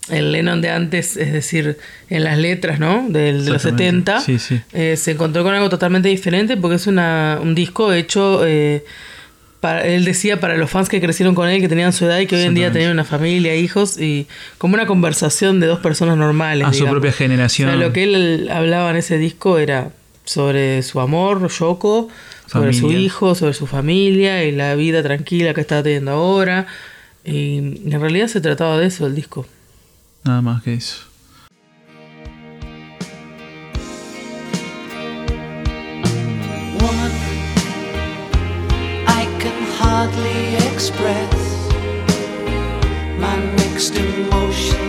el 0.09 0.31
Lennon 0.31 0.61
de 0.61 0.69
antes, 0.69 1.17
es 1.17 1.33
decir, 1.33 1.77
en 2.09 2.23
las 2.23 2.37
letras, 2.37 2.79
¿no? 2.79 3.05
Del, 3.09 3.43
de 3.43 3.51
los 3.51 3.65
Exactamente. 3.65 4.13
70. 4.13 4.21
Sí, 4.21 4.39
sí. 4.39 4.61
eh, 4.71 4.95
se 4.95 5.11
encontró 5.11 5.43
con 5.43 5.53
algo 5.53 5.67
totalmente 5.69 6.07
diferente 6.07 6.55
porque 6.55 6.77
es 6.77 6.87
una, 6.87 7.39
un 7.41 7.53
disco 7.53 7.91
hecho, 7.91 8.45
eh, 8.45 8.85
para, 9.59 9.85
él 9.85 10.05
decía, 10.05 10.39
para 10.39 10.55
los 10.57 10.69
fans 10.69 10.89
que 10.89 11.01
crecieron 11.01 11.33
con 11.33 11.49
él, 11.49 11.61
que 11.61 11.67
tenían 11.67 11.93
su 11.93 12.05
edad 12.05 12.19
y 12.19 12.27
que 12.27 12.35
hoy 12.35 12.43
en 12.43 12.53
día 12.53 12.71
tenían 12.71 12.91
una 12.91 13.05
familia, 13.05 13.55
hijos, 13.55 13.99
y 13.99 14.27
como 14.57 14.75
una 14.75 14.85
conversación 14.85 15.59
de 15.59 15.67
dos 15.67 15.79
personas 15.79 16.17
normales. 16.17 16.67
A 16.67 16.73
su 16.73 16.85
propia 16.85 17.11
generación. 17.11 17.69
O 17.69 17.71
sea, 17.71 17.79
lo 17.79 17.93
que 17.93 18.03
él 18.03 18.49
hablaba 18.51 18.91
en 18.91 18.97
ese 18.97 19.17
disco 19.17 19.57
era 19.57 19.91
sobre 20.25 20.83
su 20.83 20.99
amor, 20.99 21.47
Yoko, 21.49 22.09
sobre 22.45 22.73
su 22.73 22.91
hijo, 22.91 23.33
sobre 23.33 23.53
su 23.53 23.65
familia 23.65 24.43
y 24.43 24.51
la 24.51 24.75
vida 24.75 25.01
tranquila 25.01 25.53
que 25.53 25.61
está 25.61 25.81
teniendo 25.81 26.11
ahora. 26.11 26.67
Y 27.25 27.57
en 27.57 27.99
realidad 27.99 28.27
se 28.27 28.41
trataba 28.41 28.77
de 28.77 28.87
eso 28.87 29.07
el 29.07 29.15
disco. 29.15 29.45
Nada 30.23 30.41
más 30.41 30.63
que 30.63 30.73
eso. 30.75 31.06
Hardly 39.99 40.55
express 40.67 41.33
my 43.17 43.35
mixed 43.57 43.95
emotions 43.95 44.86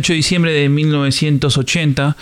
8 0.00 0.12
de 0.12 0.16
diciembre 0.16 0.52
de 0.52 0.68
1980, 0.68 2.16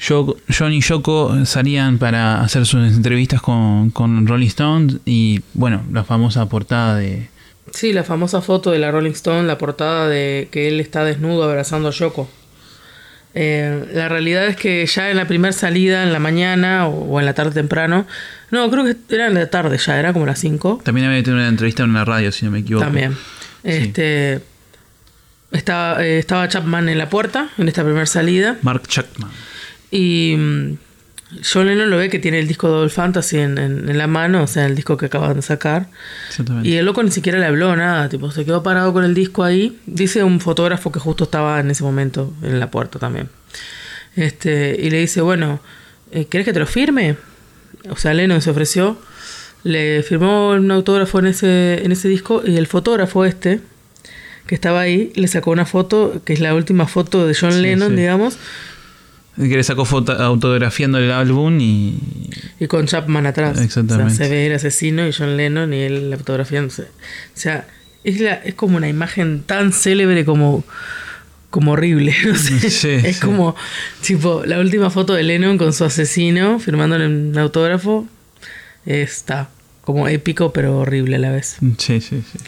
Yo- 0.00 0.36
John 0.56 0.72
y 0.72 0.80
Yoko 0.80 1.44
salían 1.44 1.98
para 1.98 2.40
hacer 2.42 2.66
sus 2.66 2.80
entrevistas 2.92 3.40
con, 3.40 3.90
con 3.90 4.26
Rolling 4.26 4.46
Stone 4.48 4.98
y, 5.04 5.40
bueno, 5.54 5.82
la 5.92 6.04
famosa 6.04 6.48
portada 6.48 6.96
de... 6.96 7.28
Sí, 7.72 7.92
la 7.92 8.02
famosa 8.02 8.40
foto 8.40 8.70
de 8.72 8.78
la 8.80 8.90
Rolling 8.90 9.12
Stone, 9.12 9.46
la 9.46 9.56
portada 9.58 10.08
de 10.08 10.48
que 10.50 10.66
él 10.68 10.80
está 10.80 11.04
desnudo 11.04 11.44
abrazando 11.44 11.88
a 11.88 11.92
Yoko. 11.92 12.28
Eh, 13.32 13.84
la 13.94 14.08
realidad 14.08 14.48
es 14.48 14.56
que 14.56 14.84
ya 14.86 15.08
en 15.10 15.16
la 15.16 15.26
primera 15.28 15.52
salida, 15.52 16.02
en 16.02 16.12
la 16.12 16.18
mañana 16.18 16.88
o, 16.88 17.04
o 17.12 17.20
en 17.20 17.26
la 17.26 17.34
tarde 17.34 17.52
temprano, 17.52 18.06
no, 18.50 18.68
creo 18.70 18.84
que 18.84 18.96
era 19.14 19.28
en 19.28 19.34
la 19.34 19.48
tarde 19.50 19.78
ya, 19.78 20.00
era 20.00 20.12
como 20.12 20.26
las 20.26 20.40
5. 20.40 20.80
También 20.82 21.06
había 21.06 21.22
tenido 21.22 21.38
una 21.40 21.48
entrevista 21.48 21.84
en 21.84 21.90
una 21.90 22.04
radio, 22.04 22.32
si 22.32 22.44
no 22.44 22.50
me 22.50 22.58
equivoco. 22.60 22.84
También. 22.84 23.16
Este, 23.62 24.40
estaba, 25.52 26.04
eh, 26.04 26.18
estaba 26.18 26.48
Chapman 26.48 26.88
en 26.88 26.98
la 26.98 27.08
puerta, 27.08 27.50
en 27.58 27.68
esta 27.68 27.82
primera 27.84 28.06
salida. 28.06 28.56
Mark 28.62 28.82
Chapman. 28.86 29.30
Y 29.90 30.34
mm, 30.36 30.76
John 31.52 31.66
Lennon 31.66 31.90
lo 31.90 31.96
ve 31.96 32.08
que 32.10 32.18
tiene 32.18 32.38
el 32.40 32.48
disco 32.48 32.66
de 32.68 32.72
Double 32.74 32.90
Fantasy 32.90 33.38
en, 33.38 33.56
en- 33.58 33.88
en 33.88 33.98
la 33.98 34.06
mano, 34.06 34.42
o 34.42 34.46
sea, 34.46 34.66
el 34.66 34.74
disco 34.74 34.96
que 34.96 35.06
acaban 35.06 35.34
de 35.36 35.42
sacar. 35.42 35.86
Exactamente. 36.28 36.68
Y 36.68 36.76
el 36.76 36.84
loco 36.84 37.02
ni 37.02 37.10
siquiera 37.10 37.38
le 37.38 37.46
habló 37.46 37.74
nada, 37.76 38.08
tipo, 38.08 38.30
se 38.30 38.44
quedó 38.44 38.62
parado 38.62 38.92
con 38.92 39.04
el 39.04 39.14
disco 39.14 39.44
ahí. 39.44 39.78
Dice 39.86 40.24
un 40.24 40.40
fotógrafo 40.40 40.90
que 40.92 40.98
justo 41.00 41.24
estaba 41.24 41.60
en 41.60 41.70
ese 41.70 41.82
momento 41.84 42.32
en 42.42 42.58
la 42.60 42.70
puerta 42.70 42.98
también. 42.98 43.28
Este, 44.16 44.76
y 44.80 44.90
le 44.90 44.98
dice, 44.98 45.20
bueno, 45.20 45.60
eh, 46.10 46.26
¿querés 46.26 46.44
que 46.44 46.52
te 46.52 46.58
lo 46.58 46.66
firme? 46.66 47.16
O 47.88 47.96
sea, 47.96 48.12
Lennon 48.14 48.40
se 48.42 48.50
ofreció. 48.50 48.98
Le 49.62 50.02
firmó 50.02 50.50
un 50.50 50.70
autógrafo 50.70 51.18
en 51.20 51.26
ese, 51.26 51.84
en 51.84 51.92
ese 51.92 52.08
disco 52.08 52.42
y 52.44 52.56
el 52.56 52.66
fotógrafo 52.66 53.24
este, 53.24 53.60
que 54.50 54.56
estaba 54.56 54.80
ahí, 54.80 55.12
le 55.14 55.28
sacó 55.28 55.52
una 55.52 55.64
foto, 55.64 56.22
que 56.24 56.32
es 56.32 56.40
la 56.40 56.56
última 56.56 56.88
foto 56.88 57.24
de 57.24 57.36
John 57.40 57.52
Sí, 57.52 57.60
Lennon, 57.60 57.90
sí. 57.90 57.94
digamos, 57.98 58.36
Que 59.36 59.56
le 59.56 59.62
sacó 59.62 59.84
foto 59.84 60.10
autografiando 60.12 60.98
el 60.98 61.12
álbum 61.12 61.56
y... 61.60 61.96
y 62.58 62.66
con 62.66 62.86
Chapman 62.86 63.26
atrás. 63.26 63.60
Exactamente. 63.60 64.12
O 64.12 64.16
sea, 64.16 64.26
se 64.26 64.28
ve 64.32 64.48
el 64.48 64.52
asesino 64.52 65.06
y 65.06 65.12
John 65.12 65.36
Lennon 65.36 65.72
y 65.72 65.82
él 65.82 66.12
fotografiándose. 66.18 66.82
O 66.82 66.86
sea, 67.34 67.68
es, 68.02 68.18
la, 68.18 68.34
es 68.34 68.54
como 68.54 68.76
una 68.76 68.88
imagen 68.88 69.44
tan 69.44 69.72
célebre 69.72 70.24
como, 70.24 70.64
como 71.50 71.70
horrible. 71.70 72.12
no 72.26 72.34
sé. 72.34 72.58
Sí, 72.70 72.88
es 72.90 73.18
sí. 73.18 73.22
como, 73.24 73.54
tipo, 74.02 74.42
la 74.46 74.58
última 74.58 74.90
foto 74.90 75.14
de 75.14 75.22
Lennon 75.22 75.58
con 75.58 75.72
su 75.72 75.84
asesino 75.84 76.58
firmándole 76.58 77.06
un 77.06 77.38
autógrafo. 77.38 78.08
Está 78.84 79.48
como 79.82 80.08
épico, 80.08 80.52
pero 80.52 80.76
horrible 80.80 81.14
a 81.14 81.18
la 81.20 81.30
vez. 81.30 81.58
Sí, 81.78 82.00
sí, 82.00 82.20
sí. 82.32 82.38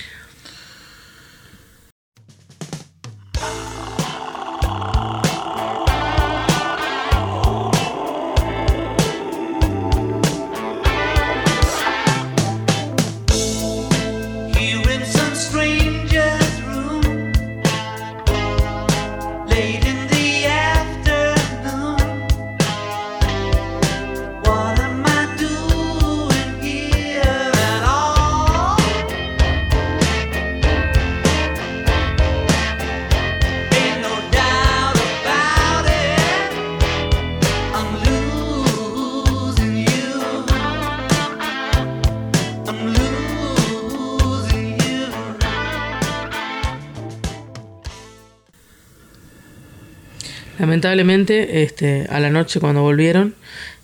Lamentablemente, 50.87 51.63
este, 51.63 52.07
a 52.11 52.19
la 52.19 52.29
noche 52.31 52.59
cuando 52.59 52.83
volvieron, 52.83 53.37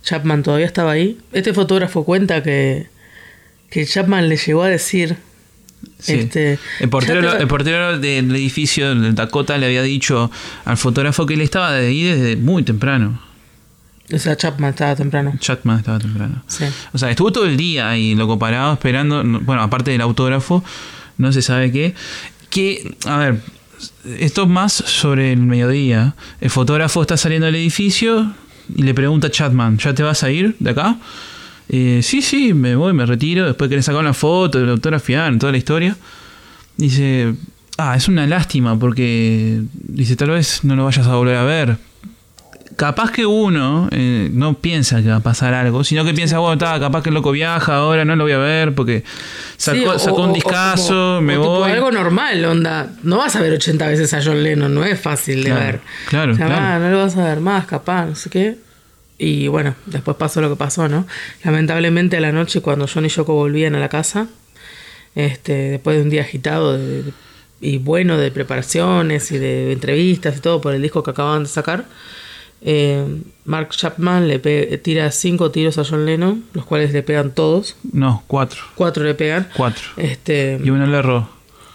Chapman 0.03 0.43
todavía 0.43 0.67
estaba 0.67 0.91
ahí. 0.91 1.17
Este 1.33 1.55
fotógrafo 1.55 2.05
cuenta 2.05 2.43
que, 2.43 2.89
que 3.71 3.87
Chapman 3.87 4.29
le 4.29 4.37
llegó 4.37 4.65
a 4.65 4.69
decir. 4.69 5.17
Sí. 6.01 6.15
Este, 6.15 6.59
el, 6.81 6.89
portero, 6.89 7.23
"Ya 7.23 7.37
te- 7.37 7.43
el 7.43 7.47
portero 7.49 7.99
del 8.01 8.35
edificio 8.35 8.97
de 8.97 9.13
Dakota 9.13 9.57
le 9.59 9.67
había 9.67 9.83
dicho 9.83 10.29
al 10.65 10.77
fotógrafo 10.77 11.25
que 11.25 11.35
él 11.35 11.41
estaba 11.43 11.71
de 11.73 11.87
ahí 11.87 12.03
desde 12.03 12.35
muy 12.37 12.65
temprano. 12.65 13.23
O 14.13 14.19
sea, 14.19 14.37
Chapman 14.37 14.71
estaba 14.71 14.97
temprano. 14.97 15.35
Chapman 15.39 15.79
estaba 15.79 16.01
temprano. 16.01 16.43
Sí. 16.49 16.65
O 16.93 16.99
sea, 16.99 17.11
estuvo 17.11 17.31
todo 17.31 17.47
el 17.47 17.57
día 17.57 17.89
ahí, 17.91 18.17
loco, 18.17 18.41
parado, 18.41 18.73
esperando. 18.73 19.23
no- 19.23 19.39
Bueno, 19.41 19.63
aparte 19.63 19.93
del 19.93 20.01
autógrafo, 20.01 20.65
no 21.17 21.31
se 21.31 21.43
sabe 21.43 21.71
qué. 21.71 21.95
Que, 22.51 22.97
a 23.07 23.19
ver, 23.19 23.41
esto 24.19 24.43
es 24.43 24.49
más 24.49 24.73
sobre 24.73 25.33
el 25.33 25.41
mediodía. 25.41 26.15
El 26.41 26.51
fotógrafo 26.51 27.03
está 27.03 27.17
saliendo 27.17 27.47
del 27.47 27.57
edificio 27.57 28.33
y 28.75 28.83
le 28.83 28.95
pregunta 28.95 29.29
a 29.29 29.31
Chatman: 29.31 29.79
¿Ya 29.79 29.95
te 29.95 30.03
vas 30.03 30.23
a 30.23 30.31
ir 30.31 30.57
de 30.59 30.71
acá? 30.71 30.99
Eh, 31.69 32.01
sí, 32.03 32.23
sí, 32.23 32.55
me 32.55 32.77
voy, 32.77 32.93
me 32.93 33.07
retiro. 33.07 33.47
Después 33.47 33.69
querés 33.69 33.85
sacar 33.85 34.01
una 34.01 34.15
foto, 34.15 34.59
de 34.59 34.71
autografiar, 34.71 35.37
toda 35.39 35.53
la 35.53 35.59
historia. 35.59 35.97
Dice: 36.77 37.35
Ah, 37.77 37.97
es 37.97 38.09
una 38.09 38.27
lástima 38.27 38.79
porque. 38.79 39.63
Dice: 39.73 40.17
Tal 40.17 40.31
vez 40.31 40.65
no 40.65 40.77
lo 40.77 40.85
vayas 40.85 41.07
a 41.07 41.15
volver 41.15 41.37
a 41.37 41.45
ver 41.45 41.88
capaz 42.79 43.11
que 43.11 43.27
uno 43.27 43.89
eh, 43.91 44.31
no 44.33 44.55
piensa 44.55 45.03
que 45.03 45.09
va 45.11 45.17
a 45.17 45.21
pasar 45.21 45.53
algo, 45.53 45.85
sino 45.85 46.05
que 46.05 46.15
piensa, 46.15 46.39
bueno, 46.39 46.55
está, 46.55 46.81
capaz 46.81 47.03
que 47.03 47.11
el 47.11 47.15
loco 47.17 47.33
viaja 47.33 47.75
ahora, 47.77 48.05
no 48.07 48.17
lo 48.17 48.25
voy 48.25 48.33
a 48.33 48.39
ver 48.39 48.75
porque 48.75 49.05
sacó, 49.59 49.79
Sí, 49.79 49.85
o- 49.87 49.99
sacó 49.99 50.23
un 50.23 50.31
o 50.31 50.33
discazo, 50.33 50.87
como- 51.17 51.21
me 51.21 51.37
voy. 51.37 51.71
algo 51.73 51.91
normal, 51.91 52.43
onda. 52.47 52.91
No 53.03 53.19
vas 53.19 53.37
a 53.37 53.43
ver 53.43 53.53
80 53.53 53.87
veces 53.89 54.15
a 54.15 54.23
John 54.25 54.43
Lennon, 54.43 54.73
no 54.75 54.85
es 54.85 54.99
fácil 54.99 55.43
de 55.45 55.51
Claro, 55.51 55.65
ver. 55.67 55.81
claro, 56.09 56.33
O 56.33 56.37
sea, 56.37 56.47
claro. 56.47 56.63
"Ah, 56.65 56.79
no 56.79 56.91
lo 56.91 56.99
vas 56.99 57.17
a 57.17 57.25
ver 57.25 57.41
más, 57.41 57.67
capaz, 57.67 58.07
no 58.07 58.15
sé 58.15 58.31
qué. 58.31 58.57
Y 59.19 59.49
bueno, 59.49 59.75
después 59.87 60.17
pasó 60.17 60.41
lo 60.41 60.49
que 60.49 60.55
pasó, 60.57 60.89
¿no? 60.89 61.05
Lamentablemente 61.43 62.17
a 62.17 62.21
la 62.21 62.31
noche 62.31 62.61
cuando 62.63 62.87
John 62.87 63.05
y 63.05 63.09
Yoko 63.09 63.35
volvían 63.35 63.75
a 63.75 63.81
la 63.81 63.89
casa, 63.89 64.29
este, 65.17 65.53
después 65.73 65.97
de 65.97 66.03
un 66.05 66.11
día 66.11 66.23
agitado 66.23 66.79
de- 66.79 67.03
de- 67.03 67.13
y 67.61 67.79
bueno 67.79 68.17
de 68.17 68.31
preparaciones 68.31 69.33
y 69.33 69.39
de 69.39 69.73
entrevistas 69.73 70.37
y 70.37 70.41
todo 70.41 70.61
por 70.61 70.75
el 70.75 70.83
disco 70.83 71.03
que 71.03 71.11
acababan 71.11 71.43
de 71.43 71.49
sacar, 71.49 71.87
eh, 72.63 73.05
Mark 73.45 73.71
Chapman 73.71 74.29
le 74.29 74.39
tira 74.79 75.11
cinco 75.11 75.51
tiros 75.51 75.79
a 75.79 75.85
John 75.85 76.05
Lennon, 76.07 76.45
los 76.55 76.65
cuales 76.65 76.93
le 76.93 77.03
pegan 77.03 77.35
todos, 77.35 77.77
No, 77.93 78.23
cuatro. 78.27 78.61
cuatro 78.75 79.05
le 79.05 79.15
pegan. 79.15 79.49
Cuatro. 79.57 79.85
Este, 79.97 80.59
Y 80.63 80.71
uno 80.71 80.87
le 80.87 80.99
erró. 80.99 81.29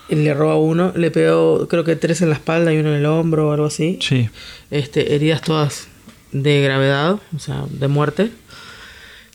y 0.09 0.15
le 0.15 0.33
roba 0.33 0.57
uno, 0.57 0.91
le 0.95 1.09
pegó 1.11 1.67
creo 1.67 1.83
que 1.83 1.95
tres 1.95 2.21
en 2.21 2.29
la 2.29 2.35
espalda 2.35 2.73
y 2.73 2.77
uno 2.77 2.89
en 2.89 2.95
el 2.95 3.05
hombro 3.05 3.49
o 3.49 3.51
algo 3.53 3.65
así. 3.65 3.97
Sí. 4.01 4.29
Este, 4.71 5.15
heridas 5.15 5.41
todas 5.41 5.87
de 6.31 6.61
gravedad, 6.61 7.17
o 7.35 7.39
sea, 7.39 7.63
de 7.69 7.87
muerte. 7.87 8.29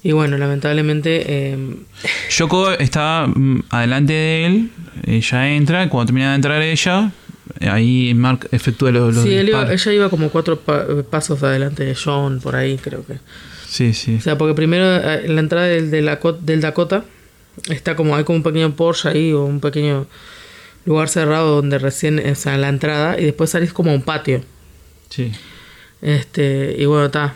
Y 0.05 0.13
bueno, 0.13 0.39
lamentablemente 0.39 1.25
eh, 1.27 1.77
Yoko 2.31 2.71
estaba 2.73 3.27
mm, 3.27 3.65
adelante 3.71 4.13
de 4.13 4.47
él, 4.47 4.71
ella 5.05 5.51
entra, 5.51 5.89
cuando 5.89 6.07
termina 6.07 6.31
de 6.31 6.37
entrar 6.37 6.63
ella, 6.63 7.11
ahí 7.61 8.15
Mark 8.15 8.49
efectúa 8.53 8.91
los, 8.91 9.15
los 9.15 9.25
sí, 9.25 9.35
él 9.35 9.49
iba- 9.51 9.73
ella 9.73 9.93
iba 9.93 10.09
como 10.11 10.31
cuatro 10.31 10.59
pa- 10.61 10.87
pasos 11.11 11.43
adelante 11.43 11.85
de 11.85 11.95
John, 11.95 12.41
por 12.41 12.57
ahí 12.57 12.77
creo 12.79 13.05
que. 13.07 13.15
Sí, 13.69 13.93
sí. 13.93 14.17
O 14.17 14.21
sea, 14.21 14.39
porque 14.39 14.55
primero 14.55 14.85
eh, 14.97 15.27
en 15.27 15.35
la 15.35 15.41
entrada 15.41 15.67
del, 15.67 16.61
Dakota 16.61 17.05
está 17.69 17.97
como, 17.97 18.17
hay 18.17 18.25
como 18.25 18.37
un 18.39 18.43
pequeño 18.43 18.75
Porsche 18.75 19.09
ahí 19.11 19.33
o 19.33 19.45
un 19.45 19.61
pequeño 19.61 20.07
lugar 20.87 21.09
cerrado 21.09 21.57
donde 21.57 21.79
recién, 21.79 22.19
o 22.19 22.35
sea, 22.35 22.57
la 22.57 22.69
entrada 22.71 23.21
y 23.21 23.25
después 23.25 23.51
salís 23.51 23.73
como 23.73 23.91
a 23.91 23.95
un 23.95 24.03
patio. 24.03 24.43
sí. 25.11 25.33
Este, 26.01 26.77
y 26.79 26.87
bueno, 26.87 27.07
está. 27.07 27.35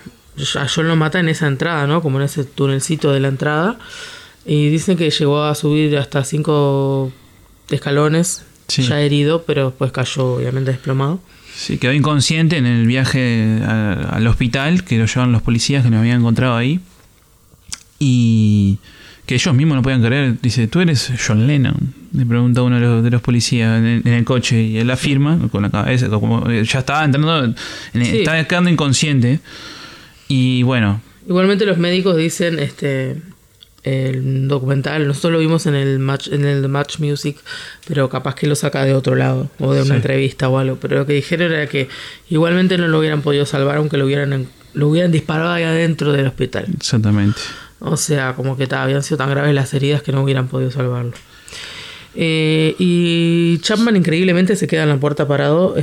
A 0.59 0.67
John 0.73 0.87
lo 0.89 0.95
mata 0.97 1.19
en 1.21 1.29
esa 1.29 1.49
entrada, 1.49 1.87
¿no? 1.89 2.01
Como 2.01 2.19
en 2.19 2.25
ese 2.25 2.45
tunelcito 2.45 3.13
de 3.13 3.19
la 3.21 3.27
entrada. 3.29 3.79
Y 4.47 4.69
dicen 4.71 4.97
que 4.97 5.11
llegó 5.11 5.43
a 5.43 5.55
subir 5.57 5.99
hasta 5.99 6.25
cinco 6.25 7.13
escalones, 7.71 8.45
Sí. 8.77 8.83
ya 8.89 9.01
herido, 9.01 9.45
pero 9.47 9.67
después 9.71 9.93
cayó 9.93 10.35
obviamente 10.35 10.71
desplomado. 10.73 11.21
Sí, 11.55 11.77
quedó 11.79 11.93
inconsciente 11.93 12.57
en 12.57 12.65
el 12.67 12.87
viaje 12.87 13.59
a- 13.63 14.09
al 14.17 14.27
hospital, 14.27 14.85
que 14.85 14.97
lo 14.99 15.07
llevaron 15.07 15.33
los 15.33 15.43
policías 15.43 15.85
que 15.85 15.91
nos 15.91 16.01
habían 16.01 16.21
encontrado 16.21 16.57
ahí. 16.57 16.81
Y 17.99 18.79
que 19.27 19.35
ellos 19.37 19.55
mismos 19.55 19.77
no 19.77 19.83
podían 19.83 20.03
creer. 20.03 20.41
Dice, 20.41 20.67
¿tú 20.67 20.81
eres 20.81 21.13
John 21.25 21.47
Lennon? 21.47 21.95
Le 22.13 22.27
pregunta 22.27 22.63
uno 22.63 22.77
de 22.77 22.81
los, 22.83 23.05
de 23.05 23.11
los 23.11 23.23
policías 23.23 23.79
en 23.79 23.87
el, 23.87 24.03
en 24.07 24.13
el 24.15 24.25
coche 24.25 24.61
y 24.63 24.79
él 24.79 24.91
afirma 24.91 25.39
con 25.51 25.63
la 25.63 25.71
cabeza, 25.71 26.09
como 26.09 26.49
eh, 26.51 26.65
ya 26.65 26.81
estaba 26.81 27.05
entrando, 27.05 27.45
en- 27.45 27.57
Sí. 28.05 28.19
estaba 28.19 28.43
quedando 28.45 28.71
inconsciente. 28.71 29.41
Y 30.29 30.63
bueno, 30.63 31.01
Igualmente 31.29 31.65
los 31.67 31.79
médicos 31.79 32.17
dicen, 32.17 32.59
este, 32.59 33.17
el 33.85 34.47
documental, 34.49 35.07
nosotros 35.09 35.33
lo 35.33 35.39
vimos 35.41 35.67
en 35.67 35.75
el 35.75 35.99
match, 35.99 36.29
en 36.29 36.45
el 36.45 36.69
Match 36.69 36.99
Music, 37.01 37.37
pero 37.87 38.09
capaz 38.09 38.35
que 38.37 38.47
lo 38.47 38.55
saca 38.55 38.85
de 38.85 38.95
otro 38.95 39.17
lado, 39.17 39.51
o 39.59 39.73
de 39.75 39.81
una 39.83 39.91
Sí. 39.91 39.97
entrevista 39.97 40.49
o 40.49 40.59
algo. 40.59 40.77
Pero 40.81 40.99
lo 40.99 41.07
que 41.07 41.15
dijeron 41.15 41.53
era 41.53 41.67
que 41.67 41.89
igualmente 42.31 42.79
no 42.79 42.87
lo 42.89 42.99
hubieran 43.01 43.23
podido 43.23 43.45
salvar, 43.47 43.79
aunque 43.79 43.97
lo 43.97 44.07
hubieran, 44.07 44.47
lo 44.75 44.89
hubieran 44.89 45.11
disparado 45.11 45.51
ahí 45.51 45.65
adentro 45.65 46.13
del 46.13 46.27
hospital. 46.29 46.67
exactamente. 46.77 47.41
O 47.81 47.97
sea, 47.97 48.35
como 48.35 48.57
que 48.57 48.69
ta, 48.69 48.85
habían 48.85 49.03
sido 49.03 49.17
tan 49.19 49.31
graves 49.31 49.53
las 49.55 49.75
heridas 49.75 50.03
que 50.03 50.13
no 50.13 50.23
hubieran 50.23 50.47
podido 50.47 50.71
salvarlo. 50.71 51.13
Eh, 52.15 52.77
y 52.79 53.59
Chapman 53.63 53.97
increíblemente 53.97 54.55
se 54.55 54.67
queda 54.67 54.83
en 54.85 54.91
la 54.91 54.97
puerta 54.99 55.27
parado, 55.27 55.75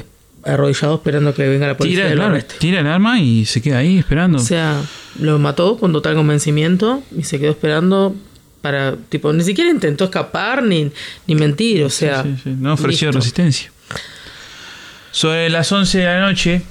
arrodillado 0.46 0.96
esperando 0.96 1.34
que 1.34 1.48
venga 1.48 1.68
la 1.68 1.76
policía 1.76 2.04
Tira, 2.06 2.16
claro, 2.16 2.30
arreste. 2.32 2.56
tira 2.60 2.80
el 2.80 2.88
arma 2.88 3.20
y 3.20 3.46
se 3.46 3.62
queda 3.62 3.80
ahí 3.80 3.98
esperando. 3.98 4.38
O 4.38 4.42
sea, 4.42 4.82
lo 5.20 5.40
mató 5.40 5.78
con 5.78 5.92
total 5.94 6.16
convencimiento 6.16 7.02
y 7.18 7.24
se 7.24 7.40
quedó 7.40 7.52
esperando 7.52 8.16
para, 8.62 8.96
tipo, 9.10 9.32
ni 9.34 9.44
siquiera 9.44 9.70
intentó 9.72 10.04
escapar 10.06 10.64
ni, 10.64 10.92
ni 11.28 11.36
mentir, 11.36 11.84
o 11.84 11.90
sea. 11.90 12.24
Sí, 12.24 12.36
sí, 12.44 12.56
No 12.60 12.74
ofreció 12.74 13.08
listo. 13.08 13.20
resistencia. 13.20 13.72
Sobre 15.12 15.50
las 15.50 15.72
11 15.72 15.98
de 15.98 16.06
la 16.06 16.20
noche, 16.22 16.62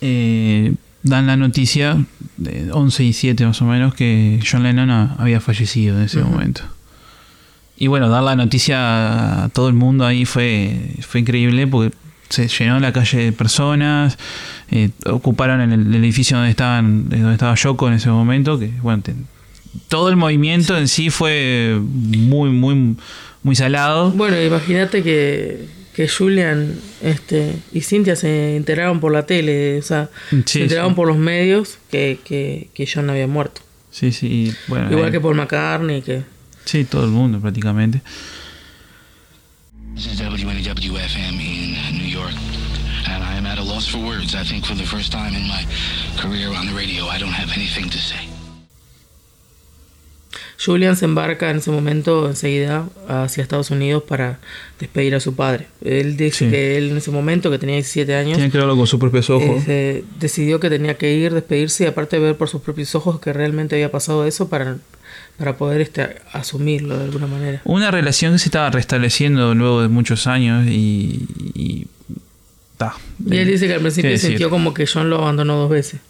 eh, 0.00 0.74
dan 1.02 1.26
la 1.26 1.36
noticia, 1.36 1.96
de 2.36 2.70
11 2.72 3.04
y 3.04 3.12
7 3.12 3.46
más 3.46 3.60
o 3.62 3.64
menos, 3.64 3.94
que 3.94 4.40
John 4.48 4.62
Lennon 4.62 4.90
ha- 4.90 5.14
había 5.18 5.40
fallecido 5.40 5.96
en 5.96 6.04
ese 6.04 6.20
momento. 6.20 6.62
Y 7.78 7.86
bueno, 7.86 8.08
dar 8.10 8.22
la 8.22 8.36
noticia 8.36 9.44
a 9.44 9.48
todo 9.48 9.68
el 9.68 9.74
mundo 9.74 10.04
ahí 10.04 10.26
fue, 10.26 10.76
fue 11.00 11.20
increíble 11.20 11.66
porque 11.66 11.96
se 12.30 12.48
llenó 12.48 12.80
la 12.80 12.92
calle 12.92 13.18
de 13.18 13.32
personas, 13.32 14.16
eh, 14.70 14.88
ocuparon 15.06 15.60
el, 15.60 15.72
el 15.94 15.94
edificio 15.96 16.36
donde 16.38 16.50
estaban 16.50 17.08
donde 17.10 17.32
estaba 17.32 17.54
Yoko 17.54 17.88
en 17.88 17.94
ese 17.94 18.08
momento, 18.08 18.58
que 18.58 18.68
bueno, 18.80 19.02
te- 19.02 19.14
todo 19.88 20.08
el 20.08 20.16
movimiento 20.16 20.76
en 20.78 20.88
sí 20.88 21.10
fue 21.10 21.78
muy, 21.82 22.50
muy, 22.50 22.96
muy 23.42 23.54
salado. 23.56 24.10
Bueno, 24.12 24.40
imagínate 24.40 25.02
que, 25.02 25.66
que 25.94 26.08
Julian 26.08 26.74
este, 27.02 27.54
y 27.72 27.80
Cynthia 27.82 28.16
se 28.16 28.56
enteraron 28.56 29.00
por 29.00 29.12
la 29.12 29.26
tele, 29.26 29.78
o 29.78 29.82
sea, 29.82 30.08
Sí, 30.30 30.42
se 30.46 30.62
enteraron 30.62 30.92
sí. 30.92 30.96
por 30.96 31.06
los 31.08 31.16
medios 31.18 31.78
que, 31.90 32.18
que, 32.24 32.68
que 32.74 32.88
John 32.92 33.10
había 33.10 33.26
muerto. 33.26 33.60
Sí, 33.90 34.12
sí, 34.12 34.54
bueno. 34.68 34.90
Igual 34.90 35.08
eh, 35.08 35.12
que 35.12 35.20
Paul 35.20 35.34
McCartney, 35.36 36.02
que... 36.02 36.22
Sí, 36.64 36.84
todo 36.84 37.04
el 37.04 37.10
mundo 37.10 37.40
prácticamente. 37.40 38.02
This 39.94 40.06
is 40.06 40.20
WNWFM 40.20 41.40
in 41.40 41.98
New 41.98 42.04
York. 42.04 42.32
and 43.08 43.22
I 43.24 43.34
am 43.34 43.46
at 43.46 43.58
a 43.58 43.62
loss 43.62 43.86
for 43.88 43.98
words. 43.98 44.34
I 44.34 44.44
think 44.44 44.64
for 44.64 44.74
the 44.74 44.86
first 44.86 45.10
time 45.12 45.34
in 45.34 45.46
my 45.48 45.64
career 46.16 46.52
on 46.54 46.66
the 46.66 46.72
radio, 46.72 47.06
I 47.06 47.18
don't 47.18 47.32
have 47.32 47.50
anything 47.56 47.88
to 47.90 47.98
say. 47.98 48.29
Julian 50.62 50.94
se 50.96 51.06
embarca 51.06 51.50
en 51.50 51.56
ese 51.58 51.70
momento 51.70 52.28
enseguida 52.28 52.86
hacia 53.08 53.42
Estados 53.42 53.70
Unidos 53.70 54.02
para 54.02 54.38
despedir 54.78 55.14
a 55.14 55.20
su 55.20 55.34
padre. 55.34 55.68
Él 55.82 56.16
dice 56.18 56.44
Sí. 56.46 56.50
que 56.50 56.76
él 56.76 56.90
en 56.90 56.96
ese 56.98 57.10
momento, 57.10 57.50
que 57.50 57.58
tenía 57.58 57.76
17 57.76 58.14
años, 58.14 58.36
Tiene 58.36 58.50
que 58.52 58.58
verlo 58.58 58.76
con 58.76 58.86
sus 58.86 59.00
propios 59.00 59.30
ojos. 59.30 59.58
este, 59.60 60.04
decidió 60.18 60.60
que 60.60 60.68
tenía 60.68 60.98
que 60.98 61.14
ir, 61.14 61.32
despedirse 61.32 61.84
y 61.84 61.86
aparte 61.86 62.18
ver 62.18 62.36
por 62.36 62.48
sus 62.48 62.60
propios 62.60 62.94
ojos 62.94 63.20
que 63.20 63.32
realmente 63.32 63.74
había 63.76 63.90
pasado 63.90 64.26
eso 64.26 64.48
para, 64.50 64.76
para 65.38 65.56
poder 65.56 65.80
este, 65.80 66.16
asumirlo 66.32 66.98
de 66.98 67.04
alguna 67.04 67.26
manera. 67.26 67.62
Una 67.64 67.90
relación 67.90 68.32
que 68.34 68.38
se 68.38 68.46
estaba 68.48 68.70
restableciendo 68.70 69.54
luego 69.54 69.80
de 69.82 69.88
muchos 69.88 70.26
años 70.26 70.66
y. 70.68 71.26
y 71.54 71.86
ta. 72.76 72.94
Y 73.26 73.36
él 73.38 73.48
dice 73.48 73.66
que 73.66 73.74
al 73.74 73.80
principio 73.80 74.16
sintió 74.18 74.50
como 74.50 74.74
que 74.74 74.86
John 74.86 75.08
lo 75.10 75.18
abandonó 75.18 75.56
dos 75.56 75.70
veces. 75.70 76.00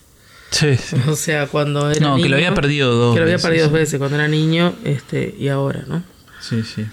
Sí, 0.51 0.77
sí. 0.77 0.97
O 1.09 1.15
sea, 1.17 1.47
cuando 1.47 1.91
era 1.91 2.01
No, 2.01 2.17
que 2.17 2.23
lo 2.23 2.37
niño- 2.37 2.37
había 2.37 2.55
perdido 2.55 2.93
dos 2.93 3.15
Que 3.15 3.21
lo 3.21 3.25
había 3.25 3.37
veces. 3.37 3.47
perdido 3.49 3.65
dos 3.67 3.73
veces, 3.73 3.99
cuando 3.99 4.17
era 4.17 4.29
niño 4.29 4.75
este, 4.85 5.35
y 5.39 5.49
ahora, 5.49 5.85
¿no? 5.87 6.03
Sí, 6.41 6.63
sí. 6.63 6.85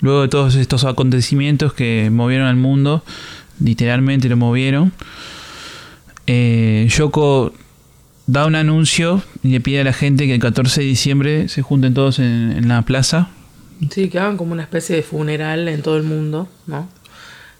Luego 0.00 0.22
de 0.22 0.28
todos 0.28 0.54
estos 0.56 0.84
acontecimientos 0.84 1.72
que 1.72 2.10
movieron 2.10 2.46
al 2.46 2.56
mundo, 2.56 3.02
literalmente 3.60 4.28
lo 4.28 4.36
movieron, 4.36 4.92
eh, 6.26 6.86
Yoko 6.90 7.52
da 8.26 8.46
un 8.46 8.54
anuncio 8.56 9.22
y 9.42 9.48
le 9.48 9.60
pide 9.60 9.80
a 9.80 9.84
la 9.84 9.92
gente 9.92 10.26
que 10.26 10.34
el 10.34 10.40
14 10.40 10.80
de 10.80 10.86
diciembre 10.86 11.48
se 11.48 11.62
junten 11.62 11.94
todos 11.94 12.18
en, 12.18 12.52
en 12.52 12.68
la 12.68 12.82
plaza. 12.82 13.30
Sí, 13.90 14.08
que 14.08 14.18
hagan 14.18 14.36
como 14.36 14.52
una 14.52 14.62
especie 14.62 14.96
de 14.96 15.02
funeral 15.02 15.68
en 15.68 15.82
todo 15.82 15.96
el 15.96 16.02
mundo, 16.02 16.48
¿no? 16.66 16.88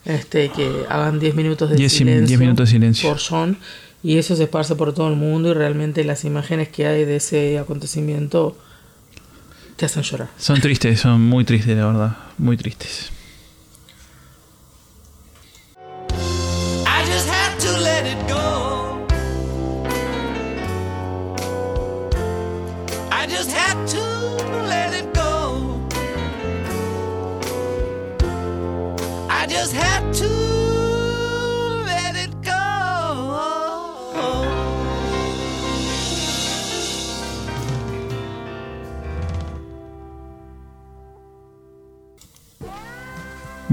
Este, 0.04 0.50
que 0.50 0.84
hagan 0.88 1.18
10 1.18 1.34
minutos 1.34 1.70
de 1.70 1.76
Diez- 1.76 1.92
silencio. 1.92 2.38
minutos 2.38 2.68
de 2.68 2.72
silencio. 2.72 3.08
Por 3.08 3.18
John. 3.20 3.58
Y 4.06 4.18
eso 4.18 4.36
se 4.36 4.44
esparce 4.44 4.76
por 4.76 4.94
todo 4.94 5.08
el 5.08 5.16
mundo 5.16 5.50
y 5.50 5.52
realmente 5.52 6.04
las 6.04 6.24
imágenes 6.24 6.68
que 6.68 6.86
hay 6.86 7.04
de 7.04 7.16
ese 7.16 7.58
acontecimiento 7.58 8.56
te 9.74 9.84
hacen 9.84 10.04
llorar. 10.04 10.28
Son 10.38 10.60
tristes, 10.60 11.00
son 11.00 11.22
muy 11.22 11.44
tristes, 11.44 11.76
la 11.76 11.86
verdad. 11.86 12.16
Muy 12.38 12.56
tristes. 12.56 13.10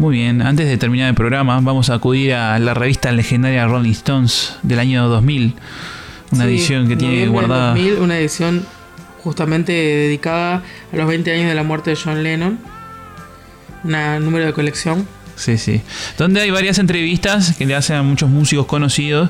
Muy 0.03 0.17
bien, 0.17 0.41
antes 0.41 0.67
de 0.67 0.77
terminar 0.77 1.07
el 1.07 1.15
programa, 1.15 1.61
vamos 1.61 1.89
a 1.89 1.93
acudir 1.93 2.34
a 2.34 2.59
la 2.59 2.73
revista 2.73 3.09
legendaria 3.13 3.65
Rolling 3.67 3.93
Stones 3.93 4.55
del 4.61 4.80
año 4.80 5.07
2000. 5.07 5.53
Una 6.31 6.43
Sí, 6.43 6.49
edición 6.49 6.89
que 6.89 6.97
tiene 6.97 7.25
guardada. 7.27 7.69
2000, 7.69 7.99
una 7.99 8.17
edición 8.17 8.65
justamente 9.19 9.71
dedicada 9.71 10.61
a 10.91 10.95
los 10.97 11.07
20 11.07 11.31
años 11.31 11.47
de 11.47 11.55
la 11.55 11.63
muerte 11.63 11.91
de 11.91 11.95
John 11.95 12.21
Lennon. 12.21 12.59
Un 13.85 14.25
número 14.25 14.45
de 14.45 14.51
colección. 14.51 15.07
Sí, 15.38 15.57
sí. 15.57 15.80
Donde 16.17 16.41
hay 16.41 16.51
varias 16.51 16.80
entrevistas 16.80 17.55
que 17.57 17.65
le 17.65 17.73
hacen 17.73 17.95
a 17.95 18.03
muchos 18.03 18.30
músicos 18.30 18.65
conocidos. 18.65 19.30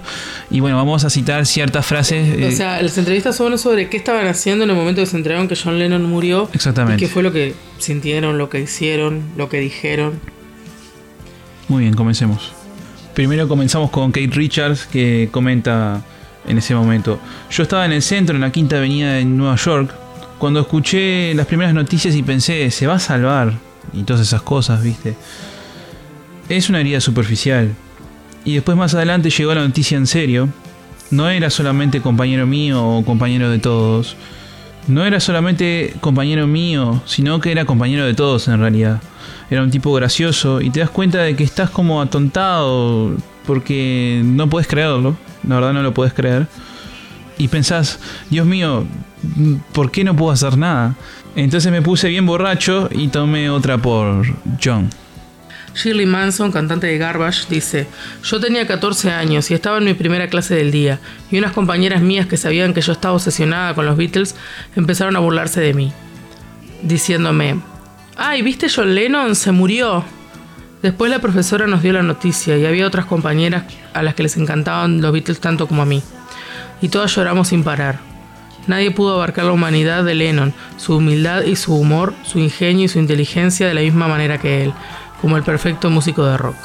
Y 0.50 0.60
bueno, 0.60 0.76
vamos 0.76 1.04
a 1.04 1.12
citar 1.12 1.46
ciertas 1.46 1.86
frases. 1.86 2.36
O 2.36 2.40
eh, 2.48 2.52
sea, 2.52 2.82
las 2.82 2.98
entrevistas 2.98 3.36
son 3.36 3.60
sobre 3.60 3.90
qué 3.90 3.98
estaban 3.98 4.26
haciendo 4.26 4.64
en 4.64 4.72
el 4.72 4.76
momento 4.76 5.02
que 5.02 5.06
se 5.06 5.18
enteraron 5.18 5.48
que 5.48 5.56
John 5.56 5.78
Lennon 5.78 6.04
murió. 6.04 6.50
Exactamente. 6.52 7.04
Y 7.04 7.08
qué 7.08 7.14
fue 7.14 7.22
lo 7.22 7.32
que 7.32 7.54
sintieron, 7.78 8.40
lo 8.40 8.50
que 8.50 8.60
hicieron, 8.60 9.22
lo 9.38 9.50
que 9.50 9.60
dijeron. 9.60 10.34
Muy 11.68 11.84
bien, 11.84 11.94
comencemos. 11.94 12.52
Primero 13.14 13.48
comenzamos 13.48 13.90
con 13.90 14.12
Kate 14.12 14.32
Richards 14.32 14.86
que 14.86 15.30
comenta 15.32 16.02
en 16.48 16.58
ese 16.58 16.76
momento. 16.76 17.20
Yo 17.52 17.64
estaba 17.64 17.86
en 17.86 17.94
el 17.94 18.02
centro, 18.02 18.36
en 18.36 18.42
la 18.42 18.52
quinta 18.52 18.78
avenida 18.78 19.14
de 19.14 19.26
Nueva 19.26 19.56
York, 19.56 19.94
cuando 20.38 20.60
escuché 20.60 21.34
las 21.36 21.46
primeras 21.46 21.74
noticias 21.74 22.16
y 22.16 22.24
pensé, 22.24 22.70
se 22.70 22.86
va 22.86 22.96
a 22.96 23.00
salvar. 23.00 23.54
Y 23.94 24.04
todas 24.04 24.22
esas 24.22 24.42
cosas, 24.42 24.84
viste. 24.84 25.16
Es 26.50 26.70
una 26.70 26.82
herida 26.82 27.00
superficial. 27.00 27.74
Y 28.44 28.56
después 28.56 28.76
más 28.78 28.94
adelante 28.94 29.30
llegó 29.30 29.54
la 29.54 29.66
noticia 29.66 29.98
en 29.98 30.08
serio. 30.08 30.50
No 31.12 31.30
era 31.30 31.50
solamente 31.50 32.02
compañero 32.02 32.46
mío 32.46 32.86
o 32.86 33.06
compañero 33.06 33.50
de 33.50 33.60
todos. 33.60 34.18
No 34.88 35.06
era 35.06 35.20
solamente 35.22 35.94
compañero 36.02 36.46
mío, 36.46 37.02
sino 37.06 37.40
que 37.40 37.52
era 37.52 37.64
compañero 37.64 38.06
de 38.06 38.14
todos 38.14 38.48
en 38.50 38.60
realidad. 38.60 39.02
Era 39.50 39.64
un 39.64 39.72
tipo 39.72 39.94
gracioso 39.94 40.62
y 40.62 40.70
te 40.70 40.80
das 40.80 40.90
cuenta 40.90 41.20
de 41.20 41.36
que 41.36 41.44
estás 41.44 41.70
como 41.70 42.02
atontado 42.02 43.12
porque 43.46 44.22
no 44.24 44.50
puedes 44.50 44.68
creerlo. 44.68 45.16
La 45.48 45.56
verdad 45.56 45.74
no 45.74 45.84
lo 45.84 45.94
puedes 45.94 46.14
creer. 46.14 46.48
Y 47.38 47.48
pensás, 47.48 48.00
Dios 48.30 48.46
mío, 48.46 48.86
¿por 49.74 49.92
qué 49.92 50.04
no 50.04 50.16
puedo 50.16 50.32
hacer 50.32 50.58
nada? 50.58 50.96
Entonces 51.36 51.72
me 51.72 51.82
puse 51.82 52.10
bien 52.10 52.26
borracho 52.26 52.90
y 52.92 53.08
tomé 53.08 53.50
otra 53.50 53.78
por 53.78 54.26
John. 54.64 54.90
Shirley 55.76 56.06
Manson, 56.06 56.52
cantante 56.52 56.86
de 56.86 56.98
Garbage, 57.00 57.48
dice, 57.50 57.88
yo 58.24 58.40
tenía 58.40 58.68
14 58.68 59.12
años 59.12 59.50
y 59.50 59.56
estaba 59.56 59.80
en 59.80 59.86
mi 59.86 59.96
primera 59.96 60.28
clase 60.28 60.56
del 60.56 60.72
día, 60.72 61.00
y 61.32 61.40
unas 61.40 61.52
compañeras 61.52 62.02
mías 62.02 62.28
que 62.28 62.38
sabían 62.38 62.76
que 62.76 62.82
yo 62.82 62.92
estaba 62.92 63.16
obsesionada 63.16 63.74
con 63.74 63.88
los 63.88 63.98
Beatles 63.98 64.36
empezaron 64.76 65.16
a 65.16 65.20
burlarse 65.20 65.62
de 65.62 65.74
mí, 65.74 65.92
diciéndome, 66.84 67.60
ay, 68.18 68.42
¿viste 68.42 68.68
John 68.74 68.94
Lennon? 68.94 69.36
Se 69.36 69.52
murió. 69.52 70.04
Después 70.82 71.10
la 71.10 71.20
profesora 71.20 71.66
nos 71.68 71.82
dio 71.82 71.94
la 71.94 72.04
noticia 72.04 72.58
y 72.58 72.66
había 72.66 72.86
otras 72.86 73.06
compañeras 73.06 73.64
a 73.94 74.04
las 74.04 74.16
que 74.16 74.24
les 74.24 74.36
encantaban 74.36 75.02
los 75.02 75.14
Beatles 75.14 75.40
tanto 75.40 75.68
como 75.68 75.82
a 75.82 75.86
mí. 75.86 76.04
Y 76.82 76.90
todas 76.90 77.16
lloramos 77.16 77.48
sin 77.48 77.64
parar. 77.64 78.00
Nadie 78.68 78.92
pudo 78.92 79.16
abarcar 79.16 79.46
la 79.46 79.52
humanidad 79.52 80.04
de 80.04 80.16
Lennon, 80.16 80.54
su 80.78 80.98
humildad 80.98 81.44
y 81.44 81.56
su 81.56 81.76
humor, 81.76 82.14
su 82.24 82.40
ingenio 82.40 82.86
y 82.86 82.88
su 82.88 83.00
inteligencia 83.00 83.68
de 83.68 83.74
la 83.74 83.82
misma 83.82 84.08
manera 84.08 84.38
que 84.38 84.64
él, 84.64 84.74
como 85.22 85.38
el 85.38 85.44
perfecto 85.44 85.90
músico 85.90 86.26
de 86.26 86.38
rock. 86.38 86.56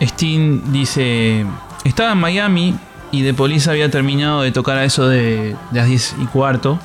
Steen 0.00 0.72
dice, 0.72 1.44
estaba 1.84 2.12
en 2.12 2.18
Miami 2.18 2.74
y 3.12 3.22
The 3.22 3.34
Police 3.34 3.68
había 3.68 3.90
terminado 3.90 4.42
de 4.42 4.52
tocar 4.52 4.78
a 4.78 4.84
eso 4.84 5.08
de, 5.08 5.56
de 5.70 5.78
las 5.78 5.86
10 5.86 6.16
y 6.22 6.26
cuarto. 6.26 6.78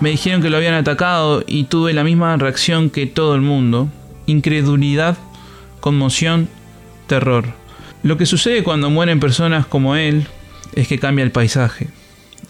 Me 0.00 0.10
dijeron 0.10 0.42
que 0.42 0.50
lo 0.50 0.58
habían 0.58 0.74
atacado 0.74 1.42
y 1.46 1.64
tuve 1.64 1.94
la 1.94 2.04
misma 2.04 2.36
reacción 2.36 2.90
que 2.90 3.06
todo 3.06 3.34
el 3.34 3.40
mundo. 3.40 3.88
Incredulidad, 4.26 5.16
conmoción, 5.80 6.48
terror. 7.06 7.46
Lo 8.02 8.18
que 8.18 8.26
sucede 8.26 8.62
cuando 8.62 8.90
mueren 8.90 9.20
personas 9.20 9.66
como 9.66 9.96
él 9.96 10.26
es 10.74 10.86
que 10.86 10.98
cambia 10.98 11.24
el 11.24 11.30
paisaje. 11.30 11.88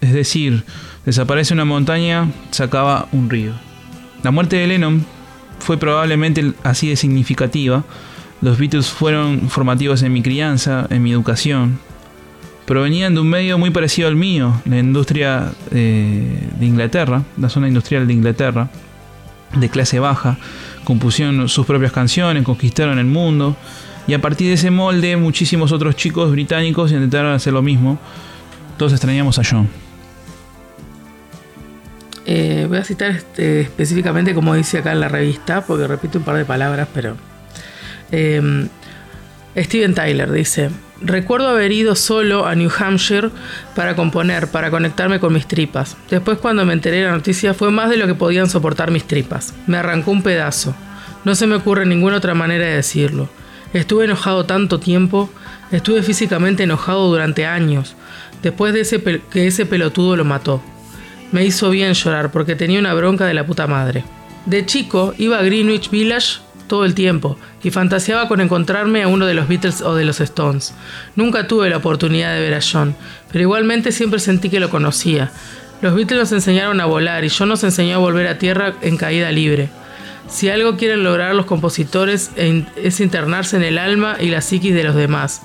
Es 0.00 0.12
decir, 0.12 0.64
desaparece 1.04 1.54
una 1.54 1.64
montaña, 1.64 2.30
se 2.50 2.64
acaba 2.64 3.08
un 3.12 3.30
río. 3.30 3.52
La 4.24 4.32
muerte 4.32 4.56
de 4.56 4.66
Lennon 4.66 5.06
fue 5.60 5.78
probablemente 5.78 6.52
así 6.64 6.88
de 6.88 6.96
significativa. 6.96 7.84
Los 8.40 8.58
Beatles 8.58 8.88
fueron 8.88 9.48
formativos 9.48 10.02
en 10.02 10.12
mi 10.12 10.22
crianza, 10.22 10.86
en 10.90 11.02
mi 11.02 11.12
educación. 11.12 11.78
Provenían 12.66 13.14
de 13.14 13.20
un 13.20 13.28
medio 13.28 13.58
muy 13.58 13.70
parecido 13.70 14.08
al 14.08 14.16
mío, 14.16 14.60
la 14.64 14.78
industria 14.78 15.52
eh, 15.70 16.48
de 16.58 16.66
Inglaterra, 16.66 17.22
la 17.38 17.48
zona 17.48 17.68
industrial 17.68 18.08
de 18.08 18.12
Inglaterra, 18.12 18.68
de 19.54 19.68
clase 19.68 20.00
baja. 20.00 20.36
Compusieron 20.82 21.48
sus 21.48 21.64
propias 21.64 21.92
canciones, 21.92 22.42
conquistaron 22.42 22.98
el 22.98 23.06
mundo. 23.06 23.56
Y 24.08 24.14
a 24.14 24.20
partir 24.20 24.48
de 24.48 24.54
ese 24.54 24.72
molde, 24.72 25.16
muchísimos 25.16 25.70
otros 25.70 25.94
chicos 25.94 26.32
británicos 26.32 26.90
intentaron 26.90 27.32
hacer 27.32 27.52
lo 27.52 27.62
mismo. 27.62 28.00
Todos 28.76 28.92
extrañamos 28.92 29.38
a 29.38 29.42
John. 29.48 29.68
Eh, 32.24 32.66
voy 32.68 32.78
a 32.78 32.84
citar 32.84 33.12
este, 33.12 33.60
específicamente 33.60 34.34
como 34.34 34.54
dice 34.54 34.78
acá 34.78 34.90
en 34.90 34.98
la 34.98 35.08
revista, 35.08 35.64
porque 35.64 35.86
repito 35.86 36.18
un 36.18 36.24
par 36.24 36.36
de 36.36 36.44
palabras, 36.44 36.88
pero... 36.92 37.16
eh, 38.10 38.66
Steven 39.56 39.94
Tyler 39.94 40.30
dice, 40.30 40.70
recuerdo 41.00 41.48
haber 41.48 41.72
ido 41.72 41.94
solo 41.94 42.46
a 42.46 42.54
New 42.54 42.70
Hampshire 42.78 43.30
para 43.74 43.96
componer, 43.96 44.48
para 44.48 44.70
conectarme 44.70 45.18
con 45.18 45.32
mis 45.32 45.46
tripas. 45.46 45.96
Después 46.10 46.38
cuando 46.38 46.64
me 46.66 46.74
enteré 46.74 46.98
de 46.98 47.04
la 47.06 47.12
noticia 47.12 47.54
fue 47.54 47.70
más 47.70 47.88
de 47.88 47.96
lo 47.96 48.06
que 48.06 48.14
podían 48.14 48.50
soportar 48.50 48.90
mis 48.90 49.04
tripas. 49.04 49.54
Me 49.66 49.78
arrancó 49.78 50.10
un 50.10 50.22
pedazo. 50.22 50.74
No 51.24 51.34
se 51.34 51.46
me 51.46 51.56
ocurre 51.56 51.86
ninguna 51.86 52.18
otra 52.18 52.34
manera 52.34 52.66
de 52.66 52.76
decirlo. 52.76 53.28
Estuve 53.72 54.04
enojado 54.04 54.44
tanto 54.44 54.78
tiempo, 54.78 55.30
estuve 55.72 56.02
físicamente 56.02 56.62
enojado 56.62 57.08
durante 57.08 57.46
años, 57.46 57.96
después 58.42 58.72
de 58.72 58.80
ese 58.80 59.02
que 59.02 59.46
ese 59.46 59.66
pelotudo 59.66 60.16
lo 60.16 60.24
mató. 60.24 60.62
Me 61.32 61.44
hizo 61.44 61.70
bien 61.70 61.94
llorar 61.94 62.30
porque 62.30 62.54
tenía 62.54 62.78
una 62.78 62.94
bronca 62.94 63.26
de 63.26 63.34
la 63.34 63.44
puta 63.44 63.66
madre. 63.66 64.04
De 64.44 64.64
chico 64.64 65.14
iba 65.18 65.38
a 65.38 65.42
Greenwich 65.42 65.90
Village 65.90 66.38
todo 66.66 66.84
el 66.84 66.94
tiempo, 66.94 67.38
y 67.62 67.70
fantaseaba 67.70 68.28
con 68.28 68.40
encontrarme 68.40 69.02
a 69.02 69.08
uno 69.08 69.26
de 69.26 69.34
los 69.34 69.48
Beatles 69.48 69.82
o 69.82 69.94
de 69.94 70.04
los 70.04 70.20
Stones. 70.20 70.74
Nunca 71.14 71.46
tuve 71.46 71.70
la 71.70 71.78
oportunidad 71.78 72.34
de 72.34 72.40
ver 72.40 72.54
a 72.54 72.60
John, 72.60 72.94
pero 73.30 73.42
igualmente 73.42 73.92
siempre 73.92 74.20
sentí 74.20 74.50
que 74.50 74.60
lo 74.60 74.70
conocía. 74.70 75.30
Los 75.82 75.94
Beatles 75.94 76.20
nos 76.20 76.32
enseñaron 76.32 76.80
a 76.80 76.86
volar 76.86 77.24
y 77.24 77.30
John 77.30 77.48
nos 77.48 77.64
enseñó 77.64 77.96
a 77.96 77.98
volver 77.98 78.26
a 78.26 78.38
tierra 78.38 78.74
en 78.80 78.96
caída 78.96 79.30
libre. 79.30 79.68
Si 80.28 80.48
algo 80.48 80.76
quieren 80.76 81.04
lograr 81.04 81.34
los 81.34 81.46
compositores 81.46 82.30
es 82.36 83.00
internarse 83.00 83.56
en 83.56 83.62
el 83.62 83.78
alma 83.78 84.16
y 84.18 84.28
la 84.28 84.40
psiquis 84.40 84.74
de 84.74 84.84
los 84.84 84.96
demás 84.96 85.42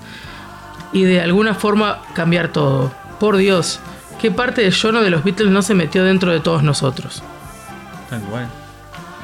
y 0.94 1.04
de 1.04 1.22
alguna 1.22 1.54
forma 1.54 2.02
cambiar 2.14 2.50
todo. 2.50 2.92
Por 3.20 3.38
Dios, 3.38 3.80
¿qué 4.20 4.32
parte 4.32 4.62
de 4.62 4.74
John 4.74 4.96
o 4.96 5.02
de 5.02 5.10
los 5.10 5.24
Beatles 5.24 5.52
no 5.52 5.62
se 5.62 5.76
metió 5.76 6.04
dentro 6.04 6.32
de 6.32 6.40
todos 6.40 6.64
nosotros? 6.64 7.22
Tal 8.10 8.22
cual. 8.22 8.48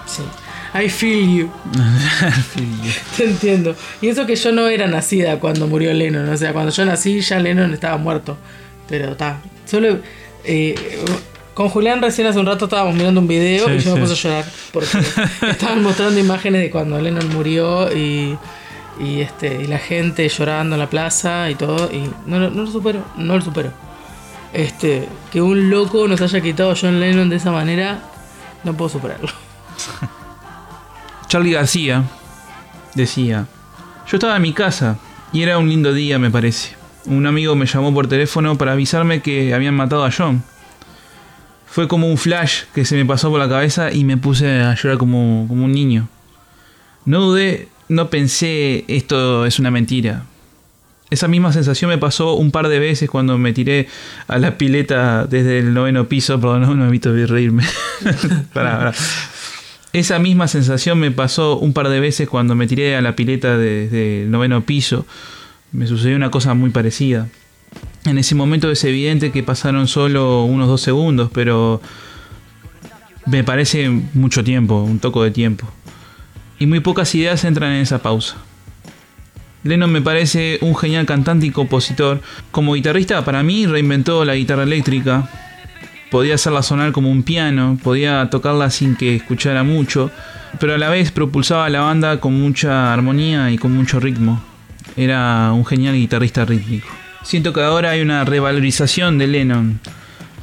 Sí. 0.06 0.24
I 0.84 0.90
feel 0.90 1.28
you. 1.38 1.50
Te 3.16 3.24
entiendo. 3.26 3.76
Y 4.02 4.08
eso 4.10 4.26
que 4.26 4.36
yo 4.36 4.52
no 4.52 4.68
era 4.68 4.88
nacida 4.88 5.40
cuando 5.40 5.68
murió 5.68 5.94
Lennon. 5.94 6.30
O 6.30 6.38
sea, 6.38 6.54
cuando 6.54 6.72
yo 6.72 6.86
nací 6.86 7.22
ya 7.22 7.40
Lennon 7.40 7.74
estaba 7.74 7.98
muerto. 7.98 8.38
Pero 8.88 9.12
está. 9.12 9.38
Solo. 9.66 10.00
eh, 10.44 10.76
con 11.54 11.70
Julián 11.70 12.02
recién 12.02 12.28
hace 12.28 12.38
un 12.40 12.46
rato 12.46 12.66
estábamos 12.66 12.94
mirando 12.94 13.20
un 13.20 13.28
video 13.28 13.66
Sí, 13.68 13.74
y 13.74 13.80
yo 13.80 13.96
me 13.96 14.02
puse 14.02 14.14
a 14.14 14.16
llorar. 14.16 14.46
Porque 14.72 14.90
estaban 15.50 15.82
mostrando 15.82 16.20
imágenes 16.20 16.62
de 16.62 16.70
cuando 16.70 17.00
Lennon 17.02 17.30
murió 17.34 17.92
y. 17.96 18.38
Y, 19.00 19.22
este, 19.22 19.62
y 19.62 19.68
la 19.68 19.78
gente 19.78 20.28
llorando 20.28 20.76
en 20.76 20.80
la 20.80 20.90
plaza 20.90 21.50
y 21.52 21.56
todo. 21.56 21.90
Y 21.92 22.10
no, 22.26 22.40
lo- 22.40 22.50
no 22.50 22.64
lo 22.64 22.72
supero. 22.72 23.04
No 23.16 23.36
lo 23.36 23.42
supero. 23.42 23.72
Este, 24.54 25.08
que 25.32 25.40
un 25.42 25.70
loco 25.70 26.08
nos 26.08 26.20
haya 26.22 26.42
quitado 26.42 26.72
a 26.72 26.76
John 26.80 27.00
Lennon 27.00 27.30
de 27.30 27.36
esa 27.36 27.52
manera. 27.52 28.00
No 28.64 28.74
puedo 28.76 28.90
superarlo. 28.90 29.30
Charlie 31.28 31.52
García 31.52 32.04
decía, 32.96 33.48
yo 34.10 34.18
estaba 34.18 34.38
en 34.38 34.42
mi 34.42 34.54
casa 34.54 34.98
y 35.34 35.42
era 35.42 35.58
un 35.58 35.68
lindo 35.68 35.94
día 35.94 36.20
me 36.20 36.32
parece. 36.32 36.76
Un 37.06 37.26
amigo 37.28 37.56
me 37.56 37.66
llamó 37.66 37.94
por 37.94 38.08
teléfono 38.08 38.58
para 38.58 38.74
avisarme 38.74 39.22
que 39.22 39.54
habían 39.54 39.76
matado 39.76 40.06
a 40.06 40.12
John. 40.12 40.44
Fue 41.66 41.88
como 41.88 42.08
un 42.08 42.18
flash 42.18 42.64
que 42.74 42.86
se 42.86 42.96
me 42.96 43.06
pasó 43.06 43.30
por 43.30 43.40
la 43.40 43.50
cabeza 43.50 43.92
y 43.92 44.06
me 44.06 44.18
puse 44.18 44.62
a 44.62 44.74
llorar 44.76 44.98
como, 44.98 45.46
como 45.48 45.66
un 45.66 45.72
niño. 45.74 46.08
No 47.06 47.20
dudé, 47.22 47.68
no 47.90 48.10
pensé 48.10 48.86
esto 48.88 49.46
es 49.46 49.60
una 49.60 49.70
mentira. 49.70 50.24
Esa 51.10 51.28
misma 51.28 51.54
sensación 51.54 51.90
me 51.90 51.98
pasó 51.98 52.34
un 52.34 52.52
par 52.52 52.68
de 52.68 52.80
veces 52.80 53.10
cuando 53.10 53.38
me 53.38 53.54
tiré 53.54 53.88
a 54.28 54.38
la 54.40 54.58
pileta 54.58 55.26
desde 55.26 55.60
el 55.60 55.74
noveno 55.74 56.08
piso. 56.08 56.40
Perdón, 56.40 56.62
no, 56.62 56.76
no 56.76 56.88
evito 56.88 57.14
reírme. 57.14 57.64
Pará, 58.54 58.78
pará. 58.78 58.94
Esa 59.94 60.20
misma 60.20 60.48
sensación 60.48 61.00
me 61.00 61.12
pasó 61.12 61.58
un 61.58 61.74
par 61.74 61.90
de 61.90 62.00
veces 62.00 62.28
cuando 62.28 62.56
me 62.56 62.68
tiré 62.68 62.96
a 62.96 63.02
la 63.02 63.16
pileta 63.16 63.58
desde 63.58 64.24
el 64.24 64.32
noveno 64.32 64.62
piso. 64.62 65.06
Me 65.72 65.88
sucedió 65.88 66.16
una 66.16 66.32
cosa 66.32 66.54
muy 66.54 66.70
parecida. 66.70 67.28
En 68.06 68.18
ese 68.18 68.36
momento 68.36 68.70
es 68.72 68.84
evidente 68.84 69.32
que 69.32 69.44
pasaron 69.44 69.88
solo 69.88 70.44
unos 70.44 70.68
dos 70.68 70.82
segundos, 70.82 71.30
pero 71.34 71.82
me 73.26 73.44
parece 73.44 73.90
mucho 74.14 74.44
tiempo, 74.44 74.82
un 74.82 75.00
toco 75.00 75.24
de 75.24 75.32
tiempo. 75.32 75.68
Y 76.60 76.66
muy 76.66 76.80
pocas 76.80 77.14
ideas 77.16 77.44
entran 77.44 77.74
en 77.74 77.82
esa 77.82 78.02
pausa. 78.02 78.38
Lennon 79.64 79.92
me 79.92 80.02
parece 80.02 80.60
un 80.62 80.76
genial 80.76 81.06
cantante 81.06 81.46
y 81.46 81.52
compositor. 81.52 82.22
Como 82.52 82.74
guitarrista, 82.74 83.24
para 83.26 83.44
mí 83.44 83.66
reinventó 83.66 84.24
la 84.24 84.36
guitarra 84.36 84.64
eléctrica. 84.64 85.30
Podía 86.10 86.36
hacerla 86.36 86.64
sonar 86.64 86.92
como 86.94 87.12
un 87.12 87.24
piano, 87.24 87.78
podía 87.84 88.30
tocarla 88.30 88.70
sin 88.70 88.96
que 88.96 89.16
escuchara 89.16 89.64
mucho, 89.64 90.10
pero 90.60 90.76
a 90.76 90.78
la 90.78 90.90
vez 90.90 91.12
propulsaba 91.12 91.66
a 91.66 91.70
la 91.70 91.82
banda 91.82 92.20
con 92.20 92.40
mucha 92.40 92.94
armonía 92.94 93.52
y 93.52 93.58
con 93.58 93.76
mucho 93.76 94.00
ritmo. 94.00 94.42
Era 94.96 95.52
un 95.52 95.66
genial 95.66 95.96
guitarrista 95.96 96.46
rítmico. 96.46 96.88
Siento 97.24 97.52
que 97.52 97.62
ahora 97.62 97.92
hay 97.92 98.02
una 98.02 98.24
revalorización 98.24 99.18
de 99.18 99.28
Lennon, 99.28 99.80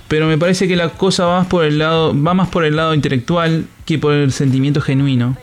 pero 0.09 0.27
me 0.27 0.37
parece 0.37 0.69
que 0.69 0.77
la 0.77 0.91
cosa 0.91 1.25
va 1.25 1.39
más 1.41 1.47
por 1.47 1.65
el 1.65 1.79
lado, 1.79 2.15
va 2.15 2.35
más 2.35 2.49
por 2.49 2.65
el 2.65 2.77
lado 2.77 2.95
intelectual 2.95 3.65
que 3.87 3.99
por 3.99 4.13
el 4.13 4.33
sentimiento 4.33 4.83
genuino. 4.83 5.37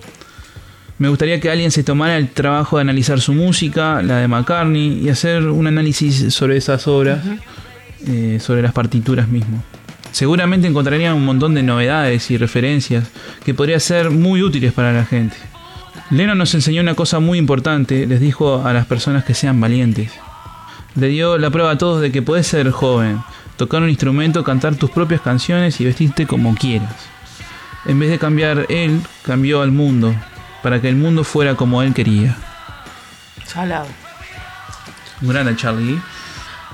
Me 0.99 1.10
gustaría 1.10 1.39
que 1.39 1.49
alguien 1.49 1.72
se 1.72 1.84
tomara 1.84 2.15
el 2.15 2.30
trabajo 2.30 2.77
de 2.77 2.81
analizar 2.81 3.19
su 3.22 3.34
música, 3.34 4.03
la 4.03 4.18
de 4.18 4.27
McCartney, 4.27 4.99
y 5.03 5.10
hacer 5.10 5.48
un 5.48 5.65
análisis 5.65 6.31
sobre 6.31 6.57
esas 6.57 6.88
obras, 6.88 7.26
eh, 8.06 8.38
sobre 8.39 8.61
las 8.61 8.72
partituras 8.72 9.27
mismo. 9.27 9.64
Seguramente 10.11 10.67
encontrarían 10.67 11.15
un 11.15 11.25
montón 11.25 11.53
de 11.53 11.63
novedades 11.63 12.29
y 12.31 12.38
referencias 12.38 13.09
que 13.45 13.53
podrían 13.53 13.79
ser 13.79 14.11
muy 14.11 14.43
útiles 14.43 14.73
para 14.73 14.91
la 14.91 15.05
gente. 15.05 15.38
Lennon 16.09 16.38
nos 16.38 16.53
enseñó 16.53 16.81
una 16.81 16.95
cosa 16.95 17.19
muy 17.19 17.38
importante, 17.38 18.05
les 18.05 18.19
dijo 18.19 18.65
a 18.65 18.73
las 18.73 18.85
personas 18.85 19.23
que 19.23 19.33
sean 19.33 19.61
valientes. 19.61 20.11
Le 20.95 21.07
dio 21.07 21.38
la 21.38 21.49
prueba 21.49 21.71
a 21.71 21.77
todos 21.77 22.01
de 22.01 22.11
que 22.11 22.21
puedes 22.21 22.47
ser 22.47 22.69
joven, 22.71 23.21
tocar 23.55 23.81
un 23.81 23.89
instrumento, 23.89 24.43
cantar 24.43 24.75
tus 24.75 24.91
propias 24.91 25.21
canciones 25.21 25.79
y 25.79 25.85
vestirte 25.85 26.27
como 26.27 26.53
quieras. 26.55 26.93
En 27.85 27.97
vez 27.97 28.09
de 28.09 28.19
cambiar 28.19 28.65
él, 28.69 29.01
cambió 29.23 29.61
al 29.61 29.71
mundo, 29.71 30.13
para 30.61 30.81
que 30.81 30.89
el 30.89 30.97
mundo 30.97 31.23
fuera 31.23 31.55
como 31.55 31.81
él 31.81 31.93
quería. 31.93 32.35
Salado. 33.45 33.88
Grande 35.21 35.55
Charlie. 35.55 36.01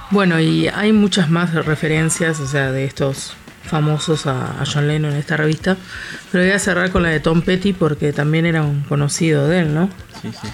Bueno, 0.09 0.39
y 0.39 0.67
hay 0.67 0.93
muchas 0.93 1.29
más 1.29 1.53
referencias, 1.53 2.39
o 2.39 2.47
sea, 2.47 2.71
de 2.71 2.85
estos 2.85 3.35
famosos 3.63 4.25
a, 4.25 4.61
a 4.61 4.65
John 4.65 4.87
Lennon 4.87 5.11
en 5.11 5.17
esta 5.17 5.35
revista. 5.35 5.75
Pero 6.31 6.43
voy 6.43 6.53
a 6.53 6.59
cerrar 6.59 6.91
con 6.91 7.03
la 7.03 7.09
de 7.09 7.19
Tom 7.19 7.41
Petty 7.41 7.73
porque 7.73 8.13
también 8.13 8.45
era 8.45 8.63
un 8.63 8.83
conocido 8.83 9.47
de 9.47 9.59
él, 9.59 9.73
¿no? 9.73 9.89
Sí, 10.21 10.29
sí. 10.31 10.47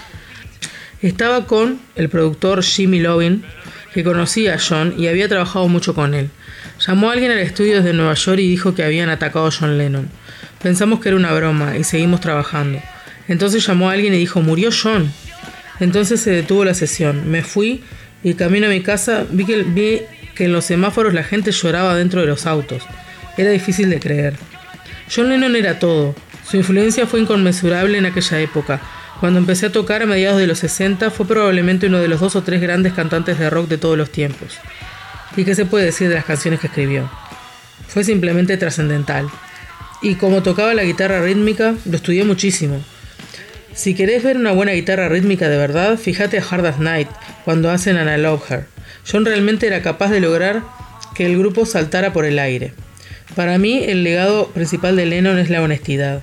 Estaba 1.06 1.46
con 1.46 1.80
el 1.96 2.08
productor 2.08 2.62
Jimmy 2.62 2.98
Lovin, 2.98 3.44
que 3.92 4.02
conocía 4.02 4.54
a 4.54 4.58
John 4.58 4.94
y 4.96 5.06
había 5.06 5.28
trabajado 5.28 5.68
mucho 5.68 5.94
con 5.94 6.14
él. 6.14 6.30
Llamó 6.80 7.10
a 7.10 7.12
alguien 7.12 7.30
al 7.30 7.38
estudio 7.38 7.76
desde 7.76 7.92
Nueva 7.92 8.14
York 8.14 8.38
y 8.40 8.48
dijo 8.48 8.74
que 8.74 8.82
habían 8.82 9.10
atacado 9.10 9.46
a 9.46 9.50
John 9.50 9.78
Lennon. 9.78 10.08
Pensamos 10.62 11.00
que 11.00 11.10
era 11.10 11.16
una 11.16 11.32
broma 11.32 11.76
y 11.76 11.84
seguimos 11.84 12.20
trabajando. 12.20 12.80
Entonces 13.28 13.66
llamó 13.66 13.90
a 13.90 13.92
alguien 13.92 14.14
y 14.14 14.18
dijo, 14.18 14.40
murió 14.40 14.70
John. 14.72 15.12
Entonces 15.78 16.20
se 16.20 16.30
detuvo 16.30 16.64
la 16.64 16.74
sesión. 16.74 17.30
Me 17.30 17.42
fui 17.42 17.84
y 18.24 18.34
camino 18.34 18.66
a 18.66 18.70
mi 18.70 18.80
casa 18.80 19.24
vi 19.30 19.44
que, 19.44 20.08
en 20.38 20.52
los 20.52 20.64
semáforos 20.64 21.14
la 21.14 21.22
gente 21.22 21.52
lloraba 21.52 21.94
dentro 21.94 22.22
de 22.22 22.26
los 22.26 22.46
autos. 22.46 22.82
Era 23.36 23.50
difícil 23.50 23.90
de 23.90 24.00
creer. 24.00 24.34
John 25.14 25.28
Lennon 25.28 25.54
era 25.54 25.78
todo. 25.78 26.14
Su 26.48 26.56
influencia 26.56 27.06
fue 27.06 27.20
inconmensurable 27.20 27.98
en 27.98 28.06
aquella 28.06 28.40
época. 28.40 28.80
Cuando 29.20 29.38
empecé 29.38 29.66
a 29.66 29.72
tocar 29.72 30.02
a 30.02 30.06
mediados 30.06 30.40
de 30.40 30.46
los 30.46 30.58
60 30.58 31.10
fue 31.10 31.26
probablemente 31.26 31.86
uno 31.86 31.98
de 31.98 32.08
los 32.08 32.20
dos 32.20 32.34
o 32.34 32.42
tres 32.42 32.60
grandes 32.60 32.94
cantantes 32.94 33.38
de 33.38 33.50
rock 33.50 33.68
de 33.68 33.78
todos 33.78 33.96
los 33.96 34.10
tiempos. 34.10 34.58
¿Y 35.36 35.44
qué 35.44 35.54
se 35.54 35.66
puede 35.66 35.84
decir 35.84 36.08
de 36.08 36.14
las 36.14 36.24
canciones 36.24 36.60
que 36.60 36.68
escribió? 36.68 37.10
Fue 37.88 38.04
simplemente 38.04 38.56
trascendental. 38.56 39.28
Y 40.02 40.14
como 40.16 40.42
tocaba 40.42 40.74
la 40.74 40.84
guitarra 40.84 41.22
rítmica, 41.22 41.74
lo 41.84 41.96
estudié 41.96 42.24
muchísimo. 42.24 42.82
Si 43.74 43.94
querés 43.94 44.22
ver 44.22 44.36
una 44.36 44.52
buena 44.52 44.72
guitarra 44.72 45.08
rítmica 45.08 45.48
de 45.48 45.58
verdad, 45.58 45.98
fíjate 45.98 46.38
a 46.38 46.44
Hard 46.48 46.64
as 46.66 46.78
Night 46.78 47.08
cuando 47.44 47.72
hacen 47.72 47.96
Love 48.22 48.50
Her. 48.50 48.66
John 49.10 49.24
realmente 49.24 49.66
era 49.66 49.82
capaz 49.82 50.10
de 50.10 50.20
lograr 50.20 50.62
que 51.16 51.26
el 51.26 51.36
grupo 51.36 51.66
saltara 51.66 52.12
por 52.12 52.24
el 52.24 52.38
aire. 52.38 52.72
Para 53.34 53.58
mí, 53.58 53.82
el 53.84 54.04
legado 54.04 54.48
principal 54.50 54.94
de 54.94 55.06
Lennon 55.06 55.38
es 55.38 55.50
la 55.50 55.60
honestidad. 55.60 56.22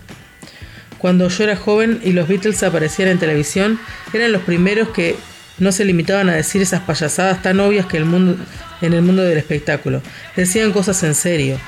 Cuando 0.97 1.27
yo 1.27 1.43
era 1.43 1.57
joven 1.57 1.99
y 2.05 2.13
los 2.13 2.29
Beatles 2.29 2.63
aparecían 2.63 3.09
en 3.09 3.19
televisión, 3.19 3.79
eran 4.13 4.31
los 4.31 4.43
primeros 4.43 4.89
que 4.89 5.17
no 5.59 5.73
se 5.73 5.83
limitaban 5.83 6.29
a 6.29 6.35
decir 6.35 6.61
esas 6.61 6.81
payasadas 6.81 7.41
tan 7.41 7.59
obvias 7.59 7.85
que 7.85 7.97
el 7.97 8.05
mundo, 8.05 8.37
en 8.81 8.93
el 8.93 9.01
mundo 9.01 9.23
del 9.23 9.37
espectáculo. 9.37 10.01
Decían 10.37 10.71
cosas 10.71 11.03
en 11.03 11.15
serio. 11.15 11.59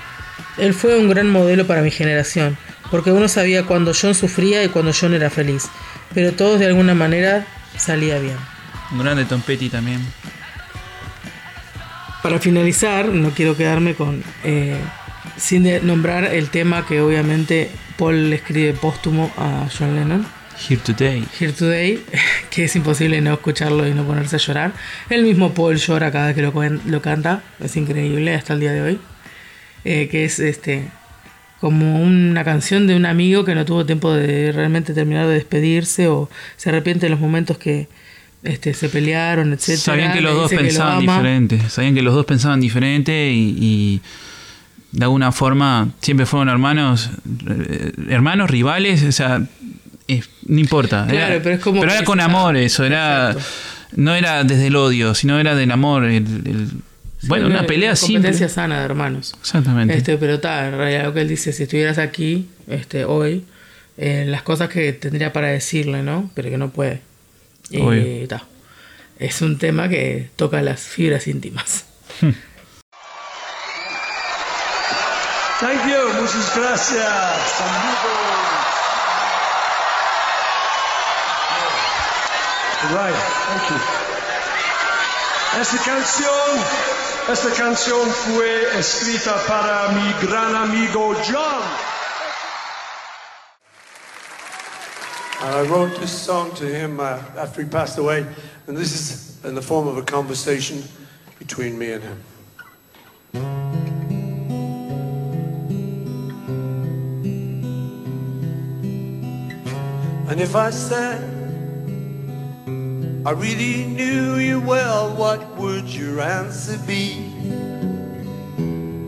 Él 0.58 0.74
fue 0.74 0.98
un 0.98 1.10
gran 1.10 1.30
modelo 1.30 1.68
para 1.68 1.82
mi 1.82 1.92
generación, 1.92 2.58
porque 2.92 3.12
uno 3.12 3.28
sabía 3.28 3.66
cuando 3.66 3.92
John 4.00 4.16
sufría 4.16 4.64
y 4.64 4.70
cuando 4.70 4.92
John 5.00 5.14
era 5.14 5.30
feliz, 5.30 5.66
pero 6.14 6.32
todos 6.34 6.60
de 6.60 6.68
alguna 6.68 6.94
manera 6.94 7.46
salía 7.78 8.20
bien. 8.20 8.38
Un 8.92 9.00
grande 9.00 9.26
Tom 9.26 9.42
Petty 9.42 9.70
también. 9.70 10.00
Para 12.22 12.40
finalizar, 12.40 13.08
no 13.10 13.32
quiero 13.32 13.58
quedarme 13.58 13.96
con 13.96 14.24
eh, 14.44 14.78
sin 15.38 15.64
de- 15.64 15.82
nombrar 15.82 16.24
el 16.26 16.50
tema 16.50 16.86
que 16.86 17.02
obviamente 17.02 17.70
Paul 17.98 18.30
le 18.30 18.38
escribe 18.38 18.74
póstumo 18.74 19.32
a 19.38 19.68
John 19.78 19.96
Lennon, 19.96 20.26
Here 20.70 20.80
Today. 20.86 21.28
Here 21.40 21.52
Today, 21.52 22.02
que 22.50 22.66
es 22.66 22.76
imposible 22.78 23.20
no 23.20 23.34
escucharlo 23.34 23.86
y 23.88 23.94
no 23.94 24.04
ponerse 24.06 24.38
a 24.38 24.40
llorar. 24.40 24.72
El 25.10 25.24
mismo 25.24 25.54
Paul 25.54 25.76
llora 25.78 26.12
cada 26.12 26.28
vez 26.28 26.36
que 26.36 26.42
lo, 26.44 26.54
lo 26.86 27.02
canta, 27.02 27.42
es 27.60 27.76
increíble 27.76 28.34
hasta 28.36 28.54
el 28.54 28.60
día 28.62 28.72
de 28.72 28.82
hoy. 28.82 29.00
Eh, 29.86 30.08
que 30.10 30.24
es 30.24 30.40
este 30.40 30.88
como 31.64 32.02
una 32.04 32.44
canción 32.44 32.88
de 32.88 32.96
un 32.98 33.06
amigo 33.06 33.46
que 33.46 33.56
no 33.56 33.64
tuvo 33.64 33.86
tiempo 33.86 34.12
de 34.12 34.52
realmente 34.52 34.94
terminar 34.94 35.28
de 35.28 35.36
despedirse 35.36 36.10
o 36.10 36.30
se 36.58 36.68
arrepiente 36.68 37.06
de 37.06 37.10
los 37.10 37.22
momentos 37.22 37.58
que 37.58 37.88
este, 38.44 38.74
se 38.74 38.90
pelearon, 38.90 39.54
etc. 39.54 39.78
Sabían 39.78 40.12
que 40.12 40.20
los 40.20 40.36
dos 40.36 40.52
pensaban 40.52 41.00
diferente. 41.00 41.62
Sabían 41.70 41.96
que 41.96 42.02
los 42.02 42.14
dos 42.16 42.26
pensaban 42.26 42.60
diferente 42.60 43.32
y, 43.32 43.56
y 43.62 44.02
de 44.92 45.06
alguna 45.06 45.32
forma 45.32 45.88
siempre 46.02 46.26
fueron 46.26 46.50
hermanos, 46.50 47.12
eh, 47.50 47.94
hermanos 48.10 48.50
rivales. 48.50 49.02
O 49.04 49.12
sea, 49.14 49.40
no 49.40 50.60
importa. 50.60 51.08
Claro, 51.10 51.36
era, 51.36 51.42
pero 51.44 51.56
es 51.56 51.62
como 51.62 51.80
que 51.80 51.88
era 51.88 52.04
con 52.04 52.20
amor 52.20 52.58
eso, 52.58 52.84
era 52.84 53.32
Exacto. 53.32 53.50
no 53.96 54.14
era 54.16 54.44
desde 54.44 54.68
el 54.68 54.76
odio, 54.76 55.16
sino 55.16 55.40
era 55.40 55.56
del 55.56 55.72
amor. 55.72 56.04
el- 56.04 56.16
el- 56.46 56.70
bueno, 57.24 57.48
una 57.48 57.66
pelea 57.66 57.96
simple. 57.96 58.16
competencia 58.16 58.50
sana 58.50 58.80
de 58.80 58.86
hermanos. 58.86 59.36
Exactamente. 59.40 59.96
Este, 59.96 60.18
pero 60.18 60.36
está, 60.36 60.68
en 60.68 60.78
realidad 60.78 61.06
lo 61.06 61.14
que 61.14 61.22
él 61.22 61.28
dice, 61.28 61.54
si 61.54 61.64
estuvieras 61.64 61.98
aquí, 61.98 62.50
este, 62.68 63.06
hoy, 63.06 63.46
eh, 63.98 64.26
las 64.28 64.42
cosas 64.42 64.70
que 64.70 64.94
tendría 64.94 65.34
para 65.34 65.48
decirle, 65.48 66.04
¿no? 66.04 66.32
Pero 66.34 66.50
que 66.50 66.58
no 66.58 66.70
puede. 66.70 67.02
Y 67.70 68.24
está. 68.24 68.46
Es 69.20 69.42
un 69.42 69.58
tema 69.58 69.90
que 69.90 70.30
toca 70.36 70.62
las 70.62 70.82
fibras 70.82 71.28
íntimas. 71.28 71.86
Thank 75.60 75.88
you, 75.88 76.22
muchas 76.22 76.52
gracias. 76.58 77.62
amigos. 77.62 78.44
Right, 82.92 83.16
thank 83.48 83.70
you. 83.70 83.80
Esta 85.62 85.78
canción, 85.86 86.66
esta 87.30 87.50
canción 87.52 88.08
fue 88.10 88.78
escrita 88.78 89.36
para 89.48 89.90
mi 89.94 90.28
gran 90.28 90.56
amigo 90.56 91.16
John. 91.24 91.64
And 95.42 95.56
I 95.56 95.62
wrote 95.64 96.00
this 96.00 96.12
song 96.12 96.54
to 96.56 96.66
him 96.66 97.00
uh, 97.00 97.20
after 97.38 97.64
he 97.64 97.70
passed 97.70 97.98
away, 97.98 98.26
and 98.68 98.78
this 98.78 98.94
is 98.94 99.44
in 99.46 99.56
the 99.56 99.62
form 99.62 99.88
of 99.88 99.98
a 99.98 100.02
conversation 100.02 100.84
between 101.40 101.78
me 101.78 101.92
and 101.92 102.04
him. 102.04 102.24
And 110.30 110.42
if 110.42 110.56
I 110.56 110.72
said 110.72 111.33
I 113.26 113.32
really 113.32 113.86
knew 113.86 114.36
you 114.36 114.60
well, 114.60 115.16
what 115.16 115.56
would 115.56 115.86
your 115.86 116.20
answer 116.20 116.78
be? 116.86 117.32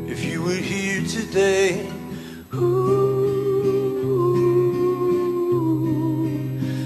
If 0.08 0.24
you 0.24 0.42
were 0.42 0.56
here 0.56 1.06
today, 1.06 1.92
ooh, 2.54 2.96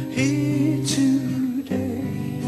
here 0.09 0.83
today. 0.83 2.41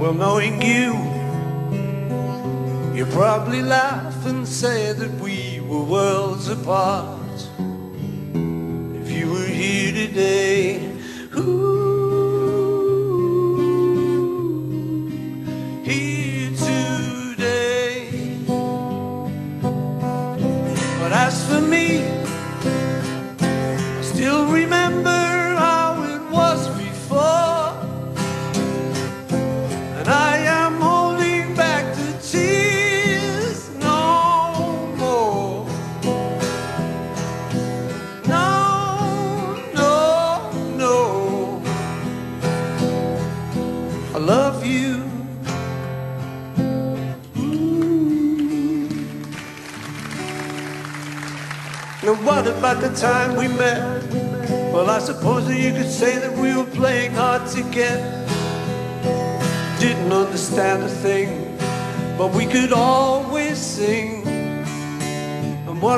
Well, 0.00 0.14
knowing 0.14 0.62
you, 0.62 0.94
you 2.96 3.04
probably 3.12 3.60
laugh 3.60 4.24
and 4.24 4.48
say 4.48 4.94
that 4.94 5.10
we 5.20 5.60
were 5.60 5.84
worlds 5.84 6.48
apart 6.48 7.20
if 8.34 9.10
you 9.12 9.30
were 9.30 9.44
here 9.46 9.92
today. 9.92 10.88
Ooh, 11.36 11.81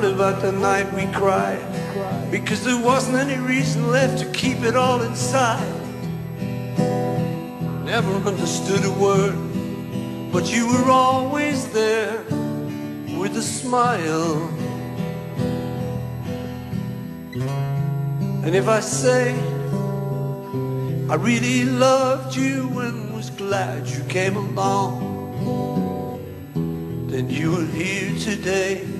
What 0.04 0.12
about 0.12 0.42
the 0.42 0.52
night 0.52 0.92
we 0.92 1.06
cried? 1.14 1.64
Because 2.30 2.62
there 2.62 2.76
wasn't 2.76 3.16
any 3.16 3.38
reason 3.40 3.90
left 3.90 4.18
to 4.18 4.30
keep 4.32 4.58
it 4.58 4.76
all 4.76 5.00
inside. 5.00 5.66
Never 7.86 8.12
understood 8.28 8.84
a 8.84 8.90
word, 8.90 9.34
but 10.30 10.52
you 10.52 10.68
were 10.68 10.90
always 10.90 11.72
there 11.72 12.22
with 13.18 13.34
a 13.38 13.42
smile. 13.42 14.46
And 18.44 18.54
if 18.54 18.68
I 18.68 18.80
say 18.80 19.32
I 21.08 21.14
really 21.14 21.64
loved 21.64 22.36
you 22.36 22.78
and 22.80 23.14
was 23.16 23.30
glad 23.30 23.86
you 23.86 24.04
came 24.04 24.36
along, 24.36 25.00
then 27.08 27.30
you 27.30 27.52
were 27.52 27.64
here 27.64 28.14
today. 28.18 28.93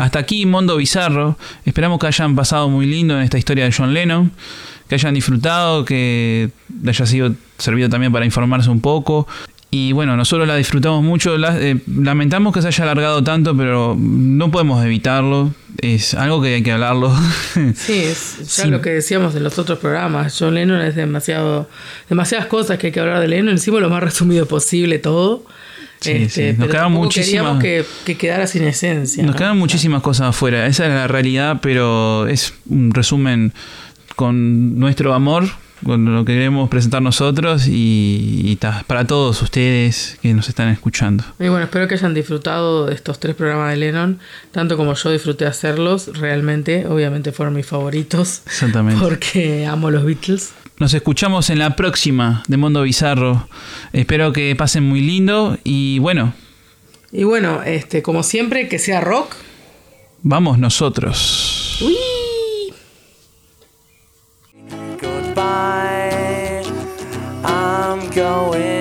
Hasta 0.00 0.18
aquí 0.18 0.46
Mundo 0.46 0.76
Bizarro. 0.76 1.36
Esperamos 1.64 1.98
que 2.00 2.06
hayan 2.06 2.34
pasado 2.34 2.68
muy 2.68 2.86
lindo 2.86 3.14
en 3.16 3.22
esta 3.22 3.38
historia 3.38 3.64
de 3.64 3.72
John 3.72 3.92
Lennon, 3.92 4.32
que 4.88 4.94
hayan 4.94 5.14
disfrutado, 5.14 5.84
que 5.84 6.50
le 6.82 6.90
haya 6.90 7.06
sido 7.06 7.32
servido 7.58 7.88
también 7.88 8.12
para 8.12 8.24
informarse 8.24 8.70
un 8.70 8.80
poco. 8.80 9.26
Y 9.72 9.92
bueno, 9.92 10.16
nosotros 10.16 10.48
la 10.48 10.56
disfrutamos 10.56 11.02
mucho. 11.04 11.38
La- 11.38 11.56
eh, 11.60 11.76
lamentamos 11.86 12.52
que 12.52 12.60
se 12.60 12.66
haya 12.68 12.82
alargado 12.84 13.22
tanto, 13.22 13.56
pero 13.56 13.96
no 13.96 14.50
podemos 14.50 14.84
evitarlo. 14.84 15.52
Es 15.78 16.14
algo 16.14 16.42
que 16.42 16.54
hay 16.56 16.62
que 16.64 16.72
hablarlo. 16.72 17.14
Sí, 17.76 17.92
es 17.92 18.38
ya 18.56 18.64
Sí. 18.64 18.68
lo 18.68 18.80
que 18.80 18.90
decíamos 18.90 19.34
en 19.36 19.44
los 19.44 19.58
otros 19.60 19.78
programas. 19.78 20.36
John 20.36 20.54
Lennon 20.56 20.80
es 20.80 20.96
demasiado, 20.96 21.68
demasiadas 22.08 22.46
cosas 22.48 22.78
que 22.78 22.88
hay 22.88 22.92
que 22.92 22.98
hablar 23.00 23.20
de 23.20 23.28
Lennon. 23.28 23.54
Hicimos 23.54 23.80
lo 23.80 23.88
más 23.90 24.02
resumido 24.02 24.46
posible 24.46 24.98
todo. 24.98 25.44
Sí, 26.00 26.28
sí. 26.30 26.54
Nos 26.58 26.68
tampoco 26.70 27.04
muchísimas- 27.04 27.58
queríamos 27.58 27.62
que, 27.62 27.84
que 28.06 28.16
quedara 28.16 28.46
sin 28.48 28.64
esencia. 28.64 29.22
Nos 29.22 29.34
¿no? 29.34 29.38
quedan 29.38 29.56
muchísimas 29.58 30.02
cosas 30.02 30.30
afuera. 30.30 30.66
Esa 30.66 30.86
es 30.86 30.92
la 30.94 31.06
realidad, 31.06 31.58
pero 31.62 32.26
es 32.26 32.54
un 32.68 32.92
resumen 32.92 33.52
con 34.16 34.78
nuestro 34.78 35.14
amor, 35.14 35.44
con 35.84 36.04
lo 36.14 36.24
que 36.24 36.32
queremos 36.34 36.68
presentar 36.68 37.02
nosotros 37.02 37.66
y, 37.66 38.42
y 38.44 38.56
ta, 38.56 38.84
para 38.86 39.06
todos 39.06 39.40
ustedes 39.42 40.18
que 40.22 40.32
nos 40.34 40.48
están 40.48 40.68
escuchando. 40.68 41.24
Y 41.38 41.48
bueno, 41.48 41.64
espero 41.64 41.88
que 41.88 41.94
hayan 41.94 42.14
disfrutado 42.14 42.86
de 42.86 42.94
estos 42.94 43.18
tres 43.20 43.34
programas 43.36 43.70
de 43.70 43.76
Lennon, 43.78 44.18
tanto 44.52 44.76
como 44.76 44.94
yo 44.94 45.10
disfruté 45.10 45.46
hacerlos. 45.46 46.08
Realmente, 46.18 46.86
obviamente 46.86 47.32
fueron 47.32 47.54
mis 47.54 47.66
favoritos. 47.66 48.42
Exactamente. 48.46 49.00
Porque 49.02 49.66
amo 49.66 49.90
los 49.90 50.04
Beatles. 50.04 50.52
Nos 50.78 50.94
escuchamos 50.94 51.50
en 51.50 51.58
la 51.58 51.76
próxima 51.76 52.42
de 52.48 52.56
Mundo 52.56 52.82
Bizarro. 52.82 53.48
Espero 53.92 54.32
que 54.32 54.54
pasen 54.56 54.84
muy 54.84 55.00
lindo 55.02 55.58
y 55.64 55.98
bueno, 55.98 56.32
Y 57.12 57.24
bueno, 57.24 57.62
este, 57.64 58.02
como 58.02 58.22
siempre, 58.22 58.68
que 58.68 58.78
sea 58.78 59.00
rock. 59.00 59.34
vamos 60.22 60.58
nosotros. 60.58 61.78
Uy. 61.82 61.96
Goodbye. 65.30 66.64
I'm 67.44 68.10
going 68.10 68.79